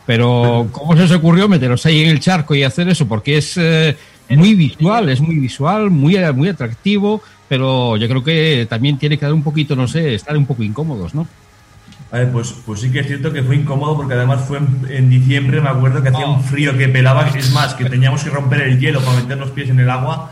Pero, 0.07 0.69
¿cómo 0.71 0.97
se 0.97 1.03
os 1.03 1.11
ocurrió 1.11 1.49
meteros 1.49 1.85
ahí 1.85 2.05
en 2.05 2.11
el 2.11 2.21
charco 2.21 2.55
y 2.55 2.63
hacer 2.63 2.89
eso? 2.89 3.09
Porque 3.09 3.39
es 3.39 3.57
eh, 3.57 3.97
muy 4.29 4.55
visual, 4.55 5.09
es 5.09 5.21
muy 5.21 5.37
visual, 5.37 5.91
muy, 5.91 6.17
muy 6.33 6.49
atractivo, 6.49 7.23
pero 7.49 7.97
yo 7.97 8.09
creo 8.09 8.23
que 8.23 8.67
también 8.71 8.99
tiene 8.99 9.19
que 9.19 9.25
dar 9.25 9.35
un 9.35 9.43
poquito, 9.43 9.75
no 9.75 9.89
sé, 9.89 10.15
estar 10.15 10.37
un 10.37 10.47
poco 10.47 10.63
incómodos, 10.63 11.13
¿no? 11.13 11.27
A 12.13 12.19
ver, 12.19 12.31
pues, 12.31 12.53
pues 12.65 12.81
sí 12.81 12.91
que 12.93 13.01
es 13.01 13.07
cierto 13.09 13.33
que 13.33 13.43
fue 13.43 13.57
incómodo 13.57 13.97
porque 13.97 14.15
además 14.15 14.45
fue 14.47 14.59
en, 14.59 14.87
en 14.89 15.11
diciembre, 15.11 15.61
me 15.61 15.69
acuerdo 15.69 16.03
que 16.03 16.11
hacía 16.11 16.27
un 16.27 16.43
frío 16.43 16.77
que 16.79 16.89
pelaba, 16.89 17.27
es 17.29 17.53
más, 17.53 17.75
que 17.75 17.85
teníamos 17.87 18.23
que 18.23 18.31
romper 18.31 18.63
el 18.63 18.79
hielo 18.79 19.01
para 19.01 19.21
meter 19.21 19.37
los 19.39 19.51
pies 19.51 19.71
en 19.71 19.81
el 19.81 19.91
agua. 19.91 20.31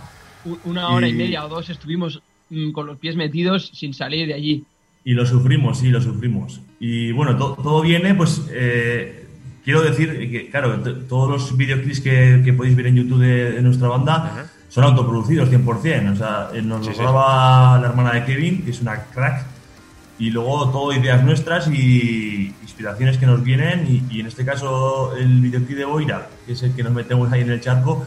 Una 0.64 0.88
hora 0.90 1.09
y 1.09 1.10
Y- 1.10 1.14
media 1.14 1.44
o 1.44 1.48
dos 1.48 1.68
estuvimos 1.70 2.22
mm, 2.51 2.70
con 2.72 2.86
los 2.86 2.98
pies 2.98 3.16
metidos 3.16 3.70
sin 3.74 3.92
salir 3.92 4.28
de 4.28 4.34
allí. 4.34 4.64
Y 5.05 5.12
lo 5.14 5.26
sufrimos, 5.26 5.78
sí, 5.80 5.88
lo 5.88 6.01
sufrimos. 6.01 6.60
Y 6.78 7.10
bueno, 7.12 7.36
to- 7.36 7.56
todo 7.62 7.82
viene, 7.82 8.14
pues 8.14 8.42
eh, 8.52 9.26
quiero 9.64 9.82
decir 9.82 10.30
que, 10.30 10.48
claro, 10.51 10.78
todos 11.09 11.28
los 11.30 11.56
videoclips 11.56 12.01
que, 12.01 12.40
que 12.44 12.52
podéis 12.52 12.76
ver 12.76 12.86
en 12.86 12.96
YouTube 12.96 13.20
de, 13.20 13.52
de 13.52 13.62
nuestra 13.62 13.88
banda 13.88 14.46
son 14.68 14.84
autoproducidos 14.84 15.51
100%. 15.51 16.12
O 16.12 16.16
sea, 16.16 16.48
eh, 16.55 16.62
nos 16.62 16.86
sí. 16.86 16.92
graba 16.96 17.78
la 17.80 17.88
hermana 17.88 18.12
de 18.14 18.24
Kevin, 18.24 18.62
que 18.64 18.70
es 18.70 18.80
una 18.80 18.96
crack. 19.12 19.44
Y 20.18 20.30
luego 20.30 20.70
todo 20.70 20.92
ideas 20.92 21.22
nuestras 21.24 21.66
y 21.68 22.54
inspiraciones 22.62 23.18
que 23.18 23.26
nos 23.26 23.42
vienen. 23.42 23.86
Y, 23.88 24.16
y 24.16 24.20
en 24.20 24.26
este 24.26 24.44
caso, 24.44 25.16
el 25.16 25.40
videoclip 25.40 25.76
de 25.78 25.84
Boira, 25.84 26.28
que 26.46 26.52
es 26.52 26.62
el 26.62 26.72
que 26.74 26.82
nos 26.84 26.92
metemos 26.92 27.32
ahí 27.32 27.40
en 27.40 27.50
el 27.50 27.60
charco, 27.60 28.04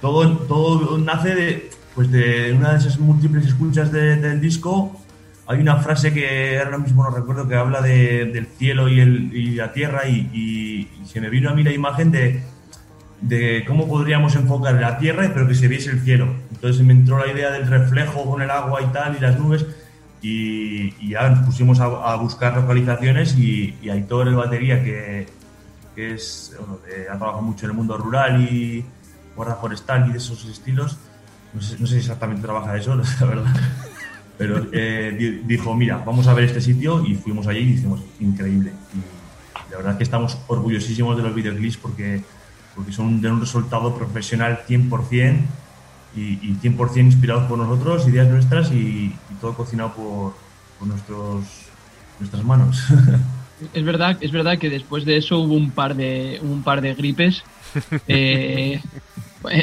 todo, 0.00 0.26
todo 0.38 0.96
nace 0.98 1.34
de, 1.34 1.70
pues 1.94 2.10
de 2.10 2.52
una 2.52 2.72
de 2.72 2.78
esas 2.78 2.98
múltiples 2.98 3.44
escuchas 3.46 3.92
de- 3.92 4.16
del 4.16 4.40
disco. 4.40 4.98
Hay 5.46 5.60
una 5.60 5.76
frase 5.78 6.12
que 6.12 6.58
ahora 6.58 6.78
mismo 6.78 7.02
no 7.04 7.10
recuerdo 7.10 7.48
que 7.48 7.54
habla 7.56 7.80
de- 7.82 8.26
del 8.26 8.46
cielo 8.46 8.88
y, 8.88 9.00
el, 9.00 9.34
y 9.34 9.50
la 9.56 9.72
tierra 9.72 10.06
y, 10.08 10.30
y- 10.32 11.06
se 11.06 11.20
me 11.20 11.28
vino 11.30 11.50
a 11.50 11.54
mí 11.54 11.62
la 11.62 11.72
imagen 11.72 12.10
de, 12.10 12.42
de 13.22 13.64
cómo 13.66 13.88
podríamos 13.88 14.34
enfocar 14.36 14.74
la 14.74 14.98
tierra 14.98 15.30
pero 15.34 15.48
que 15.48 15.54
se 15.54 15.66
viese 15.68 15.90
el 15.90 16.00
cielo. 16.00 16.28
Entonces 16.52 16.82
me 16.84 16.92
entró 16.92 17.18
la 17.18 17.32
idea 17.32 17.50
del 17.50 17.66
reflejo 17.66 18.24
con 18.30 18.40
el 18.42 18.50
agua 18.50 18.82
y 18.82 18.86
tal 18.92 19.16
y 19.16 19.20
las 19.20 19.38
nubes 19.38 19.64
y, 20.22 20.94
y 21.04 21.10
ya 21.10 21.28
nos 21.30 21.44
pusimos 21.46 21.80
a, 21.80 21.84
a 21.84 22.16
buscar 22.16 22.56
localizaciones 22.56 23.36
y, 23.38 23.76
y 23.82 23.88
Aitor, 23.90 24.28
el 24.28 24.34
batería, 24.34 24.82
que, 24.82 25.26
que 25.94 26.14
es, 26.14 26.54
bueno, 26.58 26.78
ha 27.12 27.16
trabajado 27.16 27.42
mucho 27.42 27.66
en 27.66 27.70
el 27.70 27.76
mundo 27.76 27.96
rural 27.96 28.42
y 28.42 28.84
guarda 29.36 29.54
forestal 29.56 30.08
y 30.08 30.12
de 30.12 30.18
esos 30.18 30.44
estilos, 30.46 30.96
no 31.54 31.62
sé, 31.62 31.76
no 31.78 31.86
sé 31.86 31.94
si 31.94 32.00
exactamente 32.00 32.42
trabaja 32.42 32.76
eso, 32.76 32.94
la 33.20 33.26
verdad, 33.26 33.54
pero 34.36 34.66
eh, 34.72 35.14
di- 35.18 35.38
dijo, 35.46 35.74
mira, 35.74 36.02
vamos 36.04 36.26
a 36.26 36.34
ver 36.34 36.44
este 36.44 36.60
sitio 36.60 37.04
y 37.04 37.14
fuimos 37.14 37.46
allí 37.46 37.60
y 37.60 37.72
dijimos, 37.72 38.00
increíble. 38.20 38.72
Y 38.94 39.70
la 39.70 39.76
verdad 39.76 39.92
es 39.92 39.98
que 39.98 40.04
estamos 40.04 40.38
orgullosísimos 40.48 41.16
de 41.16 41.22
los 41.22 41.34
videoclips 41.34 41.76
porque, 41.76 42.22
porque 42.74 42.92
son 42.92 43.20
de 43.20 43.30
un 43.30 43.40
resultado 43.40 43.94
profesional 43.96 44.60
100% 44.66 45.40
y, 46.14 46.50
y 46.50 46.54
100% 46.56 47.12
inspirados 47.14 47.44
por 47.48 47.58
nosotros, 47.58 48.08
ideas 48.08 48.28
nuestras 48.28 48.72
y, 48.72 49.12
y 49.28 49.34
todo 49.40 49.54
cocinado 49.54 49.94
por, 49.94 50.34
por 50.78 50.88
nuestros, 50.88 51.44
nuestras 52.18 52.44
manos. 52.44 52.82
Es 53.74 53.84
verdad, 53.84 54.16
es 54.20 54.30
verdad 54.30 54.56
que 54.60 54.70
después 54.70 55.04
de 55.04 55.16
eso 55.16 55.40
hubo 55.40 55.54
un 55.54 55.72
par 55.72 55.96
de 55.96 56.38
un 56.40 56.62
par 56.62 56.80
de 56.80 56.94
gripes. 56.94 57.42
Eh, 58.06 58.80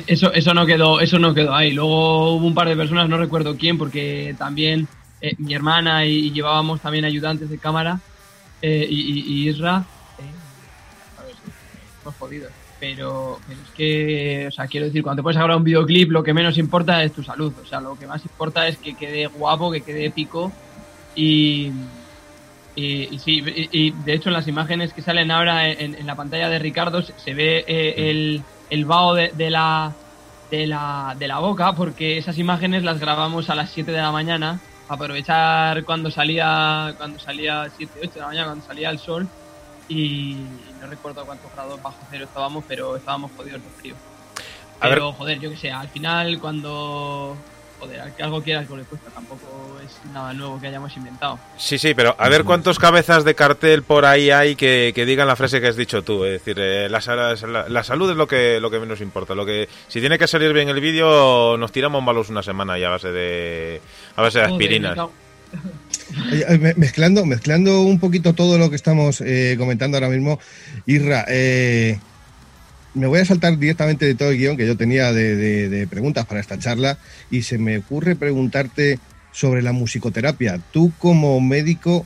eso, 0.08 0.32
eso 0.34 0.54
no 0.54 0.66
quedó, 0.66 1.00
eso 1.00 1.18
no 1.20 1.34
quedó 1.34 1.54
ahí. 1.54 1.72
Luego 1.74 2.36
hubo 2.36 2.46
un 2.46 2.54
par 2.54 2.68
de 2.68 2.76
personas, 2.76 3.10
no 3.10 3.18
recuerdo 3.18 3.56
quién, 3.58 3.78
porque 3.78 4.36
también 4.38 4.88
eh, 5.22 5.36
mi 5.38 5.54
hermana 5.54 6.06
y, 6.06 6.28
y 6.28 6.32
llevábamos 6.32 6.82
también 6.82 7.06
ayudantes 7.06 7.50
de 7.50 7.58
cámara 7.60 8.02
eh, 8.62 8.86
y, 8.90 9.02
y- 9.02 9.46
y 9.46 9.50
Isra. 9.50 9.86
eh, 10.18 10.36
a 11.18 11.24
ver, 11.24 11.36
jodidos. 12.20 12.52
Pero, 12.80 13.40
pero 13.48 13.62
es 13.62 13.70
que, 13.72 14.48
o 14.48 14.52
sea, 14.52 14.68
quiero 14.68 14.88
decir, 14.88 15.02
cuando 15.02 15.22
te 15.22 15.24
puedes 15.24 15.38
grabar 15.38 15.58
un 15.58 15.64
videoclip, 15.64 16.12
lo 16.12 16.24
que 16.24 16.34
menos 16.34 16.58
importa 16.58 17.04
es 17.04 17.14
tu 17.14 17.24
salud. 17.24 17.54
O 17.64 17.66
sea, 17.66 17.80
lo 17.80 17.98
que 17.98 18.06
más 18.06 18.24
importa 18.24 18.68
es 18.68 18.78
que 18.78 18.96
quede 18.96 19.28
guapo, 19.28 19.72
que 19.72 19.82
quede 19.82 20.06
épico. 20.06 20.52
Y, 21.16 21.72
y, 22.76 23.16
y 23.16 23.20
sí, 23.20 23.42
y, 23.46 23.70
y 23.72 23.92
de 23.92 24.14
hecho 24.14 24.30
en 24.30 24.34
las 24.34 24.48
imágenes 24.48 24.94
que 24.94 25.02
salen 25.02 25.32
ahora 25.32 25.70
en, 25.70 25.96
en 25.96 26.06
la 26.06 26.16
pantalla 26.16 26.50
de 26.50 26.60
Ricardo 26.60 27.02
se, 27.02 27.18
se 27.18 27.34
ve 27.34 27.64
eh, 27.68 28.10
el, 28.10 28.44
el 28.70 28.86
vaho 28.86 29.14
de, 29.16 29.32
de 29.34 29.50
la, 29.50 29.94
de, 30.52 30.68
la, 30.68 31.16
de 31.18 31.28
la 31.28 31.40
boca 31.40 31.74
porque 31.74 32.18
esas 32.18 32.38
imágenes 32.38 32.84
las 32.84 33.00
grabamos 33.00 33.50
a 33.50 33.56
las 33.56 33.72
7 33.72 33.92
de 33.92 34.02
la 34.02 34.12
mañana. 34.12 34.60
Aprovechar 34.88 35.84
cuando 35.84 36.12
salía 36.12 36.94
cuando 36.98 37.18
salía 37.18 37.68
7, 37.76 38.00
8 38.04 38.12
de 38.14 38.20
la 38.20 38.28
mañana 38.28 38.46
cuando 38.48 38.66
salía 38.66 38.90
el 38.90 39.00
sol. 39.00 39.28
Y 39.88 40.38
no 40.86 40.92
recuerdo 40.92 41.26
cuántos 41.26 41.52
grados 41.54 41.82
bajo 41.82 41.98
cero 42.10 42.26
estábamos 42.26 42.64
pero 42.68 42.96
estábamos 42.96 43.32
jodidos 43.36 43.62
de 43.64 43.70
frío 43.82 43.96
A 44.80 44.90
pero 44.90 45.12
joder 45.14 45.40
yo 45.40 45.50
que 45.50 45.58
sé 45.58 45.72
al 45.72 45.88
final 45.90 46.40
cuando 46.40 47.36
joder 47.80 48.00
al 48.02 48.16
que 48.16 48.24
algo 48.24 48.42
quieras 48.42 48.68
que 48.68 48.76
le 48.78 48.84
cuesta 48.84 49.10
tampoco 49.10 49.78
es 49.86 50.00
nada 50.12 50.34
nuevo 50.34 50.60
que 50.60 50.68
hayamos 50.68 50.96
inventado 50.98 51.38
Sí, 51.58 51.78
sí, 51.78 51.94
pero 51.94 52.16
a 52.18 52.30
ver 52.30 52.44
cuántos 52.44 52.80
cabezas 52.80 53.24
de 53.24 53.36
cartel 53.36 53.84
por 53.84 54.06
ahí 54.06 54.32
hay 54.32 54.56
que, 54.56 54.92
que 54.96 55.06
digan 55.06 55.28
la 55.28 55.36
frase 55.36 55.60
que 55.62 55.68
has 55.68 55.76
dicho 55.76 56.02
tú. 56.04 56.24
Es 56.26 56.32
decir, 56.44 56.58
eh, 56.60 56.90
la, 56.90 57.00
la- 57.00 57.70
la 57.70 57.84
salud 57.84 58.10
es 58.12 58.18
lo 58.18 58.28
que, 58.28 58.60
lo 58.60 58.70
que 58.72 58.80
menos 58.80 59.02
importa. 59.02 59.36
Lo 59.36 59.46
que 59.46 59.68
Si 59.88 60.00
tiene 60.00 60.18
que 60.18 60.28
salir 60.28 60.52
bien 60.54 60.70
el 60.70 60.80
vídeo, 60.82 61.58
nos 61.58 61.72
tiramos 61.72 62.02
malos 62.04 62.30
una 62.30 62.42
semana 62.44 62.78
ya 62.78 62.88
a 62.88 62.92
base 62.92 63.12
de, 63.12 63.82
a 64.16 64.22
base 64.22 64.40
de 64.40 64.46
Joder, 64.46 64.54
aspirinas. 64.56 64.98
Mezclando, 66.78 67.26
mezclando 67.26 67.82
un 67.82 68.00
poquito 68.00 68.34
todo 68.34 68.58
lo 68.58 68.70
que 68.70 68.76
estamos 68.76 69.22
eh, 69.22 69.56
comentando 69.58 69.98
ahora 69.98 70.10
mismo, 70.10 70.40
Irra, 70.86 71.26
eh, 71.28 72.00
me 72.94 73.08
voy 73.08 73.20
a 73.20 73.26
saltar 73.26 73.58
directamente 73.58 74.06
de 74.06 74.16
todo 74.16 74.32
el 74.32 74.38
guion 74.38 74.56
que 74.56 74.66
yo 74.66 74.78
tenía 74.78 75.12
de 75.12 75.88
preguntas 75.90 76.26
para 76.26 76.40
esta 76.40 76.58
charla 76.58 76.98
y 77.30 77.42
se 77.42 77.58
me 77.58 77.78
ocurre 77.78 78.16
preguntarte 78.16 79.00
sobre 79.36 79.62
la 79.62 79.74
musicoterapia. 79.74 80.60
Tú 80.72 80.94
como 80.98 81.42
médico, 81.42 82.06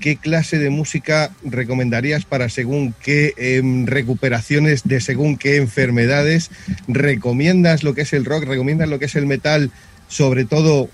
¿qué 0.00 0.16
clase 0.16 0.58
de 0.58 0.70
música 0.70 1.30
recomendarías 1.44 2.24
para 2.24 2.48
según 2.48 2.94
qué 3.02 3.34
em, 3.36 3.86
recuperaciones 3.86 4.82
de 4.84 5.00
según 5.02 5.36
qué 5.36 5.56
enfermedades? 5.56 6.50
¿Recomiendas 6.88 7.84
lo 7.84 7.94
que 7.94 8.02
es 8.02 8.12
el 8.14 8.24
rock? 8.24 8.44
¿Recomiendas 8.44 8.88
lo 8.88 8.98
que 8.98 9.04
es 9.04 9.16
el 9.16 9.26
metal? 9.26 9.70
Sobre 10.08 10.46
todo 10.46 10.88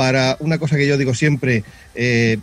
para 0.00 0.38
una 0.40 0.56
cosa 0.56 0.78
que 0.78 0.86
yo 0.86 0.96
digo 0.96 1.12
siempre, 1.12 1.62
eh, 1.94 2.38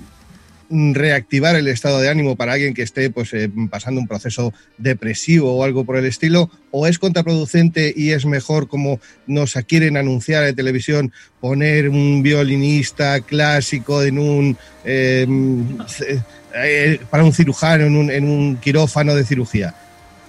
reactivar 0.69 1.55
el 1.55 1.67
estado 1.69 1.99
de 1.99 2.07
ánimo 2.07 2.35
para 2.35 2.53
alguien 2.53 2.75
que 2.75 2.83
esté 2.83 3.09
pues, 3.09 3.33
eh, 3.33 3.49
pasando 3.71 3.99
un 3.99 4.07
proceso 4.07 4.53
depresivo 4.77 5.55
o 5.55 5.63
algo 5.63 5.83
por 5.83 5.97
el 5.97 6.05
estilo, 6.05 6.51
o 6.69 6.85
es 6.85 6.99
contraproducente 6.99 7.91
y 7.97 8.11
es 8.11 8.27
mejor 8.27 8.67
como 8.67 8.99
nos 9.25 9.53
quieren 9.67 9.97
anunciar 9.97 10.43
en 10.43 10.55
televisión 10.55 11.11
poner 11.41 11.89
un 11.89 12.21
violinista 12.21 13.21
clásico 13.21 14.03
en 14.03 14.19
un 14.19 14.55
c- 14.85 16.21
eh, 16.53 16.99
para 17.09 17.23
un 17.23 17.33
cirujano 17.33 17.85
en 17.85 17.95
un, 17.95 18.11
en 18.11 18.23
un 18.29 18.57
quirófano 18.57 19.15
de 19.15 19.25
cirugía. 19.25 19.73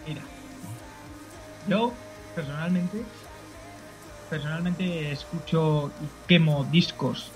Mira, 0.06 0.22
yo 1.68 1.92
personalmente, 2.34 2.96
personalmente 4.28 5.12
escucho 5.12 5.90
y 6.02 6.28
quemo 6.28 6.66
discos 6.70 7.32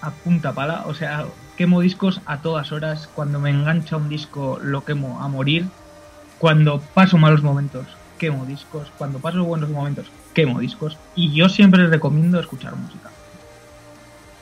a 0.00 0.10
punta 0.10 0.52
pala, 0.52 0.84
o 0.86 0.94
sea, 0.94 1.26
quemo 1.56 1.80
discos 1.80 2.20
a 2.26 2.38
todas 2.38 2.72
horas. 2.72 3.08
Cuando 3.14 3.38
me 3.38 3.50
engancha 3.50 3.96
un 3.96 4.08
disco 4.08 4.58
lo 4.62 4.84
quemo 4.84 5.20
a 5.20 5.28
morir. 5.28 5.66
Cuando 6.38 6.80
paso 6.94 7.18
malos 7.18 7.42
momentos, 7.42 7.86
quemo 8.18 8.46
discos. 8.46 8.90
Cuando 8.96 9.18
paso 9.18 9.44
buenos 9.44 9.68
momentos, 9.68 10.06
quemo 10.32 10.60
discos. 10.60 10.96
Y 11.14 11.34
yo 11.34 11.48
siempre 11.48 11.86
recomiendo 11.86 12.40
escuchar 12.40 12.76
música. 12.76 13.10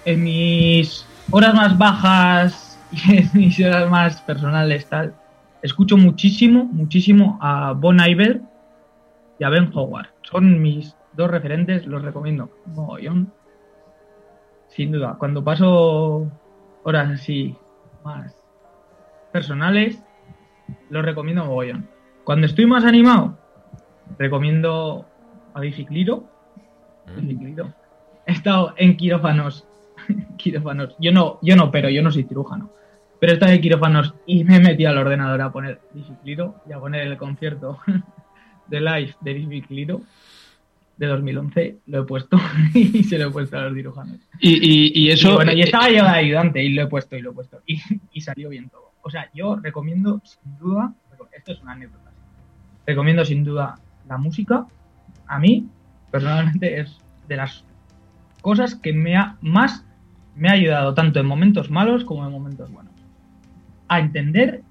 En 0.05 0.23
mis 0.23 1.07
horas 1.31 1.55
más 1.55 1.77
bajas 1.77 2.79
y 2.93 3.17
en 3.17 3.31
mis 3.35 3.59
horas 3.61 3.91
más 3.91 4.21
personales, 4.21 4.87
tal, 4.87 5.15
escucho 5.63 5.97
muchísimo, 5.97 6.65
muchísimo 6.65 7.39
a 7.43 7.73
Bon 7.73 7.99
Iver 7.99 8.41
y 9.41 9.45
a 9.45 9.49
Ben 9.49 9.71
Howard. 9.75 10.07
Son 10.23 10.61
mis 10.63 10.95
dos 11.19 11.31
referentes, 11.31 11.85
los 11.85 12.01
recomiendo. 12.01 12.49
Mogollón. 12.67 13.33
Sin 14.69 14.93
duda. 14.93 15.17
Cuando 15.19 15.43
paso 15.43 16.31
horas 16.85 17.11
así 17.11 17.57
más 18.05 18.41
personales, 19.33 20.01
los 20.89 21.05
recomiendo 21.05 21.45
mogollón. 21.45 21.89
Cuando 22.23 22.47
estoy 22.47 22.67
más 22.67 22.85
animado, 22.85 23.37
recomiendo 24.17 25.07
a 25.55 25.61
Bicicliro. 25.61 26.25
Bicicliro. 27.17 27.75
He 28.25 28.33
estado 28.33 28.75
en 28.77 28.97
quirófanos. 28.97 29.67
quirófanos. 30.37 30.95
Yo 31.01 31.11
no, 31.11 31.41
yo 31.43 31.57
no, 31.57 31.73
pero 31.73 31.89
yo 31.89 32.01
no 32.01 32.13
soy 32.13 32.23
cirujano. 32.23 32.71
Pero 33.19 33.33
he 33.33 33.35
estado 33.35 33.51
en 33.51 33.61
quirófanos 33.61 34.15
y 34.25 34.45
me 34.45 34.61
metí 34.61 34.85
al 34.85 34.99
ordenador 34.99 35.43
a 35.43 35.51
poner 35.51 35.81
Bicicliro 35.93 36.63
y 36.69 36.73
a 36.73 36.79
poner 36.79 37.09
el 37.09 37.17
concierto 37.17 37.79
de 38.69 38.81
live 38.81 39.17
de 39.21 39.35
Bicicliro 39.35 40.03
de 40.99 41.07
2011. 41.07 41.79
Lo 41.87 42.03
he 42.03 42.05
puesto 42.05 42.39
y 42.75 43.05
se 43.05 43.19
lo 43.19 43.29
he 43.29 43.31
puesto 43.31 43.57
a 43.57 43.63
los 43.63 43.75
cirujanos. 43.75 44.19
Y, 44.41 44.51
y, 44.51 44.93
y 44.95 45.11
eso. 45.11 45.33
Y, 45.33 45.35
bueno, 45.35 45.53
y 45.53 45.61
eh, 45.61 45.65
estaba 45.65 45.89
yo 45.89 46.05
de 46.05 46.11
ayudante 46.11 46.63
y 46.63 46.71
lo 46.71 46.83
he 46.83 46.87
puesto 46.87 47.17
y 47.17 47.23
lo 47.23 47.31
he 47.31 47.35
puesto. 47.35 47.61
Y, 47.67 47.81
y 48.13 48.21
salió 48.21 48.51
bien 48.51 48.69
todo. 48.69 48.93
O 49.03 49.11
sea, 49.11 49.31
yo 49.33 49.57
recomiendo 49.57 50.21
sin 50.25 50.59
duda, 50.59 50.93
esto 51.33 51.53
es 51.53 51.63
una 51.63 51.73
anécdota. 51.73 52.11
Recomiendo 52.87 53.25
sin 53.25 53.45
duda 53.45 53.79
la 54.09 54.19
música. 54.19 54.67
A 55.27 55.39
mí, 55.39 55.67
personalmente, 56.11 56.81
es 56.81 56.99
de 57.27 57.37
las 57.37 57.65
cosas 58.41 58.75
que 58.75 58.93
me 58.93 59.17
ha 59.17 59.37
más 59.41 59.85
me 60.39 60.49
ha 60.49 60.53
ayudado 60.53 60.95
tanto 60.95 61.19
en 61.19 61.27
momentos 61.27 61.69
malos 61.71 62.05
como 62.05 62.25
en 62.25 62.33
momentos 62.33 62.71
buenos. 62.71 62.95
A 63.89 63.99
entender 63.99 64.63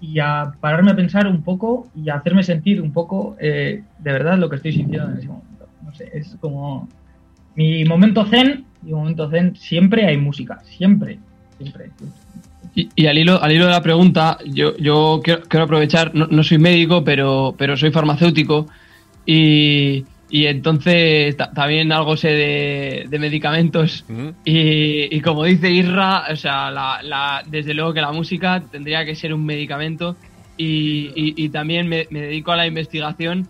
y 0.00 0.20
a 0.20 0.52
pararme 0.60 0.90
a 0.90 0.96
pensar 0.96 1.26
un 1.26 1.42
poco 1.42 1.88
y 1.94 2.10
a 2.10 2.16
hacerme 2.16 2.42
sentir 2.42 2.80
un 2.80 2.92
poco 2.92 3.36
eh, 3.40 3.82
de 3.98 4.12
verdad 4.12 4.38
lo 4.38 4.50
que 4.50 4.56
estoy 4.56 4.72
sintiendo 4.72 5.10
en 5.10 5.18
ese 5.18 5.28
momento. 5.28 5.47
No 5.88 5.94
sé, 5.94 6.10
es 6.12 6.36
como 6.40 6.86
mi 7.54 7.84
momento 7.86 8.24
zen, 8.26 8.66
mi 8.82 8.92
momento 8.92 9.30
zen 9.30 9.56
siempre 9.56 10.04
hay 10.06 10.18
música, 10.18 10.60
siempre, 10.64 11.18
siempre. 11.58 11.90
Y, 12.74 12.88
y 12.94 13.06
al, 13.06 13.16
hilo, 13.16 13.42
al 13.42 13.50
hilo 13.52 13.64
de 13.64 13.70
la 13.72 13.80
pregunta, 13.82 14.36
yo, 14.44 14.76
yo 14.76 15.20
quiero, 15.24 15.42
quiero 15.48 15.64
aprovechar, 15.64 16.14
no, 16.14 16.26
no 16.26 16.44
soy 16.44 16.58
médico, 16.58 17.02
pero, 17.02 17.54
pero 17.56 17.74
soy 17.76 17.90
farmacéutico 17.90 18.68
y, 19.24 20.04
y 20.30 20.44
entonces 20.46 21.36
ta- 21.36 21.50
también 21.52 21.90
algo 21.90 22.16
sé 22.18 22.28
de, 22.28 23.06
de 23.08 23.18
medicamentos. 23.18 24.04
Y, 24.44 25.14
y 25.16 25.20
como 25.22 25.44
dice 25.44 25.70
Isra, 25.70 26.24
o 26.30 26.36
sea, 26.36 26.70
la, 26.70 27.00
la- 27.02 27.42
desde 27.48 27.72
luego 27.74 27.94
que 27.94 28.02
la 28.02 28.12
música 28.12 28.62
tendría 28.70 29.04
que 29.06 29.14
ser 29.14 29.32
un 29.34 29.44
medicamento 29.44 30.16
y, 30.58 31.10
y- 31.16 31.34
y 31.44 31.48
también 31.48 31.88
me, 31.88 32.06
me 32.10 32.20
dedico 32.20 32.52
a 32.52 32.56
la 32.56 32.66
investigación 32.66 33.48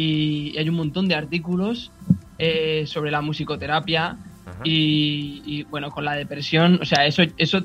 y 0.00 0.56
hay 0.56 0.68
un 0.68 0.76
montón 0.76 1.08
de 1.08 1.14
artículos 1.16 1.90
eh, 2.38 2.84
sobre 2.86 3.10
la 3.10 3.20
musicoterapia 3.20 4.16
y, 4.64 5.42
y, 5.44 5.62
bueno, 5.64 5.90
con 5.90 6.04
la 6.04 6.14
depresión, 6.14 6.78
o 6.80 6.84
sea, 6.84 7.04
eso, 7.06 7.22
eso 7.36 7.58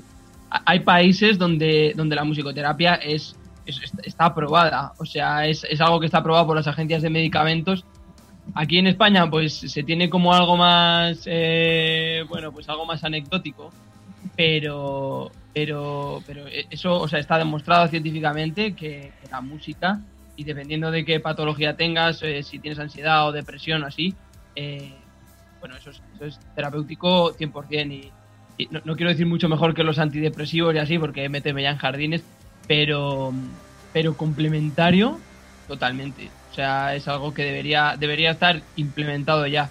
hay 0.65 0.79
países 0.79 1.37
donde, 1.37 1.93
donde 1.95 2.15
la 2.15 2.23
musicoterapia 2.23 2.95
es, 2.95 3.35
es- 3.65 3.79
está 4.03 4.25
aprobada, 4.25 4.93
o 4.97 5.05
sea, 5.05 5.45
es, 5.47 5.63
es 5.69 5.79
algo 5.81 5.99
que 5.99 6.07
está 6.07 6.19
aprobado 6.19 6.47
por 6.47 6.55
las 6.55 6.67
agencias 6.67 7.01
de 7.03 7.09
medicamentos. 7.11 7.83
Aquí 8.55 8.77
en 8.77 8.87
España, 8.87 9.29
pues 9.29 9.59
se 9.59 9.83
tiene 9.83 10.09
como 10.09 10.33
algo 10.33 10.57
más, 10.57 11.21
eh, 11.25 12.23
bueno, 12.27 12.51
pues 12.51 12.67
algo 12.69 12.85
más 12.85 13.03
anecdótico, 13.03 13.71
pero, 14.35 15.31
pero, 15.53 16.23
pero 16.25 16.45
eso, 16.69 16.99
o 16.99 17.07
sea, 17.07 17.19
está 17.19 17.37
demostrado 17.37 17.87
científicamente 17.87 18.75
que, 18.75 19.13
que 19.19 19.27
la 19.29 19.41
música, 19.41 19.99
y 20.35 20.43
dependiendo 20.43 20.91
de 20.91 21.05
qué 21.05 21.19
patología 21.19 21.75
tengas, 21.75 22.21
eh, 22.23 22.43
si 22.43 22.59
tienes 22.59 22.79
ansiedad 22.79 23.27
o 23.27 23.31
depresión 23.31 23.83
o 23.83 23.87
así, 23.87 24.13
eh, 24.55 24.93
bueno, 25.59 25.75
eso 25.77 25.91
es, 25.91 26.01
eso 26.15 26.25
es 26.25 26.39
terapéutico 26.55 27.33
100% 27.33 27.91
y, 27.91 28.11
y 28.57 28.67
no, 28.67 28.81
no 28.83 28.95
quiero 28.95 29.11
decir 29.11 29.25
mucho 29.25 29.49
mejor 29.49 29.73
que 29.73 29.83
los 29.83 29.99
antidepresivos 29.99 30.75
y 30.75 30.79
así, 30.79 30.97
porque 30.97 31.29
méteme 31.29 31.63
ya 31.63 31.71
en 31.71 31.77
jardines, 31.77 32.23
pero, 32.67 33.33
pero 33.91 34.15
complementario 34.15 35.19
totalmente. 35.67 36.29
O 36.51 36.53
sea, 36.53 36.95
es 36.95 37.07
algo 37.07 37.33
que 37.33 37.43
debería, 37.43 37.95
debería 37.97 38.31
estar 38.31 38.61
implementado 38.75 39.47
ya. 39.47 39.69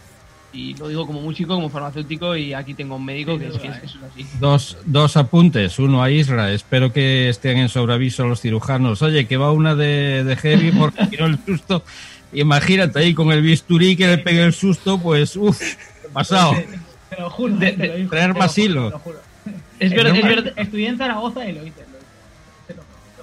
Y 0.54 0.74
lo 0.74 0.88
digo 0.88 1.06
como 1.06 1.22
músico, 1.22 1.54
como 1.54 1.70
farmacéutico, 1.70 2.36
y 2.36 2.52
aquí 2.52 2.74
tengo 2.74 2.96
un 2.96 3.04
médico 3.06 3.38
que 3.38 3.48
es 3.48 3.56
que, 3.56 3.68
es 3.68 3.76
que 3.78 3.86
eso 3.86 3.98
es 3.98 4.12
así. 4.12 4.26
Dos, 4.38 4.76
dos 4.84 5.16
apuntes, 5.16 5.78
uno 5.78 6.02
a 6.02 6.10
Isra, 6.10 6.52
espero 6.52 6.92
que 6.92 7.30
estén 7.30 7.56
en 7.56 7.70
sobreaviso 7.70 8.26
los 8.26 8.40
cirujanos. 8.42 9.00
Oye, 9.00 9.26
que 9.26 9.38
va 9.38 9.50
una 9.50 9.74
de, 9.74 10.24
de 10.24 10.36
heavy 10.36 10.70
porque 10.72 11.06
tiró 11.06 11.24
el 11.26 11.38
susto. 11.46 11.82
Imagínate 12.34 12.98
ahí 12.98 13.14
con 13.14 13.32
el 13.32 13.40
bisturí 13.40 13.96
que 13.96 14.06
le 14.06 14.18
pegue 14.18 14.42
el 14.42 14.52
susto, 14.52 14.98
pues 14.98 15.36
uff, 15.36 15.58
pasado. 16.12 16.52
Te 17.08 17.20
lo 17.20 17.30
juro. 17.30 17.56
De- 17.56 17.72
te 17.72 17.86
lo 17.86 17.92
de- 17.92 17.98
digo, 18.00 18.10
traer 18.10 18.34
más 18.34 18.56
hilo. 18.58 19.00
Es 19.78 19.90
verdad, 19.92 20.14
es 20.16 20.22
Estu- 20.24 20.28
verdad. 20.28 20.52
Estudié 20.56 20.88
en 20.88 20.98
Zaragoza 20.98 21.48
y 21.48 21.52
lo 21.54 21.66
hice. 21.66 21.82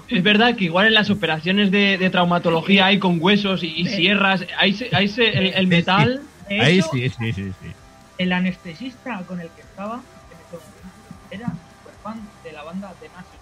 Es 0.09 0.23
verdad 0.23 0.55
que 0.55 0.63
igual 0.65 0.87
en 0.87 0.95
las 0.95 1.11
operaciones 1.11 1.69
de, 1.69 1.99
de 1.99 2.09
traumatología 2.09 2.87
hay 2.87 2.97
con 2.97 3.19
huesos 3.21 3.63
y, 3.63 3.67
y 3.67 3.85
sierras, 3.85 4.43
ahí, 4.57 4.73
se- 4.73 4.89
ahí 4.95 5.07
se- 5.07 5.29
el, 5.29 5.53
el 5.53 5.67
metal... 5.67 6.21
De 6.49 6.61
Ahí 6.61 6.79
hecho, 6.79 6.89
sí, 6.91 7.09
sí, 7.09 7.33
sí, 7.33 7.53
sí. 7.61 7.71
El 8.17 8.33
anestesista 8.33 9.21
con 9.27 9.39
el 9.39 9.49
que 9.49 9.61
estaba 9.61 9.95
en 9.95 10.37
ese 10.39 10.57
momento 10.57 11.31
era 11.31 11.47
súper 11.47 11.93
fan 12.03 12.21
de 12.43 12.51
la 12.51 12.63
banda 12.63 12.93
de 12.99 13.09
Nazi. 13.09 13.37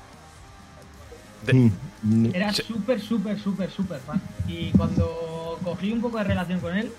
Mm, 2.03 2.25
Era 2.33 2.53
súper, 2.53 2.99
súper, 3.01 3.39
súper, 3.39 3.71
súper 3.71 3.99
fan. 4.01 4.21
Y 4.47 4.71
cuando 4.71 5.59
cogí 5.63 5.91
un 5.91 6.01
poco 6.01 6.17
de 6.17 6.25
relación 6.25 6.59
con 6.59 6.75
él, 6.77 6.91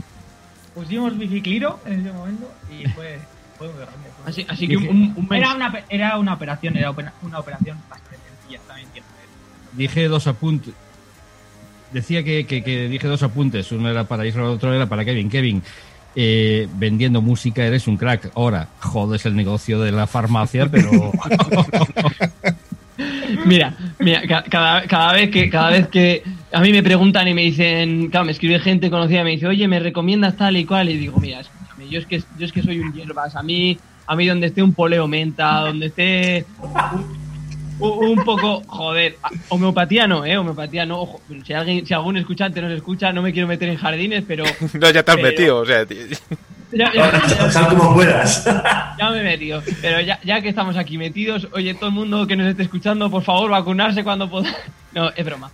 pusimos 0.74 1.18
bicicliro 1.18 1.80
en 1.84 2.00
ese 2.00 2.12
momento 2.12 2.50
y 2.70 2.88
fue, 2.90 3.18
fue 3.58 3.68
muy 3.68 3.76
grande. 3.76 4.08
fue 4.22 4.44
Así, 4.48 4.68
que 4.68 4.76
un, 4.76 5.14
un 5.16 5.34
Era 5.34 5.54
una, 5.54 5.84
era 5.88 6.18
una 6.18 6.34
operación, 6.34 6.76
era 6.76 6.90
una 7.22 7.38
operación 7.38 7.78
bastante 7.90 8.18
sencilla, 8.40 8.60
también. 8.66 8.88
Dije 9.72 10.08
dos 10.08 10.26
apuntes. 10.26 10.74
Decía 11.92 12.22
que, 12.24 12.46
que- 12.46 12.88
dije 12.88 13.06
dos 13.06 13.22
apuntes. 13.22 13.70
Uno 13.72 13.88
era 13.90 14.04
para 14.04 14.26
Isra, 14.26 14.44
otro 14.50 14.72
era 14.74 14.86
para 14.86 15.04
Kevin. 15.04 15.28
Kevin, 15.30 15.62
eh, 16.16 16.68
vendiendo 16.76 17.20
música 17.22 17.64
eres 17.64 17.86
un 17.86 17.96
crack. 17.96 18.30
Ahora, 18.34 18.68
jodes 18.80 19.24
el 19.26 19.34
negocio 19.36 19.80
de 19.80 19.92
la 19.92 20.06
farmacia, 20.06 20.66
pero. 20.70 20.90
Mira, 23.46 23.74
mira, 23.98 24.22
ca- 24.28 24.44
cada, 24.44 24.82
cada 24.86 25.12
vez 25.14 25.30
que 25.30 25.48
cada 25.48 25.70
vez 25.70 25.88
que 25.88 26.22
a 26.52 26.60
mí 26.60 26.70
me 26.70 26.82
preguntan 26.82 27.26
y 27.26 27.34
me 27.34 27.42
dicen, 27.42 28.08
claro, 28.10 28.26
me 28.26 28.32
escribe 28.32 28.58
gente 28.60 28.90
conocida 28.90 29.24
me 29.24 29.30
dice, 29.30 29.46
oye, 29.46 29.66
me 29.66 29.80
recomiendas 29.80 30.36
tal 30.36 30.56
y 30.56 30.64
cual, 30.66 30.90
y 30.90 30.98
digo, 30.98 31.18
mira, 31.18 31.40
escúchame, 31.40 31.88
yo 31.88 31.98
es 31.98 32.06
que 32.06 32.18
yo 32.38 32.44
es 32.46 32.52
que 32.52 32.62
soy 32.62 32.78
un 32.80 32.92
hierbas, 32.92 33.34
a 33.34 33.42
mí, 33.42 33.78
a 34.06 34.14
mí 34.14 34.26
donde 34.26 34.48
esté 34.48 34.62
un 34.62 34.74
poleo 34.74 35.08
menta, 35.08 35.60
donde 35.60 35.86
esté 35.86 36.44
un 37.88 38.24
poco, 38.24 38.62
joder, 38.66 39.16
homeopatía 39.48 40.06
no, 40.06 40.24
eh, 40.24 40.36
homeopatía 40.36 40.86
no, 40.86 41.00
ojo, 41.00 41.20
si 41.44 41.52
alguien, 41.52 41.86
si 41.86 41.92
algún 41.94 42.16
escuchante 42.16 42.60
nos 42.62 42.72
escucha, 42.72 43.12
no 43.12 43.22
me 43.22 43.32
quiero 43.32 43.48
meter 43.48 43.68
en 43.68 43.76
jardines, 43.76 44.24
pero 44.26 44.44
No, 44.74 44.90
ya 44.90 45.02
te 45.02 45.10
has 45.10 45.16
Pero- 45.16 45.28
metido, 45.28 45.58
o 45.58 45.66
sea, 45.66 45.84
tío. 45.86 45.98
ya, 46.72 46.92
ya- 46.94 47.50
Sal 47.50 47.68
como 47.76 47.94
puedas. 47.94 48.44
ya 48.98 49.10
me 49.10 49.20
he 49.20 49.24
metido. 49.24 49.62
Pero 49.80 50.00
ya, 50.00 50.18
ya 50.24 50.40
que 50.40 50.48
estamos 50.48 50.76
aquí 50.76 50.96
metidos, 50.98 51.48
oye, 51.52 51.74
todo 51.74 51.88
el 51.88 51.94
mundo 51.94 52.26
que 52.26 52.36
nos 52.36 52.46
esté 52.48 52.62
escuchando, 52.62 53.10
por 53.10 53.22
favor, 53.22 53.50
vacunarse 53.50 54.02
cuando 54.04 54.28
poda. 54.30 54.50
No, 54.94 55.08
es 55.10 55.24
broma. 55.24 55.50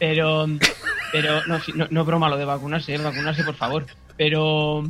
Pero, 0.00 0.48
pero 1.12 1.46
no, 1.46 1.60
sí, 1.60 1.72
no, 1.76 1.86
no 1.90 2.00
es 2.00 2.06
broma 2.06 2.28
lo 2.28 2.36
de 2.36 2.44
vacunarse, 2.44 2.92
es 2.94 3.02
vacunarse, 3.02 3.44
por 3.44 3.54
favor. 3.54 3.86
Pero, 4.16 4.82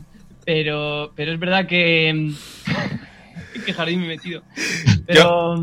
pero, 0.47 1.13
pero 1.15 1.33
es 1.33 1.39
verdad 1.39 1.67
que. 1.67 2.09
¿En 2.09 3.63
qué 3.67 3.73
jardín 3.75 4.01
me 4.01 4.07
he 4.07 4.09
metido? 4.17 4.43
Pero. 5.07 5.57
Yo 5.57 5.63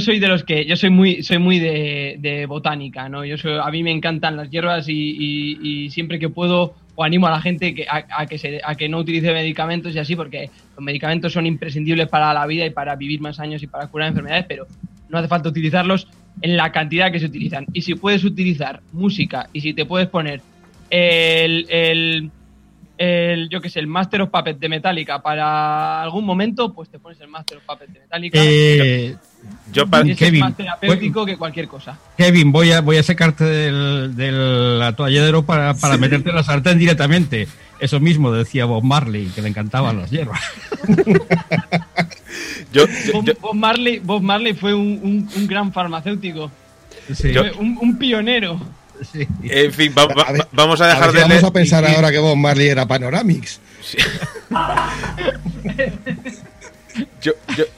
soy 0.00 0.18
de 0.18 0.28
los 0.28 0.44
que, 0.44 0.64
yo 0.66 0.76
soy 0.76 0.90
muy, 0.90 1.22
soy 1.22 1.38
muy 1.38 1.58
de, 1.58 2.16
de 2.18 2.46
botánica, 2.46 3.08
¿no? 3.08 3.24
Yo 3.24 3.36
soy, 3.38 3.58
a 3.62 3.70
mí 3.70 3.82
me 3.82 3.90
encantan 3.90 4.36
las 4.36 4.50
hierbas 4.50 4.88
y, 4.88 4.92
y- 4.92 5.58
y 5.84 5.90
siempre 5.90 6.18
que 6.18 6.28
puedo 6.28 6.74
o 6.96 7.02
animo 7.04 7.26
a 7.26 7.30
la 7.30 7.40
gente 7.40 7.74
que, 7.74 7.86
a, 7.88 8.04
a 8.18 8.26
que 8.26 8.38
se, 8.38 8.60
a 8.64 8.74
que 8.76 8.88
no 8.88 8.98
utilice 8.98 9.32
medicamentos 9.32 9.94
y 9.94 9.98
así, 9.98 10.14
porque 10.14 10.48
los 10.76 10.84
medicamentos 10.84 11.32
son 11.32 11.44
imprescindibles 11.46 12.08
para 12.08 12.32
la 12.32 12.46
vida 12.46 12.64
y 12.66 12.70
para 12.70 12.94
vivir 12.96 13.20
más 13.20 13.40
años 13.40 13.62
y 13.62 13.66
para 13.66 13.88
curar 13.88 14.08
enfermedades, 14.08 14.46
pero 14.48 14.66
no 15.08 15.18
hace 15.18 15.26
falta 15.28 15.48
utilizarlos 15.48 16.06
en 16.40 16.56
la 16.56 16.70
cantidad 16.72 17.10
que 17.12 17.18
se 17.20 17.26
utilizan. 17.26 17.66
Y 17.72 17.82
si 17.82 17.94
puedes 17.96 18.22
utilizar 18.24 18.80
música 18.92 19.48
y 19.52 19.60
si 19.60 19.74
te 19.74 19.84
puedes 19.86 20.08
poner 20.08 20.40
el, 20.90 21.66
el, 21.68 22.30
el 22.96 23.48
yo 23.48 23.60
que 23.60 23.68
sé, 23.70 23.80
el 23.80 23.86
Master 23.88 24.22
of 24.22 24.30
Puppets 24.30 24.60
de 24.60 24.68
Metallica 24.68 25.20
para 25.20 26.02
algún 26.02 26.24
momento, 26.24 26.72
pues 26.72 26.88
te 26.90 26.98
pones 27.00 27.20
el 27.20 27.28
Master 27.28 27.58
of 27.58 27.64
Puppets 27.64 27.92
de 27.92 28.00
Metallica. 28.00 28.38
Eh, 28.40 29.16
Yo 29.72 29.86
pa- 29.88 30.02
y 30.06 30.12
es 30.12 30.18
Kevin, 30.18 30.40
más 30.40 30.56
terapéutico 30.56 31.26
que 31.26 31.36
cualquier 31.36 31.66
cosa. 31.68 31.98
Kevin, 32.16 32.52
voy 32.52 32.70
a, 32.72 32.80
voy 32.80 32.96
a 32.98 33.02
sacarte 33.02 33.44
del, 33.44 34.14
del 34.14 34.80
atolladero 34.82 35.44
para, 35.44 35.74
para 35.74 35.96
meterte 35.96 36.30
en 36.30 36.36
la 36.36 36.44
sartén 36.44 36.78
directamente. 36.78 37.48
Eso 37.80 37.98
mismo 37.98 38.30
decía 38.30 38.66
Bob 38.66 38.84
Marley, 38.84 39.26
que 39.34 39.42
le 39.42 39.48
encantaban 39.48 39.98
las 39.98 40.10
hierbas. 40.10 40.40
yo, 42.72 42.86
yo- 42.86 43.12
Bob, 43.12 43.24
yo- 43.24 43.32
Bob 43.40 43.54
Marley, 43.54 43.98
Bob 43.98 44.22
Marley 44.22 44.54
fue 44.54 44.74
un, 44.74 45.00
un- 45.02 45.28
un 45.34 45.46
gran 45.46 45.72
farmacéutico, 45.72 46.50
Sí, 47.12 47.32
un, 47.58 47.76
un 47.80 47.98
pionero. 47.98 48.58
sí. 49.12 49.26
en 49.42 49.72
fin, 49.72 49.92
va- 49.98 50.06
va- 50.06 50.22
A 50.22 50.32
ver, 50.32 50.46
vamos 50.52 50.80
a 50.80 50.84
A 50.84 50.88
dejar 50.88 51.06
ver 51.06 51.14
de 51.14 51.20
vamos 51.22 51.36
leer- 51.42 51.46
a 51.46 51.52
pensar 51.52 51.84
ahora 51.84 52.10
que 52.12 52.18
Bob 52.18 52.36
Marley 52.36 52.68
era 52.68 52.86
Panoramix. 52.86 53.60
Yo, 53.92 54.04
yo, 57.24 57.32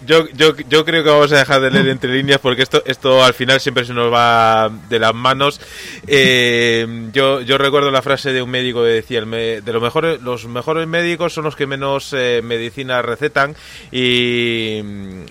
yo, 0.05 0.27
yo, 0.35 0.57
yo 0.69 0.85
creo 0.85 1.05
que 1.05 1.11
vamos 1.11 1.31
a 1.31 1.39
dejar 1.39 1.61
de 1.61 1.71
leer 1.71 1.87
entre 1.87 2.13
líneas 2.13 2.41
porque 2.41 2.63
esto, 2.63 2.83
esto 2.85 3.23
al 3.23 3.33
final 3.33 3.61
siempre 3.61 3.85
se 3.85 3.95
nos 3.95 4.13
va 4.13 4.69
de 4.89 4.99
las 4.99 5.15
manos. 5.15 5.61
Eh, 6.09 7.09
yo, 7.13 7.43
yo 7.43 7.57
recuerdo 7.57 7.93
la 7.93 8.03
frase 8.03 8.33
de 8.33 8.43
un 8.43 8.51
médico 8.51 8.83
que 8.83 8.89
decía, 8.89 9.21
de 9.21 9.73
los 9.73 9.81
mejores, 9.81 10.21
los 10.21 10.47
mejores 10.47 10.89
médicos 10.89 11.33
son 11.33 11.45
los 11.45 11.55
que 11.55 11.69
menos 11.69 12.13
eh, 12.13 12.41
medicina 12.43 13.03
recetan 13.03 13.55
y 13.93 14.79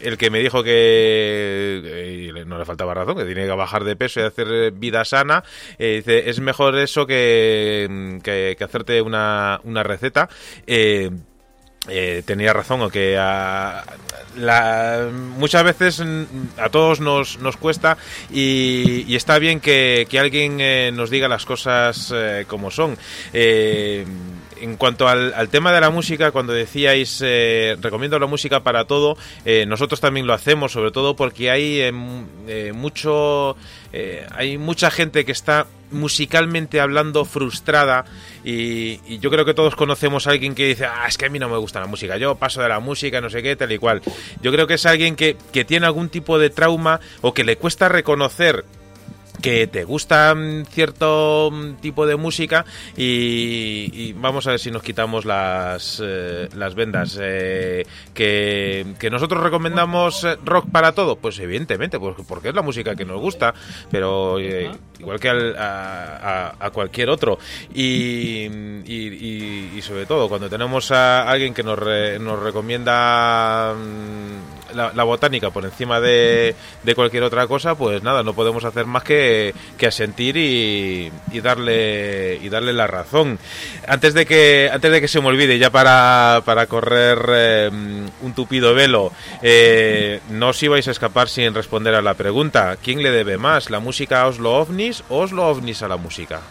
el 0.02 0.18
que 0.18 0.30
me 0.30 0.40
dijo 0.40 0.64
que 0.64 2.32
y 2.32 2.46
no 2.46 2.58
le 2.58 2.64
faltaba 2.64 2.94
razón, 2.94 3.18
que 3.18 3.26
tiene 3.26 3.46
que 3.46 3.52
bajar 3.52 3.84
de 3.84 3.98
peso 3.98 4.22
y 4.22 4.24
hacer 4.24 4.72
vida 4.72 5.04
sana, 5.04 5.44
eh, 5.78 5.98
dice, 5.98 6.30
es 6.30 6.40
mejor 6.40 6.78
eso 6.78 7.06
que, 7.06 8.20
que, 8.24 8.56
que 8.58 8.64
hacerte 8.64 9.02
una, 9.02 9.60
una 9.66 9.84
receta. 9.84 10.30
Eh, 10.66 11.12
eh, 11.88 12.24
tenía 12.26 12.54
razón 12.54 12.82
o 12.82 12.90
que 12.90 13.18
a- 13.18 13.84
la- 14.38 15.10
muchas 15.38 15.64
veces 15.64 16.04
a 16.58 16.70
todos 16.70 17.00
nos, 17.00 17.40
nos 17.40 17.56
cuesta 17.58 17.98
y, 18.32 19.16
está 19.16 19.40
bien 19.40 19.60
que, 19.62 20.08
que 20.10 20.20
alguien 20.20 20.58
eh, 20.60 20.92
nos 20.94 21.10
diga 21.10 21.28
las 21.28 21.46
cosas 21.46 22.12
eh, 22.14 22.46
como 22.48 22.70
son. 22.72 22.98
Eh, 23.34 24.06
en 24.62 24.78
cuanto 24.78 25.08
al, 25.08 25.34
al 25.34 25.50
tema 25.50 25.72
de 25.74 25.82
la 25.82 25.90
música, 25.90 26.32
cuando 26.32 26.54
decíais 26.54 27.22
eh, 27.24 27.76
recomiendo 27.82 28.18
la 28.20 28.26
música 28.26 28.62
para 28.64 28.86
todo, 28.86 29.18
nosotros 29.68 30.00
también 30.00 30.28
lo 30.28 30.34
hacemos, 30.34 30.72
sobre 30.72 30.92
todo 30.92 31.16
porque 31.16 31.52
hay 31.52 31.82
eh, 31.82 32.72
mucho, 32.74 33.58
hay 34.32 34.58
mucha 34.58 34.90
gente 34.92 35.26
que 35.26 35.34
está 35.34 35.68
musicalmente 35.96 36.80
hablando 36.80 37.26
frustrada 37.26 38.06
y, 38.44 39.18
yo 39.20 39.32
creo 39.32 39.46
que 39.46 39.54
todos 39.54 39.76
conocemos 39.76 40.28
a 40.28 40.32
alguien 40.32 40.54
que 40.54 40.68
dice, 40.68 40.86
ah, 40.86 41.06
es 41.08 41.18
que 41.18 41.26
a 41.26 41.30
mí 41.30 41.40
no 41.40 41.50
me 41.50 41.58
gusta 41.58 41.80
la 41.80 41.88
música, 41.88 42.18
yo 42.18 42.36
paso 42.36 42.62
de 42.62 42.70
la 42.70 42.80
música, 42.80 43.22
no 43.22 43.30
sé 43.30 43.42
qué, 43.42 43.56
tal 43.56 43.72
y 43.72 43.78
cual. 43.78 44.02
Yo 44.42 44.52
creo 44.52 44.68
que 44.68 44.76
es 44.76 44.86
alguien 44.86 45.16
que, 45.16 45.38
que 45.52 45.66
tiene 45.66 45.86
algún 45.88 46.10
tipo 46.10 46.38
de 46.38 46.50
trauma 46.50 47.00
o 47.22 47.34
que 47.34 47.44
le 47.44 47.58
cuesta 47.58 47.90
reconocer 47.90 48.66
que 49.46 49.68
te 49.68 49.84
gusta 49.84 50.34
mm, 50.36 50.66
cierto 50.66 51.50
mm, 51.52 51.74
tipo 51.76 52.06
de 52.06 52.16
música 52.16 52.66
y, 52.98 53.90
y 53.94 54.14
vamos 54.14 54.48
a 54.48 54.52
ver 54.52 54.60
si 54.60 54.72
nos 54.72 54.84
quitamos 54.84 55.26
las, 55.26 56.02
eh, 56.04 56.50
las 56.56 56.76
vendas. 56.76 57.18
Eh, 57.22 57.86
que, 58.14 58.86
que 59.00 59.10
nosotros 59.10 59.42
recomendamos 59.44 60.24
eh, 60.24 60.38
rock 60.44 60.70
para 60.72 60.92
todo, 60.94 61.16
pues 61.18 61.38
evidentemente, 61.40 62.00
pues 62.00 62.16
porque 62.28 62.50
es 62.50 62.56
la 62.56 62.62
música 62.62 62.96
que 62.96 63.06
nos 63.06 63.20
gusta, 63.22 63.54
pero 63.92 64.40
eh, 64.40 64.72
igual 65.00 65.20
que 65.20 65.30
al- 65.30 65.56
a, 65.58 66.56
a- 66.60 66.70
cualquier 66.72 67.10
otro. 67.10 67.38
Y, 67.74 68.46
y- 68.46 68.84
y- 68.86 69.72
y 69.78 69.82
sobre 69.82 70.06
todo, 70.06 70.28
cuando 70.30 70.50
tenemos 70.50 70.92
a 70.92 71.30
alguien 71.30 71.54
que 71.54 71.64
nos, 71.64 71.78
re- 71.80 72.20
nos 72.20 72.40
recomienda 72.42 73.74
mm, 73.76 74.65
la, 74.76 75.04
botánica 75.04 75.50
por 75.50 75.66
encima 75.66 76.00
de, 76.00 76.56
de 76.84 76.96
cualquier 76.96 77.24
otra 77.24 77.48
cosa, 77.48 77.76
pues 77.76 78.04
nada, 78.04 78.24
no 78.24 78.34
podemos 78.34 78.64
hacer 78.66 78.86
más 78.86 79.04
que, 79.04 79.54
que 79.78 79.88
asentir 79.88 80.38
y, 80.38 81.12
y 81.32 81.42
darle 81.42 82.40
y 82.42 82.50
darle 82.50 82.74
la 82.74 82.88
razón. 82.88 83.40
Antes 83.88 84.14
de 84.14 84.26
que 84.26 84.70
antes 84.72 84.92
de 84.92 85.02
que 85.02 85.08
se 85.08 85.22
me 85.22 85.28
olvide, 85.28 85.58
ya 85.58 85.70
para, 85.70 86.42
para 86.46 86.68
correr 86.68 87.20
eh, 87.30 87.70
un 87.72 88.34
tupido 88.34 88.74
velo, 88.74 89.12
eh, 89.42 90.20
no 90.30 90.50
os 90.50 90.64
ibais 90.64 90.88
a 90.88 90.92
escapar 90.92 91.30
sin 91.30 91.54
responder 91.54 91.96
a 91.96 92.02
la 92.02 92.14
pregunta. 92.14 92.78
¿Quién 92.82 93.02
le 93.02 93.12
debe 93.12 93.38
más, 93.38 93.70
la 93.70 93.80
música 93.80 94.22
a 94.22 94.28
Oslo 94.28 94.54
OVNIs 94.58 95.04
o 95.10 95.20
Oslo 95.20 95.48
OVNIs 95.48 95.82
a 95.82 95.88
la 95.88 95.98
música? 95.98 96.42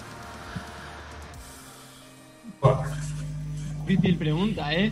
Difícil 3.86 4.16
pregunta, 4.16 4.72
¿eh? 4.72 4.90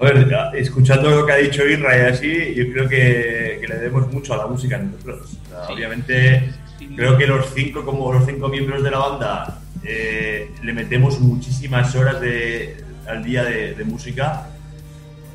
A 0.00 0.04
ver, 0.04 0.28
escuchando 0.54 1.10
lo 1.10 1.26
que 1.26 1.32
ha 1.32 1.36
dicho 1.36 1.66
Irra 1.66 1.96
y 1.96 2.00
así, 2.02 2.54
yo 2.54 2.72
creo 2.72 2.88
que, 2.88 3.58
que 3.60 3.66
le 3.66 3.74
debemos 3.76 4.12
mucho 4.12 4.34
a 4.34 4.36
la 4.36 4.46
música 4.46 4.78
nosotros. 4.78 5.36
O 5.46 5.48
sea, 5.48 5.74
Obviamente, 5.74 6.52
creo 6.94 7.18
que 7.18 7.26
los 7.26 7.52
cinco, 7.52 7.84
como 7.84 8.12
los 8.12 8.24
cinco 8.24 8.48
miembros 8.48 8.82
de 8.84 8.90
la 8.92 8.98
banda, 8.98 9.60
eh, 9.82 10.50
le 10.62 10.72
metemos 10.72 11.18
muchísimas 11.18 11.94
horas 11.96 12.20
de, 12.20 12.76
al 13.08 13.24
día 13.24 13.42
de, 13.42 13.74
de 13.74 13.84
música 13.84 14.46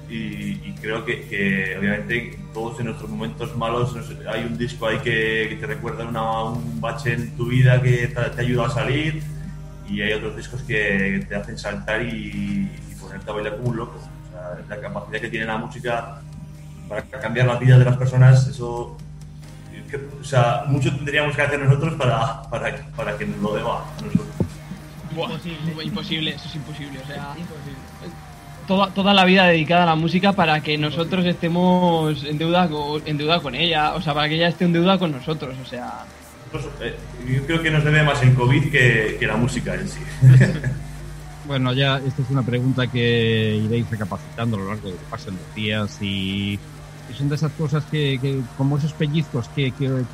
y, 0.09 0.15
y 0.63 0.75
creo 0.81 1.03
que, 1.03 1.23
que, 1.27 1.75
obviamente 1.77 2.37
todos 2.53 2.79
en 2.79 2.85
nuestros 2.87 3.09
momentos 3.09 3.55
malos 3.57 3.95
hay 4.31 4.43
un 4.45 4.57
disco 4.57 4.85
ahí 4.87 4.97
que, 4.99 5.47
que 5.49 5.57
te 5.59 5.65
recuerda 5.65 6.05
una- 6.05 6.43
un 6.43 6.79
bache 6.79 7.13
en 7.13 7.35
tu 7.35 7.47
vida 7.47 7.81
que 7.81 8.07
te, 8.07 8.21
te 8.29 8.41
ayuda 8.41 8.67
a 8.67 8.69
salir 8.69 9.23
y 9.89 10.01
hay 10.01 10.13
otros 10.13 10.37
discos 10.37 10.61
que 10.63 11.25
te 11.27 11.35
hacen 11.35 11.57
saltar 11.57 12.05
y, 12.05 12.69
y 12.91 12.95
ponerte 13.01 13.29
a 13.29 13.33
bailar 13.33 13.57
como 13.57 13.69
un 13.69 13.77
loco. 13.77 14.09
La 14.69 14.79
capacidad 14.81 15.19
que 15.21 15.29
tiene 15.29 15.45
la 15.45 15.57
música 15.57 16.19
para 16.89 17.01
cambiar 17.03 17.47
las 17.47 17.59
vidas 17.59 17.79
de 17.79 17.85
las 17.85 17.97
personas, 17.97 18.47
eso. 18.47 18.97
que- 19.89 19.97
o 20.21 20.23
sea, 20.23 20.63
mucho 20.67 20.93
tendríamos 20.95 21.35
que 21.35 21.41
hacer 21.43 21.59
nosotros 21.59 21.93
para, 21.95 22.41
para, 22.49 22.75
para 22.95 23.17
que 23.17 23.25
nos 23.27 23.37
lo 23.39 23.53
deba 23.55 23.79
a 23.81 24.01
nosotros. 24.01 24.27
Imposible, 25.11 25.83
imposible, 25.83 26.31
eso 26.35 26.47
es 26.47 26.55
imposible. 26.55 26.99
O 27.03 27.05
sea, 27.07 27.35
toda, 28.67 28.87
toda 28.93 29.13
la 29.13 29.25
vida 29.25 29.45
dedicada 29.45 29.83
a 29.83 29.85
la 29.87 29.95
música 29.95 30.33
para 30.33 30.61
que 30.61 30.77
nosotros 30.77 31.25
estemos 31.25 32.23
en 32.23 32.37
deuda, 32.39 32.67
con, 32.69 33.01
en 33.05 33.17
deuda 33.17 33.39
con 33.39 33.53
ella, 33.55 33.93
o 33.93 34.01
sea, 34.01 34.13
para 34.15 34.27
que 34.29 34.35
ella 34.35 34.47
esté 34.47 34.65
en 34.65 34.73
deuda 34.73 34.97
con 34.97 35.11
nosotros, 35.11 35.55
o 35.61 35.65
sea. 35.65 36.05
Nosotros, 36.51 36.73
eh, 36.81 36.95
yo 37.27 37.45
creo 37.45 37.61
que 37.61 37.69
nos 37.71 37.83
debe 37.83 38.01
más 38.03 38.21
el 38.23 38.33
COVID 38.33 38.71
que, 38.71 39.17
que 39.19 39.27
la 39.27 39.35
música 39.37 39.75
en 39.75 39.87
sí. 39.87 39.99
Bueno, 41.45 41.73
ya 41.73 41.97
esta 41.97 42.21
es 42.21 42.29
una 42.29 42.43
pregunta 42.43 42.87
que 42.87 43.57
iréis 43.57 43.89
recapacitando 43.89 44.55
a 44.55 44.59
lo 44.59 44.67
largo 44.69 44.89
de 44.89 44.95
que 44.95 45.05
pasen 45.09 45.35
los 45.35 45.55
días 45.55 46.01
y, 46.01 46.57
y 47.09 47.13
son 47.17 47.27
de 47.27 47.35
esas 47.35 47.51
cosas 47.53 47.83
que, 47.85 48.17
que 48.21 48.39
como 48.57 48.77
esos 48.77 48.93
pellizcos 48.93 49.49
que, 49.49 49.71
que, 49.71 50.05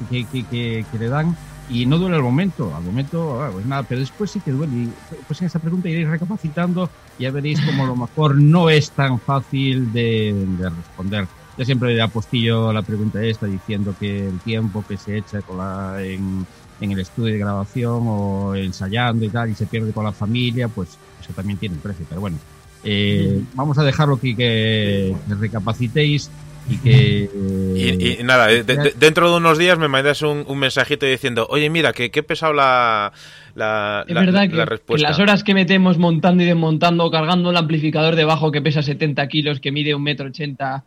que, 0.50 0.98
le 0.98 1.08
dan 1.08 1.38
y 1.70 1.86
no 1.86 2.00
duele 2.00 2.16
al 2.16 2.24
momento, 2.24 2.76
al 2.76 2.84
momento, 2.84 3.44
ah, 3.44 3.52
pues 3.54 3.64
nada, 3.68 3.84
pero 3.84 4.02
después 4.02 4.32
sí 4.32 4.40
que 4.40 4.52
duele. 4.52 4.76
Y 4.76 4.94
pues 5.28 5.40
en 5.42 5.48
esa 5.48 5.60
pregunta 5.60 5.88
iréis 5.88 6.08
recapacitando 6.08 6.90
y 7.20 7.24
ya 7.24 7.32
veréis 7.32 7.62
como 7.62 7.84
a 7.84 7.88
lo 7.88 7.96
mejor 7.96 8.36
no 8.36 8.72
es 8.72 8.90
tan 8.90 9.20
fácil 9.20 9.94
de, 9.94 10.34
de 10.58 10.70
responder. 10.70 11.28
Yo 11.60 11.66
siempre 11.66 12.02
apostillo 12.02 12.74
la 12.74 12.82
pregunta 12.82 13.22
esta 13.22 13.46
diciendo 13.46 13.94
que 14.00 14.30
el 14.30 14.40
tiempo 14.40 14.84
que 14.88 14.98
se 14.98 15.18
echa 15.18 15.42
con 15.44 15.58
la, 15.58 16.02
en, 16.02 16.48
en 16.82 16.92
el 16.92 17.00
estudio 17.00 17.34
de 17.34 17.40
grabación 17.40 18.04
o 18.08 18.56
ensayando 18.56 19.26
y 19.26 19.30
tal 19.30 19.52
y 19.52 19.56
se 19.56 19.68
pierde 19.68 19.92
con 19.92 20.06
la 20.06 20.14
familia, 20.14 20.68
pues 20.70 20.98
eso 21.30 21.36
también 21.36 21.60
tiene 21.60 21.76
un 21.76 21.82
precio. 21.82 22.06
Pero 22.10 22.22
bueno, 22.22 22.38
eh, 22.84 23.42
vamos 23.54 23.78
a 23.78 23.84
dejarlo 23.84 24.16
aquí 24.16 24.36
que, 24.36 25.14
que 25.28 25.36
recapacitéis 25.36 26.30
y 26.70 26.78
que... 26.78 27.30
Y, 27.76 28.20
y 28.22 28.24
nada, 28.24 28.52
eh, 28.52 28.64
de- 28.64 28.78
de- 28.78 28.94
dentro 29.00 29.30
de 29.32 29.38
unos 29.38 29.58
días 29.58 29.78
me 29.80 29.88
mandas 29.88 30.22
un, 30.22 30.44
un 30.48 30.60
mensajito 30.60 31.06
diciendo, 31.06 31.48
oye, 31.50 31.70
mira, 31.70 31.94
que, 31.94 32.12
que 32.12 32.20
he 32.20 32.24
pesado 32.24 32.54
la, 32.54 33.12
la, 33.56 34.06
Es 34.08 34.14
la- 34.14 34.22
verdad 34.22 34.42
la 34.44 34.50
que, 34.50 34.66
respuesta. 34.66 35.10
las 35.10 35.20
horas 35.20 35.44
que 35.44 35.54
metemos 35.54 35.98
montando 35.98 36.44
y 36.44 36.46
desmontando, 36.46 37.10
cargando 37.10 37.50
el 37.50 37.58
amplificador 37.58 38.16
debajo 38.16 38.52
que 38.52 38.62
pesa 38.62 38.82
70 38.84 39.28
kilos, 39.28 39.60
que 39.60 39.72
mide 39.72 39.96
un 39.96 40.04
metro 40.04 40.28
ochenta, 40.28 40.84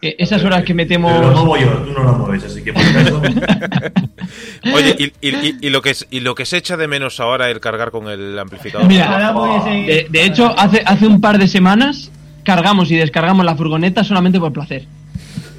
esas 0.00 0.44
horas 0.44 0.64
que 0.64 0.74
metemos... 0.74 1.12
Pero 1.12 1.30
lo 1.32 1.44
muevo 1.44 1.56
yo, 1.56 1.72
tú 1.84 1.92
no 1.92 2.02
lo 2.04 2.12
mueves, 2.18 2.44
así 2.44 2.62
que 2.62 2.72
por 2.72 2.82
eso. 2.82 3.20
Oye, 4.74 4.96
y, 4.98 5.04
y- 5.28 5.34
y- 5.34 5.56
y 5.60 5.70
lo 5.70 5.82
que 5.82 5.90
es, 5.90 6.06
y 6.10 6.20
lo 6.20 6.34
que 6.34 6.44
se 6.46 6.56
echa 6.56 6.76
de 6.76 6.86
menos 6.88 7.20
ahora 7.20 7.50
el 7.50 7.60
cargar 7.60 7.90
con 7.90 8.08
el 8.08 8.38
amplificador. 8.38 8.86
Mira, 8.86 9.32
de, 9.64 10.06
de 10.08 10.24
hecho, 10.24 10.54
hace, 10.58 10.82
hace 10.84 11.06
un 11.06 11.20
par 11.20 11.38
de 11.38 11.48
semanas 11.48 12.10
cargamos 12.44 12.90
y 12.90 12.96
descargamos 12.96 13.44
la 13.44 13.56
furgoneta 13.56 14.04
solamente 14.04 14.38
por 14.40 14.52
placer. 14.52 14.86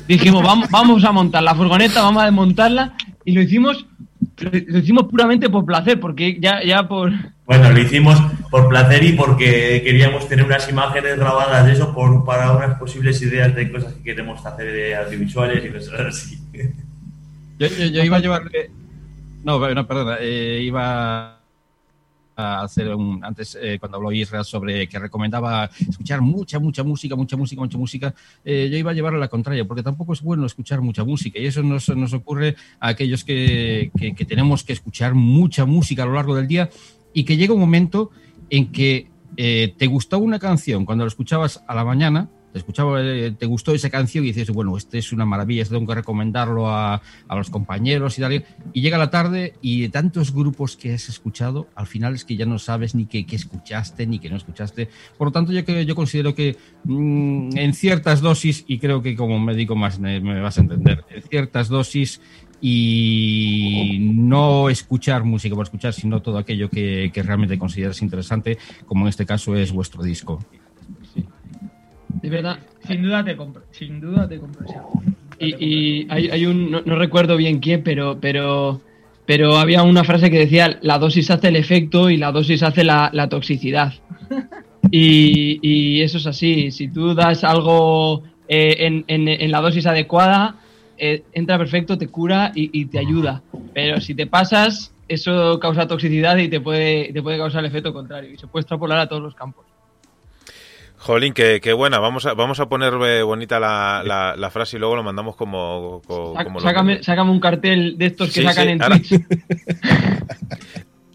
Dijimos, 0.07 0.41
vamos, 0.43 0.69
vamos 0.69 1.03
a 1.03 1.11
montar 1.11 1.43
la 1.43 1.53
furgoneta, 1.55 2.01
vamos 2.01 2.23
a 2.23 2.25
desmontarla 2.25 2.93
y 3.25 3.31
lo 3.33 3.41
hicimos 3.41 3.85
lo, 4.41 4.77
hicimos 4.79 5.03
puramente 5.05 5.49
por 5.49 5.65
placer, 5.65 5.99
porque 5.99 6.37
ya, 6.39 6.63
ya 6.63 6.87
por... 6.87 7.11
Bueno, 7.45 7.71
lo 7.71 7.79
hicimos 7.79 8.19
por 8.51 8.69
placer 8.69 9.03
y 9.03 9.13
porque 9.13 9.81
queríamos 9.83 10.27
tener 10.27 10.45
unas 10.45 10.69
imágenes 10.69 11.17
grabadas 11.17 11.65
de 11.65 11.73
eso 11.73 11.93
por, 11.93 12.23
para 12.25 12.51
unas 12.55 12.77
posibles 12.77 13.21
ideas 13.21 13.55
de 13.55 13.71
cosas 13.71 13.93
que 13.93 14.03
queremos 14.03 14.45
hacer 14.45 14.71
de 14.71 14.95
audiovisuales 14.95 15.65
y 15.65 15.69
cosas 15.69 15.99
así. 16.01 16.37
Yo, 17.57 17.67
yo- 17.67 17.85
yo 17.87 18.03
iba 18.03 18.17
a 18.17 18.19
llevarle... 18.19 18.71
No, 19.43 19.57
no, 19.73 19.87
perdona, 19.87 20.17
eh, 20.19 20.61
iba 20.63 21.35
a 21.35 21.38
hacer 22.39 22.93
un... 22.95 23.23
Antes, 23.23 23.57
eh, 23.61 23.77
cuando 23.79 23.97
habló 23.97 24.11
Israel 24.11 24.43
sobre 24.45 24.87
que 24.87 24.99
recomendaba 24.99 25.69
escuchar 25.87 26.21
mucha, 26.21 26.59
mucha 26.59 26.83
música, 26.83 27.15
mucha 27.15 27.37
música, 27.37 27.61
mucha 27.61 27.77
música, 27.77 28.13
eh, 28.45 28.67
yo 28.71 28.77
iba 28.77 28.91
a 28.91 28.93
llevarle 28.93 29.17
a 29.17 29.21
la 29.21 29.27
contraria, 29.27 29.65
porque 29.65 29.83
tampoco 29.83 30.13
es 30.13 30.21
bueno 30.21 30.45
escuchar 30.45 30.81
mucha 30.81 31.03
música 31.03 31.39
y 31.39 31.45
eso 31.45 31.61
nos, 31.63 31.89
nos 31.89 32.13
ocurre 32.13 32.55
a 32.79 32.89
aquellos 32.89 33.23
que, 33.23 33.91
que- 33.97 34.13
que 34.15 34.25
tenemos 34.25 34.63
que 34.63 34.73
escuchar 34.73 35.13
mucha 35.15 35.65
música 35.65 36.03
a 36.03 36.05
lo 36.05 36.13
largo 36.13 36.35
del 36.35 36.47
día 36.47 36.69
y 37.13 37.23
que 37.23 37.37
llega 37.37 37.53
un 37.53 37.59
momento 37.59 38.11
en 38.49 38.71
que 38.71 39.07
eh, 39.37 39.73
te 39.77 39.87
gustó 39.87 40.19
una 40.19 40.39
canción 40.39 40.85
cuando 40.85 41.03
la 41.05 41.07
escuchabas 41.09 41.63
a 41.67 41.75
la 41.75 41.85
mañana, 41.85 42.29
te, 42.51 42.59
escuchaba, 42.59 43.01
eh, 43.01 43.31
te 43.37 43.45
gustó 43.45 43.73
esa 43.73 43.89
canción 43.89 44.23
y 44.23 44.27
dices, 44.27 44.49
bueno, 44.49 44.75
este 44.77 44.97
es 44.97 45.11
una 45.11 45.25
maravilla, 45.25 45.65
tengo 45.65 45.87
que 45.87 45.95
recomendarlo 45.95 46.69
a, 46.69 47.01
a 47.27 47.35
los 47.35 47.49
compañeros 47.49 48.17
y 48.17 48.21
tal. 48.21 48.45
Y 48.73 48.81
llega 48.81 48.97
la 48.97 49.09
tarde 49.09 49.53
y 49.61 49.81
de 49.81 49.89
tantos 49.89 50.33
grupos 50.33 50.75
que 50.75 50.93
has 50.93 51.09
escuchado, 51.09 51.67
al 51.75 51.87
final 51.87 52.15
es 52.15 52.25
que 52.25 52.35
ya 52.35 52.45
no 52.45 52.59
sabes 52.59 52.95
ni 52.95 53.05
qué, 53.05 53.25
escuchaste 53.29 54.07
ni 54.07 54.19
qué 54.19 54.29
no 54.29 54.37
escuchaste. 54.37 54.89
Por 55.17 55.27
lo 55.27 55.31
tanto, 55.31 55.51
yo, 55.51 55.61
yo 55.61 55.95
considero 55.95 56.35
que 56.35 56.57
mm, 56.85 57.57
en 57.57 57.73
ciertas 57.73 58.21
dosis, 58.21 58.65
y 58.67 58.79
creo 58.79 59.01
que 59.01 59.15
como 59.15 59.39
médico 59.39 59.75
más 59.75 59.99
me, 59.99 60.19
me 60.19 60.39
vas 60.39 60.57
a 60.57 60.61
entender, 60.61 61.03
en 61.09 61.21
ciertas 61.23 61.69
dosis 61.69 62.21
y 62.61 63.99
no 64.13 64.69
escuchar 64.69 65.23
música 65.23 65.55
por 65.55 65.65
escuchar, 65.65 65.93
sino 65.93 66.21
todo 66.21 66.37
aquello 66.37 66.69
que, 66.69 67.11
que 67.13 67.23
realmente 67.23 67.57
consideras 67.57 68.01
interesante, 68.01 68.57
como 68.85 69.05
en 69.05 69.09
este 69.09 69.25
caso 69.25 69.55
es 69.55 69.71
vuestro 69.71 70.03
disco. 70.03 70.39
De 72.21 72.29
verdad, 72.29 72.59
Sin 72.87 73.03
duda 73.03 73.23
te 73.23 73.35
compro, 73.35 73.63
sin 73.71 73.99
duda 74.01 74.27
te 74.27 74.39
compro 74.39 74.65
ese. 74.65 74.75
Y, 75.39 75.55
y 75.65 76.07
hay, 76.09 76.29
hay 76.29 76.45
un, 76.45 76.69
no, 76.71 76.81
no 76.85 76.95
recuerdo 76.95 77.37
bien 77.37 77.59
quién, 77.59 77.81
pero, 77.83 78.17
pero, 78.19 78.81
pero 79.25 79.57
había 79.57 79.83
una 79.83 80.03
frase 80.03 80.29
que 80.29 80.39
decía, 80.39 80.79
la 80.81 80.97
dosis 80.97 81.29
hace 81.31 81.47
el 81.49 81.55
efecto 81.55 82.09
y 82.09 82.17
la 82.17 82.31
dosis 82.31 82.63
hace 82.63 82.83
la, 82.83 83.09
la 83.13 83.29
toxicidad. 83.29 83.93
Y, 84.91 85.59
y 85.61 86.01
eso 86.01 86.17
es 86.17 86.25
así, 86.25 86.71
si 86.71 86.87
tú 86.87 87.13
das 87.13 87.43
algo 87.43 88.23
eh, 88.47 88.75
en, 88.79 89.03
en- 89.07 89.27
en 89.27 89.51
la 89.51 89.61
dosis 89.61 89.85
adecuada, 89.85 90.55
eh, 90.97 91.21
entra 91.33 91.59
perfecto, 91.59 91.95
te 91.97 92.07
cura 92.07 92.51
y, 92.55 92.71
y 92.81 92.85
te 92.85 92.97
ayuda. 92.97 93.43
Pero 93.75 94.01
si 94.01 94.15
te 94.15 94.25
pasas, 94.25 94.91
eso 95.07 95.59
causa 95.59 95.85
toxicidad 95.87 96.37
y 96.37 96.47
te 96.47 96.59
puede, 96.59 97.13
te 97.13 97.21
puede 97.21 97.37
causar 97.37 97.59
el 97.59 97.67
efecto 97.69 97.93
contrario 97.93 98.31
y 98.33 98.37
se 98.37 98.47
puede 98.47 98.61
extrapolar 98.61 98.97
a 98.97 99.07
todos 99.07 99.21
los 99.21 99.35
campos. 99.35 99.65
Jolín, 100.99 101.33
qué, 101.33 101.59
qué 101.61 101.71
buena. 101.73 101.97
Vamos 101.99 102.25
a, 102.25 102.33
vamos 102.33 102.59
a 102.59 102.67
poner 102.67 102.93
bonita 103.23 103.59
la, 103.59 104.03
la- 104.05 104.35
la 104.35 104.49
frase 104.51 104.75
y 104.77 104.79
luego 104.79 104.95
lo 104.97 105.03
mandamos 105.03 105.35
como, 105.35 106.01
como 106.05 106.33
lo- 106.55 106.59
sácame, 106.59 107.01
sácame 107.01 107.31
un 107.31 107.39
cartel 107.39 107.97
de 107.97 108.05
estos 108.07 108.27
que 108.27 108.41
Sí, 108.41 108.43
sacan 108.43 108.65
sí, 108.65 108.71
en 108.71 108.81
ahora- 108.83 108.95
Twitch. 108.97 109.21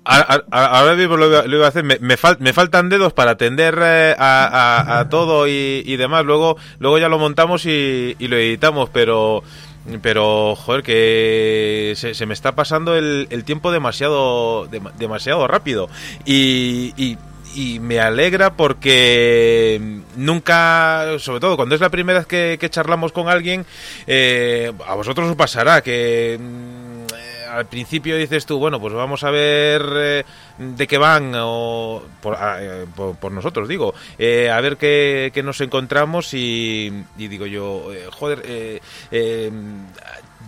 Ahora, 0.06 0.94
mismo 0.97 1.16
lo, 1.16 1.47
lo 1.47 1.56
iba 1.56 1.65
a 1.65 1.69
hacer. 1.69 1.82
Me, 1.82 1.98
me 1.98 2.19
fal- 2.19 2.36
me 2.39 2.52
faltan 2.52 2.90
dedos 2.90 3.15
para 3.15 3.32
atender 3.32 3.78
eh, 3.82 4.15
a, 4.19 4.44
a- 4.86 4.98
a 5.01 5.09
todo 5.09 5.48
y, 5.48 5.82
y 5.86 5.97
demás. 5.97 6.24
Luego, 6.27 6.56
luego 6.78 6.98
ya 6.98 7.09
lo 7.09 7.19
montamos 7.19 7.65
y, 7.65 8.15
y 8.19 8.28
lo 8.28 8.36
editamos, 8.36 8.90
pero 8.90 9.43
pero 10.02 10.56
joder, 10.56 10.82
que 10.82 11.93
se, 11.97 12.15
se 12.15 12.27
me 12.27 12.32
está 12.35 12.52
pasando 12.55 12.97
el, 12.97 13.27
el 13.31 13.44
tiempo 13.44 13.70
demasiado, 13.73 14.69
dem- 14.70 14.93
demasiado 14.94 15.47
rápido. 15.47 15.89
Y, 16.27 16.93
y- 16.98 17.16
y 17.55 17.78
me 17.81 18.01
alegra 18.01 18.55
porque 18.55 19.81
nunca, 20.16 21.06
sobre 21.18 21.40
todo 21.40 21.56
cuando 21.56 21.74
es 21.74 21.81
la 21.81 21.89
primera 21.90 22.20
vez 22.20 22.26
que, 22.28 22.70
charlamos 22.70 23.12
con 23.12 23.28
alguien, 23.28 23.64
eh, 24.06 24.72
a 24.86 24.94
vosotros 24.94 25.28
os 25.31 25.36
pasará 25.36 25.81
que 25.82 26.39
mm, 26.40 27.52
al 27.55 27.66
principio 27.66 28.16
dices 28.16 28.47
tú, 28.47 28.59
bueno, 28.59 28.81
pues 28.81 28.93
vamos 28.94 29.22
a 29.22 29.31
ver 29.31 29.82
eh, 29.97 30.24
de 30.59 30.86
qué 30.89 30.98
van, 30.98 31.32
o 31.36 32.02
por, 32.20 32.35
a- 32.35 32.59
eh, 32.60 32.86
por- 32.94 33.14
nosotros 33.32 33.68
digo, 33.68 33.94
eh, 34.18 34.51
a 34.51 34.60
ver 34.60 34.76
qué, 34.76 35.31
nos 35.44 35.60
encontramos 35.60 36.35
y, 36.35 36.93
y 37.16 37.28
digo 37.28 37.47
yo, 37.47 37.90
joder, 38.10 38.81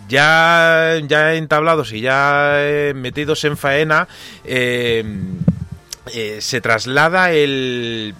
ya, 0.09 0.99
ya 1.05 1.33
entablados 1.35 1.91
y 1.93 2.01
ya 2.01 2.59
metidos 2.95 3.43
en 3.45 3.55
faena, 3.57 4.07
eh, 6.13 6.39
se 6.41 6.61
traslada 6.61 7.31
el... 7.31 8.15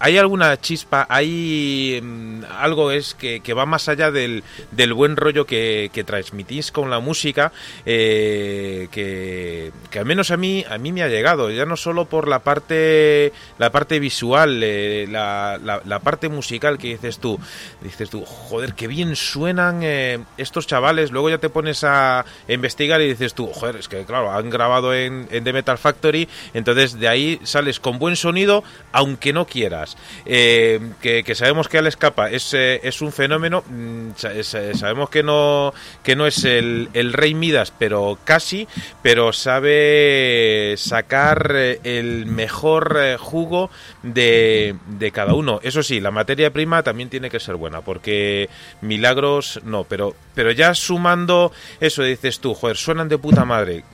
¿Hay 0.00 0.16
alguna 0.18 0.56
chispa? 0.60 1.06
¿Hay 1.08 2.00
mm, 2.02 2.44
algo 2.58 2.90
es 2.90 3.14
que, 3.14 3.40
que 3.40 3.52
va 3.54 3.66
más 3.66 3.88
allá 3.88 4.10
del, 4.10 4.44
del 4.70 4.92
buen 4.94 5.16
rollo 5.16 5.44
que, 5.46 5.90
que 5.92 6.04
transmitís 6.04 6.70
con 6.72 6.90
la 6.90 7.00
música? 7.00 7.52
eh, 7.84 8.88
que, 8.92 9.72
que 9.90 9.98
al 9.98 10.04
menos 10.06 10.30
a 10.30 10.36
mí, 10.36 10.64
a 10.68 10.78
mí 10.78 10.92
me 10.92 11.02
ha 11.02 11.08
llegado, 11.08 11.50
ya 11.50 11.64
no 11.64 11.76
solo 11.76 12.04
por 12.04 12.28
la 12.28 12.40
parte, 12.40 13.32
la 13.58 13.70
parte 13.70 13.98
visual, 13.98 14.60
eh, 14.62 15.06
la, 15.10 15.58
la- 15.84 15.98
parte 15.98 16.28
musical 16.28 16.78
que 16.78 16.88
dices 16.88 17.18
tú. 17.18 17.38
Dices 17.82 18.08
tú, 18.08 18.24
joder, 18.24 18.74
qué 18.74 18.86
bien 18.86 19.16
suenan 19.16 19.80
eh, 19.82 20.20
estos 20.36 20.66
chavales. 20.66 21.10
Luego 21.10 21.28
ya 21.30 21.38
te 21.38 21.48
pones 21.50 21.82
a 21.82 22.24
investigar 22.46 23.00
y 23.00 23.08
dices 23.08 23.34
tú, 23.34 23.48
joder, 23.52 23.76
es 23.76 23.88
que 23.88 24.04
claro, 24.04 24.30
han 24.30 24.48
grabado 24.48 24.94
en, 24.94 25.26
en 25.32 25.42
The 25.44 25.52
Metal 25.52 25.76
Factory, 25.76 26.28
entonces 26.54 26.98
de 27.00 27.08
ahí 27.08 27.40
sales 27.42 27.80
con 27.80 27.98
buen 27.98 28.14
sonido, 28.16 28.62
aunque 28.92 29.32
no 29.32 29.46
quieras. 29.46 29.87
Eh, 30.26 30.80
que, 31.00 31.34
sabemos 31.34 31.68
que 31.68 31.78
Al 31.78 31.86
Escapa 31.86 32.30
es, 32.30 32.52
eh, 32.54 32.80
es 32.82 33.00
un 33.00 33.12
fenómeno, 33.12 33.62
mm, 33.68 34.10
eh, 34.24 34.44
sabemos 34.44 35.10
que 35.10 35.22
no, 35.22 35.72
que 36.02 36.16
no 36.16 36.26
es 36.26 36.44
el, 36.44 36.88
el 36.92 37.12
rey 37.12 37.34
Midas, 37.34 37.72
pero 37.78 38.18
casi, 38.24 38.66
pero 39.02 39.32
sabe 39.32 40.74
sacar 40.76 41.54
el 41.56 42.26
mejor 42.26 42.98
jugo 43.18 43.70
de, 44.02 44.76
de 44.86 45.10
cada 45.12 45.34
uno. 45.34 45.60
Eso 45.62 45.82
sí, 45.82 46.00
la 46.00 46.10
materia 46.10 46.52
prima 46.52 46.82
también 46.82 47.08
tiene 47.08 47.30
que 47.30 47.40
ser 47.40 47.56
buena, 47.56 47.80
porque 47.82 48.48
milagros 48.80 49.60
no, 49.64 49.84
pero, 49.84 50.14
pero 50.34 50.50
ya 50.50 50.74
sumando 50.74 51.52
eso 51.80 52.02
dices 52.02 52.40
tú, 52.40 52.54
joder, 52.54 52.76
suenan 52.76 53.08
de 53.08 53.18
puta 53.18 53.44
madre 53.44 53.84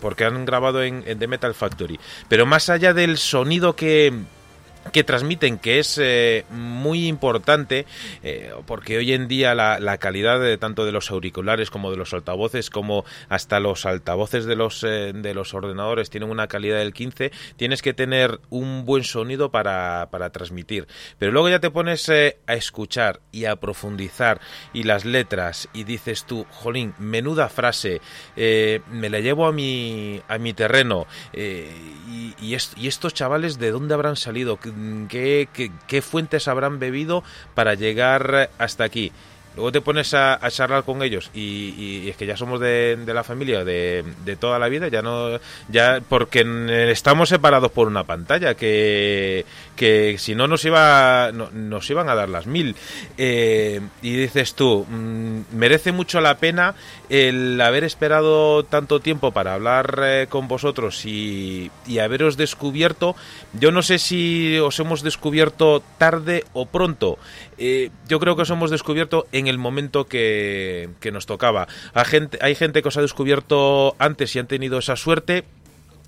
porque 0.00 0.24
han 0.24 0.44
grabado 0.44 0.82
en, 0.82 1.04
en 1.06 1.18
The 1.18 1.26
Metal 1.26 1.54
Factory. 1.54 2.00
Pero 2.28 2.46
más 2.46 2.68
allá 2.70 2.94
del 2.94 3.18
sonido 3.18 3.76
que, 3.76 4.12
que 4.92 5.04
transmiten, 5.04 5.58
que 5.58 5.78
es 5.78 5.98
eh, 6.02 6.44
muy 6.50 7.06
importante, 7.06 7.86
eh, 8.22 8.52
porque 8.66 8.96
hoy 8.96 9.12
en 9.12 9.28
día 9.28 9.54
la, 9.54 9.98
calidad 9.98 10.40
de 10.40 10.56
tanto 10.58 10.84
de 10.86 10.90
los 10.92 11.10
auriculares 11.10 11.70
como 11.70 11.90
de 11.90 11.96
los 11.98 12.12
altavoces, 12.14 12.70
como 12.70 13.04
hasta 13.28 13.60
los 13.60 13.84
altavoces 13.86 14.46
de 14.46 14.56
los, 14.56 14.82
eh, 14.82 15.12
de 15.14 15.34
los 15.34 15.52
ordenadores 15.54 16.08
tienen 16.10 16.30
una 16.30 16.48
calidad 16.48 16.78
del 16.78 16.92
15, 16.94 17.30
tienes 17.56 17.82
que 17.82 17.92
tener 17.92 18.40
un 18.48 18.84
buen 18.86 19.04
sonido 19.04 19.50
para, 19.50 20.08
para 20.10 20.30
transmitir. 20.30 20.88
Pero 21.18 21.30
luego 21.30 21.50
ya 21.50 21.60
te 21.60 21.70
pones 21.70 22.08
eh, 22.08 22.38
a 22.46 22.54
escuchar 22.54 23.20
y 23.32 23.44
a 23.44 23.56
profundizar 23.56 24.40
y 24.72 24.84
las 24.84 25.04
letras 25.04 25.68
y 25.74 25.84
dices 25.84 26.24
tú, 26.24 26.46
jolín, 26.50 26.94
menuda 26.98 27.48
frase, 27.48 28.00
me 28.36 29.10
la 29.10 29.20
llevo 29.20 29.46
a 29.46 29.52
mi, 29.52 30.20
a 30.26 30.38
mi 30.38 30.52
terreno. 30.54 31.06
y, 31.34 32.34
y 32.40 32.54
est- 32.54 32.76
y 32.78 32.88
estos 32.88 33.14
chavales, 33.14 33.58
¿de 33.58 33.70
dónde 33.70 33.94
habrán 33.94 34.16
salido? 34.16 34.58
¿Qué, 34.58 34.69
qué, 35.08 35.48
qué 35.86 36.02
fuentes 36.02 36.48
habrán 36.48 36.78
bebido 36.78 37.22
para 37.54 37.74
llegar 37.74 38.50
hasta 38.58 38.84
aquí? 38.84 39.12
Luego 39.56 39.72
te 39.72 39.80
pones 39.80 40.14
a, 40.14 40.38
charlar 40.50 40.84
con 40.84 41.02
ellos 41.02 41.30
y, 41.34 42.08
es 42.08 42.16
que 42.16 42.24
ya 42.24 42.36
somos 42.36 42.60
de, 42.60 42.96
de 43.04 43.14
la 43.14 43.24
familia 43.24 43.64
de, 43.64 44.04
de 44.24 44.36
toda 44.36 44.60
la 44.60 44.68
vida, 44.68 44.86
ya 44.88 45.02
no, 45.02 45.40
ya 45.68 46.00
porque 46.08 46.46
estamos 46.90 47.28
separados 47.28 47.72
por 47.72 47.88
una 47.88 48.04
pantalla 48.04 48.54
que, 48.54 49.44
que 49.80 50.16
si 50.18 50.34
no 50.34 50.46
nos 50.46 50.62
iba, 50.66 51.30
no- 51.32 51.50
nos 51.52 51.88
iban 51.88 52.10
a 52.10 52.14
dar 52.14 52.28
las 52.28 52.46
mil. 52.46 52.76
Eh, 53.16 53.80
y 54.02 54.12
dices 54.14 54.52
tú, 54.54 54.84
mm, 54.86 55.40
merece 55.54 55.90
mucho 55.90 56.20
la 56.20 56.36
pena 56.36 56.74
el 57.08 57.58
haber 57.62 57.84
esperado 57.84 58.62
tanto 58.64 59.00
tiempo 59.00 59.32
para 59.32 59.54
hablar 59.54 59.98
eh, 60.04 60.26
con 60.28 60.48
vosotros 60.48 61.06
y, 61.06 61.70
y 61.86 61.98
haberos 61.98 62.36
descubierto. 62.36 63.16
Yo 63.54 63.72
no 63.72 63.80
sé 63.80 63.98
si 63.98 64.58
os 64.58 64.78
hemos 64.80 65.00
descubierto 65.02 65.82
tarde 65.96 66.44
o 66.52 66.66
pronto. 66.66 67.18
Eh, 67.56 67.88
yo 68.06 68.20
creo 68.20 68.36
que 68.36 68.42
os 68.42 68.50
hemos 68.50 68.70
descubierto 68.70 69.26
en 69.32 69.46
el 69.46 69.56
momento 69.56 70.04
que, 70.06 70.90
que 71.00 71.10
nos 71.10 71.24
tocaba. 71.24 71.68
Hay 71.94 72.04
gente, 72.04 72.38
hay 72.42 72.54
gente 72.54 72.82
que 72.82 72.88
os 72.88 72.98
ha 72.98 73.02
descubierto 73.02 73.96
antes 73.98 74.36
y 74.36 74.40
han 74.40 74.46
tenido 74.46 74.78
esa 74.78 74.96
suerte. 74.96 75.44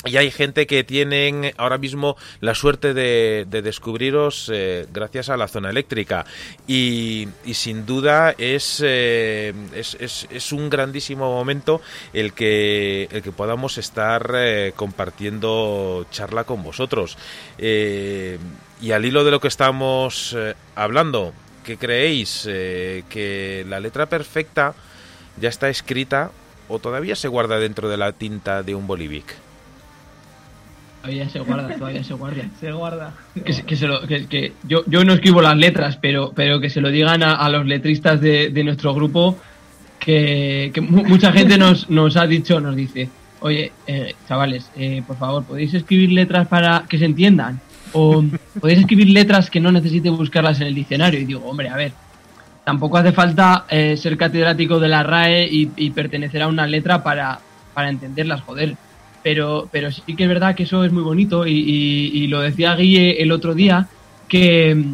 Y 0.05 0.16
hay 0.16 0.33
gente 0.33 0.66
que 0.66 0.83
tienen 0.83 1.53
ahora 1.57 1.79
mismo 1.79 2.16
la 2.41 2.57
suerte 2.57 2.93
de, 2.93 3.47
de 3.49 3.62
descubriros 3.62 4.51
eh, 4.53 4.87
gracias 4.93 5.29
a 5.29 5.37
la 5.37 5.47
zona 5.47 5.70
eléctrica. 5.70 6.27
Y, 6.66 7.29
sin 7.53 7.87
duda 7.87 8.35
es, 8.37 8.83
eh, 8.85 9.55
es, 9.74 9.97
es- 10.29 10.53
un 10.53 10.69
grandísimo 10.70 11.31
momento 11.33 11.81
el 12.12 12.33
que, 12.33 13.09
el 13.12 13.23
que 13.23 13.31
podamos 13.31 13.79
estar 13.79 14.29
eh, 14.35 14.73
compartiendo 14.74 16.05
charla 16.11 16.43
con 16.43 16.65
vosotros. 16.65 17.16
Y 17.59 18.91
al 18.91 19.05
hilo 19.05 19.23
de 19.23 19.31
lo 19.31 19.41
que 19.41 19.47
estamos 19.49 20.37
hablando, 20.74 21.33
¿qué 21.65 21.77
creéis? 21.77 22.43
¿Que 22.45 23.65
la 23.69 23.79
letra 23.79 24.07
perfecta 24.07 24.74
ya 25.41 25.49
está 25.49 25.69
escrita 25.69 26.33
o 26.69 26.81
todavía 26.81 27.15
se 27.15 27.29
guarda 27.29 27.61
dentro 27.61 27.89
de 27.89 27.97
la 27.99 28.11
tinta 28.11 28.65
de 28.65 28.74
un 28.74 28.89
bolivic? 28.89 29.33
Todavía 31.03 31.29
se 31.29 31.41
guarda, 31.41 31.74
todavía 31.77 32.05
se 32.05 32.15
guarda. 32.15 32.43
Se 32.61 32.73
guarda. 32.73 33.12
Que, 33.45 33.53
se- 33.53 33.65
que 33.65 33.77
se 33.77 33.87
lo- 33.89 34.07
que- 34.07 34.27
que 34.27 34.53
yo, 34.62 34.85
yo 34.87 35.05
no 35.05 35.12
escribo 35.15 35.43
las 35.43 35.57
letras, 35.57 35.97
pero, 36.01 36.33
pero 36.35 36.61
que 36.61 36.70
se 36.70 36.81
lo 36.81 36.91
digan 36.91 37.23
a, 37.23 37.35
a 37.35 37.49
los 37.49 37.66
letristas 37.66 38.20
de, 38.20 38.51
de 38.51 38.65
nuestro 38.65 38.95
grupo, 38.95 39.37
que, 39.99 40.70
que 40.73 40.81
mu- 40.81 41.05
mucha 41.05 41.33
gente 41.33 41.59
nos, 41.59 41.91
nos 41.91 42.16
ha 42.16 42.27
dicho, 42.27 42.61
nos 42.61 42.77
dice, 42.77 43.09
oye, 43.41 43.73
eh, 43.87 44.15
chavales, 44.29 44.70
eh, 44.77 45.03
por 45.07 45.16
favor, 45.16 45.45
¿podéis 45.45 45.74
escribir 45.74 46.12
letras 46.12 46.47
para 46.49 46.85
que 46.89 46.99
se 46.99 47.05
entiendan? 47.05 47.61
O 47.95 48.24
podéis 48.61 48.79
escribir 48.81 49.11
letras 49.11 49.51
que 49.51 49.61
no 49.61 49.70
necesite 49.73 50.09
buscarlas 50.09 50.61
en 50.61 50.69
el 50.69 50.74
diccionario. 50.74 51.20
Y 51.20 51.24
digo, 51.27 51.45
hombre, 51.45 51.69
a 51.69 51.77
ver, 51.77 51.93
tampoco 52.65 52.97
hace 52.97 53.12
falta 53.12 53.66
eh, 53.69 53.97
ser 53.97 54.16
catedrático 54.16 54.79
de 54.79 54.89
la 54.89 55.03
RAE 55.03 55.47
y, 55.51 55.70
y 55.77 55.91
pertenecer 55.91 56.43
a 56.43 56.47
una 56.47 56.66
letra 56.66 57.03
para, 57.03 57.41
para 57.74 57.91
entenderlas, 57.91 58.41
joder. 58.43 58.77
Pero, 59.23 59.69
pero 59.70 59.90
sí 59.93 60.03
que 60.16 60.24
es 60.24 60.28
verdad 60.28 60.55
que 60.55 60.65
eso 60.65 60.85
es 60.85 60.93
muy 60.93 61.03
bonito 61.03 61.47
y, 61.47 61.53
y- 61.53 62.11
y 62.12 62.27
lo 62.27 62.40
decía 62.40 62.74
Guille 62.74 63.23
el 63.23 63.31
otro 63.31 63.55
día, 63.55 63.86
que, 64.28 64.85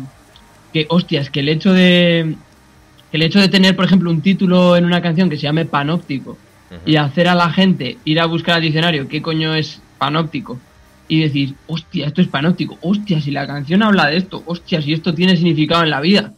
que 0.73 0.87
hostias, 0.91 1.31
que 1.31 1.41
el 1.41 1.49
hecho 1.49 1.73
de 1.73 2.35
que 3.11 3.17
el 3.17 3.23
hecho 3.23 3.41
de 3.41 3.49
tener, 3.49 3.75
por 3.75 3.87
ejemplo, 3.87 4.11
un 4.11 4.21
título 4.21 4.77
en 4.77 4.85
una 4.85 5.01
canción 5.01 5.31
que 5.31 5.37
se 5.37 5.43
llame 5.43 5.65
panóptico 5.65 6.37
y 6.85 6.97
hacer 6.97 7.27
a 7.29 7.35
la 7.35 7.49
gente 7.51 7.97
ir 8.05 8.21
a 8.21 8.27
buscar 8.27 8.57
al 8.57 8.61
diccionario 8.63 9.09
qué 9.09 9.23
coño 9.23 9.55
es 9.55 9.81
panóptico 9.97 10.59
y 11.09 11.21
decir, 11.21 11.55
hostia, 11.67 12.07
esto 12.07 12.21
es 12.21 12.29
panóptico, 12.29 12.77
hostia, 12.83 13.23
si 13.23 13.31
la 13.31 13.47
canción 13.47 13.83
habla 13.83 14.09
de 14.09 14.19
esto, 14.19 14.43
hostia, 14.45 14.83
si 14.83 14.93
esto 14.93 15.15
tiene 15.15 15.37
significado 15.37 15.83
en 15.85 15.89
la 15.89 16.03
vida. 16.03 16.35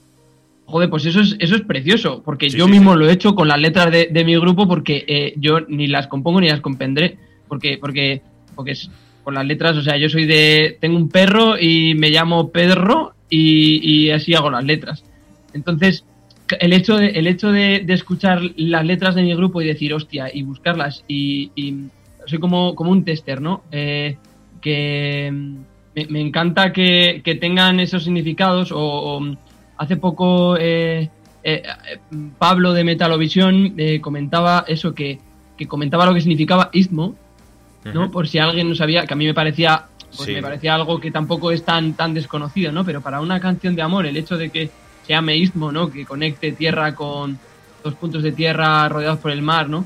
Joder, 0.67 0.89
pues 0.89 1.05
eso 1.07 1.21
es, 1.21 1.35
eso 1.41 1.57
es 1.57 1.63
precioso, 1.63 2.23
porque 2.25 2.49
Sí, 2.49 2.57
yo 2.57 2.67
sí, 2.67 2.71
mismo 2.71 2.95
lo 2.95 3.09
he 3.09 3.13
hecho 3.13 3.35
con 3.35 3.49
las 3.49 3.59
letras 3.61 3.91
de, 3.91 4.07
de 4.13 4.25
mi 4.25 4.37
grupo 4.37 4.69
porque 4.69 5.05
eh, 5.09 5.35
yo 5.37 5.59
ni 5.63 5.89
las 5.89 6.07
compongo 6.07 6.41
ni 6.41 6.49
las 6.49 6.61
compendré, 6.61 7.19
porque, 7.51 7.79
porque, 7.79 8.23
porque 8.55 8.71
es 8.71 8.91
con 9.25 9.35
las 9.35 9.45
letras, 9.45 9.77
o 9.77 9.83
sea, 9.83 9.99
yo 9.99 10.09
soy 10.09 10.25
de, 10.25 10.79
tengo 10.81 10.97
un 10.97 11.11
perro 11.11 11.59
y 11.59 11.95
me 11.95 12.09
llamo 12.09 12.51
Pedro 12.51 13.13
y, 13.29 14.09
así 14.11 14.35
hago 14.35 14.51
las 14.51 14.65
letras. 14.65 15.05
Entonces, 15.53 16.05
el 16.59 16.73
hecho 16.73 16.97
de, 16.97 17.09
el 17.09 17.27
hecho 17.27 17.53
de, 17.53 17.85
escuchar 17.89 18.41
las 18.57 18.87
letras 18.87 19.15
de 19.15 19.23
mi 19.23 19.35
grupo 19.35 19.61
y 19.61 19.67
decir, 19.67 19.93
hostia, 19.93 20.31
y 20.33 20.43
buscarlas, 20.43 21.05
y, 21.07 21.51
soy 22.25 22.39
como, 22.39 22.75
como 22.75 22.93
un 22.93 23.05
tester, 23.05 23.43
¿no? 23.43 23.65
Eh, 23.73 24.17
que 24.61 25.33
me, 25.33 26.21
encanta 26.21 26.73
que, 26.73 27.23
tengan 27.41 27.81
esos 27.81 28.05
significados, 28.05 28.71
o, 28.73 29.21
hace 29.77 29.97
poco 29.97 30.57
eh, 30.57 31.11
eh, 31.43 31.63
Pablo 32.39 32.73
de 32.73 32.85
Metalovisión 32.85 33.77
comentaba 34.01 34.65
eso, 34.69 34.95
que, 34.95 35.19
que 35.59 35.67
comentaba 35.67 36.07
lo 36.07 36.15
que 36.15 36.21
significaba 36.21 36.71
istmo, 36.73 37.17
¿no? 37.85 38.11
Por 38.11 38.29
si 38.29 38.39
alguien 38.39 38.69
no 38.69 38.75
sabía, 38.75 39.07
que 39.07 39.15
a 39.15 39.17
mí 39.17 39.27
me 39.27 39.35
parecía, 39.35 39.87
pues 40.17 40.27
Sí. 40.27 40.33
me 40.33 40.43
parecía 40.43 40.75
algo 40.75 41.01
que 41.01 41.11
tampoco 41.11 41.51
es 41.51 41.65
tan, 41.65 41.95
tan 41.95 42.15
desconocido, 42.15 42.73
¿no? 42.73 42.85
Pero 42.85 43.01
para 43.01 43.21
una 43.21 43.41
canción 43.41 43.75
de 43.75 43.83
amor, 43.83 44.07
el 44.07 44.17
hecho 44.17 44.37
de 44.37 44.51
que 44.51 44.71
se 45.07 45.13
llame 45.13 45.37
istmo, 45.37 45.73
¿no? 45.73 45.91
Que 45.91 46.05
conecte 46.05 46.53
tierra 46.53 46.95
con, 46.95 47.39
dos 47.83 47.95
puntos 47.95 48.23
de 48.23 48.33
tierra 48.33 48.89
rodeados 48.89 49.19
por 49.19 49.31
el 49.31 49.43
mar, 49.43 49.69
¿no? 49.69 49.85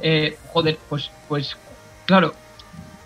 Eh, 0.00 0.36
joder, 0.52 0.78
pues, 0.88 1.10
pues, 1.28 1.56
claro, 2.04 2.34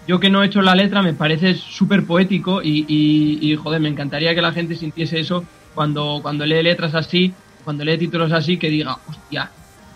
yo 0.06 0.18
que 0.18 0.30
no 0.30 0.42
he 0.42 0.46
hecho 0.46 0.62
la 0.62 0.74
letra 0.74 1.02
me 1.02 1.14
parece 1.14 1.54
súper 1.54 2.04
poético 2.04 2.62
y, 2.62 2.84
y, 2.88 3.38
y, 3.40 3.56
joder, 3.56 3.80
me 3.80 3.88
encantaría 3.88 4.34
que 4.34 4.42
la 4.42 4.52
gente 4.52 4.74
sintiese 4.74 5.20
eso 5.20 5.44
cuando, 5.74 6.20
cuando 6.22 6.44
lee 6.44 6.62
letras 6.62 6.94
así, 6.94 7.32
cuando 7.64 7.84
lee 7.84 7.98
títulos 7.98 8.32
así, 8.32 8.56
que 8.56 8.68
diga, 8.68 8.98
hostia, 9.06 9.50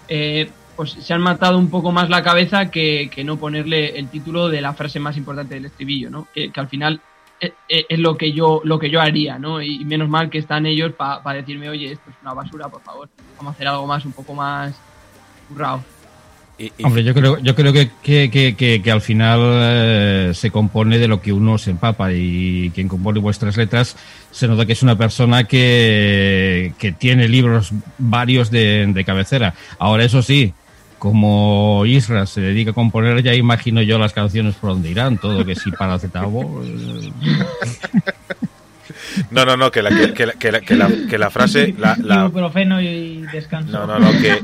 eh, 0.08 0.50
pues 0.80 0.92
se 0.92 1.12
han 1.12 1.20
matado 1.20 1.58
un 1.58 1.68
poco 1.68 1.92
más 1.92 2.08
la 2.08 2.22
cabeza 2.22 2.70
que, 2.70 3.10
que, 3.14 3.22
no 3.22 3.36
ponerle 3.36 3.98
el 3.98 4.08
título 4.08 4.48
de 4.48 4.62
la 4.62 4.72
frase 4.72 4.98
más 4.98 5.14
importante 5.18 5.56
del 5.56 5.66
estribillo, 5.66 6.08
¿no? 6.08 6.26
Que, 6.34 6.50
que 6.50 6.58
al 6.58 6.68
final 6.68 7.02
es, 7.38 7.52
es, 7.68 7.98
lo 7.98 8.16
que 8.16 8.32
yo 8.32 8.62
lo 8.64 8.78
que 8.78 8.88
yo 8.88 8.98
haría, 8.98 9.38
¿no? 9.38 9.60
Y 9.60 9.84
menos 9.84 10.08
mal 10.08 10.30
que 10.30 10.38
están 10.38 10.64
ellos 10.64 10.94
para 10.94 11.22
pa 11.22 11.34
decirme, 11.34 11.68
oye, 11.68 11.92
esto 11.92 12.08
es 12.08 12.16
una 12.22 12.32
basura, 12.32 12.70
por 12.70 12.80
favor, 12.80 13.10
vamos 13.36 13.52
a 13.52 13.54
hacer 13.56 13.68
algo 13.68 13.86
más, 13.86 14.06
un 14.06 14.12
poco 14.12 14.32
más 14.32 14.74
currado. 15.50 15.84
Hombre, 16.82 17.04
yo 17.04 17.12
creo, 17.12 17.38
yo 17.40 17.54
creo 17.54 17.74
que, 17.74 17.90
que, 18.02 18.30
que, 18.30 18.82
que 18.82 18.90
al 18.90 19.02
final 19.02 19.40
eh, 19.42 20.32
se 20.34 20.50
compone 20.50 20.98
de 20.98 21.08
lo 21.08 21.20
que 21.20 21.32
uno 21.34 21.58
se 21.58 21.72
empapa 21.72 22.10
y 22.12 22.70
quien 22.74 22.88
compone 22.88 23.20
vuestras 23.20 23.58
letras 23.58 23.96
se 24.30 24.48
nota 24.48 24.64
que 24.64 24.72
es 24.72 24.82
una 24.82 24.96
persona 24.96 25.44
que, 25.44 26.72
que 26.78 26.92
tiene 26.92 27.28
libros 27.28 27.72
varios 27.98 28.50
de, 28.50 28.86
de 28.86 29.04
cabecera. 29.04 29.54
Ahora, 29.78 30.04
eso 30.04 30.22
sí, 30.22 30.52
como 31.00 31.86
Isra 31.86 32.26
se 32.26 32.42
dedica 32.42 32.72
a 32.72 32.74
componer, 32.74 33.22
ya 33.22 33.34
imagino 33.34 33.80
yo 33.80 33.98
las 33.98 34.12
canciones 34.12 34.54
por 34.54 34.70
donde 34.70 34.90
irán, 34.90 35.16
todo 35.16 35.46
que 35.46 35.56
sí 35.56 35.72
para 35.72 35.98
Zetabo. 35.98 36.62
No, 39.30 39.44
no, 39.44 39.56
no, 39.56 39.70
que 39.70 39.82
la, 39.82 39.90
que, 39.90 40.12
que, 40.12 40.26
la, 40.26 40.32
que, 40.34 40.52
la, 40.52 40.60
que, 40.60 40.76
la, 40.76 40.88
que 41.08 41.18
la 41.18 41.30
frase... 41.30 41.74
La, 41.78 41.96
la... 42.00 42.26
Ibuprofeno 42.26 42.80
y 42.80 43.22
descanso. 43.32 43.72
No, 43.72 43.86
no, 43.86 43.98
no, 43.98 44.12
que, 44.12 44.40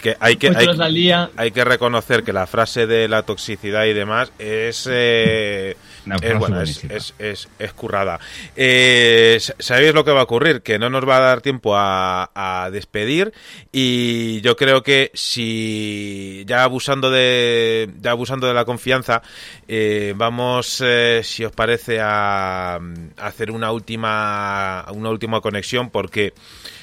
que 0.00 0.16
hay 0.18 0.36
que 0.36 0.48
hay, 0.48 1.28
hay, 1.36 1.50
que 1.50 1.64
reconocer 1.64 2.24
que 2.24 2.32
la 2.32 2.46
frase 2.46 2.86
de 2.86 3.06
la 3.06 3.22
toxicidad 3.22 3.84
y 3.84 3.92
demás 3.92 4.32
es 4.38 4.88
eh, 4.90 5.76
es 6.16 6.38
buena, 6.38 6.62
es, 6.62 6.84
es, 6.84 7.14
es, 7.18 7.48
es, 7.58 7.72
currada. 7.72 8.20
Eh, 8.56 9.38
Sabéis 9.58 9.94
lo 9.94 10.04
que 10.04 10.10
va 10.10 10.20
a 10.20 10.24
ocurrir, 10.24 10.62
que 10.62 10.78
no 10.78 10.90
nos 10.90 11.08
va 11.08 11.18
a 11.18 11.20
dar 11.20 11.40
tiempo 11.40 11.76
a, 11.76 12.30
a, 12.34 12.70
despedir 12.70 13.32
y 13.72 14.40
yo 14.40 14.56
creo 14.56 14.82
que 14.82 15.10
si 15.14 16.44
ya 16.46 16.64
abusando 16.64 17.10
de 17.10 17.90
ya 18.00 18.12
abusando 18.12 18.46
de 18.46 18.54
la 18.54 18.64
confianza 18.64 19.22
eh, 19.66 20.14
vamos, 20.16 20.82
eh, 20.84 21.20
si 21.24 21.44
os 21.44 21.52
parece, 21.52 22.00
a, 22.00 22.76
a 22.76 22.80
hacer 23.18 23.50
una 23.50 23.72
última 23.72 24.84
una 24.92 25.10
última 25.10 25.40
conexión 25.40 25.90
porque 25.90 26.32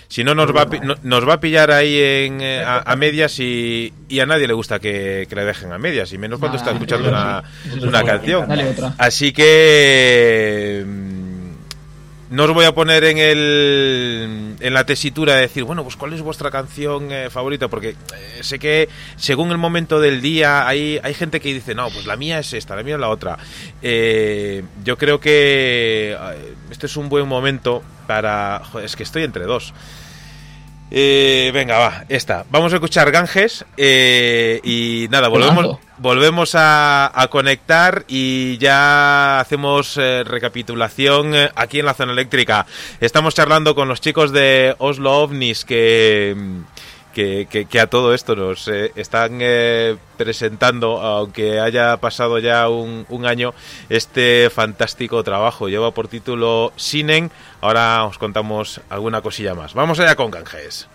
si 0.07 0.23
no 0.23 0.36
nos 0.36 0.56
va 0.56 0.64
a, 0.64 0.65
no, 0.65 0.95
nos 1.03 1.27
va 1.27 1.34
a 1.34 1.40
pillar 1.40 1.72
ahí 1.72 1.98
en, 1.99 2.41
eh, 2.41 2.61
a, 2.64 2.91
a, 2.91 2.95
medias 2.95 3.40
y, 3.40 3.94
y, 4.10 4.19
a 4.19 4.26
nadie 4.26 4.48
le 4.48 4.53
gusta 4.53 4.80
que, 4.80 5.26
que, 5.30 5.36
le 5.36 5.45
dejen 5.45 5.72
a 5.72 5.77
medias 5.77 6.11
y 6.14 6.18
menos 6.18 6.40
cuando 6.40 6.57
está 6.57 6.72
escuchando 6.72 7.10
una, 7.10 7.44
una 7.82 8.03
canción. 8.03 8.48
así 8.98 9.32
que 9.32 10.86
no 12.36 12.44
os 12.44 12.53
voy 12.53 12.66
a 12.66 12.74
poner 12.74 13.03
en 13.06 13.18
el 13.18 14.56
en 14.60 14.74
la 14.74 14.86
tesitura 14.86 15.36
de 15.36 15.41
decir 15.41 15.64
bueno 15.64 15.84
pues 15.84 15.95
cuál 15.95 16.14
es 16.14 16.22
vuestra 16.22 16.52
canción 16.52 17.12
eh, 17.12 17.30
favorita 17.30 17.68
porque 17.68 17.90
eh, 17.90 18.40
sé 18.41 18.60
que 18.60 18.90
según 19.16 19.52
el 19.52 19.57
momento 19.57 19.99
del 19.99 20.22
día 20.22 20.68
hay 20.68 20.99
hay 21.02 21.14
gente 21.14 21.40
que 21.40 21.53
dice 21.53 21.74
no 21.74 21.90
pues 21.90 22.06
la 22.06 22.16
mía 22.16 22.40
es 22.40 22.53
esta 22.53 22.76
la 22.76 22.84
mía 22.84 22.95
es 22.95 23.02
la 23.02 23.10
otra 23.10 23.38
eh, 23.82 24.64
yo 24.84 24.98
creo 24.98 25.20
que 25.20 26.18
este 26.70 26.86
es 26.86 26.98
un 26.98 27.10
buen 27.10 27.28
momento 27.28 27.84
para 28.06 28.62
es 28.84 28.95
que 28.95 29.03
estoy 29.03 29.24
entre 29.24 29.45
dos. 29.45 29.74
Eh, 30.91 31.52
venga, 31.53 31.78
va, 31.78 32.06
esta. 32.10 32.45
Vamos 32.49 32.72
a 32.72 32.76
escuchar 32.76 33.12
Ganges 33.12 33.66
eh, 33.76 34.60
y 34.64 35.07
nada, 35.10 35.28
volvemos, 35.28 35.80
volvemos 35.97 36.53
a, 36.55 37.27
conectar 37.30 38.05
y 38.07 38.57
ya 38.57 39.39
hacemos 39.39 39.97
eh, 39.97 40.23
recapitulación 40.23 41.35
eh, 41.35 41.49
aquí 41.55 41.80
en 41.80 41.85
la 41.85 41.93
zona 41.93 42.13
eléctrica. 42.13 42.65
Estamos 42.99 43.35
charlando 43.35 43.76
con 43.76 43.88
los 43.88 44.01
chicos 44.01 44.31
de 44.31 44.76
Oslo 44.77 45.23
OVNIS 45.23 45.65
que 45.65 46.35
que, 47.13 47.47
que, 47.47 47.80
a 47.80 47.88
todo 47.88 48.13
esto 48.13 48.35
nos 48.35 48.67
eh, 48.67 48.91
están 48.97 49.39
presentando, 50.17 50.99
aunque 50.99 51.61
haya 51.61 51.95
pasado 51.95 52.39
ya 52.39 52.67
un, 52.67 53.05
un, 53.07 53.26
año, 53.26 53.53
este 53.88 54.49
fantástico 54.49 55.23
trabajo. 55.23 55.69
Lleva 55.69 55.91
por 55.91 56.09
título 56.09 56.73
Sinen. 56.76 57.31
Ahora 57.61 58.03
os 58.03 58.17
contamos 58.17 58.81
alguna 58.89 59.22
cosilla 59.22 59.55
más. 59.55 59.73
Vamos 59.73 59.97
allá 60.01 60.17
con 60.17 60.30
Ganges. 60.30 60.89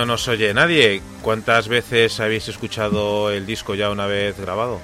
No 0.00 0.06
nos 0.06 0.28
oye 0.28 0.54
nadie, 0.54 1.02
¿cuántas 1.20 1.68
veces 1.68 2.20
habéis 2.20 2.48
escuchado 2.48 3.30
el 3.30 3.44
disco 3.44 3.74
ya 3.74 3.90
una 3.90 4.06
vez 4.06 4.34
grabado? 4.40 4.80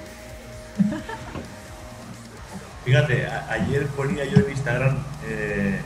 Fíjate, 2.85 3.25
ayer 3.49 3.87
ponía 3.87 4.25
yo 4.25 4.37
en 4.37 4.51
Instagram, 4.51 4.97
eh, 5.25 5.81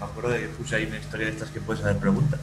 me 0.00 0.04
acuerdo 0.04 0.30
de 0.30 0.40
que 0.40 0.46
puse 0.48 0.74
ahí 0.74 0.86
una 0.86 0.98
historia 0.98 1.26
de 1.26 1.32
estas 1.32 1.50
que 1.50 1.60
puedes 1.60 1.84
hacer 1.84 1.98
preguntas. 1.98 2.40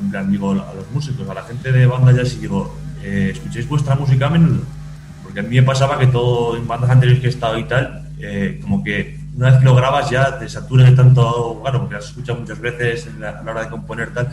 En 0.00 0.10
plan, 0.10 0.28
digo, 0.32 0.50
a 0.50 0.74
los 0.74 0.90
músicos, 0.90 1.28
a 1.28 1.34
la 1.34 1.44
gente 1.44 1.70
de 1.70 1.86
banda 1.86 2.10
ya 2.10 2.24
sí 2.24 2.38
digo, 2.38 2.76
eh, 3.00 3.30
¿escucháis 3.32 3.68
vuestra 3.68 3.94
música 3.94 4.26
a 4.26 4.30
menudo? 4.30 4.62
Porque 5.22 5.40
a 5.40 5.42
mí 5.44 5.60
me 5.60 5.62
pasaba 5.62 5.96
que 5.96 6.08
todo 6.08 6.56
en 6.56 6.66
bandas 6.66 6.90
anteriores 6.90 7.20
que 7.20 7.28
he 7.28 7.30
estado 7.30 7.56
y 7.56 7.64
tal, 7.68 8.10
eh, 8.18 8.58
como 8.60 8.82
que 8.82 9.16
una 9.36 9.50
vez 9.50 9.60
que 9.60 9.64
lo 9.64 9.76
grabas 9.76 10.10
ya 10.10 10.40
te 10.40 10.48
saturas 10.48 10.90
de 10.90 10.96
tanto, 10.96 11.60
claro, 11.62 11.78
porque 11.78 11.92
lo 11.94 12.00
has 12.00 12.06
escuchado 12.06 12.40
muchas 12.40 12.58
veces 12.60 13.06
en 13.06 13.20
la- 13.20 13.30
a 13.38 13.42
la 13.44 13.52
hora 13.52 13.62
de 13.62 13.68
componer 13.70 14.12
tal, 14.12 14.28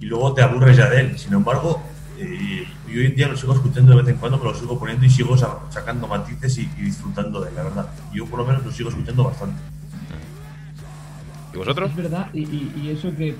y 0.00 0.06
luego 0.06 0.32
te 0.34 0.42
aburres 0.42 0.76
ya 0.76 0.88
de 0.88 1.00
él. 1.00 1.18
Sin 1.18 1.32
embargo, 1.34 1.82
eh, 2.18 2.64
yo 2.86 3.00
hoy 3.00 3.06
en 3.06 3.14
día 3.16 3.28
lo 3.28 3.36
sigo 3.36 3.54
escuchando 3.54 3.92
de 3.96 4.02
vez 4.02 4.08
en 4.14 4.16
cuando, 4.18 4.38
me 4.38 4.44
lo 4.44 4.54
sigo 4.54 4.78
poniendo 4.78 5.04
y 5.04 5.10
sigo 5.10 5.36
sa- 5.36 5.58
sacando 5.70 6.06
matices 6.06 6.58
y, 6.58 6.62
y 6.78 6.82
disfrutando 6.82 7.40
de 7.40 7.50
él, 7.50 7.56
la 7.56 7.62
verdad. 7.64 7.86
Yo 8.12 8.26
por 8.26 8.38
lo 8.40 8.46
menos 8.46 8.64
lo 8.64 8.72
sigo 8.72 8.88
escuchando 8.90 9.24
bastante. 9.24 9.56
¿Y 11.52 11.56
vosotros? 11.56 11.90
Es 11.90 11.96
verdad, 11.96 12.26
y, 12.34 12.40
y- 12.40 12.72
y 12.84 12.90
eso 12.90 13.10
que, 13.16 13.34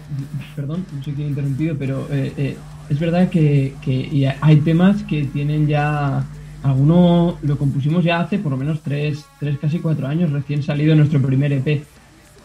perdón, 0.57 0.85
no 0.93 1.03
sé 1.03 1.13
quién 1.13 1.27
ha 1.29 1.31
interrumpido, 1.31 1.77
pero 1.79 2.07
eh, 2.11 2.33
eh, 2.37 2.57
es 2.89 2.99
verdad 2.99 3.29
que, 3.29 3.75
que 3.83 3.93
y 3.93 4.25
hay 4.25 4.57
temas 4.57 5.03
que 5.05 5.25
tienen 5.25 5.67
ya, 5.67 6.25
alguno 6.63 7.39
lo 7.43 7.59
compusimos 7.59 8.05
ya 8.05 8.21
hace 8.21 8.39
por 8.39 8.53
lo 8.53 8.57
menos 8.59 8.81
tres, 8.83 9.27
tres 9.39 9.59
casi 9.59 9.79
cuatro 9.79 10.07
años, 10.07 10.31
recién 10.33 10.63
salido 10.63 10.95
nuestro 10.97 11.21
primer 11.21 11.53
EP. 11.53 11.85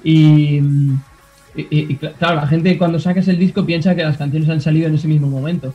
Y, 0.03 0.59
mm, 0.59 0.99
y- 1.55 1.61
y- 1.61 1.85
y 1.93 1.97
cl- 1.97 2.13
claro, 2.13 2.35
la 2.35 2.47
gente 2.47 2.77
cuando 2.77 2.99
sacas 2.99 3.27
el 3.27 3.37
disco 3.39 3.65
piensa 3.65 3.95
que 3.95 4.03
las 4.03 4.17
canciones 4.17 4.49
han 4.49 4.61
salido 4.61 4.87
en 4.87 4.95
ese 4.95 5.07
mismo 5.07 5.27
momento. 5.27 5.73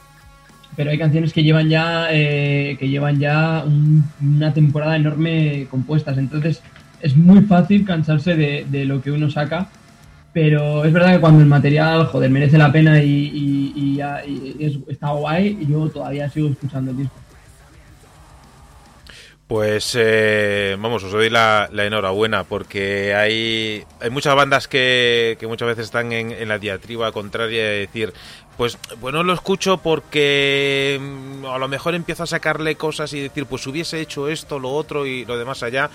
Pero 0.76 0.90
hay 0.90 0.98
canciones 0.98 1.32
que 1.32 1.42
llevan 1.42 1.68
ya, 1.68 2.06
eh, 2.10 2.76
que 2.78 2.88
llevan 2.88 3.18
ya 3.18 3.64
un- 3.66 4.04
una 4.22 4.52
temporada 4.54 4.96
enorme 4.96 5.66
compuestas. 5.70 6.18
Entonces 6.18 6.62
es 7.00 7.16
muy 7.16 7.42
fácil 7.42 7.84
cansarse 7.84 8.36
de, 8.36 8.64
de 8.70 8.84
lo 8.84 9.00
que 9.02 9.10
uno 9.10 9.30
saca. 9.30 9.68
Pero 10.32 10.84
es 10.84 10.92
verdad 10.92 11.14
que 11.14 11.20
cuando 11.20 11.40
el 11.40 11.46
material, 11.48 12.04
joder, 12.06 12.30
merece 12.30 12.58
la 12.58 12.70
pena 12.70 13.02
y, 13.02 13.32
y 13.74 14.00
es- 14.60 14.78
está 14.88 15.10
guay, 15.10 15.58
yo 15.68 15.88
todavía 15.88 16.28
sigo 16.30 16.48
escuchando 16.48 16.90
el 16.92 16.98
disco. 16.98 17.16
Pues 19.48 19.96
eh, 19.98 20.76
vamos, 20.78 21.02
os 21.04 21.10
doy 21.10 21.30
la, 21.30 21.70
enhorabuena 21.72 22.44
porque 22.44 23.14
hay, 23.14 23.82
hay 23.98 24.10
muchas 24.10 24.34
bandas 24.34 24.68
que, 24.68 25.38
que 25.40 25.46
muchas 25.46 25.68
veces 25.68 25.86
están 25.86 26.12
en, 26.12 26.32
en 26.32 26.48
la 26.48 26.58
diatriba 26.58 27.12
contraria 27.12 27.64
de 27.64 27.78
decir, 27.78 28.12
pues 28.58 28.76
bueno, 29.00 29.22
lo 29.22 29.32
escucho 29.32 29.78
porque 29.78 30.98
mm, 31.00 31.46
a 31.46 31.58
lo 31.58 31.68
mejor 31.68 31.94
empiezo 31.94 32.24
a 32.24 32.26
sacarle 32.26 32.74
cosas 32.74 33.12
y 33.12 33.20
decir, 33.20 33.46
pues 33.46 33.64
hubiese 33.68 34.00
hecho 34.00 34.28
esto, 34.28 34.58
lo 34.58 34.70
otro 34.72 35.06
y 35.06 35.24
lo 35.24 35.38
demás 35.38 35.62
allá. 35.62 35.88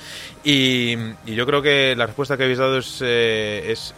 Y, 0.45 0.95
yo 1.26 1.45
creo 1.45 1.61
que 1.61 1.94
la 1.98 2.06
respuesta 2.06 2.38
que 2.38 2.44
habéis 2.44 2.60
dado 2.60 2.77
es, 2.77 2.99
eh, 3.02 3.65
es 3.69 3.94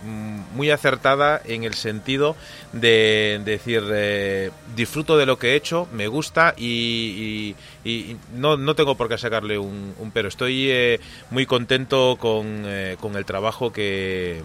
muy 0.55 0.71
acertada 0.71 1.39
en 1.45 1.63
el 1.63 1.75
sentido 1.75 2.35
de, 2.73 3.39
decir, 3.45 3.83
eh, 3.93 4.49
disfruto 4.75 5.15
de 5.15 5.27
lo 5.27 5.37
que 5.37 5.51
he 5.51 5.55
hecho, 5.55 5.87
me 5.93 6.07
gusta 6.07 6.55
y, 6.57 7.55
y- 7.83 7.89
y 7.89 8.17
no, 8.33 8.57
no 8.57 8.73
tengo 8.73 8.95
por 8.95 9.07
qué 9.09 9.17
sacarle 9.19 9.59
un, 9.59 9.93
un 9.99 10.09
pero. 10.11 10.27
Estoy 10.27 10.71
eh, 10.71 10.99
muy 11.29 11.45
contento 11.45 12.17
con, 12.19 12.63
eh, 12.65 12.97
con 12.99 13.15
el 13.15 13.25
trabajo 13.25 13.71
que, 13.71 14.41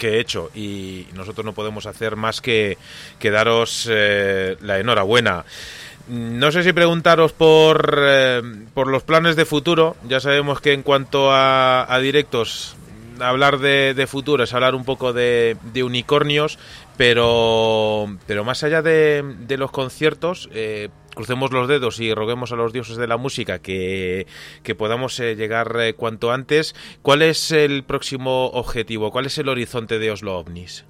que 0.00 0.14
he 0.16 0.20
hecho 0.20 0.50
y 0.54 1.06
nosotros 1.14 1.44
no 1.44 1.52
podemos 1.52 1.86
hacer 1.86 2.16
más 2.16 2.40
que, 2.40 2.76
que 3.20 3.30
daros 3.30 3.86
eh, 3.88 4.56
la 4.62 4.80
enhorabuena. 4.80 5.44
No 6.08 6.50
sé 6.50 6.64
si 6.64 6.72
preguntaros 6.72 7.30
por, 7.30 7.96
eh, 8.02 8.42
por 8.74 8.88
los 8.88 9.04
planes 9.04 9.36
de 9.36 9.44
futuro. 9.44 9.96
Ya 10.08 10.18
sabemos 10.18 10.60
que 10.60 10.72
en 10.72 10.82
cuanto 10.82 11.30
a, 11.30 11.86
a 11.92 12.00
directos, 12.00 12.74
hablar 13.20 13.58
de, 13.58 13.94
de 13.94 14.06
futuro 14.06 14.42
es 14.44 14.52
hablar 14.52 14.74
un 14.74 14.84
poco 14.84 15.12
de, 15.12 15.56
de 15.72 15.82
unicornios, 15.84 16.58
pero, 16.96 18.06
pero 18.26 18.44
más 18.44 18.62
allá 18.62 18.82
de, 18.82 19.24
los 19.56 19.70
conciertos, 19.70 20.48
eh, 20.52 20.88
crucemos 21.14 21.52
los 21.52 21.68
dedos 21.68 22.00
y 22.00 22.14
roguemos 22.14 22.52
a 22.52 22.56
los 22.56 22.72
dioses 22.72 22.96
de 22.96 23.06
la 23.06 23.16
música 23.16 23.60
que, 23.60 24.26
que 24.62 24.74
podamos 24.74 25.18
eh, 25.20 25.34
llegar 25.36 25.76
eh, 25.80 25.94
cuanto 25.94 26.32
antes. 26.32 26.74
¿Cuál 27.02 27.22
es 27.22 27.52
el 27.52 27.84
próximo 27.84 28.46
objetivo? 28.46 29.10
¿Cuál 29.10 29.26
es 29.26 29.38
el 29.38 29.48
horizonte 29.48 29.98
de 29.98 30.10
Oslo 30.10 30.38
OVNIs? 30.38 30.84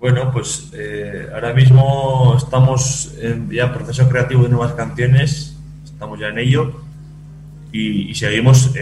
Bueno, 0.00 0.30
pues 0.32 0.70
eh, 0.74 1.28
ahora 1.32 1.54
mismo 1.54 2.34
estamos 2.36 3.14
en 3.20 3.50
ya 3.50 3.72
proceso 3.72 4.08
creativo 4.08 4.42
de 4.42 4.50
nuevas 4.50 4.74
canciones, 4.74 5.56
estamos 5.82 6.20
ya 6.20 6.28
en 6.28 6.38
ello 6.38 6.80
y, 7.72 8.10
y 8.10 8.14
seguimos 8.14 8.72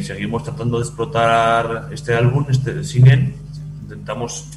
seguimos 0.00 0.44
tratando 0.44 0.78
de 0.78 0.84
explotar 0.84 1.88
este 1.92 2.14
álbum, 2.14 2.44
este 2.50 2.84
Singen. 2.84 3.34
Intentamos, 3.82 4.55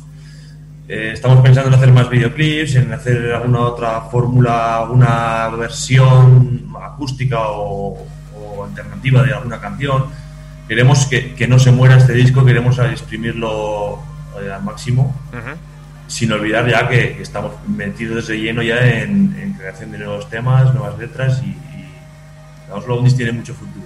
eh, 0.90 1.11
estamos 1.14 1.40
pensando 1.41 1.70
en 1.70 1.76
hacer 1.76 1.94
más 1.94 2.10
videoclips, 2.10 2.76
en 2.76 2.91
hacer 2.91 3.32
alguna 3.32 3.60
otra 3.60 4.02
fórmula, 4.02 4.78
alguna 4.78 5.48
versión 5.49 6.68
acústica 6.82 7.48
o, 7.48 8.07
o 8.36 8.64
alternativa 8.64 9.22
de 9.22 9.34
alguna 9.34 9.61
canción. 9.61 10.06
Queremos 10.68 11.06
que, 11.06 11.36
que 11.36 11.48
no 11.48 11.60
se 11.60 11.72
muera 11.72 11.98
este 11.98 12.14
disco, 12.14 12.44
queremos 12.44 12.80
exprimirlo 12.80 13.99
eh, 14.41 14.52
al 14.52 14.64
máximo 14.64 15.16
sin 16.07 16.32
olvidar 16.32 16.68
ya 16.68 16.88
que, 16.88 17.18
que 17.18 17.22
estamos 17.22 17.52
metidos 17.68 18.28
de 18.28 18.40
lleno 18.40 18.64
ya 18.64 18.80
en, 18.80 19.38
en 19.40 19.53
creación 19.53 19.91
de 19.91 19.99
nuevos 19.99 20.28
temas, 20.28 20.74
nuevas 20.74 20.98
letras 20.98 21.40
y, 21.44 21.49
y 21.49 21.90
los 22.68 22.84
Ovnis 22.90 23.16
tiene 23.16 23.32
mucho 23.32 23.53
futuro. 23.53 23.78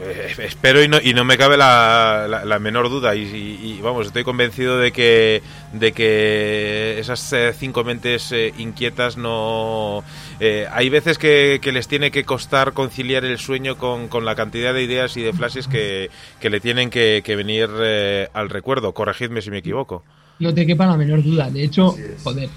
Eh, 0.00 0.32
Espero 0.44 0.82
y 0.82 0.88
no, 0.88 0.98
y 1.02 1.12
no 1.12 1.24
me 1.24 1.36
cabe 1.36 1.56
la, 1.56 2.26
la- 2.28 2.44
la 2.44 2.58
menor 2.58 2.88
duda 2.88 3.16
y, 3.16 3.22
y- 3.22 3.72
y, 3.78 3.80
vamos, 3.82 4.06
estoy 4.06 4.22
convencido 4.22 4.78
de 4.78 4.92
que, 4.92 5.42
de 5.72 5.92
que 5.92 6.98
esas 7.00 7.32
eh, 7.32 7.52
cinco 7.58 7.82
mentes 7.84 8.30
eh, 8.32 8.52
inquietas 8.58 9.16
no... 9.16 10.04
eh, 10.40 10.66
hay 10.72 10.88
veces 10.88 11.18
que, 11.18 11.58
que 11.60 11.72
les 11.72 11.88
tiene 11.88 12.10
que 12.10 12.24
costar 12.24 12.72
conciliar 12.74 13.24
el 13.24 13.38
sueño 13.38 13.76
con, 13.76 14.08
con 14.08 14.24
la 14.24 14.34
cantidad 14.36 14.72
de 14.72 14.82
ideas 14.84 15.16
y 15.16 15.22
de 15.22 15.32
flashes 15.32 15.66
que, 15.66 16.10
que 16.40 16.50
le 16.50 16.60
tienen 16.60 16.90
que, 16.90 17.22
que 17.24 17.34
venir 17.34 17.68
eh, 17.80 18.28
al 18.34 18.50
recuerdo. 18.50 18.92
Corregidme 18.92 19.42
si 19.42 19.50
me 19.50 19.58
equivoco. 19.58 20.04
No 20.38 20.54
te 20.54 20.64
quepa 20.64 20.86
la 20.86 20.96
menor 20.96 21.22
duda. 21.24 21.50
De 21.50 21.64
hecho, 21.64 21.96
joder. 22.22 22.48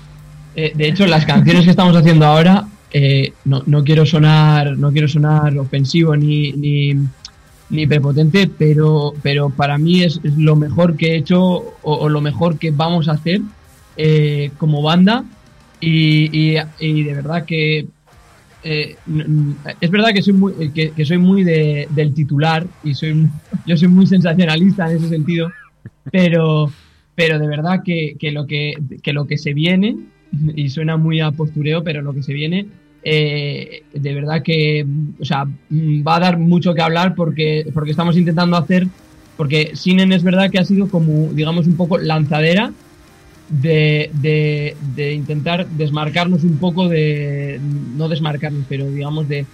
eh, 0.55 0.71
de 0.75 0.87
hecho, 0.87 1.07
las 1.07 1.25
canciones 1.25 1.63
que 1.65 1.71
estamos 1.71 1.95
haciendo 1.95 2.25
ahora, 2.27 2.67
eh, 2.91 3.33
no, 3.45 3.63
no 3.65 3.83
quiero 3.83 4.05
sonar, 4.05 4.77
no 4.77 4.91
quiero 4.91 5.07
sonar 5.07 5.57
ofensivo 5.57 6.15
ni, 6.15 6.51
ni, 6.51 6.93
ni 7.71 7.87
prepotente, 7.87 8.49
pero, 8.57 9.13
pero 9.23 9.49
para 9.49 9.77
mí 9.77 10.03
es, 10.03 10.19
lo 10.37 10.55
mejor 10.55 10.97
que 10.97 11.13
he 11.13 11.15
hecho 11.17 11.39
o, 11.81 12.09
lo 12.09 12.21
mejor 12.21 12.59
que 12.59 12.69
vamos 12.71 13.07
a 13.07 13.13
hacer 13.13 13.41
eh, 13.97 14.51
como 14.57 14.81
banda. 14.81 15.23
Y, 15.79 16.29
y- 16.79 17.03
de 17.03 17.13
verdad 17.15 17.45
que 17.45 17.87
eh, 18.63 18.95
es 19.79 19.89
verdad 19.89 20.09
que 20.13 20.21
soy 20.21 20.33
muy, 20.33 20.71
que, 20.71 20.91
que 20.91 21.05
soy 21.05 21.17
muy 21.17 21.43
de- 21.43 21.87
del 21.89 22.13
titular 22.13 22.67
y 22.83 22.93
soy 22.93 23.27
yo 23.65 23.75
soy 23.75 23.87
muy 23.87 24.05
sensacionalista 24.05 24.91
en 24.91 24.97
ese 24.97 25.09
sentido, 25.09 25.51
pero 26.11 26.71
pero 27.15 27.39
de 27.39 27.47
verdad 27.47 27.81
que, 27.83 28.15
que 28.19 28.31
lo 28.31 28.45
que, 28.47 28.73
que 29.03 29.13
lo 29.13 29.25
que 29.25 29.37
se 29.37 29.53
viene 29.53 29.97
y 30.55 30.69
suena 30.69 30.97
muy 30.97 31.19
a 31.19 31.31
postureo, 31.31 31.83
pero 31.83 32.01
lo 32.01 32.13
que 32.13 32.23
se 32.23 32.33
viene 32.33 32.67
eh, 33.03 33.83
de 33.93 34.13
verdad 34.13 34.43
que 34.43 34.85
o 35.19 35.25
sea, 35.25 35.45
mm, 35.45 36.07
va 36.07 36.17
a 36.17 36.19
dar 36.19 36.37
mucho 36.37 36.73
que 36.73 36.81
hablar 36.81 37.15
porque 37.15 37.65
porque 37.73 37.91
estamos 37.91 38.15
intentando 38.17 38.57
hacer 38.57 38.87
porque 39.37 39.71
Sinen 39.75 40.11
es 40.11 40.23
verdad 40.23 40.51
que 40.51 40.59
ha 40.59 40.65
sido 40.65 40.87
como 40.87 41.31
digamos 41.33 41.65
un 41.67 41.75
poco 41.75 41.97
lanzadera 41.97 42.71
de, 43.51 44.75
de, 44.95 45.13
intentar 45.13 45.67
desmarcarnos 45.67 46.43
un 46.43 46.57
poco 46.57 46.87
de, 46.87 47.59
no 47.95 48.07
desmarcarnos, 48.07 48.65
pero 48.69 48.89
digamos 48.89 49.27
de, 49.27 49.45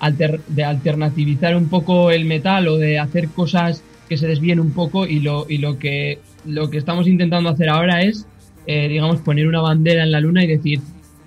alter- 0.00 0.40
de 0.48 0.64
alternativizar 0.64 1.56
un 1.56 1.68
poco 1.68 2.10
el 2.10 2.24
metal 2.24 2.66
o 2.68 2.76
de 2.76 2.98
hacer 2.98 3.28
cosas 3.28 3.82
que 4.08 4.16
se 4.16 4.26
desvíen 4.26 4.60
un 4.60 4.72
poco 4.72 5.06
y 5.06 5.20
lo, 5.20 5.46
y 5.48 5.58
lo, 5.58 5.78
que, 5.78 6.18
lo 6.44 6.70
que 6.70 6.78
estamos 6.78 7.06
intentando 7.06 7.50
hacer 7.50 7.68
ahora 7.68 8.02
es, 8.02 8.26
eh, 8.66 8.88
digamos, 8.88 9.20
poner 9.20 9.46
una 9.46 9.60
bandera 9.60 10.02
en 10.02 10.10
la 10.12 10.20
luna 10.20 10.44
y 10.44 10.48
decir, 10.48 10.80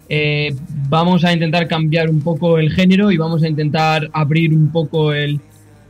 eh, 0.09 0.55
vamos 0.89 1.23
a 1.23 1.31
intentar 1.31 1.67
cambiar 1.67 2.09
un 2.09 2.21
poco 2.21 2.57
el 2.57 2.71
género 2.71 3.11
y 3.11 3.17
vamos 3.17 3.43
a 3.43 3.47
intentar 3.47 4.09
abrir 4.11 4.53
un 4.53 4.71
poco 4.71 5.13
el, 5.13 5.39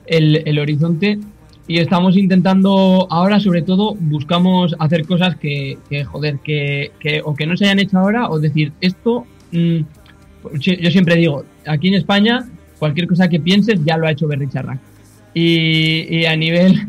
el, 0.05 0.43
el 0.45 0.59
horizonte. 0.59 1.19
Y 1.67 1.77
estamos 1.77 2.17
intentando 2.17 3.07
ahora 3.09 3.39
sobre 3.39 3.61
todo 3.61 3.95
buscamos 3.95 4.75
hacer 4.79 5.05
cosas 5.05 5.35
que, 5.35 5.77
que, 5.89 6.03
joder 6.03 6.39
que, 6.39 6.91
que 6.99 7.21
o 7.23 7.35
que 7.35 7.45
no 7.45 7.55
se 7.55 7.65
hayan 7.65 7.79
hecho 7.79 7.99
ahora 7.99 8.27
o 8.29 8.39
decir 8.39 8.71
esto 8.81 9.27
mm, 9.51 9.81
yo 10.59 10.89
siempre 10.89 11.15
digo 11.15 11.45
aquí 11.67 11.89
en 11.89 11.93
España 11.93 12.49
cualquier 12.79 13.07
cosa 13.07 13.29
que 13.29 13.39
pienses 13.39 13.83
ya 13.85 13.97
lo 13.97 14.07
ha 14.07 14.11
hecho 14.11 14.27
Berry 14.27 14.49
Charrac. 14.49 14.79
Y, 15.33 16.07
y 16.09 16.25
a 16.25 16.35
nivel 16.35 16.87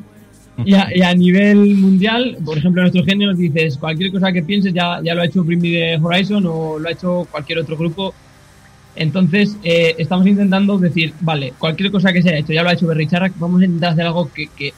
y, 0.65 0.75
a, 0.75 0.89
y 0.95 1.03
a 1.03 1.15
nivel 1.15 1.75
mundial, 1.77 2.39
por 2.45 2.59
ejemplo, 2.59 2.81
en 2.81 2.85
nuestros 2.85 3.07
géneros 3.07 3.39
dices 3.39 3.77
cualquier 3.79 4.11
cosa 4.13 4.33
que 4.33 4.43
pienses 4.43 4.73
ya, 4.73 5.01
ya 5.03 5.15
lo 5.15 5.23
ha 5.23 5.27
hecho 5.27 5.45
Bring 5.45 5.61
Me 5.61 5.69
the 5.69 5.99
Horizon 6.03 6.45
o 6.47 6.79
lo 6.79 6.89
ha 6.89 6.93
hecho 6.93 7.27
cualquier 7.31 7.59
otro 7.59 7.77
grupo. 7.77 8.15
Entonces, 8.97 9.57
eh, 9.63 9.95
estamos 9.99 10.27
intentando 10.27 10.77
decir, 10.79 11.15
vale, 11.21 11.55
cualquier 11.59 11.91
cosa 11.91 12.13
que 12.13 12.23
se 12.23 12.31
haya 12.31 12.39
hecho, 12.39 12.53
ya 12.53 12.63
lo 12.63 12.71
ha 12.71 12.73
hecho 12.73 12.87
Berry 12.87 13.07
Charrac, 13.07 13.33
vamos 13.39 13.63
a 13.63 13.65
intentar 13.65 13.93
hacer 13.93 14.07
algo 14.07 14.31
que, 14.33 14.49
que 14.49 14.75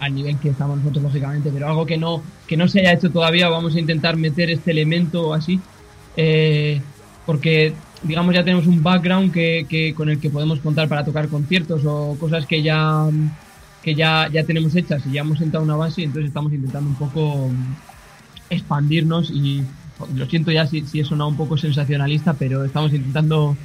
al 0.00 0.14
nivel 0.14 0.38
que 0.38 0.48
estamos 0.48 0.78
nosotros, 0.78 1.04
lógicamente, 1.04 1.50
pero 1.52 1.68
algo 1.68 1.86
que 1.86 1.96
no, 1.96 2.22
que 2.46 2.56
no 2.56 2.66
se 2.68 2.80
haya 2.80 2.92
hecho 2.92 3.10
todavía, 3.10 3.48
vamos 3.48 3.74
a 3.76 3.80
intentar 3.80 4.16
meter 4.16 4.50
este 4.50 4.70
elemento 4.70 5.34
así, 5.34 5.60
eh, 6.16 6.80
porque, 7.24 7.72
digamos, 8.02 8.34
ya 8.34 8.44
tenemos 8.44 8.66
un 8.66 8.82
background 8.82 9.32
que, 9.32 9.66
que, 9.68 9.94
con 9.94 10.08
el 10.08 10.18
que 10.18 10.30
podemos 10.30 10.60
contar 10.60 10.88
para 10.88 11.04
tocar 11.04 11.28
conciertos 11.28 11.82
o 11.84 12.16
cosas 12.18 12.46
que 12.46 12.62
ya, 12.62 13.08
que 13.86 13.94
ya, 13.94 14.28
ya 14.32 14.42
tenemos 14.42 14.74
hechas 14.74 15.00
y 15.06 15.12
ya 15.12 15.20
hemos 15.20 15.38
sentado 15.38 15.62
una 15.62 15.76
base, 15.76 16.02
entonces 16.02 16.26
estamos 16.26 16.52
intentando 16.52 16.90
un 16.90 16.96
poco 16.96 17.48
expandirnos 18.50 19.30
y 19.30 19.62
lo 20.14 20.26
siento 20.26 20.50
ya 20.50 20.66
si, 20.66 20.80
si 20.82 20.98
he 20.98 21.04
sonado 21.04 21.30
un 21.30 21.36
poco 21.36 21.56
sensacionalista, 21.56 22.34
pero 22.34 22.64
estamos 22.64 22.92
intentando, 22.92 23.56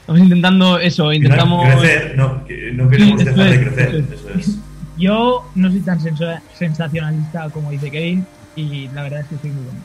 estamos 0.00 0.20
intentando 0.22 0.78
eso, 0.80 1.12
intentamos... 1.12 1.68
Crecer, 1.68 2.14
no, 2.16 2.44
que 2.44 2.72
no 2.72 2.88
queremos 2.88 3.20
Sí, 3.20 3.24
dejar 3.26 3.44
de 3.48 3.54
es, 3.54 3.60
crecer. 3.60 3.94
eso 3.94 4.14
Eso 4.14 4.28
es. 4.40 4.58
Yo 4.98 5.48
no 5.54 5.70
soy 5.70 5.80
tan 5.80 6.00
sensa- 6.00 6.42
sensacionalista 6.58 7.48
como 7.50 7.70
dice 7.70 7.92
Kevin 7.92 8.26
y 8.56 8.88
la 8.88 9.04
verdad 9.04 9.20
es 9.20 9.26
que 9.28 9.34
estoy 9.36 9.50
muy 9.50 9.62
bueno. 9.62 9.78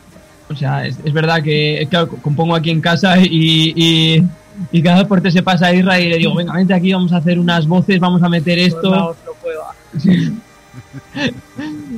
O 0.49 0.55
sea, 0.55 0.85
es, 0.87 0.97
es 1.05 1.13
verdad 1.13 1.43
que 1.43 1.87
que 1.89 2.07
compongo 2.23 2.55
aquí 2.55 2.71
en 2.71 2.81
casa 2.81 3.17
y, 3.19 3.71
y, 3.75 4.23
y 4.71 4.81
cada 4.81 4.97
vez 4.97 5.07
por 5.07 5.21
te 5.21 5.29
se 5.31 5.43
pasa 5.43 5.67
a 5.67 5.73
Isra 5.75 5.99
y 5.99 6.09
le 6.09 6.17
digo, 6.17 6.33
venga, 6.35 6.53
vente 6.53 6.73
aquí, 6.73 6.91
vamos 6.91 7.13
a 7.13 7.17
hacer 7.17 7.37
unas 7.39 7.67
voces, 7.67 7.99
vamos 7.99 8.21
a 8.23 8.29
meter 8.29 8.57
esto. 8.59 9.15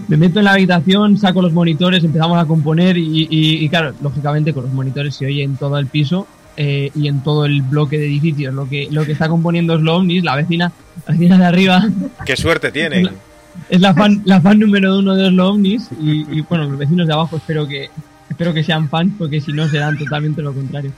Me 0.08 0.18
meto 0.18 0.40
en 0.40 0.46
la 0.46 0.54
habitación, 0.54 1.18
saco 1.18 1.42
los 1.42 1.54
monitores, 1.54 2.04
empezamos 2.04 2.38
a 2.38 2.46
componer 2.46 2.98
y, 2.98 3.28
y- 3.30 3.66
y 3.66 3.70
claro, 3.70 3.94
lógicamente 4.02 4.54
con 4.54 4.64
los 4.66 4.74
monitores 4.74 5.16
se 5.16 5.26
oye 5.26 5.44
en 5.44 5.58
todo 5.58 5.78
el 5.78 5.88
piso 5.88 6.28
eh, 6.56 6.92
y 6.96 7.08
en 7.08 7.22
todo 7.22 7.46
el 7.46 7.62
bloque 7.62 7.98
de 7.98 8.06
edificios. 8.06 8.54
Lo 8.54 8.68
que, 8.70 8.88
lo 8.92 9.06
que 9.06 9.12
está 9.14 9.28
componiendo 9.28 9.76
es 9.76 9.86
Omnis, 9.88 10.24
la 10.24 10.36
vecina, 10.36 10.72
la 11.08 11.14
vecina 11.14 11.38
de 11.38 11.46
arriba. 11.46 11.84
Qué 12.26 12.36
suerte 12.38 12.72
tienen. 12.72 13.10
es 13.70 13.82
la 13.82 13.94
fan, 13.94 14.22
la 14.26 14.40
fan 14.42 14.60
número 14.60 14.98
uno 15.00 15.16
de 15.16 15.26
Oslo 15.28 15.50
Omnis 15.50 15.90
y, 16.02 16.38
y, 16.38 16.42
bueno, 16.42 16.66
los 16.70 16.78
vecinos 16.78 17.08
de 17.08 17.14
abajo 17.14 17.38
espero 17.38 17.68
que 17.68 17.90
espero 18.30 18.54
que 18.54 18.64
sean 18.64 18.88
fans 18.90 19.14
porque 19.18 19.42
si 19.42 19.52
no 19.52 19.68
serán 19.68 19.98
totalmente 19.98 20.42
lo 20.42 20.54
contrario. 20.54 20.92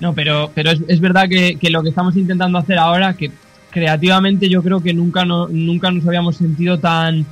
No, 0.00 0.12
pero, 0.12 0.50
pero 0.54 0.72
es, 0.72 0.80
es 0.88 0.98
verdad 1.00 1.28
que, 1.28 1.56
que 1.56 1.70
lo 1.70 1.82
que 1.82 1.90
estamos 1.90 2.16
intentando 2.16 2.58
hacer 2.58 2.78
ahora, 2.78 3.14
que 3.14 3.30
creativamente 3.72 4.48
yo 4.48 4.62
creo 4.62 4.80
que 4.80 4.94
nunca, 4.94 5.24
no, 5.24 5.48
nunca 5.48 5.90
nos 5.90 6.06
habíamos 6.06 6.36
sentido 6.36 6.78
tan 6.78 7.26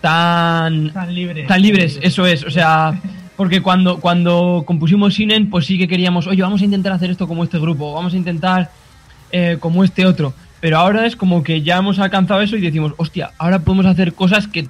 tan 0.00 0.92
Tan 0.92 1.14
libres. 1.14 1.46
tan 1.48 1.60
libres, 1.60 1.98
eso 2.00 2.24
es, 2.24 2.44
o 2.44 2.50
sea, 2.50 2.98
porque 3.36 3.60
cuando, 3.60 3.98
cuando 3.98 4.62
compusimos 4.64 5.14
Sinen, 5.14 5.50
pues 5.50 5.66
sí 5.66 5.76
que 5.76 5.88
queríamos, 5.88 6.26
oye, 6.26 6.40
vamos 6.42 6.62
a 6.62 6.64
intentar 6.64 6.92
hacer 6.92 7.10
esto 7.10 7.26
como 7.28 7.44
este 7.44 7.58
grupo, 7.58 7.92
vamos 7.92 8.14
a 8.14 8.16
intentar 8.16 8.70
eh, 9.32 9.58
como 9.60 9.84
este 9.84 10.06
otro. 10.06 10.32
Pero 10.60 10.78
ahora 10.78 11.06
es 11.06 11.14
como 11.14 11.42
que 11.42 11.62
ya 11.62 11.76
hemos 11.76 11.98
alcanzado 11.98 12.40
eso 12.40 12.56
y 12.56 12.60
decimos, 12.60 12.94
hostia, 12.96 13.30
ahora 13.38 13.60
podemos 13.60 13.86
hacer 13.86 14.14
cosas 14.14 14.48
que, 14.48 14.68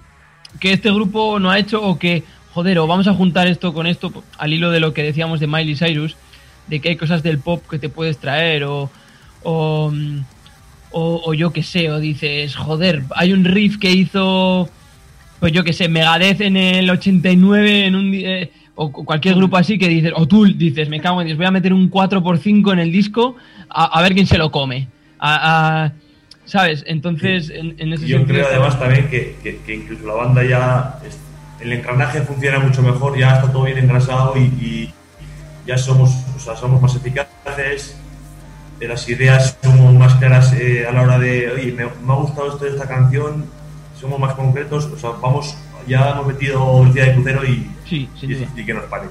que 0.61 0.73
este 0.73 0.91
grupo 0.91 1.39
no 1.39 1.51
ha 1.51 1.59
hecho 1.59 1.83
o 1.83 1.99
que, 1.99 2.25
joder, 2.53 2.79
o 2.79 2.87
vamos 2.87 3.07
a 3.07 3.15
juntar 3.15 3.47
esto 3.47 3.73
con 3.73 3.87
esto, 3.87 4.13
al 4.37 4.53
hilo 4.53 4.71
de 4.71 4.81
lo 4.81 4.93
que 4.93 5.03
decíamos 5.03 5.41
de 5.41 5.47
Miley 5.47 5.77
Cyrus, 5.77 6.17
de 6.67 6.81
que 6.81 6.91
hay 6.91 6.97
cosas 6.97 7.23
del 7.23 7.39
pop 7.39 7.63
que 7.71 7.79
te 7.79 7.89
puedes 7.89 8.19
traer 8.19 8.65
o, 8.65 8.91
o, 9.43 9.91
mm, 9.91 10.21
o, 10.91 11.23
o 11.25 11.35
yo 11.35 11.53
qué 11.53 11.63
sé, 11.63 11.91
o 11.91 11.99
dices, 12.01 12.57
joder, 12.57 13.03
hay 13.15 13.33
un 13.33 13.45
riff 13.45 13.79
que 13.79 13.91
hizo, 13.91 14.69
pues 15.41 15.53
yo 15.53 15.65
qué 15.65 15.73
sé, 15.73 15.89
Megadeth 15.89 16.41
en 16.41 16.57
el 16.57 16.89
89 16.91 17.87
en 17.87 17.95
un... 17.95 18.15
eh, 18.15 18.51
o 18.81 18.93
cu- 18.93 19.05
cualquier 19.05 19.35
grupo 19.35 19.57
así 19.57 19.77
que 19.77 19.89
dices, 19.89 20.13
o 20.15 20.27
tú 20.29 20.45
dices, 20.47 20.89
me 20.89 21.01
cago 21.01 21.21
en 21.21 21.27
Dios, 21.27 21.37
voy 21.37 21.47
a 21.47 21.51
meter 21.51 21.73
un 21.73 21.91
4x5 21.91 22.73
en 22.73 22.79
el 22.79 22.93
disco 22.93 23.35
a, 23.69 23.85
a 23.87 24.03
ver 24.03 24.15
quién 24.15 24.27
se 24.27 24.39
lo 24.39 24.51
come. 24.53 24.87
A- 25.19 25.85
a- 25.87 25.93
¿Sabes? 26.45 26.83
Entonces, 26.87 27.51
en, 27.51 27.75
en 27.79 27.93
ese 27.93 28.07
Yo 28.07 28.19
sentido... 28.19 28.39
creo 28.39 28.47
además 28.49 28.79
también 28.79 29.09
que, 29.11 29.37
que- 29.43 29.59
que 29.67 29.75
incluso 29.75 30.07
la 30.07 30.15
banda 30.15 30.43
ya, 30.45 30.99
el 31.61 31.73
engranaje 31.73 32.23
funciona 32.23 32.59
mucho 32.61 32.81
mejor, 32.83 33.19
ya 33.19 33.35
está 33.35 33.53
todo 33.53 33.65
bien 33.65 33.79
engrasado 33.79 34.35
y, 34.39 34.45
y 34.65 34.95
ya 35.67 35.77
somos, 35.77 36.11
o 36.37 36.39
sea, 36.39 36.57
somos 36.57 36.81
más 36.81 36.95
eficaces, 36.95 37.98
eh, 38.81 38.89
las 38.89 39.09
ideas 39.09 39.57
somos 39.63 39.95
más 39.95 40.15
claras 40.17 40.53
eh, 40.53 40.87
a 40.87 40.93
la 40.93 41.03
hora 41.03 41.19
de, 41.19 41.51
oye, 41.51 41.73
me, 41.73 41.85
me 41.85 42.13
ha 42.13 42.17
gustado 42.17 42.53
esto 42.53 42.65
de 42.65 42.71
esta 42.73 42.87
canción, 42.89 43.45
somos 44.01 44.19
más 44.21 44.35
concretos, 44.35 44.85
o 44.87 44.99
sea, 44.99 45.11
vamos, 45.11 45.57
ya 45.87 46.11
hemos 46.11 46.27
metido 46.27 46.81
velocidad 46.81 47.07
de 47.07 47.15
crucero 47.15 47.45
y, 47.45 47.71
sí, 47.89 48.09
y, 48.23 48.61
y 48.61 48.65
que 48.65 48.75
nos 48.75 48.85
pare. 48.85 49.09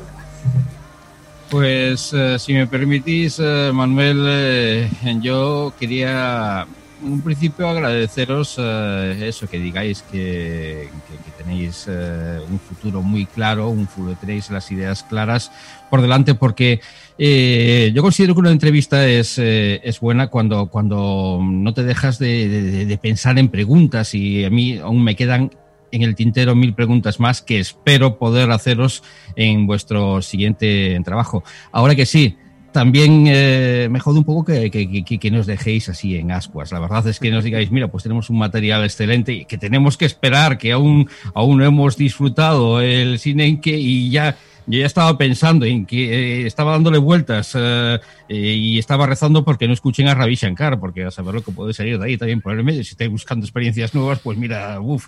Pues 1.50 2.12
eh, 2.14 2.38
si 2.40 2.54
me 2.54 2.68
permitís, 2.68 3.40
eh, 3.40 3.72
Manuel, 3.74 4.26
eh, 4.28 4.90
yo 5.22 5.74
quería 5.80 6.68
en 7.02 7.12
un 7.14 7.22
principio 7.22 7.70
agradeceros 7.70 8.58
eso, 8.58 9.48
que 9.48 9.60
digáis 9.60 10.02
que, 10.12 10.90
que- 11.08 11.18
que 11.24 11.44
tenéis 11.44 11.88
un 11.88 12.60
futuro 12.60 13.02
muy 13.04 13.28
claro, 13.28 13.70
un 13.70 13.88
futuro, 13.88 14.18
tenéis 14.20 14.50
las 14.50 14.70
ideas 14.72 15.04
claras 15.04 15.52
por 15.90 16.02
delante, 16.02 16.36
porque 16.36 16.80
eh, 17.18 17.92
yo 17.96 18.02
considero 18.02 18.34
que 18.34 18.42
una 18.42 18.52
entrevista 18.52 19.08
es, 19.08 19.38
eh, 19.40 19.82
es 19.84 20.00
buena 20.00 20.28
cuando, 20.28 20.68
cuando 20.68 21.40
no 21.42 21.74
te 21.74 21.84
dejas 21.84 22.20
de, 22.20 22.86
de- 22.86 22.98
pensar 22.98 23.40
en 23.40 23.50
preguntas 23.50 24.14
y 24.14 24.44
a 24.44 24.50
mí 24.50 24.78
aún 24.78 25.04
me 25.04 25.16
quedan 25.16 25.52
en 25.92 26.02
el 26.02 26.16
tintero 26.16 26.56
mil 26.56 26.74
preguntas 26.74 27.20
más 27.20 27.42
que 27.42 27.60
espero 27.60 28.18
poder 28.18 28.52
haceros 28.52 29.04
en 29.36 29.66
vuestro 29.68 30.22
siguiente 30.22 31.00
trabajo. 31.04 31.44
Ahora 31.72 31.96
que 31.96 32.06
sí, 32.06 32.36
también 32.72 33.26
eh, 33.28 33.88
me 33.90 34.00
jode 34.00 34.20
un 34.20 34.26
poco 34.26 34.46
que, 34.46 34.70
que, 34.70 35.20
que, 35.20 35.32
nos 35.32 35.48
dejéis 35.48 35.90
así 35.90 36.16
en 36.16 36.32
ascuas. 36.32 36.72
La 36.72 36.80
verdad 36.80 37.08
es 37.08 37.20
que 37.20 37.32
nos 37.32 37.44
digáis, 37.44 37.72
mira, 37.72 37.88
pues 37.88 38.04
tenemos 38.04 38.30
un 38.30 38.38
material 38.38 38.84
excelente 38.84 39.34
y 39.34 39.46
que 39.46 39.58
tenemos 39.58 39.98
que 39.98 40.06
esperar, 40.06 40.58
que 40.58 40.74
aún, 40.74 41.10
aún 41.34 41.58
no 41.58 41.66
hemos 41.66 41.98
disfrutado 41.98 42.82
el 42.82 43.18
cine 43.18 43.60
que 43.62 43.78
y 43.78 44.12
ya 44.12 44.38
yo 44.68 44.80
ya 44.80 44.86
estaba 44.86 45.18
pensando 45.18 45.66
en 45.66 45.86
que 45.86 46.44
eh, 46.44 46.48
estaba 46.48 46.74
dándole 46.74 46.98
vueltas 46.98 47.54
eh, 47.56 48.00
eh, 48.30 48.36
y 48.54 48.78
estaba 48.80 49.06
rezando 49.06 49.44
porque 49.46 49.68
no 49.68 49.74
escuchen 49.74 50.08
a 50.08 50.14
Ravi 50.16 50.36
Shankar, 50.36 50.80
porque 50.80 51.04
a 51.06 51.12
saber 51.12 51.34
lo 51.36 51.42
que 51.44 51.52
puede 51.52 51.74
salir 51.74 51.98
de 52.00 52.06
ahí 52.06 52.18
también 52.18 52.42
por 52.42 52.54
el 52.58 52.64
medio. 52.64 52.84
Si 52.84 52.92
estáis 52.92 53.10
buscando 53.10 53.46
experiencias 53.46 53.94
nuevas, 53.96 54.20
pues 54.20 54.38
mira, 54.38 54.80
uff, 54.82 55.08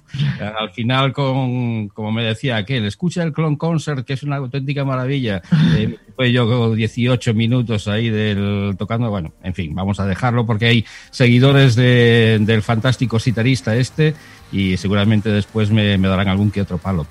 al 0.60 0.72
final, 0.72 1.14
con, 1.14 1.90
como 1.90 2.12
me 2.12 2.24
decía 2.24 2.58
aquel, 2.58 2.86
escucha 2.86 3.24
el 3.24 3.34
Clone 3.34 3.58
Concert, 3.58 4.06
que 4.06 4.14
es 4.14 4.24
una 4.24 4.38
auténtica 4.38 4.86
maravilla. 4.86 5.42
Eh, 5.80 5.98
pues 6.16 6.34
yo 6.34 6.48
con 6.48 6.76
18 6.76 7.34
minutos 7.34 7.88
ahí 7.88 8.10
del 8.10 8.76
tocando, 8.78 9.10
bueno, 9.10 9.34
en 9.44 9.54
fin, 9.54 9.74
vamos 9.76 10.00
a 10.00 10.06
dejarlo 10.06 10.46
porque 10.46 10.66
hay 10.66 10.86
seguidores 11.12 11.76
de- 11.76 12.40
del 12.42 12.62
fantástico 12.64 13.20
citarista 13.20 13.76
este 13.76 14.16
y 14.52 14.76
seguramente 14.78 15.30
después 15.30 15.70
me, 15.70 15.98
me 15.98 16.08
darán 16.08 16.28
algún 16.28 16.50
que 16.52 16.62
otro 16.62 16.78
palo. 16.78 17.06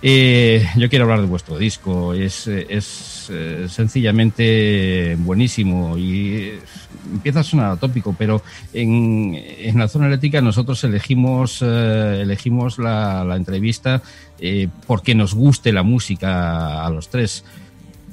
Eh, 0.00 0.66
yo 0.76 0.88
quiero 0.88 1.04
hablar 1.04 1.20
de 1.20 1.26
vuestro 1.26 1.58
disco, 1.58 2.14
es, 2.14 2.46
eh, 2.46 2.66
eh, 3.30 3.66
sencillamente 3.68 5.16
buenísimo 5.20 5.96
y 5.98 6.34
eh, 6.34 6.58
empieza 7.12 7.40
a 7.40 7.44
sonar 7.44 7.72
atópico, 7.72 8.14
pero 8.18 8.42
en, 8.72 9.34
en 9.34 9.78
la 9.78 9.88
zona 9.88 10.06
eléctrica 10.06 10.40
nosotros 10.40 10.82
elegimos, 10.84 11.60
eh, 11.62 12.20
elegimos 12.22 12.78
la, 12.78 13.24
la 13.24 13.36
entrevista 13.36 14.02
eh, 14.40 14.68
porque 14.86 15.14
nos 15.14 15.34
guste 15.34 15.72
la 15.72 15.82
música 15.82 16.84
a 16.84 16.90
los 16.90 17.08
tres. 17.08 17.44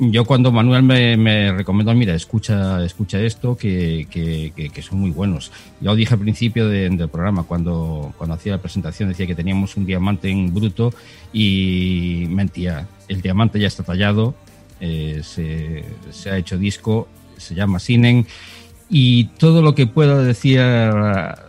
Yo 0.03 0.25
cuando 0.25 0.51
Manuel 0.51 0.81
me, 0.81 1.15
me 1.15 1.51
recomendó, 1.51 1.93
mira, 1.93 2.15
escucha, 2.15 2.83
escucha 2.83 3.19
esto, 3.19 3.55
que, 3.55 4.07
que, 4.09 4.51
que- 4.71 4.81
son 4.81 4.99
muy 4.99 5.11
buenos. 5.11 5.51
Yo 5.79 5.93
dije 5.95 6.15
al 6.15 6.19
principio 6.19 6.67
de- 6.67 6.89
del 6.89 7.07
programa, 7.09 7.43
cuando, 7.43 8.11
cuando 8.17 8.33
hacía 8.33 8.53
la 8.53 8.57
presentación, 8.61 9.09
decía 9.09 9.27
que 9.27 9.35
teníamos 9.35 9.77
un 9.77 9.85
diamante 9.85 10.29
en 10.29 10.51
bruto 10.53 10.91
y 11.31 12.25
mentía. 12.29 12.87
El 13.09 13.21
diamante 13.21 13.59
ya 13.59 13.67
está 13.67 13.83
tallado, 13.83 14.33
eh, 14.81 15.21
se, 15.23 16.29
ha 16.29 16.37
hecho 16.37 16.57
disco, 16.57 17.07
se 17.37 17.55
llama 17.55 17.79
Sinen. 17.79 18.25
Y 18.93 19.25
todo 19.37 19.61
lo 19.61 19.73
que 19.73 19.87
puedo 19.87 20.21
decir 20.21 20.59
eh, 20.61 20.91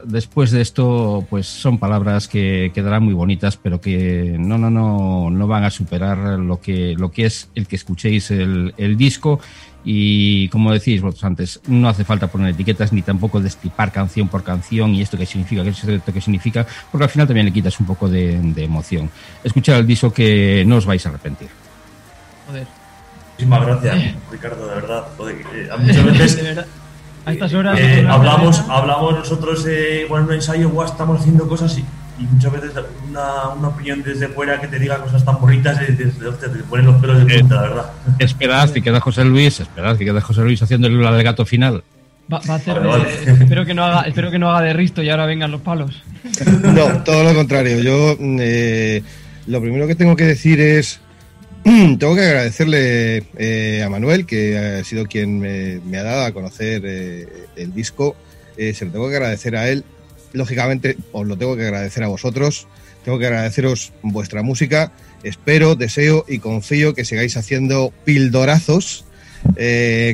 después 0.05 0.53
de 0.53 0.61
esto, 0.61 1.27
pues 1.29 1.49
son 1.49 1.79
palabras 1.79 2.29
que 2.29 2.71
quedarán 2.73 3.03
muy 3.03 3.15
bonitas, 3.15 3.57
pero 3.57 3.81
que 3.81 4.37
no, 4.39 4.59
no, 4.59 4.71
no, 4.71 5.29
no 5.29 5.47
van 5.49 5.65
a 5.65 5.71
superar 5.71 6.39
lo 6.39 6.61
que, 6.61 6.95
lo 6.97 7.11
que 7.11 7.25
es 7.25 7.49
el 7.57 7.67
que 7.67 7.75
escuchéis 7.75 8.31
el, 8.31 8.97
disco. 8.97 9.41
Y 9.85 10.49
como 10.51 10.71
decís 10.71 11.03
vosotros 11.03 11.25
antes, 11.25 11.61
no 11.67 11.89
hace 11.89 12.05
falta 12.05 12.29
poner 12.29 12.51
etiquetas 12.51 12.93
ni 12.93 13.03
tampoco 13.03 13.41
destripar 13.41 13.91
canción 13.91 14.29
por 14.29 14.45
canción 14.45 14.95
y 14.95 15.03
esto 15.03 15.19
que 15.19 15.27
significa, 15.27 15.65
que 15.65 15.71
esto 15.71 16.13
que 16.13 16.21
significa, 16.21 16.65
porque 16.93 17.05
al 17.05 17.11
final 17.11 17.27
también 17.27 17.47
le 17.47 17.53
quitas 17.53 17.81
un 17.81 17.87
poco 17.87 18.09
de, 18.09 18.37
emoción. 18.57 19.11
Escuchad 19.43 19.81
el 19.81 19.87
disco 19.89 20.13
que 20.13 20.63
no 20.65 20.77
os 20.77 20.87
vais 20.87 21.05
a 21.07 21.09
arrepentir. 21.09 21.49
Joder. 22.47 22.82
Muchísimas 23.33 23.67
gracias, 23.67 24.15
Ricardo, 24.31 24.69
de 24.69 24.75
verdad. 24.75 25.05
Joder, 25.17 25.37
eh, 25.55 25.69
muchas 25.79 26.05
veces 26.05 26.37
De 26.37 26.43
verdad. 26.43 26.67
A 27.25 27.33
estas 27.33 27.55
horas. 27.55 27.79
Eh, 27.79 28.05
hablamos, 28.09 28.61
hablamos 28.69 29.15
nosotros, 29.15 29.65
eh, 29.69 30.07
bueno, 30.09 30.25
en 30.25 30.29
un 30.31 30.35
ensayo, 30.37 30.71
guau, 30.71 30.87
estamos 30.89 31.21
haciendo 31.21 31.49
cosas 31.49 31.77
y 31.79 31.85
y 32.19 32.25
muchas 32.25 32.53
veces 32.53 32.71
una, 33.09 33.49
una 33.59 33.69
opinión 33.69 34.03
desde 34.03 34.29
fuera 34.29 34.61
que 34.61 34.69
te 34.69 34.79
diga 34.79 34.99
cosas 34.99 35.25
tan 35.25 35.41
bonitas 35.41 35.81
y 35.89 35.93
dices, 35.93 36.23
hostia, 36.23 36.53
te 36.53 36.59
ponen 36.61 36.87
los 36.87 37.01
pelos 37.01 37.27
de 37.27 37.39
punta, 37.41 37.55
la 37.57 37.63
verdad. 37.63 37.91
Esperad 38.19 38.71
que 38.71 38.83
queda 38.83 39.01
José 39.01 39.25
Luis, 39.25 39.59
esperad 39.61 39.97
que 39.97 40.05
queda 40.05 40.21
José 40.21 40.43
Luis 40.43 40.63
haciendo 40.63 40.89
el 40.89 41.05
alegato 41.05 41.45
final. 41.47 41.83
Va, 42.33 42.41
va 42.49 42.55
a 42.55 42.57
hacer 42.59 42.79
Vale, 42.81 43.05
de- 43.09 43.27
vale. 43.27 43.43
espero 43.43 43.65
que 43.67 43.75
no 43.75 43.83
haga 43.85 44.03
espero 44.03 44.31
que 44.31 44.39
no 44.39 44.51
haga 44.51 44.61
de 44.61 44.73
risto 44.75 45.03
y 45.03 45.09
ahora 45.09 45.27
vengan 45.27 45.51
los 45.51 45.63
palos. 45.63 46.03
No, 46.63 47.03
todo 47.03 47.25
lo 47.25 47.35
contrario. 47.35 47.81
Yo 47.81 48.15
mm, 48.19 48.39
eh, 48.41 49.03
lo 49.47 49.61
primero 49.61 49.87
que 49.87 49.95
tengo 49.97 50.15
que 50.15 50.25
decir 50.25 50.61
es, 50.61 51.01
tengo 51.65 52.15
que 52.17 52.23
agradecerle 52.23 53.25
eh, 53.37 53.83
a 53.85 53.89
Manuel, 53.89 54.27
que 54.27 54.59
ha 54.59 54.85
sido 54.85 55.07
quien 55.07 55.39
me, 55.39 55.99
ha 55.99 56.03
dado 56.03 56.25
a 56.25 56.33
conocer 56.33 56.83
eh, 56.85 57.27
el 57.57 57.73
disco. 57.73 58.17
Eh, 58.57 58.75
se 58.75 58.87
lo 58.87 58.93
tengo 58.93 59.09
que 59.09 59.17
agradecer 59.17 59.57
a 59.57 59.69
él. 59.69 59.85
Lógicamente, 60.33 60.97
os 61.13 61.27
lo 61.27 61.37
tengo 61.37 61.57
que 61.57 61.63
agradecer 61.63 62.03
a 62.03 62.09
vosotros. 62.09 62.67
Tengo 63.05 63.19
que 63.19 63.27
agradeceros 63.27 63.93
vuestra 64.03 64.43
música. 64.43 64.93
Espero, 65.23 65.77
deseo 65.77 66.25
y 66.29 66.39
confío 66.39 66.95
que 66.95 67.05
sigáis 67.05 67.37
haciendo 67.37 67.93
pildorazos 68.05 69.05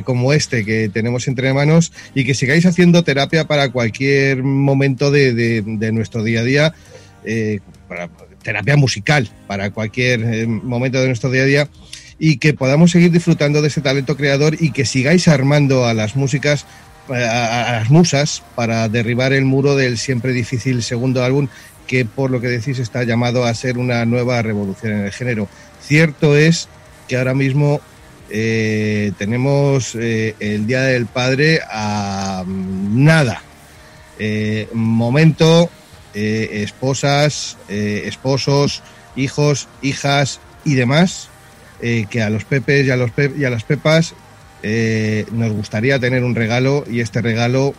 como 0.05 0.33
este 0.33 0.65
que 0.65 0.89
tenemos 0.89 1.27
entre 1.27 1.53
manos 1.53 1.93
y 2.15 2.25
que 2.25 2.33
sigáis 2.33 2.65
haciendo 2.65 3.03
terapia 3.03 3.45
para 3.45 3.71
cualquier 3.71 4.41
momento 4.41 5.11
de, 5.11 5.91
nuestro 5.93 6.23
día 6.23 6.39
a 6.39 6.43
día, 6.43 6.73
terapia 8.43 8.75
musical 8.77 9.29
para 9.47 9.71
cualquier 9.71 10.21
eh, 10.21 10.47
momento 10.47 10.99
de 10.99 11.07
nuestro 11.07 11.29
día 11.29 11.43
a 11.43 11.45
día 11.45 11.69
y 12.17 12.37
que 12.37 12.53
podamos 12.53 12.91
seguir 12.91 13.11
disfrutando 13.11 13.61
de 13.61 13.69
ese 13.69 13.81
talento 13.81 14.17
creador 14.17 14.55
y 14.59 14.71
que 14.71 14.85
sigáis 14.85 15.27
armando 15.27 15.85
a 15.85 15.93
las 15.93 16.15
músicas 16.15 16.65
eh, 17.09 17.23
a, 17.23 17.79
las 17.79 17.89
musas 17.89 18.43
para 18.55 18.89
derribar 18.89 19.33
el 19.33 19.45
muro 19.45 19.75
del 19.75 19.97
siempre 19.97 20.33
difícil 20.33 20.83
segundo 20.83 21.23
álbum 21.23 21.47
que 21.87 22.05
por 22.05 22.29
lo 22.29 22.39
que 22.39 22.47
decís 22.47 22.79
está 22.79 23.03
llamado 23.03 23.45
a 23.45 23.53
ser 23.53 23.77
una 23.77 24.05
nueva 24.05 24.41
revolución 24.41 24.93
en 24.93 25.05
el 25.05 25.11
género. 25.11 25.47
Cierto 25.81 26.37
es 26.37 26.67
que 27.07 27.17
ahora 27.17 27.33
mismo 27.33 27.81
eh, 28.29 29.11
tenemos 29.17 29.95
el 29.95 30.67
Día 30.67 30.81
del 30.81 31.07
Padre 31.07 31.61
a 31.67 32.43
nada. 32.47 33.41
Momento, 34.73 35.71
eh, 36.21 36.63
esposas, 36.63 37.55
eh, 37.69 38.03
esposos, 38.05 38.83
hijos, 39.15 39.69
hijas 39.81 40.41
y 40.65 40.75
demás, 40.75 41.29
eh, 41.81 42.07
que 42.09 42.21
a 42.21 42.29
los 42.29 42.43
pepes 42.43 42.85
y 42.85 42.91
a, 42.91 42.97
los 42.97 43.11
pe- 43.11 43.31
y 43.37 43.45
a 43.45 43.49
las 43.49 43.63
pepas 43.63 44.13
nos 45.31 45.53
gustaría 45.53 45.97
tener 45.99 46.25
un 46.25 46.35
regalo 46.35 46.83
y 46.91 46.99
este 46.99 47.21
regalo 47.21 47.73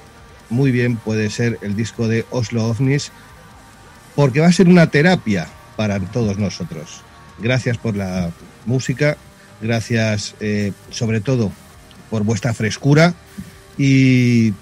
muy 0.49 0.71
bien 0.71 0.97
puede 0.97 1.29
ser 1.29 1.59
el 1.61 1.77
disco 1.77 2.09
de 2.09 2.25
Oslo 2.31 2.65
OVNIS 2.69 3.13
porque 4.17 4.41
va 4.41 4.47
a 4.47 4.53
ser 4.53 4.67
una 4.67 4.87
terapia 4.91 5.47
para 5.77 6.01
todos 6.01 6.39
nosotros. 6.39 7.03
Gracias 7.39 7.77
por 7.77 7.97
la 7.97 8.31
música, 8.65 9.19
gracias 9.61 10.35
sobre 10.91 11.21
todo 11.21 11.53
por 12.09 12.25
vuestra 12.25 12.55
frescura 12.55 13.13
y 13.77 14.55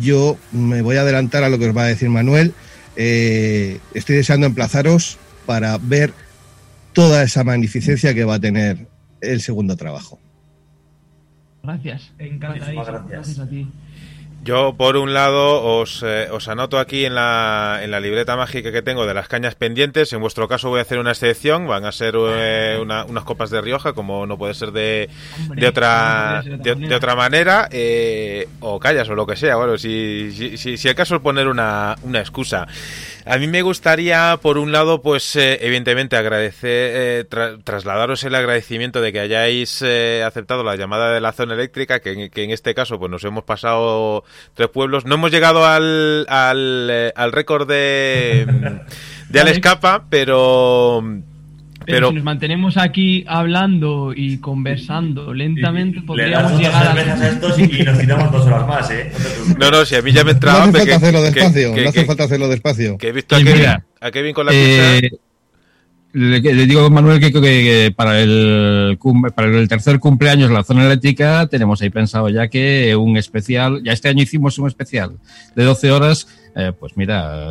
yo 0.00 0.36
me 0.52 0.80
voy 0.82 0.96
a 0.96 1.00
adelantar 1.00 1.42
a 1.42 1.48
lo 1.48 1.58
que 1.58 1.68
os 1.68 1.76
va 1.76 1.82
a 1.82 1.86
decir 1.88 2.08
Manuel. 2.08 2.54
Eh, 2.96 3.78
estoy 3.94 4.16
deseando 4.16 4.46
emplazaros 4.46 5.18
para 5.44 5.78
ver 5.78 6.12
toda 6.92 7.22
esa 7.22 7.44
magnificencia 7.44 8.14
que 8.14 8.24
va 8.24 8.36
a 8.36 8.40
tener 8.40 8.86
el 9.20 9.40
segundo 9.40 9.76
trabajo. 9.76 10.18
Gracias. 11.62 12.12
Encantadísimo. 12.18 12.84
Gracias 13.08 13.38
a 13.38 13.48
ti. 13.48 13.68
Yo, 14.46 14.74
por 14.76 14.96
un 14.96 15.12
lado, 15.12 15.62
os, 15.64 16.02
eh, 16.06 16.28
os 16.30 16.46
anoto 16.48 16.78
aquí 16.78 17.04
en 17.04 17.14
la, 17.14 17.80
en 17.82 17.90
la 17.90 17.98
libreta 18.00 18.36
mágica 18.36 18.70
que 18.70 18.80
tengo 18.80 19.04
de 19.04 19.12
las 19.12 19.26
cañas 19.28 19.54
pendientes. 19.56 20.12
En 20.12 20.20
vuestro 20.20 20.46
caso 20.48 20.68
voy 20.68 20.78
a 20.78 20.82
hacer 20.82 20.98
una 20.98 21.10
excepción. 21.10 21.66
Van 21.66 21.84
a 21.84 21.92
ser 21.92 22.14
eh, 22.16 22.78
una- 22.80 23.04
unas 23.04 23.24
copas 23.24 23.50
de 23.50 23.60
Rioja, 23.60 23.92
como 23.92 24.24
no 24.26 24.38
puede 24.38 24.54
ser 24.54 24.70
de, 24.70 25.10
Hombre, 25.40 25.60
de, 25.60 25.68
otra, 25.68 26.42
no 26.46 26.56
de 26.58 26.74
de, 26.76 26.94
otra 26.94 27.16
manera. 27.16 27.68
eh, 27.72 28.46
o 28.60 28.78
callas 28.78 29.08
o 29.08 29.14
lo 29.14 29.26
que 29.26 29.36
sea. 29.36 29.56
Bueno, 29.56 29.76
si, 29.76 30.30
si, 30.32 30.56
si, 30.56 30.76
si 30.76 30.88
el 30.88 30.94
caso 30.94 31.16
es 31.16 31.20
poner 31.22 31.48
una, 31.48 31.96
una 32.02 32.20
excusa. 32.20 32.66
A 33.28 33.38
mí 33.38 33.48
me 33.48 33.62
gustaría, 33.62 34.38
por 34.40 34.56
un 34.56 34.70
lado, 34.70 35.02
pues 35.02 35.34
eh, 35.34 35.58
evidentemente 35.62 36.16
agradecer, 36.16 36.90
eh, 36.94 37.24
tra- 37.28 37.60
trasladaros 37.64 38.22
el 38.22 38.36
agradecimiento 38.36 39.00
de 39.00 39.12
que 39.12 39.18
hayáis 39.18 39.82
eh, 39.84 40.22
aceptado 40.24 40.62
la 40.62 40.76
llamada 40.76 41.12
de 41.12 41.20
la 41.20 41.32
zona 41.32 41.54
eléctrica, 41.54 41.98
que, 41.98 42.12
en- 42.12 42.30
que 42.30 42.44
en 42.44 42.50
este 42.52 42.72
caso 42.74 43.00
pues 43.00 43.10
nos 43.10 43.24
hemos 43.24 43.42
pasado 43.42 44.22
tres 44.54 44.68
pueblos. 44.68 45.06
No 45.06 45.16
hemos 45.16 45.32
llegado 45.32 45.66
al, 45.66 46.24
al, 46.28 46.88
eh, 46.90 47.12
al 47.16 47.32
récord 47.32 47.66
de, 47.68 48.46
de 49.28 49.40
Alex 49.40 49.58
Capa, 49.58 50.04
pero... 50.08 51.02
Pero, 51.86 51.98
Pero 51.98 52.08
si 52.08 52.14
nos 52.16 52.24
mantenemos 52.24 52.76
aquí 52.76 53.24
hablando 53.28 54.12
y 54.14 54.38
conversando 54.38 55.32
lentamente, 55.32 56.00
Le 56.00 56.06
podríamos 56.06 56.58
llegar 56.58 56.74
a... 56.88 56.92
a 56.92 57.28
estos 57.28 57.58
y, 57.58 57.62
y 57.80 57.82
nos 57.84 57.98
tiramos 57.98 58.32
dos 58.32 58.44
horas 58.46 58.66
más, 58.66 58.90
¿eh? 58.90 59.12
No 59.58 59.70
no, 59.70 59.78
no, 59.78 59.84
si 59.86 59.94
a 59.94 60.02
mí 60.02 60.10
ya 60.12 60.24
me 60.24 60.32
No 60.32 60.36
entraba 60.36 60.58
hace 60.58 60.64
hambre, 60.66 60.80
falta 60.80 60.90
que- 60.90 60.96
hacerlo 60.96 61.20
que- 61.20 61.30
despacio, 61.30 61.74
que- 61.74 61.82
no 61.82 61.88
hace 61.88 62.00
que- 62.00 62.06
falta 62.06 62.24
hacerlo 62.24 62.48
despacio. 62.48 62.98
que 62.98 63.08
he 63.08 63.12
visto 63.12 63.36
a 63.36 63.38
Kevin, 63.38 63.54
mira, 63.54 63.84
a 64.00 64.10
Kevin 64.10 64.34
con 64.34 64.46
la. 64.46 64.52
Eh, 64.52 65.10
le, 66.12 66.40
le 66.40 66.66
digo 66.66 66.86
a 66.86 66.90
Manuel 66.90 67.20
que, 67.20 67.30
que- 67.30 67.40
que 67.40 67.92
para, 67.94 68.20
el, 68.20 68.96
cum- 68.98 69.30
para 69.34 69.48
el 69.48 69.68
tercer 69.68 69.98
cumpleaños 70.00 70.48
de 70.48 70.54
la 70.54 70.64
zona 70.64 70.86
eléctrica 70.86 71.46
tenemos 71.46 71.82
ahí 71.82 71.90
pensado 71.90 72.28
ya 72.30 72.48
que 72.48 72.96
un 72.96 73.16
especial, 73.16 73.82
ya 73.84 73.92
este 73.92 74.08
año 74.08 74.22
hicimos 74.22 74.58
un 74.58 74.66
especial 74.66 75.18
de 75.54 75.64
12 75.64 75.90
horas, 75.90 76.26
eh, 76.56 76.72
pues 76.78 76.96
mira, 76.96 77.50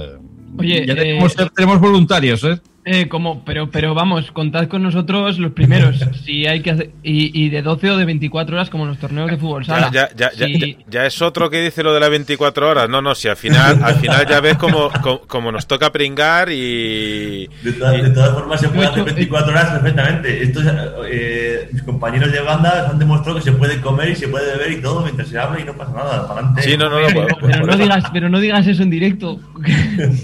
Oye, 0.58 0.86
ya 0.86 0.94
eh, 0.94 0.96
tenemos, 0.96 1.36
ya 1.36 1.48
tenemos 1.50 1.80
voluntarios, 1.80 2.44
¿eh? 2.44 2.60
Eh, 2.88 3.08
como, 3.08 3.44
pero, 3.44 3.72
pero 3.72 3.96
vamos, 3.96 4.30
contad 4.32 4.68
con 4.68 4.84
nosotros 4.84 5.40
los 5.40 5.54
primeros. 5.54 5.98
si 6.24 6.46
hay 6.46 6.62
que 6.62 6.70
hacer, 6.70 6.92
y, 7.02 7.32
y 7.46 7.50
de 7.50 7.64
12 7.64 7.90
o 7.90 7.98
de 7.98 8.06
24 8.06 8.56
horas 8.56 8.70
como 8.70 8.86
los 8.86 9.00
torneos 9.00 9.32
de 9.32 9.38
fútbol 9.38 9.66
sala. 9.66 9.90
Ya, 9.92 10.08
ya, 10.16 10.30
ya, 10.38 10.46
Si- 10.46 10.60
ya, 10.60 10.78
ya 10.88 11.06
es 11.08 11.20
otro 11.24 11.50
que 11.50 11.62
dice 11.64 11.82
lo 11.82 11.94
de 11.96 12.00
las 12.00 12.12
24 12.12 12.70
horas. 12.70 12.88
No, 12.88 13.02
no, 13.02 13.16
si 13.16 13.28
al 13.28 13.38
final, 13.38 13.84
al 13.84 13.96
final 13.96 14.28
ya 14.30 14.40
ves 14.40 14.58
como, 14.58 14.92
como, 15.02 15.22
como 15.22 15.52
nos 15.52 15.66
toca 15.66 15.92
pringar 15.92 16.50
y. 16.52 17.48
De, 17.64 17.74
todas- 17.74 18.04
de 18.04 18.10
todas 18.12 18.34
formas, 18.36 18.62
se 18.62 18.70
puede 18.70 18.86
hacer 18.88 19.00
hecho- 19.00 19.06
24 19.16 19.52
horas 19.52 19.66
perfectamente. 19.72 20.44
Estos, 20.44 20.64
eh, 21.10 21.70
mis 21.72 21.82
compañeros 21.82 22.32
de 22.32 22.42
banda 22.42 22.90
han 22.92 23.00
demostrado 23.00 23.40
que 23.40 23.44
se 23.46 23.52
puede 23.54 23.82
comer 23.82 24.10
y 24.12 24.16
se 24.16 24.28
puede 24.28 24.58
beber 24.58 24.72
y 24.74 24.82
todo 24.84 25.02
mientras 25.02 25.28
se 25.28 25.40
habla 25.40 25.60
y 25.60 25.64
no 25.64 25.74
pasa 25.74 25.92
nada. 25.92 26.28
Para 26.28 26.40
adelante. 26.42 26.62
Sí, 26.62 26.78
no, 26.78 26.88
no, 26.90 27.00
no, 27.02 27.08
pero, 27.08 27.28
pero 27.42 27.66
no 27.66 27.76
digas, 27.78 28.04
pero 28.14 28.30
no 28.30 28.40
digas 28.40 28.68
eso 28.68 28.84
en 28.84 28.92
directo. 28.92 29.40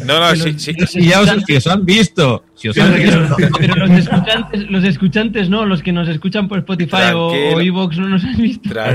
No, 0.06 0.20
no, 0.20 0.36
sí, 0.36 0.52
los- 0.54 0.62
sí. 0.92 1.00
Y 1.00 1.08
ya 1.08 1.22
os, 1.22 1.32
que 1.46 1.58
os 1.58 1.66
han 1.68 1.86
visto, 1.86 2.44
si 2.62 2.70
os 2.70 2.78
han 2.78 2.94
pero, 2.94 3.76
los 3.76 3.92
escuchantes, 3.98 4.70
los 4.70 4.84
escuchantes 4.84 5.50
no, 5.50 5.66
los 5.66 5.82
que 5.82 5.92
nos 5.92 6.08
escuchan 6.08 6.48
por 6.48 6.60
Spotify 6.60 7.12
o, 7.16 7.30
Tranquilo. 7.32 7.56
o 7.56 7.62
Evox 7.62 7.98
no 7.98 8.10
nos 8.10 8.24
han 8.24 8.38
visto. 8.38 8.70
No, 8.74 8.82
hay 8.82 8.92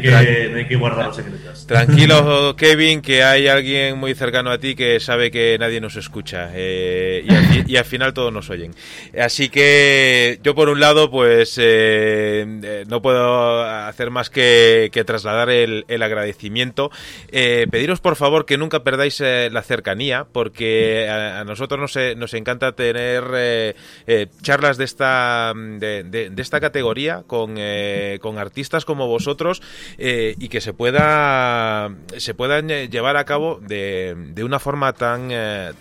que, 0.00 0.10
tra- 0.10 0.50
no 0.50 0.56
hay 0.58 0.66
que 0.66 0.76
guardar 0.76 1.06
los 1.08 1.16
secretos. 1.16 1.66
Tranquilo, 1.66 2.54
Kevin, 2.56 3.00
que 3.02 3.22
hay 3.22 3.48
alguien 3.48 3.98
muy 3.98 4.14
cercano 4.14 4.50
a 4.50 4.58
ti 4.58 4.74
que 4.74 4.98
sabe 5.00 5.30
que 5.30 5.56
nadie 5.58 5.80
nos 5.80 5.96
escucha 5.96 6.50
eh, 6.54 7.24
y, 7.28 7.34
al, 7.34 7.44
fi- 7.46 7.64
y 7.66 7.76
al 7.76 7.84
final 7.84 8.14
todos 8.14 8.32
nos 8.32 8.48
oyen. 8.50 8.72
Así 9.20 9.48
que 9.48 10.38
yo 10.42 10.54
por 10.54 10.68
un 10.68 10.80
lado, 10.80 11.10
pues 11.10 11.56
eh, 11.58 12.46
eh, 12.62 12.84
no 12.88 13.02
puedo 13.02 13.62
hacer 13.62 14.10
más 14.10 14.30
que, 14.30 14.90
que 14.92 15.04
trasladar 15.04 15.50
el, 15.50 15.84
el 15.88 16.02
agradecimiento. 16.02 16.90
Eh, 17.30 17.66
pediros 17.70 18.00
por 18.00 18.16
favor 18.16 18.46
que 18.46 18.56
nunca 18.58 18.82
perdáis 18.82 19.20
eh, 19.20 19.48
la 19.52 19.62
cercanía, 19.62 20.26
porque 20.32 21.08
a, 21.08 21.40
a 21.40 21.44
nosotros 21.44 21.80
nos, 21.80 22.16
nos 22.16 22.34
encanta 22.34 22.69
tener 22.74 23.24
eh, 23.34 23.74
eh, 24.06 24.26
charlas 24.42 24.76
de 24.76 24.84
esta 24.84 25.52
de, 25.54 26.02
de- 26.04 26.40
esta 26.40 26.60
categoría 26.60 27.22
con, 27.26 27.54
eh, 27.58 28.18
con 28.22 28.38
artistas 28.38 28.84
como 28.86 29.06
vosotros 29.06 29.60
y 29.98 30.48
que 30.48 30.60
se 30.62 30.72
pueda 30.72 31.90
se 32.16 32.32
puedan 32.34 32.68
llevar 32.68 33.16
a 33.18 33.24
cabo 33.24 33.60
de, 33.62 34.14
de 34.16 34.42
una 34.44 34.58
forma 34.58 34.92
tan 34.94 35.28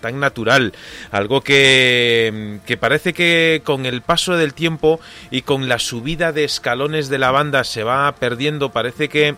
tan 0.02 0.20
natural. 0.20 0.74
Algo 1.12 1.42
que, 1.42 2.60
que 2.66 2.76
parece 2.78 3.14
que 3.14 3.62
con 3.64 3.86
el 3.86 4.02
paso 4.02 4.36
del 4.36 4.54
tiempo 4.54 5.00
y 5.32 5.44
con 5.44 5.70
la 5.70 5.80
subida 5.80 6.32
de 6.34 6.44
escalones 6.44 7.10
de 7.10 7.20
la 7.20 7.32
banda 7.32 7.64
se 7.64 7.84
va 7.84 8.14
perdiendo 8.16 8.72
parece 8.72 9.08
que 9.10 9.36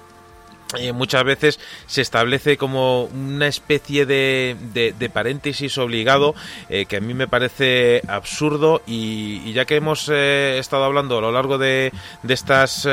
eh, 0.77 0.93
muchas 0.93 1.23
veces 1.23 1.59
se 1.87 2.01
establece 2.01 2.57
como 2.57 3.05
una 3.05 3.47
especie 3.47 4.05
de, 4.05 4.55
de- 4.73 5.09
paréntesis 5.09 5.77
obligado 5.77 6.33
eh, 6.69 6.85
que 6.85 6.97
a 6.97 7.01
mí 7.01 7.13
me 7.13 7.27
parece 7.27 8.01
absurdo 8.07 8.81
y, 8.87 9.51
ya 9.51 9.65
que 9.65 9.75
hemos 9.75 10.07
eh, 10.09 10.57
estado 10.57 10.85
hablando 10.85 11.17
a 11.17 11.21
lo 11.21 11.31
largo 11.33 11.57
de, 11.57 11.91
de 12.23 12.33
estas 12.33 12.87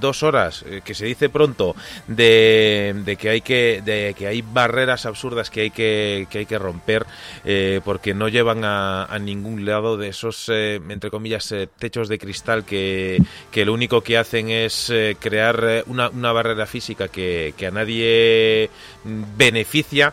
dos 0.00 0.22
horas 0.22 0.64
que 0.84 0.94
se 0.94 1.06
dice 1.06 1.28
pronto 1.28 1.74
de, 2.06 2.94
de 3.04 3.16
que 3.16 3.30
hay 3.30 3.40
que 3.40 3.82
de 3.84 4.14
que 4.16 4.28
hay 4.28 4.42
barreras 4.42 5.06
absurdas 5.06 5.50
que 5.50 5.62
hay 5.62 5.70
que, 5.70 6.26
que 6.30 6.38
hay 6.38 6.46
que 6.46 6.58
romper 6.58 7.04
porque 7.84 8.14
no 8.14 8.28
llevan 8.28 8.64
a, 8.64 9.04
a 9.06 9.18
ningún 9.18 9.64
lado 9.64 9.96
de 9.96 10.08
esos 10.08 10.48
entre 10.48 11.10
comillas 11.10 11.52
techos 11.78 12.08
de 12.08 12.18
cristal 12.18 12.64
que, 12.64 13.20
que 13.50 13.64
lo 13.64 13.72
único 13.72 14.02
que 14.02 14.18
hacen 14.18 14.50
es 14.50 14.92
crear 15.18 15.82
una, 15.86 16.08
una 16.10 16.32
barrera 16.32 16.66
física 16.66 17.08
que, 17.16 17.66
a 17.66 17.70
nadie 17.70 18.70
beneficia 19.04 20.12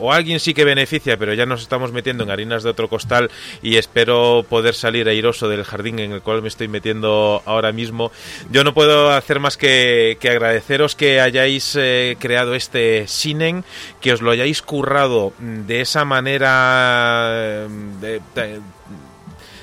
o 0.00 0.12
alguien 0.12 0.38
sí 0.38 0.54
que 0.54 0.64
beneficia, 0.64 1.16
pero 1.16 1.34
ya 1.34 1.44
nos 1.44 1.60
estamos 1.60 1.90
metiendo 1.90 2.22
en 2.22 2.30
harinas 2.30 2.62
de 2.62 2.70
otro 2.70 2.88
costal 2.88 3.32
y 3.62 3.78
espero 3.78 4.46
poder 4.48 4.76
salir 4.76 5.08
airoso 5.08 5.48
del 5.48 5.64
jardín 5.64 5.98
en 5.98 6.12
el 6.12 6.22
cual 6.22 6.40
me 6.40 6.46
estoy 6.46 6.68
metiendo 6.68 7.42
ahora 7.44 7.72
mismo. 7.72 8.12
Yo 8.52 8.62
no 8.62 8.74
puedo 8.74 9.10
hacer 9.10 9.40
más 9.40 9.56
que, 9.56 10.16
que 10.20 10.30
agradeceros 10.30 10.94
que 10.94 11.20
hayáis 11.20 11.74
eh, 11.76 12.16
creado 12.20 12.54
este 12.54 13.08
Sinen, 13.08 13.64
que 14.00 14.12
os 14.12 14.22
lo 14.22 14.30
hayáis 14.30 14.62
currado 14.62 15.32
de 15.40 15.80
esa 15.80 16.04
manera 16.04 17.32
eh, 17.34 18.60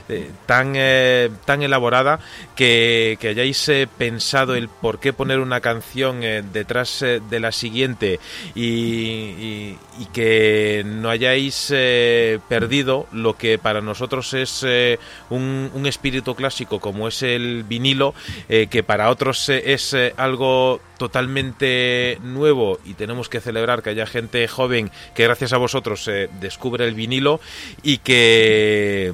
eh, 0.10 0.32
tan, 0.45 0.73
eh, 0.76 1.30
tan 1.45 1.64
elaborada 1.64 2.19
que, 2.56 3.18
que 3.19 3.30
hayáis 3.30 3.68
eh, 3.69 3.88
pensado 3.98 4.56
el 4.56 4.69
por 4.69 4.99
qué 4.99 5.14
poner 5.14 5.40
una 5.40 5.61
canción 5.61 6.22
detrás 6.53 6.99
de 7.02 7.40
la 7.40 7.52
siguiente 7.52 8.19
y, 8.53 9.77
que 10.14 10.84
no 10.86 11.10
hayáis 11.10 11.73
perdido 12.48 13.07
lo 13.11 13.38
que 13.38 13.57
para 13.57 13.82
nosotros 13.82 14.34
es 14.34 14.65
un, 15.30 15.86
espíritu 15.86 16.36
clásico 16.36 16.80
como 16.80 17.07
es 17.07 17.23
el 17.23 17.64
vinilo, 17.64 18.14
que 18.48 18.84
para 18.84 19.10
otros 19.10 19.49
es 19.49 19.95
algo 20.18 20.80
totalmente 20.98 22.19
nuevo 22.23 22.80
y 22.86 22.94
tenemos 22.94 23.30
que 23.30 23.41
celebrar 23.41 23.84
que 23.84 23.91
haya 23.91 24.06
gente 24.06 24.48
joven 24.48 24.91
que 25.14 25.23
gracias 25.23 25.53
a 25.53 25.57
vosotros 25.57 26.07
eh, 26.07 26.30
descubre 26.40 26.86
el 26.86 26.95
vinilo 26.95 27.40
y 27.84 27.98
que 27.99 29.14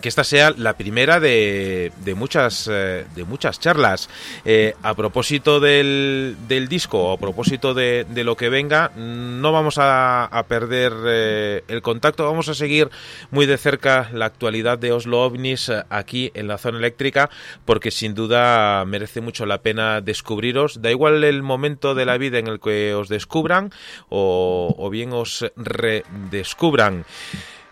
que 0.00 0.08
esta 0.08 0.24
sea 0.24 0.52
la 0.56 0.76
primera 0.76 1.20
de, 1.20 1.92
de 2.04 2.14
muchas 2.14 2.68
eh, 2.70 3.06
de 3.14 3.24
muchas 3.24 3.60
charlas. 3.60 4.08
Eh, 4.44 4.74
a 4.82 4.94
propósito 4.94 5.60
del, 5.60 6.36
del 6.48 6.68
disco 6.68 7.12
a 7.12 7.18
propósito 7.18 7.74
de, 7.74 8.06
de 8.08 8.24
lo 8.24 8.36
que 8.36 8.48
venga 8.48 8.90
no 8.96 9.52
vamos 9.52 9.78
a, 9.78 10.24
a 10.24 10.42
perder 10.44 10.92
eh, 11.06 11.64
el 11.68 11.82
contacto. 11.82 12.24
Vamos 12.24 12.48
a 12.48 12.54
seguir 12.54 12.90
muy 13.30 13.46
de 13.46 13.58
cerca 13.58 14.10
la 14.12 14.26
actualidad 14.26 14.78
de 14.78 14.92
Oslo 14.92 15.22
OVNIs 15.22 15.70
aquí 15.90 16.30
en 16.34 16.48
la 16.48 16.58
zona 16.58 16.78
eléctrica 16.78 17.30
porque 17.64 17.90
sin 17.90 18.14
duda 18.14 18.84
merece 18.84 19.20
mucho 19.20 19.46
la 19.46 19.62
pena 19.62 20.00
descubriros. 20.00 20.82
Da 20.82 20.90
igual 20.90 21.24
el 21.24 21.42
momento 21.42 21.94
de 21.94 22.04
la 22.04 22.18
vida 22.18 22.38
en 22.38 22.46
el 22.46 22.60
que 22.60 22.94
os 22.94 23.08
descubran 23.08 23.72
o, 24.08 24.74
o 24.76 24.90
bien 24.90 25.12
os 25.12 25.44
redescubran 25.56 27.04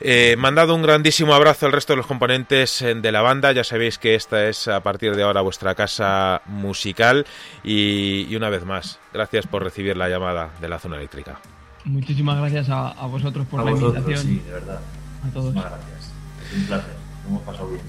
eh, 0.05 0.37
mandado 0.39 0.75
un 0.75 0.83
grandísimo 0.83 1.35
abrazo 1.35 1.67
al 1.67 1.73
resto 1.73 1.93
de 1.93 1.99
los 1.99 2.07
componentes 2.07 2.83
eh, 2.83 2.95
de 2.95 3.13
la 3.13 3.23
banda. 3.23 3.53
Ya 3.53 3.65
sabéis 3.65 3.99
que 3.99 4.15
esta 4.15 4.49
es 4.49 4.69
a 4.69 4.81
partir 4.83 5.15
de 5.17 5.23
ahora 5.23 5.41
vuestra 5.41 5.75
casa 5.75 6.43
musical. 6.47 7.27
Y, 7.65 8.27
y 8.29 8.37
una 8.37 8.49
vez 8.51 8.65
más, 8.65 8.99
gracias 9.13 9.47
por 9.47 9.63
recibir 9.65 9.97
la 9.97 10.09
llamada 10.09 10.51
de 10.61 10.69
la 10.69 10.79
zona 10.79 10.97
eléctrica. 10.97 11.39
Muchísimas 11.85 12.39
gracias 12.39 12.69
a, 12.71 12.89
a 12.91 13.07
vosotros 13.07 13.47
por 13.47 13.61
A 13.61 13.65
la 13.65 13.71
vosotros, 13.73 13.97
invitación. 13.99 14.27
sí, 14.27 14.43
de 14.47 14.53
verdad. 14.53 14.81
A 15.29 15.33
todos. 15.33 15.55
Muchas 15.55 15.71
gracias. 15.71 16.13
Es 16.51 16.59
un 16.59 16.67
placer. 16.67 16.95
Hemos 17.29 17.43
pasado 17.43 17.69
bien. 17.69 17.83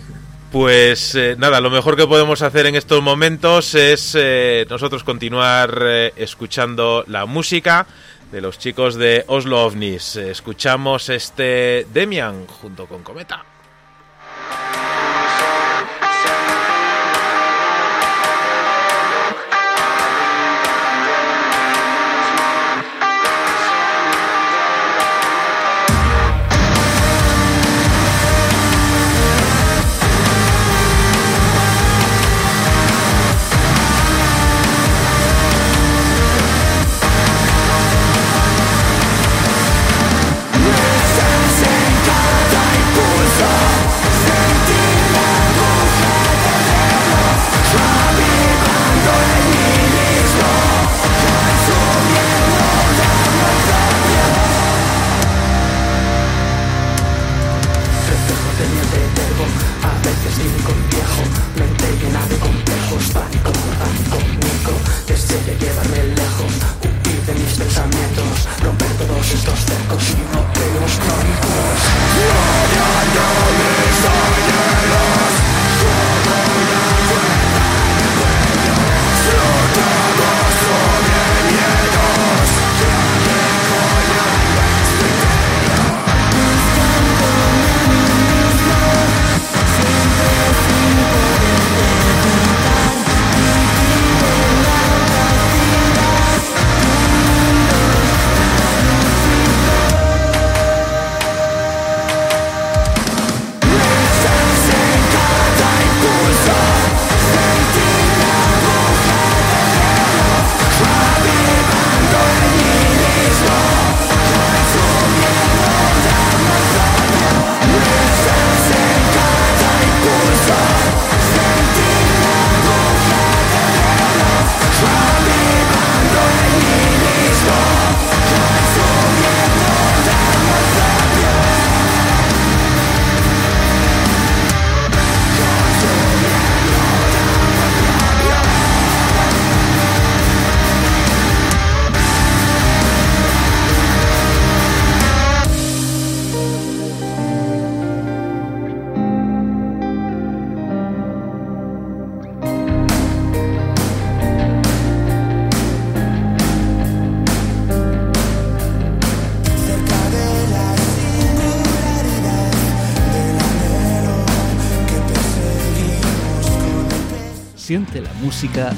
Pues 0.51 1.15
eh, 1.15 1.35
nada, 1.39 1.59
lo 1.61 1.71
mejor 1.71 1.95
que 1.95 2.05
podemos 2.05 2.43
hacer 2.43 2.67
en 2.67 2.75
estos 2.75 3.01
momentos 3.01 3.73
es 3.73 4.13
eh, 4.15 4.67
nosotros 4.69 5.03
continuar 5.03 5.79
eh, 5.81 6.13
escuchando 6.15 7.03
la 7.07 7.25
música 7.25 7.87
de 8.33 8.41
los 8.41 8.57
chicos 8.57 8.95
de 8.95 9.23
Oslo 9.27 9.63
OVNIs. 9.63 10.15
Escuchamos 10.15 11.07
este 11.09 11.85
Demian 11.93 12.47
junto 12.47 12.87
con 12.87 13.03
Cometa. 13.03 13.45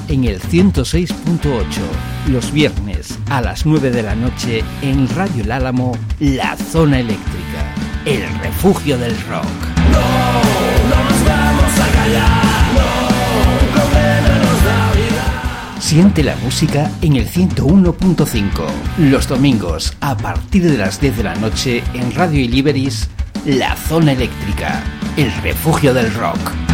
En 0.10 0.26
el 0.26 0.40
106.8, 0.40 1.10
los 2.30 2.52
viernes 2.52 3.18
a 3.30 3.42
las 3.42 3.66
9 3.66 3.90
de 3.90 4.04
la 4.04 4.14
noche 4.14 4.64
en 4.84 5.10
Radio 5.10 5.44
El 5.44 5.52
Álamo, 5.52 5.98
La 6.20 6.56
Zona 6.56 7.00
Eléctrica, 7.00 7.74
el 8.06 8.22
refugio 8.42 8.96
del 9.00 9.20
rock. 9.28 9.46
No 9.92 10.00
nos 10.90 11.26
vamos 11.26 11.80
a 11.80 11.88
callar, 11.96 12.74
no, 12.76 13.74
problema 13.74 14.38
nos 14.38 14.64
da 14.64 14.92
vida. 14.94 15.80
Siente 15.80 16.24
la 16.24 16.36
música 16.36 16.92
en 17.02 17.16
el 17.16 17.28
101.5, 17.28 18.68
los 19.00 19.28
domingos 19.28 19.98
a 20.00 20.16
partir 20.16 20.70
de 20.70 20.78
las 20.78 21.02
10 21.02 21.18
de 21.18 21.24
la 21.24 21.36
noche 21.36 21.84
en 21.96 22.14
Radio 22.14 22.40
Iliberis, 22.40 23.10
La 23.46 23.76
Zona 23.76 24.12
Eléctrica, 24.12 24.84
el 25.18 25.34
refugio 25.42 25.92
del 25.92 26.14
rock. 26.14 26.65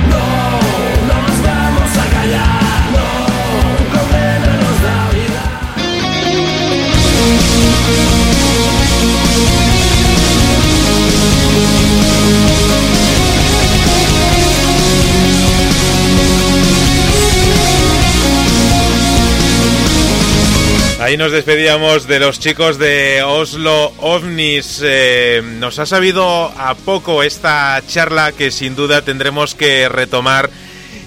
Ahí 21.12 21.18
nos 21.18 21.34
despedíamos 21.34 22.08
de 22.08 22.22
los 22.22 22.40
chicos 22.40 22.78
de 22.78 23.22
Oslo 23.22 23.92
OVNIS. 23.98 24.80
Eh, 24.82 25.42
nos 25.60 25.78
ha 25.78 25.86
sabido 25.86 26.46
a 26.58 26.74
poco 26.74 27.22
esta 27.22 27.84
charla 27.86 28.32
que 28.32 28.50
sin 28.50 28.78
duda 28.78 29.02
tendremos 29.02 29.54
que 29.54 29.90
retomar 29.90 30.50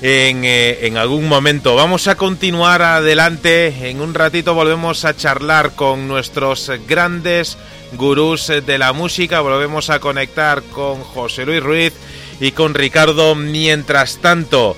en, 0.02 0.44
eh, 0.44 0.86
en, 0.86 0.98
algún 0.98 1.26
momento. 1.26 1.74
Vamos 1.74 2.06
a 2.06 2.16
continuar 2.16 2.82
adelante. 2.82 3.88
En 3.88 4.02
un 4.02 4.12
ratito 4.12 4.52
volvemos 4.52 5.06
a 5.06 5.16
charlar 5.16 5.74
con 5.74 6.06
nuestros 6.06 6.70
grandes 6.86 7.56
gurús 7.94 8.48
de 8.48 8.76
la 8.76 8.92
música. 8.92 9.40
Volvemos 9.40 9.88
a 9.88 10.00
conectar 10.00 10.62
con 10.64 11.00
José 11.00 11.46
Luis 11.46 11.62
Ruiz 11.62 11.94
y 12.40 12.52
con 12.52 12.74
Ricardo. 12.74 13.34
Mientras 13.34 14.18
tanto, 14.18 14.76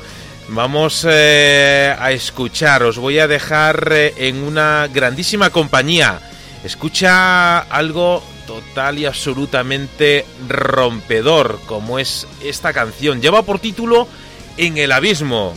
vamos 0.49 1.07
eh, 1.09 1.95
a 1.99 2.13
escuchar. 2.13 2.83
Os 2.83 2.99
voy 2.99 3.19
a 3.19 3.29
dejar 3.29 3.89
eh, 3.93 4.15
en 4.17 4.43
una 4.43 4.89
grandísima 4.93 5.51
compañía. 5.51 6.21
Escucha 6.65 7.59
algo 7.59 8.23
total 8.47 8.99
y 8.99 9.07
absolutamente 9.07 10.27
rompedor, 10.49 11.61
como 11.67 11.99
es 11.99 12.27
esta 12.43 12.73
canción. 12.73 13.21
Lleva 13.21 13.43
por 13.43 13.59
título 13.59 14.09
En 14.57 14.79
el 14.79 14.93
abismo 14.93 15.55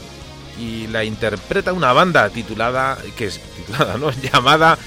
y 0.60 0.88
la 0.88 1.04
interpreta 1.04 1.72
una 1.72 1.94
banda 1.94 2.30
titulada, 2.30 2.98
que 3.18 3.26
es 3.28 3.40
titulada, 3.56 3.98
¿no? 4.00 4.12
llamada 4.12 4.78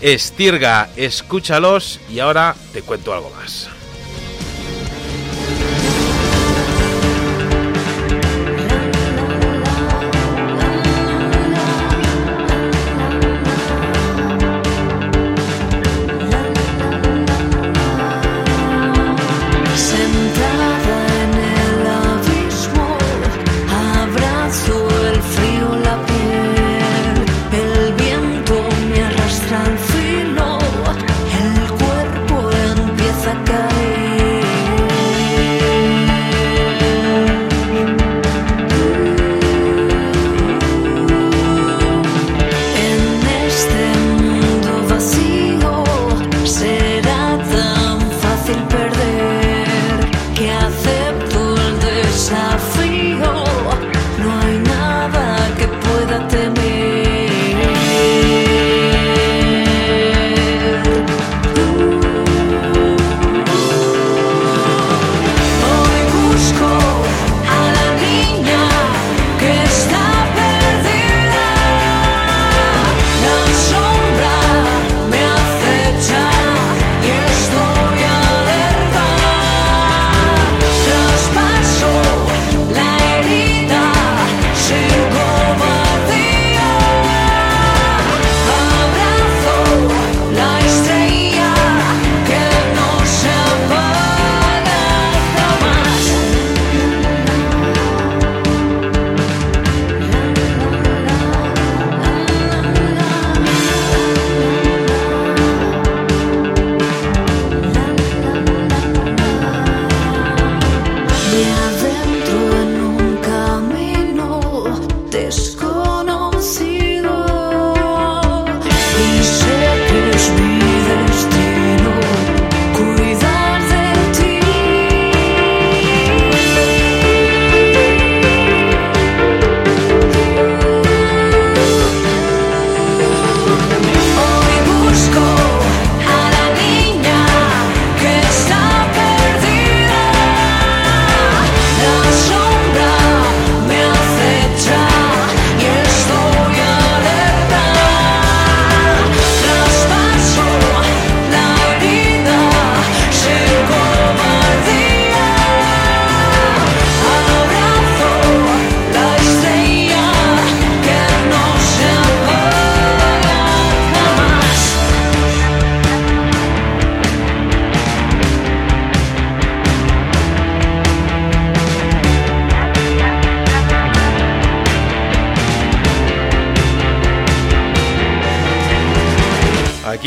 Estirga. 0.00 0.90
Escúchalos 0.96 2.00
y 2.10 2.18
ahora 2.18 2.54
te 2.72 2.82
cuento 2.82 3.14
algo 3.14 3.30
más. 3.30 3.68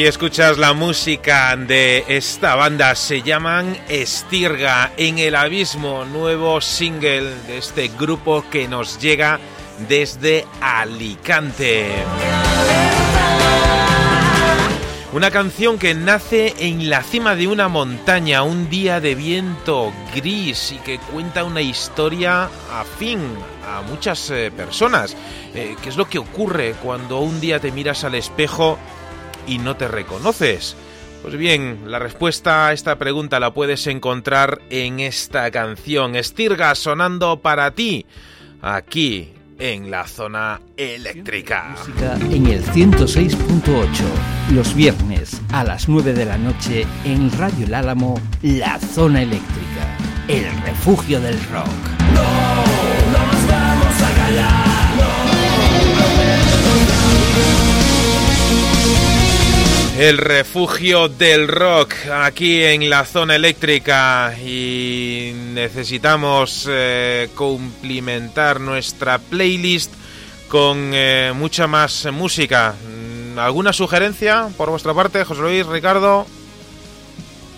Escuchas 0.05 0.59
la 0.59 0.73
música 0.73 1.55
de 1.55 2.05
esta 2.07 2.53
banda, 2.53 2.93
se 2.93 3.23
llaman 3.23 3.75
Estirga 3.89 4.91
en 4.97 5.17
el 5.17 5.33
Abismo, 5.33 6.05
nuevo 6.05 6.61
single 6.61 7.33
de 7.47 7.57
este 7.57 7.87
grupo 7.87 8.45
que 8.51 8.67
nos 8.67 8.99
llega 9.01 9.39
desde 9.89 10.45
Alicante. 10.61 11.87
Una 15.11 15.31
canción 15.31 15.79
que 15.79 15.95
nace 15.95 16.53
en 16.59 16.87
la 16.87 17.01
cima 17.01 17.35
de 17.35 17.47
una 17.47 17.67
montaña, 17.67 18.43
un 18.43 18.69
día 18.69 18.99
de 18.99 19.15
viento 19.15 19.91
gris 20.13 20.71
y 20.71 20.77
que 20.77 20.99
cuenta 20.99 21.43
una 21.43 21.61
historia 21.61 22.49
afín 22.71 23.21
a 23.67 23.81
muchas 23.81 24.29
eh, 24.29 24.51
personas. 24.51 25.15
Eh, 25.55 25.75
¿Qué 25.81 25.89
es 25.89 25.97
lo 25.97 26.07
que 26.07 26.19
ocurre 26.19 26.75
cuando 26.83 27.21
un 27.21 27.41
día 27.41 27.59
te 27.59 27.71
miras 27.71 28.03
al 28.03 28.13
espejo 28.15 28.77
y 29.47 29.57
no 29.57 29.75
te 29.75 29.87
reconoces? 29.87 30.75
Pues 31.21 31.37
bien, 31.37 31.85
la 31.87 31.97
respuesta 31.97 32.67
a 32.67 32.73
esta 32.73 32.97
pregunta 32.97 33.39
la 33.39 33.53
puedes 33.53 33.87
encontrar 33.87 34.61
en 34.69 34.99
esta 34.99 35.49
canción, 35.49 36.15
Estirga 36.15 36.75
sonando 36.75 37.39
para 37.39 37.71
ti, 37.71 38.05
aquí 38.61 39.33
en 39.57 39.89
la 39.89 40.05
zona 40.07 40.61
eléctrica. 40.77 41.75
En 42.29 42.47
el 42.47 42.63
106.8, 42.63 44.53
los 44.53 44.75
viernes 44.75 45.41
a 45.51 45.63
las 45.63 45.87
9 45.87 46.13
de 46.13 46.25
la 46.25 46.37
noche 46.37 46.85
en 47.05 47.31
Radio 47.37 47.65
El 47.65 47.73
Álamo, 47.73 48.19
la 48.41 48.79
zona 48.79 49.23
eléctrica, 49.23 49.97
el 50.27 50.45
refugio 50.63 51.19
del 51.21 51.39
rock. 51.45 51.67
No, 52.13 53.04
El 59.97 60.17
refugio 60.17 61.07
del 61.07 61.47
rock 61.47 61.93
aquí 62.13 62.61
en 62.63 62.89
la 62.89 63.05
zona 63.05 63.37
eléctrica 63.37 64.37
y 64.37 65.31
necesitamos 65.53 66.67
eh, 66.69 67.29
cumplimentar 67.33 68.59
nuestra 68.59 69.19
playlist 69.19 69.93
con 70.49 70.91
eh, 70.93 71.31
mucha 71.33 71.67
más 71.67 72.09
música. 72.11 72.75
¿Alguna 73.37 73.71
sugerencia 73.71 74.49
por 74.57 74.69
vuestra 74.69 74.93
parte, 74.93 75.23
José 75.23 75.41
Luis, 75.41 75.65
Ricardo? 75.65 76.25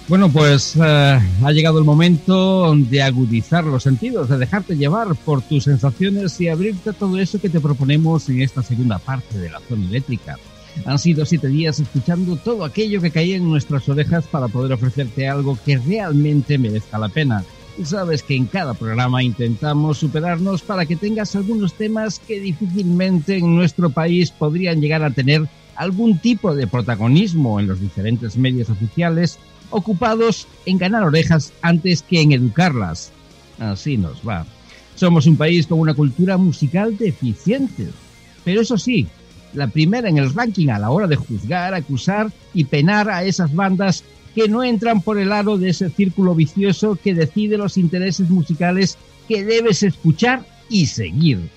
Bueno, 0.07 0.29
pues 0.29 0.75
eh, 0.75 1.19
ha 1.43 1.51
llegado 1.51 1.79
el 1.79 1.85
momento 1.85 2.71
de 2.75 3.01
agudizar 3.01 3.63
los 3.63 3.81
sentidos, 3.81 4.29
de 4.29 4.37
dejarte 4.37 4.77
llevar 4.77 5.07
por 5.25 5.41
tus 5.41 5.63
sensaciones 5.63 6.39
y 6.39 6.49
abrirte 6.49 6.91
a 6.91 6.93
todo 6.93 7.17
eso 7.17 7.41
que 7.41 7.49
te 7.49 7.59
proponemos 7.59 8.29
en 8.29 8.43
esta 8.43 8.61
segunda 8.61 8.99
parte 8.99 9.39
de 9.39 9.49
la 9.49 9.59
zona 9.67 9.87
eléctrica. 9.87 10.37
Han 10.85 10.99
sido 10.99 11.25
siete 11.25 11.47
días 11.47 11.79
escuchando 11.79 12.35
todo 12.35 12.63
aquello 12.63 13.01
que 13.01 13.11
caía 13.11 13.37
en 13.37 13.49
nuestras 13.49 13.87
orejas 13.89 14.25
para 14.27 14.47
poder 14.47 14.73
ofrecerte 14.73 15.27
algo 15.27 15.57
que 15.65 15.77
realmente 15.77 16.57
merezca 16.57 16.97
la 16.97 17.09
pena. 17.09 17.43
Sabes 17.83 18.23
que 18.23 18.35
en 18.35 18.47
cada 18.47 18.73
programa 18.73 19.21
intentamos 19.21 19.99
superarnos 19.99 20.61
para 20.61 20.85
que 20.85 20.95
tengas 20.95 21.35
algunos 21.35 21.73
temas 21.73 22.19
que 22.19 22.39
difícilmente 22.39 23.37
en 23.37 23.55
nuestro 23.55 23.89
país 23.91 24.31
podrían 24.31 24.81
llegar 24.81 25.03
a 25.03 25.11
tener 25.11 25.47
algún 25.75 26.17
tipo 26.19 26.55
de 26.55 26.65
protagonismo 26.65 27.59
en 27.59 27.67
los 27.67 27.79
diferentes 27.79 28.35
medios 28.35 28.69
oficiales 28.69 29.37
ocupados 29.69 30.47
en 30.65 30.77
ganar 30.77 31.03
orejas 31.03 31.53
antes 31.61 32.01
que 32.01 32.21
en 32.21 32.31
educarlas. 32.31 33.11
Así 33.59 33.97
nos 33.97 34.27
va. 34.27 34.45
Somos 34.95 35.27
un 35.27 35.37
país 35.37 35.67
con 35.67 35.79
una 35.79 35.93
cultura 35.93 36.37
musical 36.37 36.97
deficiente. 36.97 37.89
Pero 38.43 38.61
eso 38.61 38.77
sí, 38.77 39.07
la 39.53 39.67
primera 39.67 40.09
en 40.09 40.17
el 40.17 40.33
ranking 40.33 40.69
a 40.69 40.79
la 40.79 40.89
hora 40.89 41.07
de 41.07 41.15
juzgar, 41.15 41.73
acusar 41.73 42.31
y 42.53 42.65
penar 42.65 43.09
a 43.09 43.23
esas 43.23 43.53
bandas 43.53 44.03
que 44.35 44.47
no 44.47 44.63
entran 44.63 45.01
por 45.01 45.17
el 45.17 45.31
aro 45.31 45.57
de 45.57 45.69
ese 45.69 45.89
círculo 45.89 46.35
vicioso 46.35 46.97
que 47.01 47.13
decide 47.13 47.57
los 47.57 47.77
intereses 47.77 48.29
musicales 48.29 48.97
que 49.27 49.43
debes 49.43 49.83
escuchar 49.83 50.45
y 50.69 50.85
seguir. 50.85 51.49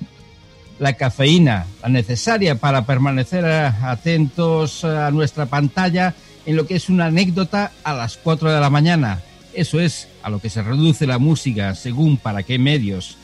La 0.78 0.94
cafeína, 0.94 1.67
la 1.83 1.91
necesaria 1.91 2.55
para 2.55 2.86
permanecer 2.86 3.44
atentos 3.44 4.83
a 4.85 5.10
nuestra 5.10 5.47
pantalla 5.47 6.15
en 6.47 6.57
lo 6.57 6.67
que 6.67 6.77
es 6.77 6.89
una 6.89 7.07
anécdota 7.07 7.73
a 7.85 7.93
las 7.93 8.17
4 8.17 8.51
de 8.51 8.60
la 8.60 8.70
mañana. 8.70 9.20
Eso 9.52 9.78
es 9.78 10.09
a 10.23 10.31
lo 10.31 10.39
que 10.39 10.49
se 10.49 10.62
reduce 10.62 11.07
la 11.07 11.19
música, 11.19 11.75
según 11.75 12.17
para 12.17 12.43
qué 12.44 12.59
medios. 12.59 13.19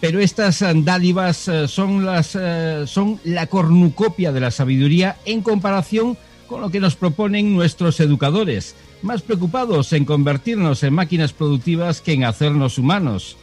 Pero 0.00 0.20
estas 0.20 0.62
eh, 0.62 0.72
dádivas 0.76 1.48
eh, 1.48 1.68
son, 1.68 2.06
las, 2.06 2.36
eh, 2.38 2.84
son 2.86 3.20
la 3.24 3.46
cornucopia 3.46 4.32
de 4.32 4.40
la 4.40 4.50
sabiduría 4.50 5.16
en 5.24 5.42
comparación 5.42 6.16
con 6.46 6.60
lo 6.60 6.70
que 6.70 6.80
nos 6.80 6.96
proponen 6.96 7.54
nuestros 7.54 8.00
educadores, 8.00 8.74
más 9.02 9.22
preocupados 9.22 9.92
en 9.92 10.04
convertirnos 10.04 10.82
en 10.82 10.94
máquinas 10.94 11.32
productivas 11.32 12.00
que 12.00 12.12
en 12.12 12.24
hacernos 12.24 12.78
humanos. 12.78 13.36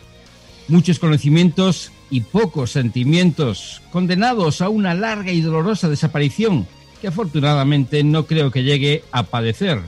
Muchos 0.67 0.98
conocimientos 0.98 1.92
y 2.09 2.22
pocos 2.22 2.72
sentimientos, 2.72 3.82
condenados 3.92 4.61
a 4.61 4.69
una 4.69 4.95
larga 4.95 5.32
y 5.32 5.42
dolorosa 5.42 5.88
desaparición, 5.88 6.67
que 7.00 7.08
afortunadamente 7.09 8.03
no 8.03 8.25
creo 8.25 8.50
que 8.50 8.64
llegue 8.64 9.03
a 9.11 9.24
padecer. 9.24 9.82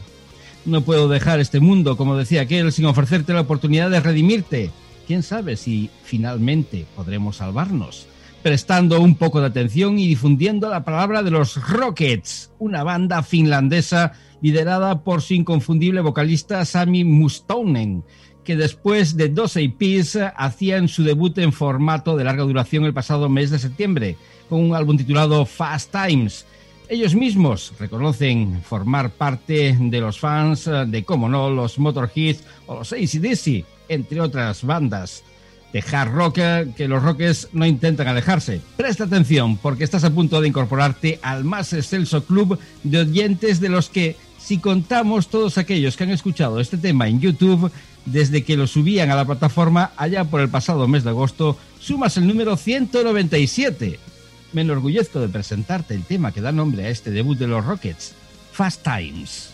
No 0.66 0.82
puedo 0.82 1.08
dejar 1.08 1.40
este 1.40 1.60
mundo, 1.60 1.98
como 1.98 2.18
decía 2.18 2.42
aquel, 2.42 2.72
sin 2.72 2.86
ofrecerte 2.86 3.34
la 3.34 3.42
oportunidad 3.42 3.90
de 3.90 4.02
redimirte. 4.02 4.70
Quién 5.08 5.24
sabe 5.24 5.56
si 5.56 5.90
finalmente 6.04 6.86
podremos 6.94 7.38
salvarnos. 7.38 8.08
Prestando 8.44 9.00
un 9.00 9.16
poco 9.16 9.40
de 9.40 9.48
atención 9.48 9.98
y 9.98 10.06
difundiendo 10.06 10.70
la 10.70 10.84
palabra 10.84 11.24
de 11.24 11.32
los 11.32 11.56
Rockets, 11.70 12.52
una 12.60 12.84
banda 12.84 13.24
finlandesa 13.24 14.12
liderada 14.42 15.06
por 15.06 15.22
su 15.22 15.34
inconfundible 15.34 16.02
vocalista 16.02 16.66
Sami 16.66 17.06
Mustonen, 17.06 18.04
que 18.44 18.58
después 18.58 19.16
de 19.16 19.30
dos 19.30 19.56
EPs 19.56 20.20
hacían 20.36 20.90
su 20.90 21.06
debut 21.06 21.38
en 21.38 21.54
formato 21.54 22.18
de 22.18 22.26
larga 22.26 22.44
duración 22.44 22.84
el 22.84 22.94
pasado 22.94 23.30
mes 23.30 23.50
de 23.50 23.60
septiembre, 23.60 24.18
con 24.50 24.62
un 24.62 24.76
álbum 24.76 24.98
titulado 24.98 25.46
Fast 25.46 25.94
Times 25.94 26.46
ellos 26.90 27.16
mismos 27.16 27.74
reconocen 27.80 28.62
formar 28.64 29.10
parte 29.12 29.76
de 29.80 30.02
los 30.02 30.20
fans 30.20 30.70
de, 30.88 31.04
como 31.04 31.30
no, 31.30 31.50
los 31.50 31.80
Motorhead 31.80 32.38
o 32.66 32.76
los 32.76 32.94
ACDC, 32.94 33.66
entre 33.90 34.22
otras 34.22 34.64
bandas 34.64 35.24
de 35.74 35.84
hard 35.92 36.12
rock 36.12 36.40
que 36.76 36.88
los 36.88 37.04
rockers 37.04 37.50
no 37.52 37.66
intentan 37.66 38.08
alejarse. 38.08 38.62
Presta 38.78 39.04
atención 39.04 39.58
porque 39.58 39.84
estás 39.84 40.04
a 40.04 40.12
punto 40.12 40.40
de 40.40 40.48
incorporarte 40.48 41.20
al 41.22 41.44
más 41.44 41.74
excelso 41.74 42.24
club 42.24 42.58
de 42.84 43.00
oyentes 43.00 43.60
de 43.60 43.70
los 43.70 43.90
que, 43.90 44.16
si 44.40 44.60
contamos 44.60 45.28
todos 45.28 45.58
aquellos 45.58 45.98
que 45.98 46.06
han 46.06 46.12
escuchado 46.12 46.60
este 46.60 46.78
tema 46.78 47.08
en 47.08 47.20
YouTube, 47.20 47.72
desde 48.06 48.44
que 48.44 48.56
lo 48.56 48.66
subían 48.66 49.12
a 49.12 49.16
la 49.16 49.26
plataforma 49.26 49.92
allá 49.98 50.24
por 50.24 50.40
el 50.40 50.48
pasado 50.48 50.88
mes 50.88 51.04
de 51.04 51.10
agosto, 51.10 51.58
sumas 51.80 52.16
el 52.16 52.28
número 52.28 52.56
197 52.56 54.00
me 54.54 54.62
enorgullezco 54.62 55.20
de 55.20 55.30
presentarte 55.30 55.94
el 55.94 56.04
tema 56.04 56.32
que 56.32 56.42
da 56.42 56.52
nombre 56.52 56.86
a 56.86 56.90
este 56.90 57.12
debut 57.12 57.38
de 57.38 57.48
los 57.48 57.66
Rockets, 57.66 58.14
Fast 58.52 58.84
Times. 58.84 59.52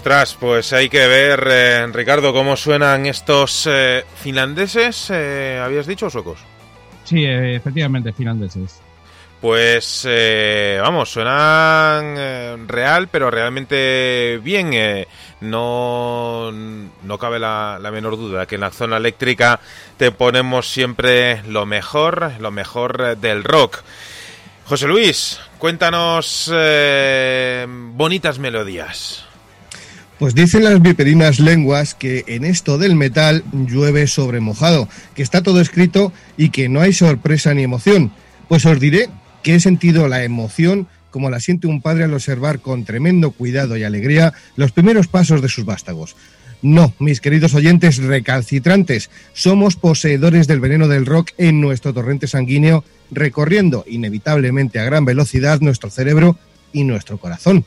Ostras, 0.00 0.34
pues 0.40 0.72
hay 0.72 0.88
que 0.88 1.06
ver, 1.06 1.46
eh, 1.46 1.86
Ricardo, 1.88 2.32
cómo 2.32 2.56
suenan 2.56 3.04
estos 3.04 3.68
eh, 3.70 4.02
finlandeses, 4.16 5.10
eh, 5.10 5.60
¿habías 5.62 5.86
dicho 5.86 6.08
suecos? 6.08 6.38
Sí, 7.04 7.22
eh, 7.22 7.56
efectivamente, 7.56 8.10
finlandeses. 8.14 8.80
Pues 9.42 10.06
eh, 10.08 10.78
vamos, 10.80 11.10
suenan 11.10 12.66
real, 12.66 13.08
pero 13.08 13.30
realmente 13.30 14.40
bien. 14.42 15.06
no, 15.42 16.50
no 16.50 17.18
cabe 17.18 17.38
la, 17.38 17.78
la 17.78 17.90
menor 17.90 18.16
duda 18.16 18.46
que 18.46 18.54
en 18.54 18.62
la 18.62 18.70
zona 18.70 18.96
eléctrica 18.96 19.60
te 19.98 20.12
ponemos 20.12 20.66
siempre 20.72 21.42
lo 21.42 21.66
mejor, 21.66 22.32
lo 22.40 22.50
mejor 22.50 23.18
del 23.18 23.44
rock. 23.44 23.82
José 24.64 24.86
Luis, 24.86 25.38
cuéntanos 25.58 26.50
bonitas 27.68 28.38
melodías. 28.38 29.26
Pues 30.20 30.34
dicen 30.34 30.64
las 30.64 30.82
viperinas 30.82 31.40
lenguas 31.40 31.94
que 31.94 32.24
en 32.26 32.44
esto 32.44 32.76
del 32.76 32.94
metal 32.94 33.42
llueve 33.54 34.06
sobre 34.06 34.40
mojado, 34.40 34.86
que 35.14 35.22
está 35.22 35.42
todo 35.42 35.62
escrito 35.62 36.12
y 36.36 36.50
que 36.50 36.68
no 36.68 36.82
hay 36.82 36.92
sorpresa 36.92 37.54
ni 37.54 37.62
emoción. 37.62 38.12
Pues 38.46 38.66
os 38.66 38.78
diré 38.78 39.08
que 39.42 39.54
he 39.54 39.60
sentido 39.60 40.08
la 40.08 40.22
emoción 40.22 40.88
como 41.10 41.30
la 41.30 41.40
siente 41.40 41.68
un 41.68 41.80
padre 41.80 42.04
al 42.04 42.12
observar 42.12 42.60
con 42.60 42.84
tremendo 42.84 43.30
cuidado 43.30 43.78
y 43.78 43.82
alegría 43.82 44.34
los 44.56 44.72
primeros 44.72 45.08
pasos 45.08 45.40
de 45.40 45.48
sus 45.48 45.64
vástagos. 45.64 46.16
No, 46.60 46.92
mis 46.98 47.22
queridos 47.22 47.54
oyentes 47.54 47.96
recalcitrantes, 47.96 49.08
somos 49.32 49.76
poseedores 49.76 50.46
del 50.46 50.60
veneno 50.60 50.86
del 50.86 51.06
rock 51.06 51.30
en 51.38 51.62
nuestro 51.62 51.94
torrente 51.94 52.26
sanguíneo, 52.26 52.84
recorriendo 53.10 53.86
inevitablemente 53.88 54.80
a 54.80 54.84
gran 54.84 55.06
velocidad 55.06 55.62
nuestro 55.62 55.88
cerebro 55.88 56.36
y 56.74 56.84
nuestro 56.84 57.16
corazón 57.16 57.64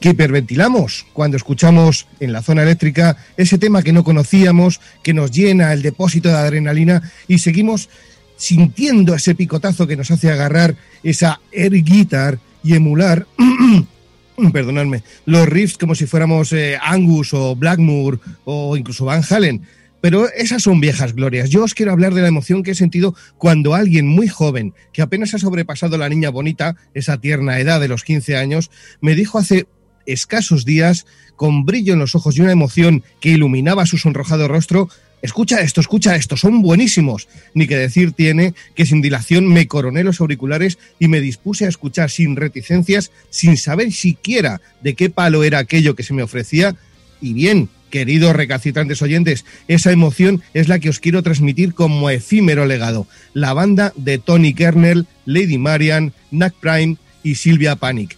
que 0.00 0.10
hiperventilamos 0.10 1.06
cuando 1.12 1.36
escuchamos 1.36 2.06
en 2.20 2.32
la 2.32 2.42
zona 2.42 2.62
eléctrica 2.62 3.16
ese 3.36 3.58
tema 3.58 3.82
que 3.82 3.92
no 3.92 4.04
conocíamos, 4.04 4.80
que 5.02 5.14
nos 5.14 5.30
llena 5.30 5.72
el 5.72 5.82
depósito 5.82 6.28
de 6.28 6.36
adrenalina 6.36 7.02
y 7.28 7.38
seguimos 7.38 7.88
sintiendo 8.36 9.14
ese 9.14 9.34
picotazo 9.34 9.86
que 9.86 9.96
nos 9.96 10.10
hace 10.10 10.30
agarrar 10.30 10.76
esa 11.02 11.40
air 11.52 11.82
guitar 11.82 12.38
y 12.62 12.74
emular, 12.74 13.26
perdonadme, 14.52 15.02
los 15.24 15.48
riffs 15.48 15.78
como 15.78 15.94
si 15.94 16.06
fuéramos 16.06 16.52
eh, 16.52 16.78
Angus 16.80 17.32
o 17.32 17.56
Blackmoor 17.56 18.20
o 18.44 18.76
incluso 18.76 19.04
Van 19.04 19.22
Halen. 19.28 19.62
Pero 20.02 20.28
esas 20.30 20.62
son 20.62 20.78
viejas 20.78 21.14
glorias. 21.14 21.48
Yo 21.50 21.64
os 21.64 21.74
quiero 21.74 21.90
hablar 21.90 22.12
de 22.14 22.20
la 22.20 22.28
emoción 22.28 22.62
que 22.62 22.72
he 22.72 22.74
sentido 22.74 23.16
cuando 23.38 23.74
alguien 23.74 24.06
muy 24.06 24.28
joven, 24.28 24.74
que 24.92 25.02
apenas 25.02 25.34
ha 25.34 25.38
sobrepasado 25.38 25.96
la 25.96 26.08
niña 26.08 26.30
bonita, 26.30 26.76
esa 26.92 27.18
tierna 27.18 27.58
edad 27.58 27.80
de 27.80 27.88
los 27.88 28.04
15 28.04 28.36
años, 28.36 28.70
me 29.00 29.14
dijo 29.14 29.38
hace 29.38 29.66
escasos 30.06 30.64
días, 30.64 31.06
con 31.36 31.64
brillo 31.64 31.92
en 31.92 31.98
los 31.98 32.14
ojos 32.14 32.36
y 32.36 32.40
una 32.40 32.52
emoción 32.52 33.02
que 33.20 33.30
iluminaba 33.30 33.86
su 33.86 33.98
sonrojado 33.98 34.48
rostro, 34.48 34.88
escucha 35.22 35.60
esto, 35.60 35.80
escucha 35.80 36.16
esto, 36.16 36.36
son 36.36 36.62
buenísimos. 36.62 37.28
Ni 37.54 37.66
que 37.66 37.76
decir 37.76 38.12
tiene 38.12 38.54
que 38.74 38.86
sin 38.86 39.02
dilación 39.02 39.46
me 39.46 39.66
coroné 39.66 40.04
los 40.04 40.20
auriculares 40.20 40.78
y 40.98 41.08
me 41.08 41.20
dispuse 41.20 41.66
a 41.66 41.68
escuchar 41.68 42.10
sin 42.10 42.36
reticencias, 42.36 43.10
sin 43.30 43.56
saber 43.56 43.92
siquiera 43.92 44.60
de 44.82 44.94
qué 44.94 45.10
palo 45.10 45.44
era 45.44 45.58
aquello 45.58 45.94
que 45.94 46.02
se 46.02 46.14
me 46.14 46.22
ofrecía. 46.22 46.76
Y 47.20 47.32
bien, 47.32 47.68
queridos 47.90 48.36
recalcitrantes 48.36 49.02
oyentes, 49.02 49.44
esa 49.68 49.92
emoción 49.92 50.42
es 50.54 50.68
la 50.68 50.78
que 50.78 50.90
os 50.90 51.00
quiero 51.00 51.22
transmitir 51.22 51.74
como 51.74 52.10
efímero 52.10 52.66
legado. 52.66 53.06
La 53.34 53.52
banda 53.52 53.92
de 53.96 54.18
Tony 54.18 54.54
Kernel, 54.54 55.06
Lady 55.24 55.58
Marian, 55.58 56.12
Knack 56.30 56.54
Prime 56.60 56.96
y 57.22 57.36
Silvia 57.36 57.76
Panic 57.76 58.16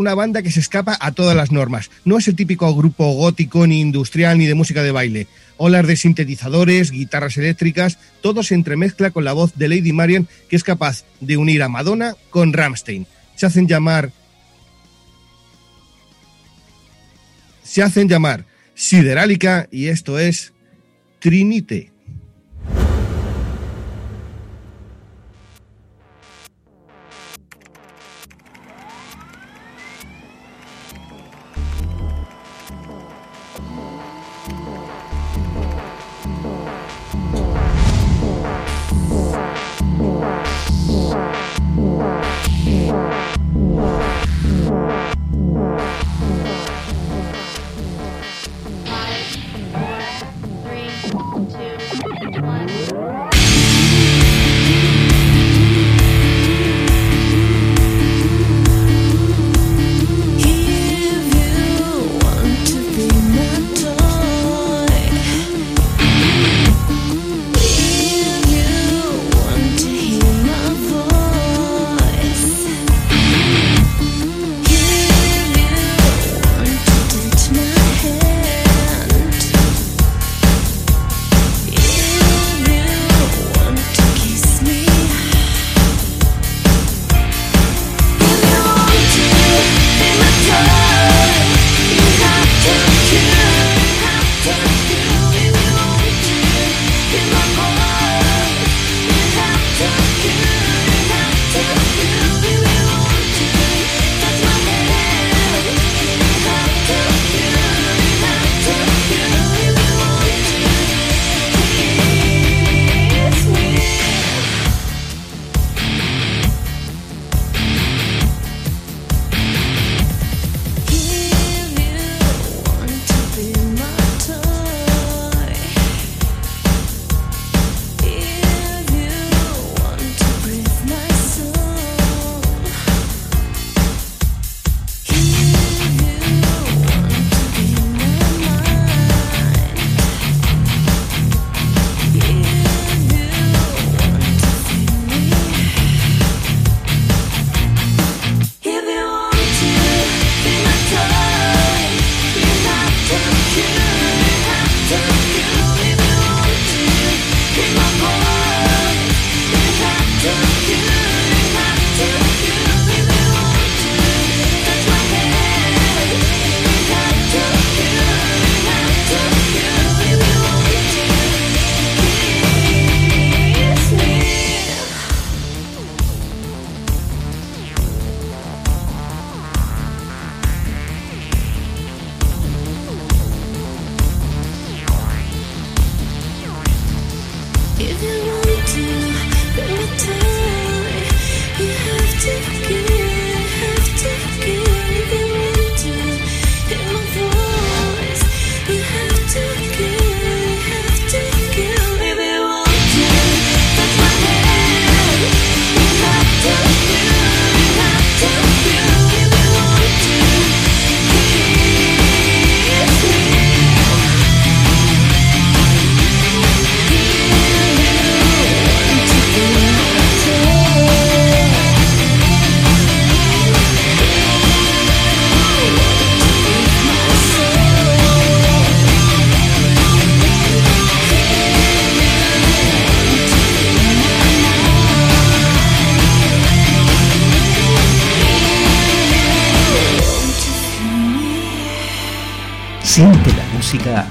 una 0.00 0.14
banda 0.14 0.42
que 0.42 0.50
se 0.50 0.60
escapa 0.60 0.96
a 0.98 1.12
todas 1.12 1.36
las 1.36 1.52
normas. 1.52 1.90
No 2.04 2.18
es 2.18 2.26
el 2.26 2.34
típico 2.34 2.74
grupo 2.74 3.12
gótico, 3.12 3.66
ni 3.66 3.80
industrial, 3.80 4.38
ni 4.38 4.46
de 4.46 4.54
música 4.54 4.82
de 4.82 4.90
baile. 4.90 5.26
Olas 5.58 5.86
de 5.86 5.96
sintetizadores, 5.96 6.90
guitarras 6.90 7.36
eléctricas, 7.36 7.98
todo 8.22 8.42
se 8.42 8.54
entremezcla 8.54 9.10
con 9.10 9.24
la 9.24 9.34
voz 9.34 9.56
de 9.56 9.68
Lady 9.68 9.92
Marian, 9.92 10.26
que 10.48 10.56
es 10.56 10.64
capaz 10.64 11.04
de 11.20 11.36
unir 11.36 11.62
a 11.62 11.68
Madonna 11.68 12.16
con 12.30 12.52
Ramstein. 12.52 13.06
Se 13.36 13.46
hacen 13.46 13.68
llamar. 13.68 14.10
Se 17.62 17.82
hacen 17.82 18.08
llamar 18.08 18.46
Siderálica 18.74 19.68
y 19.70 19.88
esto 19.88 20.18
es 20.18 20.52
Trinite. 21.20 21.92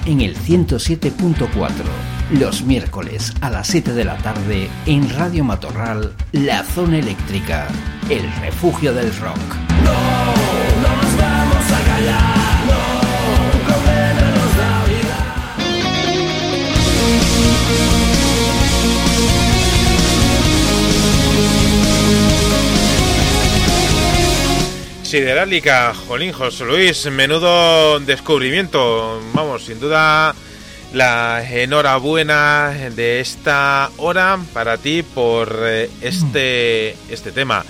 En 0.10 0.22
el 0.22 0.36
107.4, 0.36 1.70
los 2.32 2.64
miércoles 2.64 3.32
a 3.42 3.52
las 3.52 3.68
7 3.68 3.94
de 3.94 4.06
la 4.06 4.18
tarde 4.18 4.68
en 4.88 5.08
Radio 5.16 5.44
Matorral, 5.44 6.14
La 6.32 6.64
Zona 6.64 6.98
Eléctrica, 6.98 7.68
el 8.10 8.24
refugio 8.42 8.92
del 8.92 9.16
rock. 9.18 9.38
No, 9.84 9.94
no 10.82 11.02
nos 11.02 11.18
vamos 11.18 11.72
a 11.72 11.86
callar, 11.86 12.40
Siderálica, 25.10 25.92
Jolín, 25.96 26.32
José 26.32 26.66
Luis, 26.66 27.10
menudo 27.10 28.00
descubrimiento. 28.00 29.20
Vamos, 29.34 29.49
sin 29.60 29.80
duda, 29.80 30.34
la 30.94 31.44
enhorabuena 31.50 32.72
de 32.96 33.20
esta 33.20 33.92
hora 33.98 34.40
para 34.54 34.78
ti 34.78 35.04
por 35.04 35.60
eh, 35.66 35.90
este, 36.02 36.96
este 37.10 37.32
tema. 37.32 37.64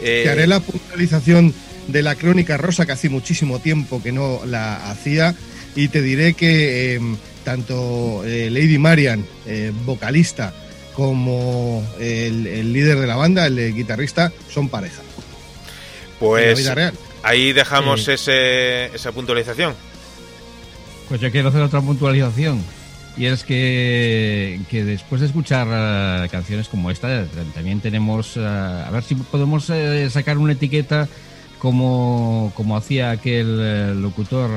Eh, 0.00 0.22
Te 0.24 0.30
haré 0.30 0.46
la 0.46 0.60
puntualización 0.60 1.54
de 1.88 2.02
la 2.02 2.14
crónica 2.14 2.56
rosa 2.56 2.86
que 2.86 2.92
hace 2.92 3.08
muchísimo 3.08 3.58
tiempo 3.58 4.02
que 4.02 4.12
no 4.12 4.40
la 4.46 4.90
hacía 4.90 5.34
y 5.76 5.88
te 5.88 6.00
diré 6.00 6.34
que 6.34 6.94
eh, 6.94 7.00
tanto 7.44 8.22
eh, 8.24 8.48
Lady 8.50 8.78
Marian, 8.78 9.24
eh, 9.46 9.70
vocalista, 9.84 10.52
como 10.94 11.86
el, 11.98 12.46
el 12.46 12.72
líder 12.72 12.98
de 13.00 13.06
la 13.06 13.16
banda, 13.16 13.46
el 13.46 13.58
eh, 13.58 13.72
guitarrista, 13.72 14.32
son 14.48 14.68
pareja. 14.68 15.02
En 15.02 15.06
la 15.06 16.18
pues 16.18 16.58
vida 16.58 16.74
real. 16.74 16.94
ahí 17.22 17.52
dejamos 17.52 18.08
ese, 18.08 18.86
esa 18.94 19.12
puntualización. 19.12 19.74
Pues 21.08 21.20
yo 21.20 21.30
quiero 21.30 21.48
hacer 21.48 21.62
otra 21.62 21.80
puntualización. 21.80 22.62
Y 23.16 23.26
es 23.26 23.44
que, 23.44 24.60
que 24.68 24.84
después 24.84 25.20
de 25.20 25.28
escuchar 25.28 25.68
eh, 25.70 26.28
canciones 26.30 26.68
como 26.68 26.90
esta, 26.90 27.26
también 27.54 27.80
tenemos, 27.80 28.36
eh, 28.36 28.44
a 28.44 28.90
ver 28.90 29.04
si 29.04 29.14
podemos 29.14 29.70
eh, 29.70 30.10
sacar 30.10 30.36
una 30.36 30.54
etiqueta 30.54 31.08
como, 31.60 32.52
como 32.56 32.76
hacía 32.76 33.12
aquel 33.12 34.02
locutor 34.02 34.50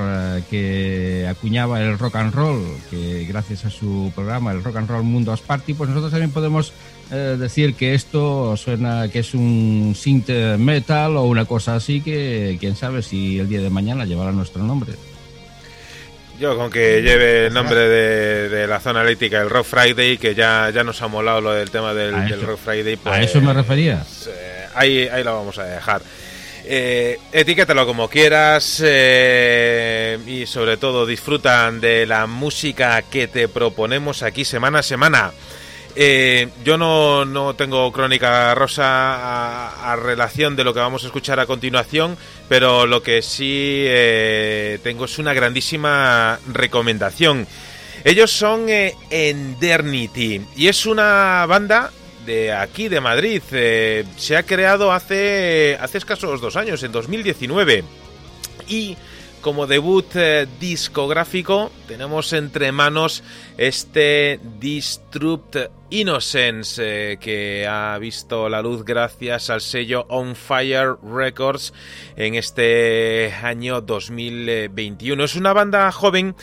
que 0.49 1.27
acuñaba 1.29 1.81
el 1.81 1.97
rock 1.99 2.15
and 2.15 2.33
roll, 2.33 2.65
que 2.89 3.25
gracias 3.25 3.63
a 3.63 3.69
su 3.69 4.11
programa, 4.13 4.51
el 4.51 4.63
Rock 4.63 4.77
and 4.77 4.89
Roll 4.89 5.03
Mundo 5.03 5.31
As 5.31 5.39
Party, 5.39 5.73
pues 5.73 5.89
nosotros 5.89 6.11
también 6.11 6.31
podemos 6.31 6.73
eh, 7.09 7.37
decir 7.39 7.75
que 7.75 7.93
esto 7.93 8.57
suena 8.57 9.07
que 9.07 9.19
es 9.19 9.33
un 9.33 9.93
synth 9.95 10.57
metal 10.57 11.15
o 11.15 11.23
una 11.23 11.45
cosa 11.45 11.75
así 11.75 12.01
que 12.01 12.57
quién 12.59 12.75
sabe 12.75 13.01
si 13.01 13.39
el 13.39 13.47
día 13.47 13.61
de 13.61 13.69
mañana 13.69 14.03
llevará 14.03 14.33
nuestro 14.33 14.63
nombre. 14.63 14.93
Yo 16.39 16.55
con 16.55 16.69
que 16.69 17.01
lleve 17.01 17.47
el 17.47 17.53
nombre 17.53 17.79
de, 17.79 18.49
de 18.49 18.67
la 18.67 18.79
zona 18.79 19.01
eléctrica, 19.01 19.41
el 19.41 19.49
Rock 19.49 19.65
Friday, 19.65 20.17
que 20.19 20.35
ya, 20.35 20.69
ya 20.69 20.83
nos 20.83 21.01
ha 21.01 21.07
molado 21.07 21.41
lo 21.41 21.51
del 21.53 21.71
tema 21.71 21.95
del, 21.95 22.41
Rock 22.41 22.59
Friday. 22.63 22.95
Pues, 22.95 23.15
A 23.15 23.21
eso 23.21 23.41
me 23.41 23.53
refería. 23.53 24.03
eh, 24.29 24.67
ahí, 24.75 25.07
ahí 25.07 25.23
lo 25.23 25.35
vamos 25.35 25.57
a 25.57 25.63
dejar. 25.63 26.01
Eh, 26.63 27.17
etiquétalo 27.31 27.87
como 27.87 28.09
quieras 28.09 28.81
eh, 28.85 30.19
y 30.27 30.45
sobre 30.45 30.77
todo 30.77 31.05
disfrutan 31.05 31.79
de 31.79 32.05
la 32.05 32.27
música 32.27 33.01
que 33.03 33.27
te 33.27 33.47
proponemos 33.47 34.21
aquí 34.21 34.45
semana 34.45 34.79
a 34.79 34.83
semana. 34.83 35.31
Eh, 35.99 36.49
yo 36.63 36.77
no, 36.77 37.25
no 37.25 37.55
tengo 37.55 37.91
crónica 37.91 38.53
rosa 38.53 39.91
a, 39.91 39.95
relación 39.95 40.55
de 40.55 40.63
lo 40.63 40.71
que 40.71 40.79
vamos 40.79 41.03
a 41.03 41.07
escuchar 41.07 41.39
a 41.39 41.47
continuación, 41.47 42.15
pero 42.47 42.85
lo 42.85 43.01
que 43.01 43.23
sí 43.23 43.83
eh, 43.87 44.77
tengo 44.83 45.05
es 45.05 45.17
una 45.17 45.33
grandísima 45.33 46.37
recomendación. 46.53 47.47
Ellos 48.03 48.29
son 48.29 48.69
eh, 48.69 48.93
Endernity 49.09 50.39
y 50.55 50.67
es 50.67 50.85
una 50.85 51.43
banda 51.47 51.91
de 52.27 52.53
aquí 52.53 52.89
de 52.89 53.01
Madrid. 53.01 53.41
Se 53.49 54.37
ha 54.37 54.43
creado 54.43 54.91
hace, 54.91 55.79
hace 55.81 55.97
escasos 55.97 56.39
dos 56.39 56.57
años, 56.57 56.83
en 56.83 56.91
2019. 56.91 57.83
Y 58.67 58.95
como 59.41 59.65
debut 59.65 60.13
discográfico 60.59 61.71
tenemos 61.87 62.33
entre 62.33 62.71
manos 62.71 63.23
este 63.57 64.39
Distrupt 64.59 65.57
Innocence 65.89 66.81
eh, 66.83 67.17
que 67.17 67.65
ha 67.65 67.97
visto 67.97 68.49
la 68.49 68.61
luz 68.61 68.83
gracias 68.83 69.49
al 69.49 69.61
sello 69.61 70.05
On 70.09 70.35
Fire 70.35 70.95
Records 71.01 71.73
en 72.15 72.35
este 72.35 73.33
año 73.41 73.79
2021. 73.79 75.23
Es 75.23 75.35
una 75.35 75.53
banda 75.53 75.91
joven 75.91 76.35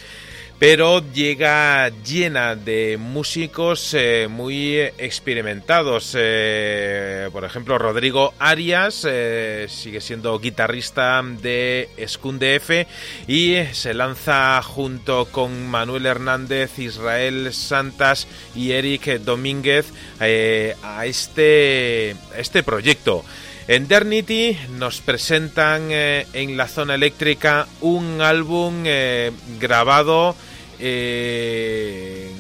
pero 0.58 1.02
llega 1.12 1.88
llena 2.04 2.54
de 2.54 2.96
músicos 2.98 3.92
eh, 3.94 4.28
muy 4.30 4.78
experimentados. 4.78 6.14
Eh, 6.16 7.28
por 7.32 7.44
ejemplo, 7.44 7.78
Rodrigo 7.78 8.34
Arias 8.38 9.04
eh, 9.08 9.66
sigue 9.68 10.00
siendo 10.00 10.38
guitarrista 10.38 11.22
de 11.22 11.88
Skun 12.06 12.38
F 12.40 12.86
y 13.26 13.56
se 13.72 13.94
lanza 13.94 14.62
junto 14.62 15.26
con 15.26 15.66
Manuel 15.68 16.06
Hernández, 16.06 16.78
Israel 16.78 17.52
Santas 17.52 18.26
y 18.54 18.72
Eric 18.72 19.20
Domínguez 19.20 19.92
a, 20.20 21.06
este, 21.06 22.16
a 22.34 22.38
este 22.38 22.62
proyecto. 22.62 23.24
Endernity 23.66 24.58
nos 24.72 25.00
presentan 25.00 25.88
eh, 25.90 26.26
en 26.34 26.56
la 26.56 26.68
zona 26.68 26.96
eléctrica 26.96 27.66
un 27.80 28.20
álbum 28.20 28.82
eh, 28.84 29.32
grabado 29.58 30.36
eh, 30.78 32.30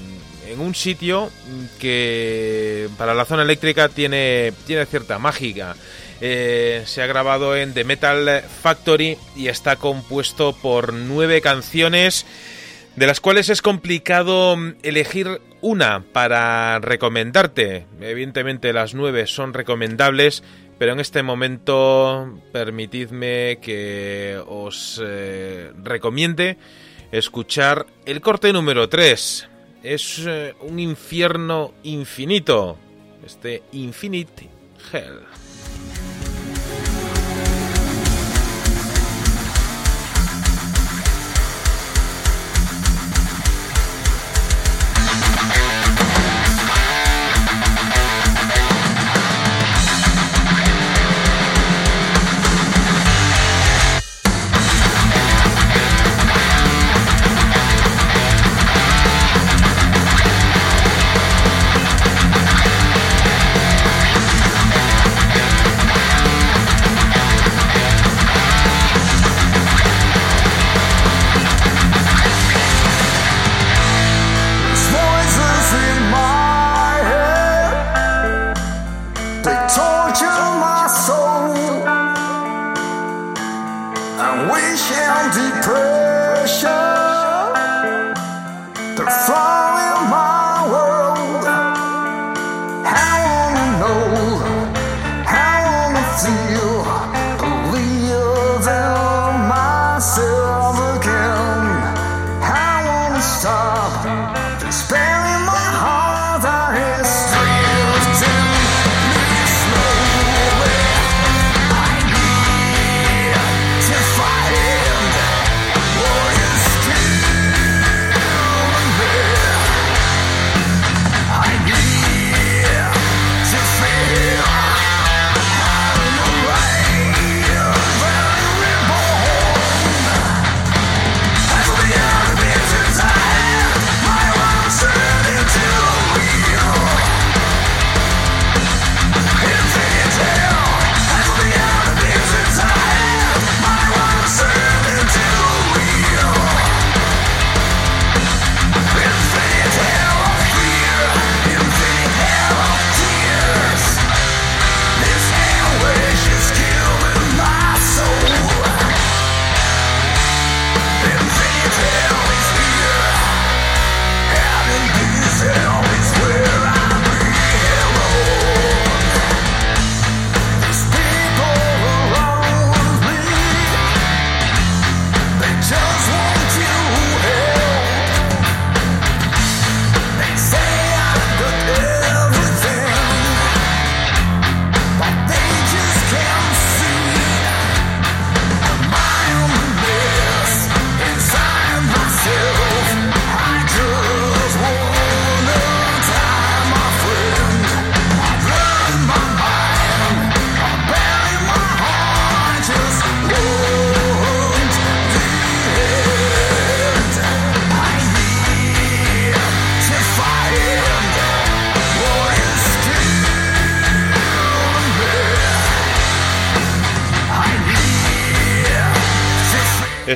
en, 0.46 0.60
un 0.60 0.74
sitio 0.74 1.30
que 1.78 2.88
para 2.98 3.14
la 3.14 3.24
zona 3.24 3.42
eléctrica 3.42 3.88
tiene, 3.88 4.52
tiene 4.66 4.84
cierta 4.86 5.18
mágica. 5.18 5.76
Se 6.20 7.02
ha 7.02 7.06
grabado 7.06 7.54
en 7.54 7.74
The 7.74 7.84
Metal 7.84 8.42
Factory 8.62 9.18
y 9.36 9.48
está 9.48 9.76
compuesto 9.76 10.54
por 10.54 10.94
nueve 10.94 11.42
canciones 11.42 12.24
de 12.96 13.06
las 13.06 13.20
cuales 13.20 13.48
es 13.48 13.62
complicado 13.62 14.56
mm, 14.56 14.74
elegir 14.82 15.40
una 15.60 16.04
para 16.12 16.78
recomendarte. 16.78 17.86
Evidentemente 18.00 18.72
las 18.72 18.94
nueve 18.94 19.26
son 19.26 19.54
recomendables, 19.54 20.42
pero 20.78 20.92
en 20.92 21.00
este 21.00 21.22
momento 21.22 22.40
permitidme 22.52 23.58
que 23.60 24.40
os 24.46 25.00
eh, 25.04 25.72
recomiende 25.82 26.56
escuchar 27.12 27.86
el 28.04 28.20
corte 28.20 28.52
número 28.52 28.88
3. 28.88 29.48
Es 29.82 30.24
eh, 30.26 30.54
un 30.60 30.80
infierno 30.80 31.74
infinito. 31.82 32.78
Este 33.24 33.62
Infinite 33.72 34.48
Hell. 34.92 35.43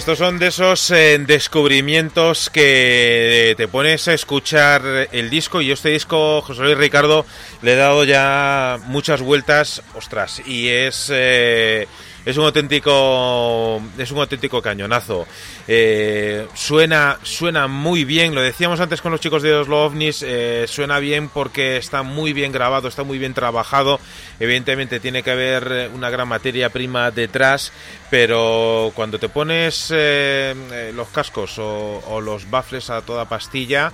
Estos 0.08 0.26
son 0.26 0.38
de 0.38 0.46
esos 0.46 0.90
eh, 0.90 1.18
descubrimientos 1.18 2.48
que 2.48 3.52
te 3.58 3.68
pones 3.68 4.08
a 4.08 4.14
escuchar 4.14 4.80
el 5.12 5.28
disco 5.28 5.60
y 5.60 5.70
este 5.70 5.90
disco, 5.90 6.40
José 6.40 6.62
Luis 6.62 6.78
Ricardo, 6.78 7.26
le 7.60 7.74
he 7.74 7.76
dado 7.76 8.04
ya 8.04 8.78
muchas 8.86 9.20
vueltas, 9.20 9.82
ostras, 9.94 10.40
y 10.46 10.68
es... 10.68 11.10
Eh, 11.12 11.86
es 12.28 12.36
un 12.36 12.44
auténtico 12.44 13.80
es 13.96 14.10
un 14.10 14.18
auténtico 14.18 14.60
cañonazo. 14.60 15.26
Eh, 15.66 16.46
suena 16.52 17.18
suena 17.22 17.68
muy 17.68 18.04
bien. 18.04 18.34
Lo 18.34 18.42
decíamos 18.42 18.80
antes 18.80 19.00
con 19.00 19.12
los 19.12 19.20
chicos 19.22 19.42
de 19.42 19.54
Oslo 19.54 19.86
OVNIs 19.86 20.22
eh, 20.26 20.66
suena 20.68 20.98
bien 20.98 21.30
porque 21.30 21.78
está 21.78 22.02
muy 22.02 22.34
bien 22.34 22.52
grabado 22.52 22.86
está 22.86 23.02
muy 23.02 23.18
bien 23.18 23.32
trabajado. 23.32 23.98
Evidentemente 24.40 25.00
tiene 25.00 25.22
que 25.22 25.30
haber 25.30 25.90
una 25.94 26.10
gran 26.10 26.28
materia 26.28 26.68
prima 26.68 27.10
detrás 27.10 27.72
pero 28.10 28.92
cuando 28.94 29.18
te 29.18 29.30
pones 29.30 29.90
eh, 29.90 30.92
los 30.94 31.08
cascos 31.08 31.58
o, 31.58 32.02
o 32.08 32.20
los 32.20 32.50
baffles 32.50 32.90
a 32.90 33.00
toda 33.00 33.26
pastilla 33.26 33.90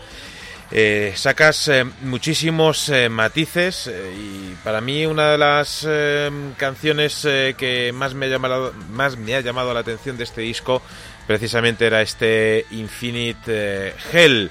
eh, 0.76 1.12
sacas 1.14 1.68
eh, 1.68 1.84
muchísimos 2.02 2.88
eh, 2.88 3.08
matices 3.08 3.88
y 4.18 4.56
para 4.64 4.80
mí 4.80 5.06
una 5.06 5.30
de 5.30 5.38
las 5.38 5.86
canciones 6.56 7.22
que 7.22 7.92
más 7.94 8.14
me, 8.14 8.26
ha 8.26 8.30
llamado, 8.30 8.72
más 8.90 9.16
me 9.16 9.36
ha 9.36 9.40
llamado 9.40 9.72
la 9.72 9.80
atención 9.80 10.16
de 10.16 10.24
este 10.24 10.40
disco 10.40 10.82
precisamente 11.28 11.86
era 11.86 12.02
este 12.02 12.66
Infinite 12.72 13.94
Hell. 14.12 14.50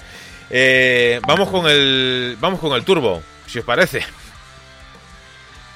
vamos 1.28 1.50
con 1.50 1.70
el 1.70 2.38
vamos 2.40 2.62
con 2.62 2.72
el 2.72 2.86
turbo, 2.86 3.22
si 3.46 3.60
os 3.60 3.66
parece. 3.66 4.06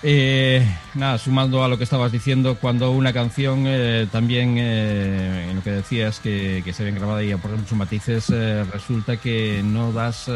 Eh, 0.03 0.63
nada, 0.93 1.17
sumando 1.17 1.63
a 1.63 1.67
lo 1.67 1.77
que 1.77 1.83
estabas 1.83 2.11
diciendo, 2.11 2.57
cuando 2.61 2.91
una 2.91 3.13
canción 3.13 3.63
eh, 3.65 4.07
también, 4.11 4.55
eh, 4.57 5.47
en 5.49 5.55
lo 5.55 5.63
que 5.63 5.71
decías, 5.71 6.19
que, 6.19 6.63
se 6.71 6.83
ven 6.83 6.95
grabada 6.95 7.23
y 7.23 7.31
aporta 7.31 7.57
muchos 7.57 7.77
matices, 7.77 8.29
resulta 8.71 9.17
que 9.17 9.61
no 9.63 9.91
das. 9.91 10.29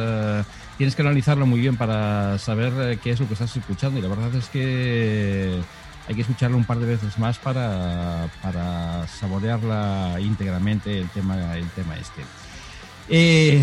Tienes 0.77 0.95
que 0.95 1.01
analizarlo 1.03 1.45
muy 1.45 1.59
bien 1.59 1.77
para 1.77 2.40
saber 2.40 2.98
qué 2.99 3.11
es 3.11 3.19
lo 3.19 3.27
que 3.27 3.33
estás 3.33 3.56
escuchando. 3.56 3.99
Y 3.99 4.01
la 4.01 4.07
verdad 4.07 4.33
es 4.33 4.48
que 4.49 5.59
hay 6.07 6.15
que 6.15 6.22
escucharlo 6.22 6.57
un 6.57 6.65
par 6.65 6.80
de 6.80 6.88
veces 6.88 7.19
más 7.19 7.38
para, 7.38 8.30
para 8.41 9.07
saborearla 9.07 10.17
íntegramente 10.19 10.98
el 10.98 11.09
tema, 11.09 11.56
el 11.56 11.69
tema 11.69 11.95
este. 11.98 13.61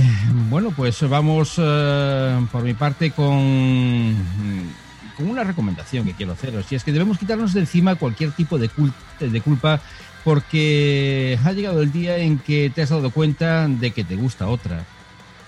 bueno, 0.49 0.71
pues 0.71 1.01
vamos 1.09 1.55
por 1.57 2.63
mi 2.63 2.75
parte 2.75 3.11
con 3.11 4.15
con 5.19 5.29
una 5.29 5.43
recomendación 5.43 6.07
que 6.07 6.15
quiero 6.15 6.33
haceros, 6.33 6.71
y 6.71 6.77
es 6.77 6.85
que 6.85 6.93
debemos 6.93 7.19
quitarnos 7.19 7.53
de 7.53 7.61
encima 7.61 7.97
cualquier 7.97 8.31
tipo 8.31 8.57
de, 8.57 8.71
de 9.19 9.41
culpa 9.41 9.81
porque 10.23 11.39
ha 11.45 11.53
llegado 11.53 11.83
el 11.83 11.91
día 11.91 12.19
en 12.19 12.39
que 12.39 12.71
te 12.73 12.83
has 12.83 12.91
dado 12.91 13.11
cuenta 13.11 13.67
de 13.67 13.91
que 13.91 14.05
te 14.05 14.15
gusta 14.15 14.47
otra, 14.47 14.85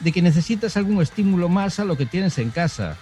de 0.00 0.10
que 0.10 0.22
necesitas 0.22 0.76
algún 0.76 1.00
estímulo 1.00 1.48
más 1.48 1.78
a 1.78 1.84
lo 1.84 1.96
que 1.96 2.04
tienes 2.04 2.38
en 2.38 2.50
casa. 2.50 2.96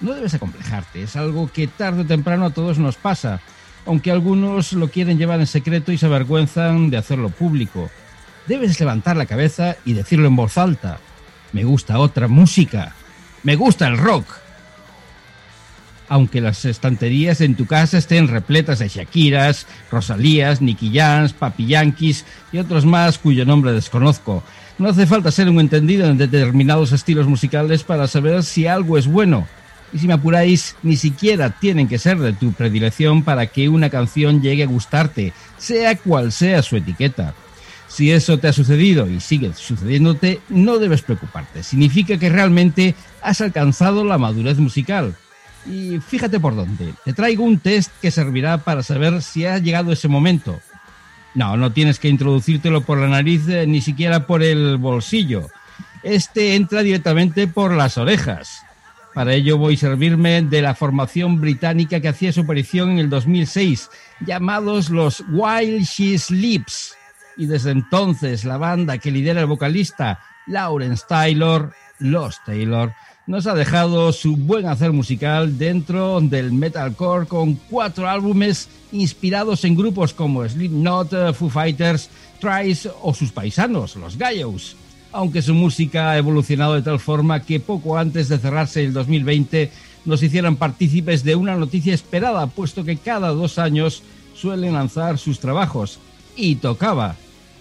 No 0.00 0.14
debes 0.14 0.34
acomplejarte, 0.34 1.02
es 1.02 1.16
algo 1.16 1.50
que 1.50 1.66
tarde 1.66 2.02
o 2.02 2.06
temprano 2.06 2.46
a 2.46 2.50
todos 2.50 2.78
nos 2.78 2.96
pasa, 2.96 3.40
aunque 3.84 4.12
algunos 4.12 4.74
lo 4.74 4.88
quieren 4.88 5.18
llevar 5.18 5.40
en 5.40 5.46
secreto 5.48 5.90
y 5.90 5.98
se 5.98 6.06
avergüenzan 6.06 6.88
de 6.88 6.98
hacerlo 6.98 7.30
público. 7.30 7.90
Debes 8.46 8.78
levantar 8.78 9.16
la 9.16 9.26
cabeza 9.26 9.76
y 9.84 9.94
decirlo 9.94 10.28
en 10.28 10.36
voz 10.36 10.56
alta. 10.56 11.00
Me 11.52 11.64
gusta 11.64 11.98
otra 11.98 12.28
música. 12.28 12.94
Me 13.42 13.56
gusta 13.56 13.88
el 13.88 13.98
rock 13.98 14.45
aunque 16.08 16.40
las 16.40 16.64
estanterías 16.64 17.40
en 17.40 17.54
tu 17.54 17.66
casa 17.66 17.98
estén 17.98 18.28
repletas 18.28 18.78
de 18.78 18.88
Shakiras, 18.88 19.66
Rosalías, 19.90 20.60
Nicky 20.60 20.92
Jams, 20.94 21.32
Papi 21.32 21.66
Yankees 21.66 22.24
y 22.52 22.58
otros 22.58 22.84
más 22.84 23.18
cuyo 23.18 23.44
nombre 23.44 23.72
desconozco. 23.72 24.42
No 24.78 24.88
hace 24.88 25.06
falta 25.06 25.30
ser 25.30 25.48
un 25.48 25.58
entendido 25.58 26.06
en 26.06 26.18
determinados 26.18 26.92
estilos 26.92 27.26
musicales 27.26 27.82
para 27.82 28.06
saber 28.06 28.42
si 28.44 28.66
algo 28.66 28.98
es 28.98 29.06
bueno. 29.06 29.46
Y 29.92 29.98
si 29.98 30.06
me 30.06 30.14
apuráis, 30.14 30.76
ni 30.82 30.96
siquiera 30.96 31.50
tienen 31.50 31.88
que 31.88 31.98
ser 31.98 32.18
de 32.18 32.32
tu 32.32 32.52
predilección 32.52 33.22
para 33.22 33.46
que 33.46 33.68
una 33.68 33.88
canción 33.88 34.42
llegue 34.42 34.64
a 34.64 34.66
gustarte, 34.66 35.32
sea 35.58 35.96
cual 35.96 36.32
sea 36.32 36.62
su 36.62 36.76
etiqueta. 36.76 37.34
Si 37.88 38.10
eso 38.10 38.38
te 38.38 38.48
ha 38.48 38.52
sucedido 38.52 39.08
y 39.08 39.20
sigue 39.20 39.54
sucediéndote, 39.54 40.40
no 40.50 40.78
debes 40.78 41.02
preocuparte. 41.02 41.62
Significa 41.62 42.18
que 42.18 42.28
realmente 42.28 42.94
has 43.22 43.40
alcanzado 43.40 44.04
la 44.04 44.18
madurez 44.18 44.58
musical 44.58 45.16
y 45.68 46.00
fíjate 46.00 46.40
por 46.40 46.54
dónde. 46.54 46.94
Te 47.04 47.12
traigo 47.12 47.44
un 47.44 47.58
test 47.58 47.90
que 48.00 48.10
servirá 48.10 48.58
para 48.58 48.82
saber 48.82 49.22
si 49.22 49.46
ha 49.46 49.58
llegado 49.58 49.92
ese 49.92 50.08
momento. 50.08 50.60
No, 51.34 51.56
no 51.56 51.72
tienes 51.72 51.98
que 51.98 52.08
introducírtelo 52.08 52.80
por 52.80 52.98
la 52.98 53.08
nariz 53.08 53.46
eh, 53.48 53.66
ni 53.66 53.80
siquiera 53.80 54.26
por 54.26 54.42
el 54.42 54.78
bolsillo. 54.78 55.48
Este 56.02 56.54
entra 56.54 56.82
directamente 56.82 57.46
por 57.46 57.72
las 57.72 57.98
orejas. 57.98 58.62
Para 59.12 59.34
ello 59.34 59.58
voy 59.58 59.74
a 59.74 59.78
servirme 59.78 60.42
de 60.42 60.62
la 60.62 60.74
formación 60.74 61.40
británica 61.40 62.00
que 62.00 62.08
hacía 62.08 62.32
su 62.32 62.42
aparición 62.42 62.90
en 62.90 62.98
el 62.98 63.10
2006, 63.10 63.90
llamados 64.20 64.90
los 64.90 65.24
While 65.30 65.82
She 65.84 66.18
Sleeps. 66.18 66.94
Y 67.36 67.46
desde 67.46 67.70
entonces 67.70 68.44
la 68.44 68.56
banda 68.56 68.98
que 68.98 69.10
lidera 69.10 69.40
el 69.40 69.46
vocalista 69.46 70.20
Lawrence 70.46 71.04
Taylor, 71.08 71.72
Los 71.98 72.42
Taylor, 72.44 72.94
nos 73.26 73.46
ha 73.46 73.54
dejado 73.54 74.12
su 74.12 74.36
buen 74.36 74.66
hacer 74.66 74.92
musical 74.92 75.58
dentro 75.58 76.20
del 76.20 76.52
metalcore 76.52 77.26
con 77.26 77.54
cuatro 77.54 78.08
álbumes 78.08 78.68
inspirados 78.92 79.64
en 79.64 79.76
grupos 79.76 80.14
como 80.14 80.48
Slipknot, 80.48 81.34
Foo 81.34 81.50
Fighters, 81.50 82.08
Trice 82.40 82.88
o 83.02 83.12
sus 83.14 83.32
paisanos, 83.32 83.96
los 83.96 84.16
Gallows. 84.16 84.76
Aunque 85.12 85.42
su 85.42 85.54
música 85.54 86.10
ha 86.10 86.18
evolucionado 86.18 86.74
de 86.74 86.82
tal 86.82 87.00
forma 87.00 87.42
que 87.42 87.58
poco 87.58 87.98
antes 87.98 88.28
de 88.28 88.38
cerrarse 88.38 88.84
el 88.84 88.92
2020 88.92 89.72
nos 90.04 90.22
hicieran 90.22 90.56
partícipes 90.56 91.24
de 91.24 91.34
una 91.34 91.56
noticia 91.56 91.94
esperada, 91.94 92.46
puesto 92.46 92.84
que 92.84 92.96
cada 92.96 93.30
dos 93.30 93.58
años 93.58 94.02
suelen 94.34 94.74
lanzar 94.74 95.18
sus 95.18 95.40
trabajos. 95.40 95.98
Y 96.36 96.56
tocaba. 96.56 97.16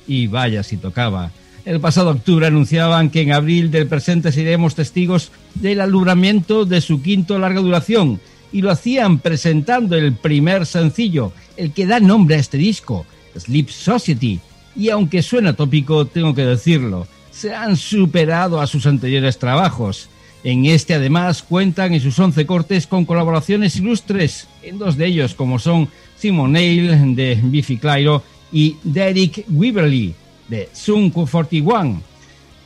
Y 0.05 0.27
vaya 0.27 0.61
si 0.61 0.77
tocaba. 0.77 1.31
El 1.65 1.79
pasado 1.79 2.11
octubre 2.11 2.45
anunciaban 2.45 3.09
que 3.09 3.21
en 3.21 3.31
abril 3.31 3.71
del 3.71 3.87
presente 3.87 4.31
seremos 4.31 4.75
testigos 4.75 5.31
del 5.55 5.81
alumbramiento 5.81 6.63
de 6.63 6.79
su 6.79 7.01
quinto 7.01 7.39
larga 7.39 7.59
duración 7.59 8.19
y 8.51 8.61
lo 8.61 8.69
hacían 8.69 9.17
presentando 9.17 9.97
el 9.97 10.13
primer 10.13 10.67
sencillo, 10.67 11.33
el 11.57 11.73
que 11.73 11.87
da 11.87 11.99
nombre 11.99 12.35
a 12.35 12.39
este 12.39 12.59
disco, 12.59 13.07
Sleep 13.35 13.69
Society. 13.69 14.39
Y 14.75 14.89
aunque 14.89 15.23
suena 15.23 15.53
tópico, 15.53 16.05
tengo 16.05 16.35
que 16.35 16.45
decirlo, 16.45 17.07
se 17.31 17.55
han 17.55 17.75
superado 17.75 18.61
a 18.61 18.67
sus 18.67 18.85
anteriores 18.85 19.39
trabajos. 19.39 20.09
En 20.43 20.65
este 20.65 20.93
además 20.93 21.41
cuentan 21.41 21.95
en 21.95 21.99
sus 21.99 22.19
11 22.19 22.45
cortes 22.45 22.85
con 22.85 23.05
colaboraciones 23.05 23.75
ilustres, 23.77 24.47
en 24.61 24.77
dos 24.77 24.97
de 24.97 25.07
ellos 25.07 25.33
como 25.33 25.57
son 25.57 25.89
Simon 26.15 26.51
Neil 26.51 27.15
de 27.15 27.39
Biffy 27.41 27.77
Clyro 27.77 28.21
y 28.51 28.75
Derek 28.83 29.45
Weaverly 29.49 30.13
de 30.47 30.69
Sun 30.73 31.09
41. 31.09 32.01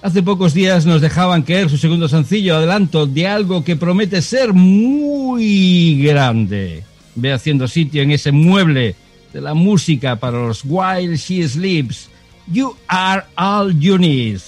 Hace 0.01 0.24
pocos 0.24 0.53
días 0.53 0.85
nos 0.85 1.01
dejaban 1.01 1.41
caer 1.41 1.69
su 1.69 1.77
segundo 1.77 2.08
sencillo, 2.08 2.56
adelanto 2.56 3.06
de 3.06 3.27
algo 3.27 3.64
que 3.64 3.75
promete 3.75 4.22
ser 4.22 4.53
muy 4.53 6.01
grande. 6.01 6.83
Ve 7.16 7.33
haciendo 7.33 7.67
sitio 7.67 8.01
en 8.01 8.11
ese 8.11 8.32
mueble 8.32 8.95
de 9.33 9.41
la 9.41 9.53
música 9.53 10.16
para 10.16 10.40
los 10.40 10.64
While 10.64 11.17
She 11.17 11.48
Sleeps. 11.48 12.09
You 12.48 12.75
are 12.88 13.25
all 13.35 13.77
you 13.77 13.98
need. 13.98 14.40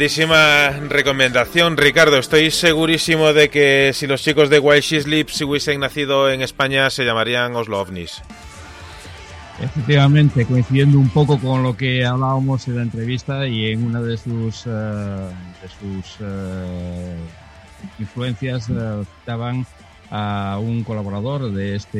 Grandísima 0.00 0.70
recomendación, 0.88 1.76
Ricardo. 1.76 2.16
Estoy 2.16 2.50
segurísimo 2.50 3.34
de 3.34 3.50
que 3.50 3.90
si 3.92 4.06
los 4.06 4.22
chicos 4.22 4.48
de 4.48 4.58
Wild 4.58 4.82
She 4.82 5.02
Sleeps 5.02 5.42
hubiesen 5.42 5.80
nacido 5.80 6.30
en 6.30 6.40
España 6.40 6.88
se 6.88 7.04
llamarían 7.04 7.54
Oslo 7.54 7.82
OVNIs. 7.82 8.22
Efectivamente, 9.60 10.46
coincidiendo 10.46 10.98
un 10.98 11.10
poco 11.10 11.38
con 11.38 11.62
lo 11.62 11.76
que 11.76 12.06
hablábamos 12.06 12.66
en 12.66 12.76
la 12.76 12.82
entrevista 12.82 13.46
y 13.46 13.72
en 13.72 13.84
una 13.84 14.00
de 14.00 14.16
sus, 14.16 14.64
eh, 14.66 14.70
de 14.70 15.68
sus 15.68 16.16
eh, 16.20 17.16
influencias 17.98 18.70
eh, 18.70 19.04
citaban 19.20 19.66
a 20.10 20.58
un 20.62 20.82
colaborador 20.82 21.52
de 21.52 21.76
este, 21.76 21.98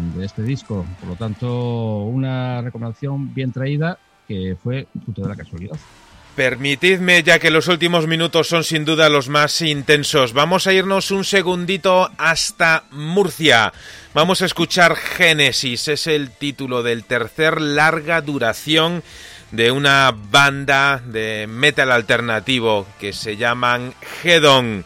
de 0.00 0.24
este 0.24 0.42
disco. 0.44 0.86
Por 0.98 1.10
lo 1.10 1.16
tanto, 1.16 2.04
una 2.04 2.62
recomendación 2.62 3.34
bien 3.34 3.52
traída 3.52 3.98
que 4.26 4.56
fue 4.62 4.86
fruto 5.04 5.20
de 5.20 5.28
la 5.28 5.36
casualidad. 5.36 5.76
Permitidme, 6.36 7.22
ya 7.22 7.38
que 7.38 7.52
los 7.52 7.68
últimos 7.68 8.08
minutos 8.08 8.48
son 8.48 8.64
sin 8.64 8.84
duda 8.84 9.08
los 9.08 9.28
más 9.28 9.60
intensos, 9.60 10.32
vamos 10.32 10.66
a 10.66 10.72
irnos 10.72 11.12
un 11.12 11.22
segundito 11.22 12.10
hasta 12.18 12.84
Murcia. 12.90 13.72
Vamos 14.14 14.42
a 14.42 14.46
escuchar 14.46 14.96
Génesis, 14.96 15.86
es 15.86 16.08
el 16.08 16.32
título 16.32 16.82
del 16.82 17.04
tercer 17.04 17.60
larga 17.60 18.20
duración 18.20 19.04
de 19.52 19.70
una 19.70 20.12
banda 20.12 21.00
de 21.04 21.46
metal 21.48 21.92
alternativo 21.92 22.84
que 22.98 23.12
se 23.12 23.36
llaman 23.36 23.94
Hedon. 24.24 24.84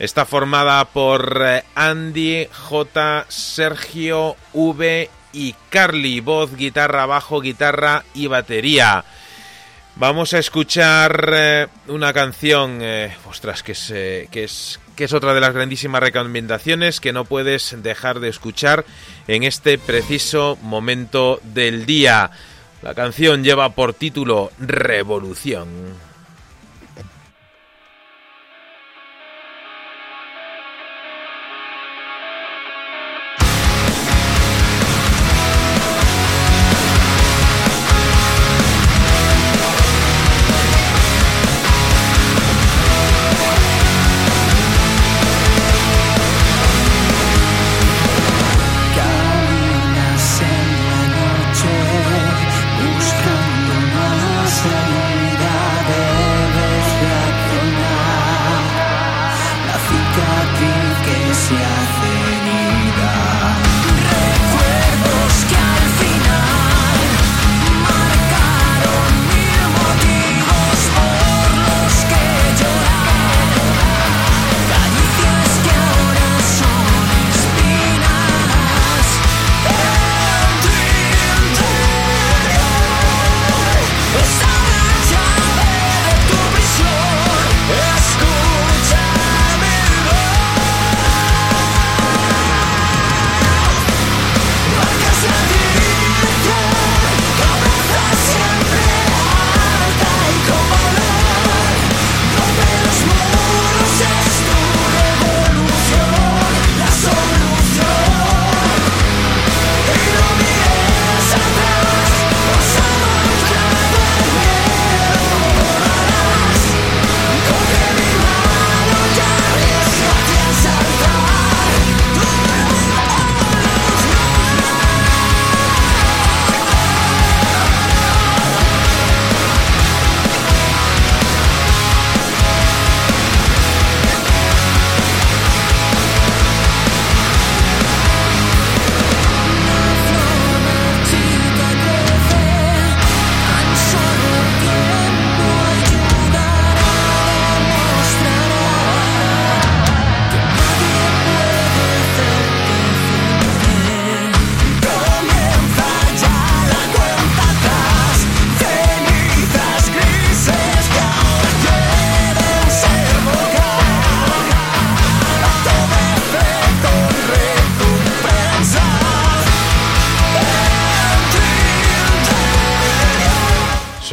Está 0.00 0.26
formada 0.26 0.84
por 0.86 1.42
eh, 1.44 1.62
Andy, 1.76 2.48
J, 2.52 3.24
Sergio, 3.28 4.34
V 4.52 5.08
y 5.32 5.54
Carly, 5.70 6.18
voz, 6.18 6.56
guitarra, 6.56 7.06
bajo, 7.06 7.40
guitarra 7.40 8.02
y 8.14 8.26
batería. 8.26 9.04
Vamos 9.98 10.32
a 10.32 10.38
escuchar 10.38 11.32
eh, 11.34 11.66
una 11.88 12.12
canción, 12.12 12.78
eh, 12.80 13.16
ostras, 13.28 13.64
que 13.64 13.72
es, 13.72 13.90
eh, 13.92 14.28
que, 14.30 14.44
es, 14.44 14.78
que 14.94 15.02
es 15.02 15.12
otra 15.12 15.34
de 15.34 15.40
las 15.40 15.52
grandísimas 15.52 16.00
recomendaciones 16.00 17.00
que 17.00 17.12
no 17.12 17.24
puedes 17.24 17.82
dejar 17.82 18.20
de 18.20 18.28
escuchar 18.28 18.84
en 19.26 19.42
este 19.42 19.76
preciso 19.76 20.56
momento 20.62 21.40
del 21.42 21.84
día. 21.84 22.30
La 22.80 22.94
canción 22.94 23.42
lleva 23.42 23.70
por 23.70 23.92
título 23.92 24.52
Revolución. 24.60 25.68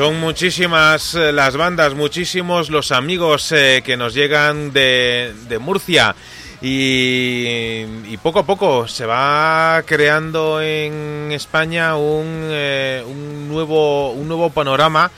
Son 0.06 0.20
muchísimas 0.20 1.16
eh, 1.16 1.32
las 1.32 1.58
bandas, 1.58 1.96
muchísimos 1.96 2.70
los 2.70 2.92
amigos 2.92 3.52
eh, 3.52 3.82
que 3.84 3.98
nos 3.98 4.14
llegan 4.14 4.72
de, 4.72 5.34
Murcia 5.60 6.16
y, 6.62 8.16
poco 8.22 8.38
a 8.38 8.46
poco 8.46 8.88
se 8.88 9.08
va 9.08 9.82
creando 9.84 10.62
en 10.62 11.32
España 11.32 11.96
un, 11.96 12.50
eh, 12.52 13.04
un 13.04 13.50
nuevo, 13.50 14.12
un 14.12 14.28
nuevo 14.28 14.52
panorama. 14.52 15.10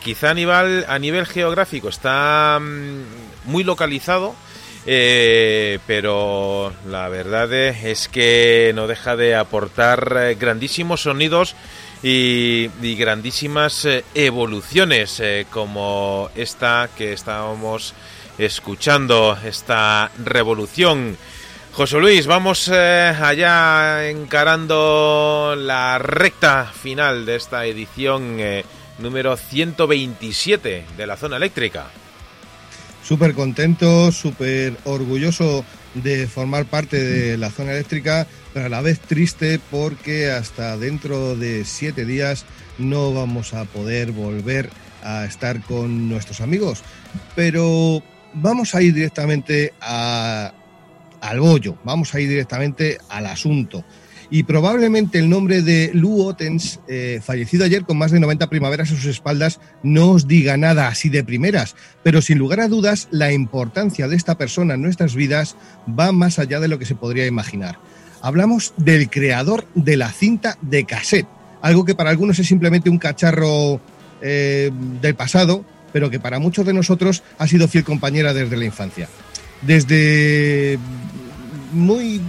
quizá 0.00 0.30
a 0.30 0.34
nivel, 0.34 0.84
a 0.86 1.00
nivel 1.00 1.26
geográfico 1.26 1.88
está 1.88 2.60
mm, 2.60 3.50
muy 3.50 3.64
localizado, 3.64 4.36
pero 4.84 6.72
la 6.88 7.08
verdad 7.08 7.52
es 7.52 8.06
que 8.06 8.70
no 8.76 8.86
deja 8.86 9.16
de 9.16 9.34
aportar 9.34 10.36
grandísimos 10.38 11.02
sonidos 11.02 11.56
y, 12.02 12.68
y 12.82 12.96
grandísimas 12.96 13.84
eh, 13.84 14.04
evoluciones 14.14 15.20
eh, 15.20 15.46
como 15.50 16.30
esta 16.34 16.88
que 16.96 17.12
estábamos 17.12 17.94
escuchando, 18.38 19.38
esta 19.44 20.10
revolución. 20.24 21.16
José 21.72 21.98
Luis, 21.98 22.26
vamos 22.26 22.68
eh, 22.72 23.14
allá 23.20 24.08
encarando 24.08 25.54
la 25.56 25.98
recta 25.98 26.66
final 26.66 27.24
de 27.24 27.36
esta 27.36 27.64
edición 27.66 28.38
número 28.98 29.36
127 29.36 30.84
de 30.96 31.06
la 31.06 31.16
zona 31.16 31.36
eléctrica. 31.36 31.86
Súper 33.02 33.34
contento, 33.34 34.12
súper 34.12 34.76
orgulloso 34.84 35.64
de 35.94 36.26
formar 36.26 36.66
parte 36.66 37.02
de 37.02 37.36
la 37.36 37.50
zona 37.50 37.72
eléctrica, 37.72 38.26
pero 38.52 38.66
a 38.66 38.68
la 38.68 38.80
vez 38.80 39.00
triste 39.00 39.60
porque 39.70 40.30
hasta 40.30 40.76
dentro 40.76 41.36
de 41.36 41.64
siete 41.64 42.04
días 42.04 42.44
no 42.78 43.12
vamos 43.12 43.54
a 43.54 43.64
poder 43.64 44.12
volver 44.12 44.70
a 45.02 45.24
estar 45.24 45.60
con 45.62 46.08
nuestros 46.08 46.40
amigos. 46.40 46.82
Pero 47.34 48.02
vamos 48.34 48.74
a 48.74 48.82
ir 48.82 48.94
directamente 48.94 49.72
a- 49.80 50.52
al 51.20 51.40
bollo, 51.40 51.76
vamos 51.84 52.14
a 52.14 52.20
ir 52.20 52.28
directamente 52.28 52.98
al 53.08 53.26
asunto. 53.26 53.84
Y 54.30 54.44
probablemente 54.44 55.18
el 55.18 55.28
nombre 55.28 55.60
de 55.60 55.90
Lou 55.92 56.22
Ottens, 56.22 56.80
eh, 56.88 57.20
fallecido 57.22 57.66
ayer 57.66 57.82
con 57.84 57.98
más 57.98 58.12
de 58.12 58.18
90 58.20 58.48
primaveras 58.48 58.90
a 58.90 58.94
sus 58.94 59.04
espaldas, 59.04 59.60
no 59.82 60.12
os 60.12 60.26
diga 60.26 60.56
nada 60.56 60.88
así 60.88 61.10
de 61.10 61.22
primeras, 61.22 61.76
pero 62.02 62.22
sin 62.22 62.38
lugar 62.38 62.60
a 62.60 62.68
dudas 62.68 63.08
la 63.10 63.30
importancia 63.32 64.08
de 64.08 64.16
esta 64.16 64.38
persona 64.38 64.74
en 64.74 64.82
nuestras 64.82 65.14
vidas 65.14 65.56
va 65.86 66.12
más 66.12 66.38
allá 66.38 66.60
de 66.60 66.68
lo 66.68 66.78
que 66.78 66.86
se 66.86 66.94
podría 66.94 67.26
imaginar. 67.26 67.78
Hablamos 68.22 68.72
del 68.76 69.10
creador 69.10 69.66
de 69.74 69.96
la 69.96 70.12
cinta 70.12 70.56
de 70.62 70.84
cassette, 70.84 71.26
algo 71.60 71.84
que 71.84 71.96
para 71.96 72.10
algunos 72.10 72.38
es 72.38 72.46
simplemente 72.46 72.88
un 72.88 72.98
cacharro 72.98 73.80
eh, 74.20 74.70
del 75.00 75.16
pasado, 75.16 75.64
pero 75.92 76.08
que 76.08 76.20
para 76.20 76.38
muchos 76.38 76.64
de 76.64 76.72
nosotros 76.72 77.24
ha 77.38 77.48
sido 77.48 77.66
fiel 77.66 77.82
compañera 77.82 78.32
desde 78.32 78.56
la 78.56 78.64
infancia. 78.64 79.08
Desde 79.62 80.78
muy 81.72 82.20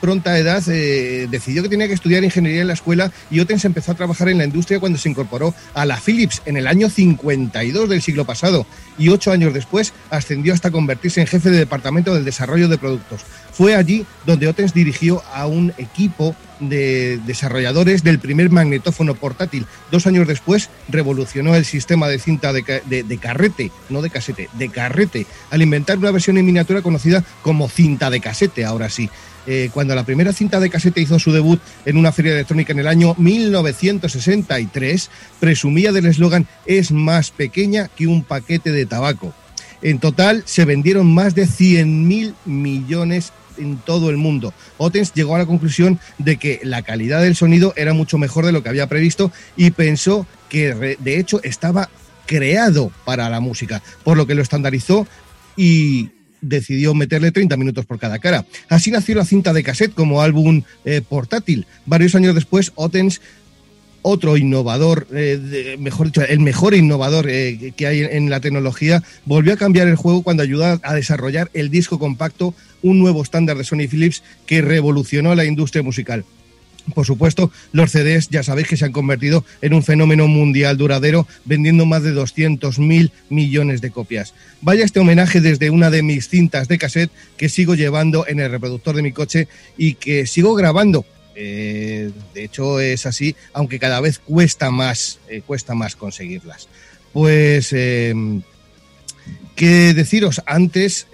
pronta 0.00 0.38
edad 0.38 0.62
eh, 0.68 1.26
decidió 1.30 1.62
que 1.62 1.68
tenía 1.68 1.88
que 1.88 1.94
estudiar 1.94 2.22
ingeniería 2.22 2.60
en 2.60 2.68
la 2.68 2.74
escuela 2.74 3.10
y 3.30 3.40
Ottens 3.40 3.64
empezó 3.64 3.92
a 3.92 3.94
trabajar 3.94 4.28
en 4.28 4.38
la 4.38 4.44
industria 4.44 4.78
cuando 4.78 4.98
se 4.98 5.08
incorporó 5.08 5.54
a 5.74 5.86
la 5.86 5.96
Philips 5.96 6.42
en 6.44 6.56
el 6.56 6.66
año 6.66 6.88
52 6.88 7.88
del 7.88 8.02
siglo 8.02 8.24
pasado 8.24 8.66
y 8.98 9.08
ocho 9.08 9.32
años 9.32 9.54
después 9.54 9.92
ascendió 10.10 10.52
hasta 10.52 10.70
convertirse 10.70 11.20
en 11.20 11.26
jefe 11.26 11.50
de 11.50 11.58
departamento 11.58 12.14
del 12.14 12.24
desarrollo 12.24 12.68
de 12.68 12.78
productos. 12.78 13.22
Fue 13.52 13.74
allí 13.74 14.06
donde 14.26 14.48
Ottens 14.48 14.72
dirigió 14.74 15.22
a 15.34 15.46
un 15.46 15.72
equipo 15.78 16.34
de 16.60 17.18
desarrolladores 17.26 18.02
del 18.04 18.18
primer 18.18 18.50
magnetófono 18.50 19.14
portátil. 19.14 19.66
Dos 19.90 20.06
años 20.06 20.26
después 20.28 20.68
revolucionó 20.88 21.54
el 21.54 21.64
sistema 21.64 22.08
de 22.08 22.18
cinta 22.18 22.52
de, 22.52 22.62
ca- 22.62 22.80
de- 22.84 23.02
de 23.02 23.18
carrete, 23.18 23.70
no 23.88 24.02
de 24.02 24.10
casete, 24.10 24.48
de 24.54 24.68
carrete, 24.68 25.26
al 25.50 25.62
inventar 25.62 25.96
una 25.98 26.10
versión 26.10 26.36
en 26.38 26.44
miniatura 26.46 26.82
conocida 26.82 27.24
como 27.42 27.68
cinta 27.68 28.10
de 28.10 28.20
casete, 28.20 28.64
ahora 28.64 28.90
sí. 28.90 29.08
Eh, 29.46 29.70
cuando 29.72 29.94
la 29.94 30.04
primera 30.04 30.34
cinta 30.34 30.60
de 30.60 30.68
casete 30.68 31.00
hizo 31.00 31.18
su 31.18 31.32
debut 31.32 31.60
en 31.86 31.96
una 31.96 32.12
feria 32.12 32.32
electrónica 32.32 32.72
en 32.74 32.80
el 32.80 32.86
año 32.88 33.14
1963, 33.16 35.10
presumía 35.40 35.92
del 35.92 36.06
eslogan 36.06 36.46
es 36.66 36.92
más 36.92 37.30
pequeña 37.30 37.88
que 37.88 38.06
un 38.06 38.22
paquete 38.22 38.70
de 38.70 38.84
tabaco. 38.86 39.32
En 39.82 39.98
total 39.98 40.42
se 40.44 40.66
vendieron 40.66 41.12
más 41.12 41.34
de 41.34 41.46
100.000 41.46 42.34
millones 42.44 43.32
en 43.60 43.76
todo 43.78 44.10
el 44.10 44.16
mundo. 44.16 44.52
Ottens 44.78 45.12
llegó 45.14 45.36
a 45.36 45.38
la 45.38 45.46
conclusión 45.46 45.98
de 46.18 46.36
que 46.36 46.60
la 46.62 46.82
calidad 46.82 47.22
del 47.22 47.36
sonido 47.36 47.72
era 47.76 47.92
mucho 47.92 48.18
mejor 48.18 48.46
de 48.46 48.52
lo 48.52 48.62
que 48.62 48.68
había 48.68 48.88
previsto 48.88 49.30
y 49.56 49.70
pensó 49.70 50.26
que 50.48 50.96
de 50.98 51.18
hecho 51.18 51.40
estaba 51.42 51.88
creado 52.26 52.92
para 53.04 53.28
la 53.28 53.40
música, 53.40 53.82
por 54.04 54.16
lo 54.16 54.26
que 54.26 54.34
lo 54.34 54.42
estandarizó 54.42 55.06
y 55.56 56.10
decidió 56.40 56.94
meterle 56.94 57.32
30 57.32 57.56
minutos 57.56 57.86
por 57.86 57.98
cada 57.98 58.18
cara. 58.18 58.46
Así 58.68 58.90
nació 58.90 59.16
la 59.16 59.24
cinta 59.24 59.52
de 59.52 59.62
cassette 59.62 59.94
como 59.94 60.22
álbum 60.22 60.62
eh, 60.84 61.02
portátil. 61.06 61.66
Varios 61.86 62.14
años 62.14 62.34
después, 62.34 62.72
Ottens 62.76 63.20
otro 64.02 64.36
innovador, 64.36 65.06
eh, 65.12 65.76
mejor 65.78 66.06
dicho, 66.06 66.22
el 66.22 66.40
mejor 66.40 66.74
innovador 66.74 67.28
eh, 67.28 67.72
que 67.76 67.86
hay 67.86 68.00
en 68.02 68.30
la 68.30 68.40
tecnología, 68.40 69.02
volvió 69.26 69.52
a 69.52 69.56
cambiar 69.56 69.88
el 69.88 69.96
juego 69.96 70.22
cuando 70.22 70.42
ayudó 70.42 70.78
a 70.82 70.94
desarrollar 70.94 71.50
el 71.52 71.70
disco 71.70 71.98
compacto, 71.98 72.54
un 72.82 72.98
nuevo 72.98 73.22
estándar 73.22 73.56
de 73.56 73.64
Sony 73.64 73.88
Philips 73.90 74.22
que 74.46 74.62
revolucionó 74.62 75.34
la 75.34 75.44
industria 75.44 75.82
musical. 75.82 76.24
Por 76.94 77.06
supuesto, 77.06 77.50
los 77.72 77.92
CDs 77.92 78.28
ya 78.30 78.42
sabéis 78.42 78.68
que 78.68 78.76
se 78.76 78.84
han 78.84 78.92
convertido 78.92 79.44
en 79.62 79.74
un 79.74 79.82
fenómeno 79.82 80.26
mundial 80.26 80.76
duradero, 80.76 81.26
vendiendo 81.44 81.86
más 81.86 82.02
de 82.02 82.12
200.000 82.14 83.10
millones 83.28 83.80
de 83.80 83.90
copias. 83.90 84.34
Vaya 84.60 84.84
este 84.84 85.00
homenaje 85.00 85.40
desde 85.40 85.70
una 85.70 85.90
de 85.90 86.02
mis 86.02 86.28
cintas 86.28 86.68
de 86.68 86.78
cassette 86.78 87.12
que 87.36 87.48
sigo 87.48 87.74
llevando 87.74 88.26
en 88.26 88.40
el 88.40 88.50
reproductor 88.50 88.96
de 88.96 89.02
mi 89.02 89.12
coche 89.12 89.48
y 89.76 89.94
que 89.94 90.26
sigo 90.26 90.54
grabando. 90.54 91.04
Eh, 91.36 92.10
de 92.34 92.44
hecho 92.44 92.80
es 92.80 93.06
así, 93.06 93.36
aunque 93.52 93.78
cada 93.78 94.00
vez 94.00 94.18
cuesta 94.18 94.70
más, 94.70 95.20
eh, 95.28 95.42
cuesta 95.46 95.74
más 95.74 95.96
conseguirlas. 95.96 96.68
Pues, 97.12 97.72
eh, 97.72 98.14
¿qué 99.54 99.94
deciros? 99.94 100.42
Antes, 100.46 101.06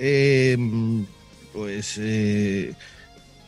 pues, 1.56 1.94
eh, 1.98 2.74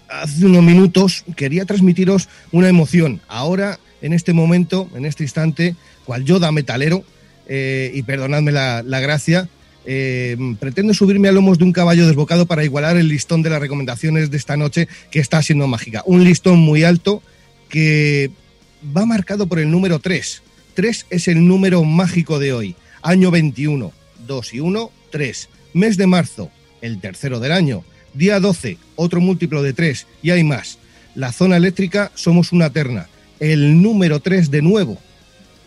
hace 0.09 0.47
unos 0.47 0.62
minutos 0.62 1.25
quería 1.37 1.67
transmitiros 1.67 2.28
una 2.51 2.69
emoción. 2.69 3.20
Ahora, 3.28 3.78
en 4.01 4.15
este 4.15 4.33
momento, 4.33 4.89
en 4.97 5.05
este 5.05 5.25
instante, 5.25 5.77
cual 6.07 6.25
Yoda 6.25 6.51
metalero, 6.51 7.05
eh, 7.49 7.93
y 7.95 8.03
perdonadme 8.03 8.51
la, 8.51 8.83
la 8.83 9.01
gracia, 9.01 9.49
eh, 9.85 10.37
pretendo 10.59 10.95
subirme 10.95 11.28
a 11.28 11.33
lomos 11.33 11.59
de 11.59 11.65
un 11.65 11.73
caballo 11.73 12.07
desbocado 12.07 12.47
para 12.47 12.65
igualar 12.65 12.97
el 12.97 13.09
listón 13.09 13.43
de 13.43 13.51
las 13.51 13.61
recomendaciones 13.61 14.31
de 14.31 14.39
esta 14.39 14.57
noche 14.57 14.89
que 15.11 15.20
está 15.20 15.43
siendo 15.43 15.67
mágica. 15.67 16.03
Un 16.07 16.25
listón 16.25 16.59
muy 16.59 16.85
alto 16.85 17.23
que 17.69 18.31
va 18.97 19.05
marcado 19.05 19.47
por 19.47 19.59
el 19.59 19.70
número 19.70 19.99
3. 19.99 20.43
3 20.75 21.07
es 21.11 21.28
el 21.28 21.47
número 21.47 21.85
mágico 21.85 22.39
de 22.39 22.55
hoy. 22.55 22.77
Año 23.03 23.31
21. 23.31 23.93
2 24.27 24.55
y 24.55 24.61
1, 24.61 24.91
3. 25.11 25.49
Mes 25.75 25.97
de 25.97 26.07
marzo, 26.07 26.51
el 26.81 27.01
tercero 27.01 27.41
del 27.41 27.53
año. 27.53 27.85
Día 28.15 28.41
12, 28.41 28.78
otro 28.97 29.20
múltiplo 29.20 29.62
de 29.62 29.73
3 29.73 30.07
y 30.23 30.31
hay 30.31 30.45
más. 30.45 30.78
La 31.15 31.33
zona 31.33 31.57
eléctrica 31.57 32.11
somos 32.15 32.53
una 32.53 32.70
terna. 32.70 33.09
El 33.41 33.83
número 33.83 34.20
3 34.20 34.51
de 34.51 34.62
nuevo. 34.62 34.99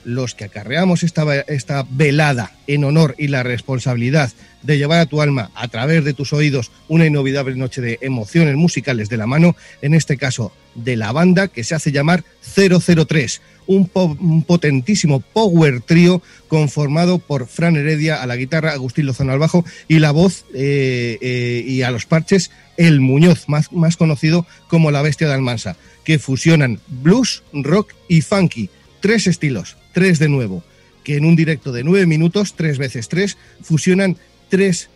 Los 0.03 0.34
que 0.34 0.45
acarreamos 0.45 1.03
esta, 1.03 1.42
esta 1.42 1.86
velada 1.90 2.52
en 2.68 2.84
honor 2.84 3.16
y 3.18 3.28
la 3.28 3.44
responsabilidad 3.44 4.32
de 4.64 4.78
llevar 4.78 5.00
a 5.00 5.06
tu 5.06 5.22
alma 5.22 5.52
a 5.53 5.68
través 5.68 6.03
de 6.03 6.14
tus 6.14 6.34
oídos 6.34 6.72
una 6.88 7.06
inolvidable 7.06 7.56
noche 7.56 7.82
de 7.82 8.00
emociones 8.02 8.56
musicales 8.56 9.10
de 9.10 9.18
la 9.18 9.28
mano, 9.28 9.56
en 9.82 9.94
este 9.94 10.18
caso 10.18 10.52
de 10.74 10.95
la 10.95 11.11
banda 11.11 11.48
que 11.48 11.64
se 11.64 11.76
hace 11.76 11.92
llamar 11.92 12.24
003, 12.56 13.42
un, 13.75 13.88
po- 13.88 14.17
un 14.19 14.43
potentísimo 14.43 15.19
power 15.19 15.82
trío 15.82 16.22
conformado 16.48 17.19
por 17.19 17.48
Fran 17.48 17.75
Heredia 17.75 18.22
a 18.22 18.25
la 18.27 18.35
guitarra, 18.35 18.74
Agustín 18.74 19.06
Lozano 19.06 19.32
al 19.32 19.40
bajo 19.40 19.66
y 19.88 20.00
la 20.00 20.11
voz 20.11 20.45
eh, 20.53 21.17
eh, 21.22 21.64
y 21.66 21.82
a 21.83 21.91
los 21.91 22.06
parches 22.06 22.51
El 22.77 23.00
Muñoz, 23.00 23.48
más, 23.48 23.72
más 23.72 23.98
conocido 23.98 24.45
como 24.67 24.91
la 24.91 25.01
Bestia 25.01 25.27
de 25.27 25.33
Almansa, 25.33 25.77
que 26.03 26.19
fusionan 26.19 26.80
blues, 26.88 27.43
rock 27.53 27.93
y 28.08 28.22
funky, 28.22 28.69
tres 29.00 29.27
estilos, 29.27 29.77
tres 29.93 30.19
de 30.19 30.30
nuevo, 30.30 30.64
que 31.03 31.16
en 31.17 31.25
un 31.25 31.35
directo 31.35 31.72
de 31.72 31.83
nueve 31.83 32.06
minutos, 32.06 32.53
tres 32.56 32.77
veces 32.77 33.08
tres, 33.08 33.38
fusionan 33.61 34.17
tres 34.50 34.90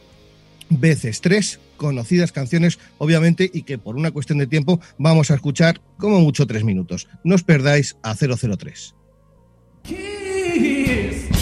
veces 0.70 1.22
tres 1.22 1.60
conocidas 1.78 2.32
canciones, 2.32 2.80
obviamente, 2.98 3.50
y 3.54 3.64
que 3.64 3.78
por 3.78 3.96
una 3.96 4.12
cuestión 4.12 4.40
de 4.40 4.48
tiempo 4.48 4.80
vamos 4.98 5.32
a 5.32 5.36
escuchar 5.36 5.82
como 5.98 6.20
mucho 6.20 6.48
tres 6.48 6.64
minutos. 6.64 7.08
No 7.24 7.36
os 7.36 7.44
perdáis 7.44 7.98
a 8.04 8.16
003. 8.16 8.96
You 9.88 11.35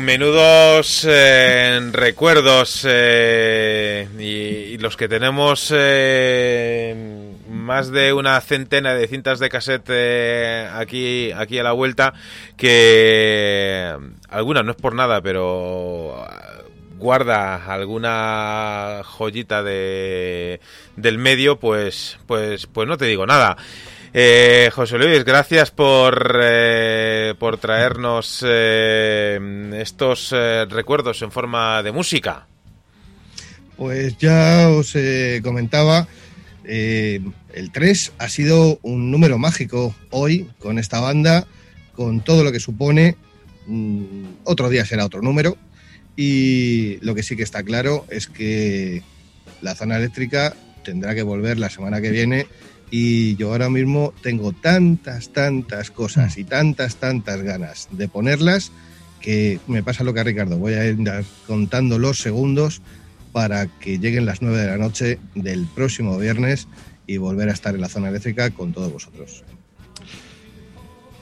Menudos 0.00 1.06
eh, 1.08 1.80
recuerdos 1.92 2.86
eh, 2.88 4.08
y, 4.18 4.74
y 4.74 4.78
los 4.78 4.96
que 4.96 5.08
tenemos 5.08 5.72
eh, 5.76 7.28
más 7.48 7.90
de 7.90 8.12
una 8.12 8.40
centena 8.40 8.94
de 8.94 9.08
cintas 9.08 9.38
de 9.38 9.48
cassette 9.48 9.88
eh, 9.90 10.68
aquí 10.72 11.32
aquí 11.32 11.58
a 11.58 11.62
la 11.62 11.72
vuelta 11.72 12.14
que 12.56 13.96
algunas 14.28 14.64
no 14.64 14.70
es 14.70 14.76
por 14.76 14.94
nada, 14.94 15.20
pero 15.20 16.26
guarda 16.98 17.72
alguna 17.72 19.02
joyita 19.04 19.62
de 19.62 20.60
del 20.96 21.18
medio, 21.18 21.56
pues 21.56 22.18
pues 22.26 22.66
pues 22.66 22.88
no 22.88 22.96
te 22.96 23.06
digo 23.06 23.26
nada. 23.26 23.56
Eh, 24.14 24.70
José 24.72 24.96
Luis, 24.96 25.22
gracias 25.24 25.70
por, 25.70 26.40
eh, 26.42 27.34
por 27.38 27.58
traernos 27.58 28.42
eh, 28.46 29.38
estos 29.74 30.32
eh, 30.34 30.64
recuerdos 30.68 31.20
en 31.22 31.30
forma 31.30 31.82
de 31.82 31.92
música. 31.92 32.46
Pues 33.76 34.16
ya 34.18 34.70
os 34.70 34.96
comentaba, 35.42 36.08
el 36.64 37.70
3 37.72 38.12
ha 38.18 38.28
sido 38.28 38.80
un 38.82 39.12
número 39.12 39.38
mágico 39.38 39.94
hoy 40.10 40.50
con 40.58 40.78
esta 40.78 40.98
banda, 40.98 41.46
con 41.92 42.20
todo 42.24 42.42
lo 42.42 42.50
que 42.50 42.58
supone. 42.58 43.16
Mm, 43.66 44.24
otro 44.44 44.68
día 44.68 44.84
será 44.84 45.04
otro 45.04 45.22
número. 45.22 45.56
Y 46.16 46.98
lo 47.02 47.14
que 47.14 47.22
sí 47.22 47.36
que 47.36 47.44
está 47.44 47.62
claro 47.62 48.04
es 48.10 48.26
que 48.26 49.04
la 49.60 49.76
zona 49.76 49.96
eléctrica 49.96 50.56
tendrá 50.82 51.14
que 51.14 51.22
volver 51.22 51.58
la 51.58 51.70
semana 51.70 52.00
que 52.00 52.10
viene 52.10 52.48
y 52.90 53.36
yo 53.36 53.52
ahora 53.52 53.68
mismo 53.68 54.14
tengo 54.22 54.52
tantas, 54.52 55.30
tantas 55.30 55.90
cosas 55.90 56.38
y 56.38 56.44
tantas, 56.44 56.96
tantas 56.96 57.42
ganas 57.42 57.88
de 57.90 58.08
ponerlas 58.08 58.72
que 59.20 59.60
me 59.66 59.82
pasa 59.82 60.04
lo 60.04 60.14
que 60.14 60.20
a 60.20 60.24
Ricardo. 60.24 60.58
Voy 60.58 60.74
a 60.74 60.86
ir 60.86 60.98
contando 61.46 61.98
los 61.98 62.18
segundos 62.18 62.80
para 63.32 63.66
que 63.66 63.98
lleguen 63.98 64.26
las 64.26 64.42
9 64.42 64.58
de 64.58 64.66
la 64.66 64.78
noche 64.78 65.18
del 65.34 65.66
próximo 65.66 66.16
viernes 66.18 66.68
y 67.06 67.16
volver 67.16 67.48
a 67.48 67.52
estar 67.52 67.74
en 67.74 67.80
la 67.80 67.88
zona 67.88 68.08
eléctrica 68.08 68.50
con 68.50 68.72
todos 68.72 68.92
vosotros. 68.92 69.44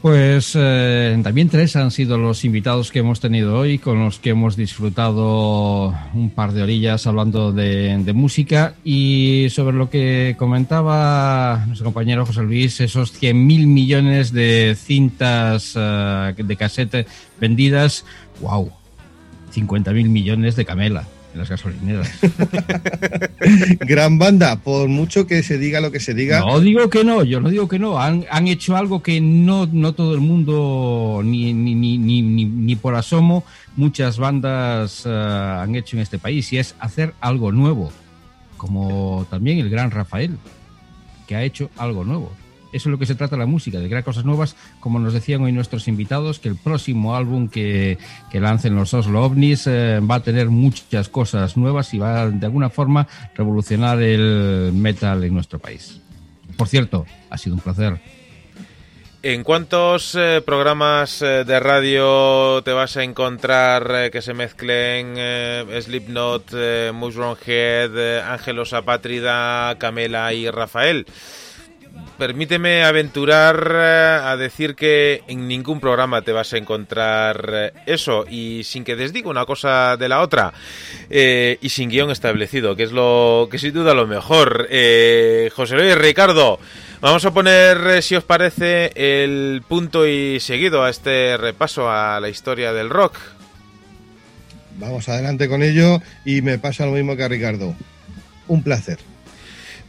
Pues 0.06 0.52
eh, 0.54 1.18
también 1.24 1.48
tres 1.48 1.74
han 1.74 1.90
sido 1.90 2.16
los 2.16 2.44
invitados 2.44 2.92
que 2.92 3.00
hemos 3.00 3.18
tenido 3.18 3.58
hoy, 3.58 3.80
con 3.80 4.04
los 4.04 4.20
que 4.20 4.30
hemos 4.30 4.54
disfrutado 4.54 5.92
un 6.14 6.30
par 6.30 6.52
de 6.52 6.62
orillas 6.62 7.08
hablando 7.08 7.50
de, 7.50 8.12
música. 8.14 8.76
Y 8.84 9.48
sobre 9.50 9.76
lo 9.76 9.90
que 9.90 10.36
comentaba 10.38 11.64
nuestro 11.66 11.86
compañero 11.86 12.24
José 12.24 12.42
Luis, 12.42 12.80
esos 12.80 13.20
100.000 13.20 13.66
millones 13.66 14.32
de 14.32 14.76
cintas 14.78 15.72
eh, 15.74 16.34
de 16.38 16.56
cassette 16.56 17.08
vendidas, 17.40 18.04
wow, 18.40 18.70
50.000 19.52 20.08
millones 20.08 20.54
de 20.54 20.64
camela 20.64 21.08
en 21.36 21.40
las 21.40 21.50
gasolineras. 21.50 22.10
Gran 23.80 24.18
banda, 24.18 24.56
por 24.56 24.88
mucho 24.88 25.26
que 25.26 25.42
se 25.42 25.58
diga 25.58 25.80
lo 25.80 25.92
que 25.92 26.00
se 26.00 26.14
diga. 26.14 26.40
No 26.40 26.60
digo 26.60 26.88
que 26.88 27.04
no, 27.04 27.22
yo 27.24 27.40
no 27.40 27.50
digo 27.50 27.68
que 27.68 27.78
no. 27.78 28.00
Han, 28.00 28.24
han 28.30 28.48
hecho 28.48 28.76
algo 28.76 29.02
que 29.02 29.20
no, 29.20 29.66
no 29.66 29.92
todo 29.92 30.14
el 30.14 30.20
mundo, 30.20 31.20
ni, 31.22 31.52
ni, 31.52 31.74
ni, 31.74 32.22
ni, 32.22 32.76
por 32.76 32.94
asomo, 32.94 33.44
muchas 33.76 34.18
bandas 34.18 35.04
uh, 35.04 35.60
han 35.60 35.74
hecho 35.76 35.96
en 35.96 36.02
este 36.02 36.18
país, 36.18 36.52
y 36.52 36.58
es 36.58 36.74
hacer 36.78 37.12
algo 37.20 37.52
nuevo. 37.52 37.92
Como 38.56 39.26
también 39.28 39.58
el 39.58 39.68
gran 39.68 39.90
Rafael, 39.90 40.38
que 41.26 41.36
ha 41.36 41.42
hecho 41.42 41.70
algo 41.76 42.04
nuevo. 42.04 42.32
Eso 42.72 42.88
es 42.88 42.92
lo 42.92 42.98
que 42.98 43.06
se 43.06 43.14
trata 43.14 43.36
la 43.36 43.46
música, 43.46 43.78
de 43.78 43.88
crear 43.88 44.04
cosas 44.04 44.24
nuevas, 44.24 44.56
como 44.80 44.98
nos 44.98 45.12
decían 45.12 45.42
hoy 45.42 45.52
nuestros 45.52 45.88
invitados, 45.88 46.38
que 46.38 46.48
el 46.48 46.56
próximo 46.56 47.14
álbum 47.14 47.48
que, 47.48 47.98
que 48.30 48.40
lancen 48.40 48.74
los 48.74 48.92
Oslo 48.92 49.24
OVNIs 49.24 49.66
eh, 49.66 50.00
va 50.00 50.16
a 50.16 50.22
tener 50.22 50.48
muchas 50.48 51.08
cosas 51.08 51.56
nuevas 51.56 51.94
y 51.94 51.98
va 51.98 52.28
de 52.28 52.46
alguna 52.46 52.68
forma 52.68 53.06
revolucionar 53.34 54.02
el 54.02 54.72
metal 54.74 55.22
en 55.24 55.34
nuestro 55.34 55.58
país. 55.58 56.00
Por 56.56 56.68
cierto, 56.68 57.06
ha 57.30 57.38
sido 57.38 57.54
un 57.54 57.60
placer. 57.60 58.00
¿En 59.22 59.42
cuántos 59.42 60.14
eh, 60.14 60.42
programas 60.44 61.20
eh, 61.22 61.44
de 61.44 61.58
radio 61.58 62.62
te 62.62 62.72
vas 62.72 62.96
a 62.96 63.02
encontrar 63.02 64.10
que 64.10 64.22
se 64.22 64.34
mezclen 64.34 65.16
Slipknot, 65.80 66.52
Mushroom 66.92 67.36
Head, 67.44 68.20
Ángelos 68.20 68.72
Apátrida, 68.72 69.76
Camela 69.78 70.32
y 70.32 70.50
Rafael? 70.50 71.06
Permíteme 72.18 72.82
aventurar 72.82 73.72
eh, 73.74 74.20
a 74.24 74.36
decir 74.38 74.74
que 74.74 75.22
en 75.28 75.46
ningún 75.46 75.80
programa 75.80 76.22
te 76.22 76.32
vas 76.32 76.50
a 76.54 76.56
encontrar 76.56 77.50
eh, 77.52 77.72
eso 77.84 78.24
y 78.26 78.62
sin 78.64 78.84
que 78.84 78.96
desdiga 78.96 79.28
una 79.28 79.44
cosa 79.44 79.98
de 79.98 80.08
la 80.08 80.22
otra 80.22 80.54
eh, 81.10 81.58
y 81.60 81.68
sin 81.68 81.90
guion 81.90 82.10
establecido, 82.10 82.74
que 82.74 82.84
es 82.84 82.92
lo 82.92 83.48
que 83.50 83.58
sin 83.58 83.74
duda 83.74 83.92
lo 83.92 84.06
mejor. 84.06 84.66
José 85.54 85.74
Luis 85.76 85.94
Ricardo, 85.98 86.58
vamos 87.02 87.24
a 87.26 87.34
poner, 87.34 88.02
si 88.02 88.16
os 88.16 88.24
parece, 88.24 88.92
el 88.94 89.62
punto 89.68 90.06
y 90.06 90.40
seguido 90.40 90.84
a 90.84 90.90
este 90.90 91.36
repaso 91.36 91.90
a 91.90 92.18
la 92.18 92.30
historia 92.30 92.72
del 92.72 92.88
rock. 92.88 93.18
Vamos 94.78 95.08
adelante 95.10 95.48
con 95.48 95.62
ello 95.62 96.00
y 96.24 96.40
me 96.40 96.58
pasa 96.58 96.86
lo 96.86 96.92
mismo 96.92 97.14
que 97.14 97.24
a 97.24 97.28
Ricardo. 97.28 97.74
Un 98.48 98.62
placer. 98.62 98.98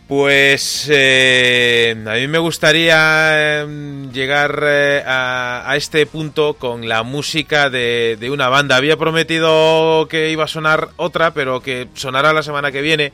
Pues 0.07 0.87
eh, 0.89 1.93
a 2.07 2.13
mí 2.13 2.27
me 2.29 2.37
gustaría 2.37 3.61
eh, 3.61 4.07
llegar 4.13 4.63
eh, 4.63 5.03
a, 5.05 5.69
a, 5.69 5.75
este 5.75 6.05
punto 6.05 6.53
con 6.53 6.87
la 6.87 7.03
música 7.03 7.69
de, 7.69 8.15
de, 8.17 8.31
una 8.31 8.47
banda. 8.47 8.77
Había 8.77 8.95
prometido 8.95 10.07
que 10.07 10.31
iba 10.31 10.45
a 10.45 10.47
sonar 10.47 10.91
otra, 10.95 11.33
pero 11.33 11.59
que 11.59 11.89
sonará 11.93 12.31
la 12.31 12.41
semana 12.41 12.71
que 12.71 12.81
viene. 12.81 13.11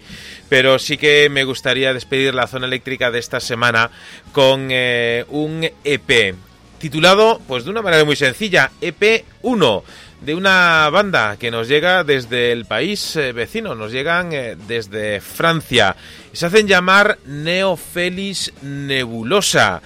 Pero 0.50 0.78
sí 0.78 1.00
que 1.00 1.30
me 1.32 1.46
gustaría 1.46 1.96
despedir 1.96 2.36
la 2.36 2.46
zona 2.46 2.68
eléctrica 2.68 3.10
de 3.10 3.18
esta 3.18 3.40
semana 3.40 3.90
con 4.32 4.68
eh, 4.70 5.26
un 5.30 5.68
EP 5.84 6.36
titulado, 6.78 7.42
pues 7.48 7.64
de 7.64 7.72
una 7.72 7.82
manera 7.82 8.04
muy 8.04 8.18
sencilla, 8.18 8.70
EP 8.82 9.24
1 9.42 9.84
de 10.26 10.36
una 10.36 10.90
banda 10.90 11.36
que 11.38 11.52
nos 11.52 11.68
llega 11.68 12.04
desde 12.04 12.54
el 12.54 12.66
país 12.66 13.16
eh, 13.18 13.34
vecino, 13.34 13.76
nos 13.76 13.92
llegan 13.92 14.32
eh, 14.32 14.56
desde 14.68 15.20
Francia. 15.20 15.98
Se 16.32 16.46
hacen 16.46 16.68
llamar 16.68 17.18
Neofelis 17.26 18.54
Nebulosa. 18.62 19.82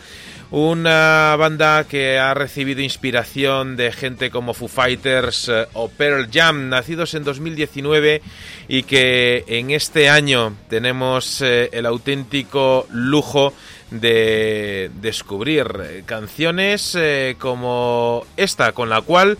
Una 0.50 1.36
banda 1.38 1.86
que 1.86 2.20
ha 2.20 2.34
recibido 2.34 2.82
inspiración 2.82 3.76
de 3.76 3.92
gente 3.92 4.30
como 4.30 4.54
Foo 4.54 4.68
Fighters 4.68 5.50
eh, 5.50 5.66
o 5.74 5.90
Pearl 5.90 6.30
Jam, 6.32 6.70
nacidos 6.70 7.16
en 7.16 7.24
2019 7.24 8.22
y 8.68 8.84
que 8.84 9.44
en 9.48 9.72
este 9.72 10.08
año 10.08 10.56
tenemos 10.70 11.42
el 11.42 11.86
auténtico 11.86 12.88
lujo 12.92 13.54
de 13.90 14.92
descubrir 15.02 16.04
canciones 16.06 16.98
como 17.40 18.26
esta, 18.38 18.74
con 18.74 18.90
la 18.90 19.02
cual 19.02 19.38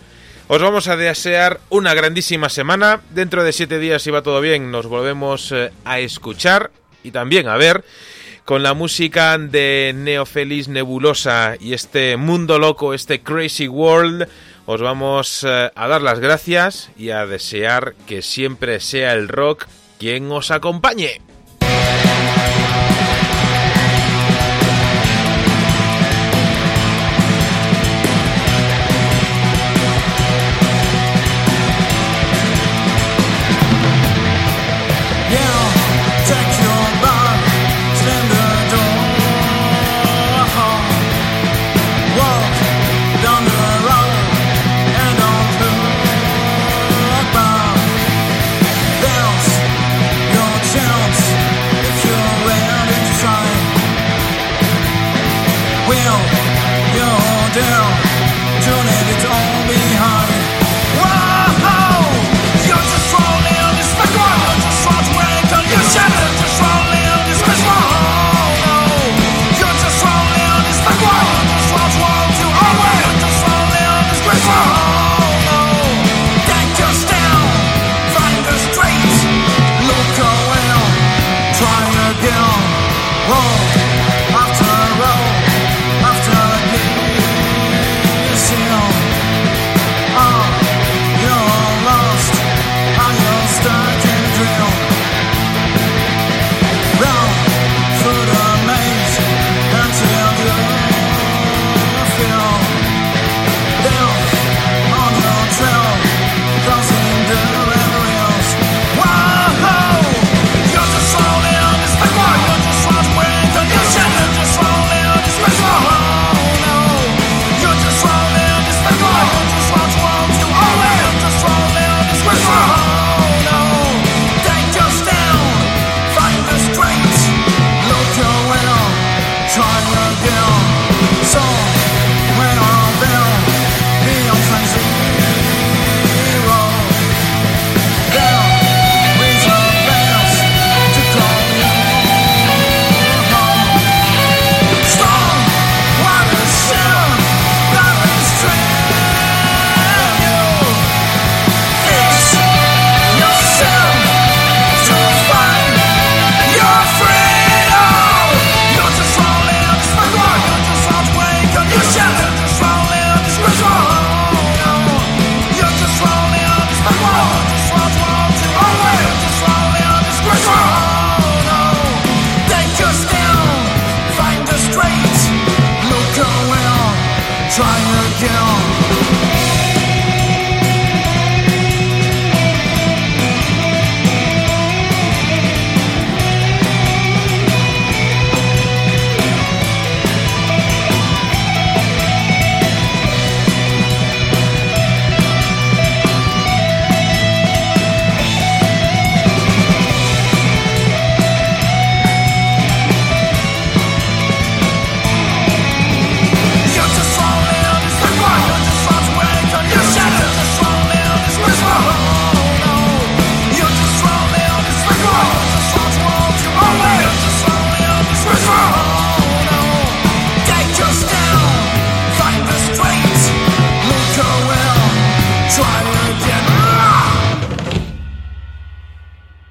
os 0.48 0.62
vamos 0.62 0.88
a 0.88 0.96
desear 0.96 1.60
una 1.68 1.92
grandísima 1.92 2.48
semana. 2.48 3.02
Dentro 3.10 3.44
de 3.44 3.52
siete 3.52 3.78
días, 3.78 4.02
si 4.02 4.10
va 4.10 4.22
todo 4.22 4.40
bien, 4.40 4.70
nos 4.70 4.86
volvemos 4.86 5.52
eh, 5.52 5.70
a 5.84 6.00
escuchar 6.00 6.70
y 7.04 7.10
también 7.10 7.48
a 7.48 7.58
ver 7.58 7.84
con 8.46 8.62
la 8.62 8.72
música 8.72 9.36
de 9.36 9.92
Neofelis 9.94 10.68
Nebulosa 10.68 11.56
y 11.60 11.74
este 11.74 12.16
mundo 12.16 12.58
loco, 12.58 12.94
este 12.94 13.20
crazy 13.20 13.68
world. 13.68 14.26
Os 14.64 14.80
vamos 14.80 15.44
eh, 15.46 15.70
a 15.74 15.86
dar 15.86 16.00
las 16.00 16.18
gracias 16.18 16.90
y 16.96 17.10
a 17.10 17.26
desear 17.26 17.94
que 18.06 18.22
siempre 18.22 18.80
sea 18.80 19.12
el 19.12 19.28
rock 19.28 19.66
quien 19.98 20.32
os 20.32 20.50
acompañe. 20.50 21.20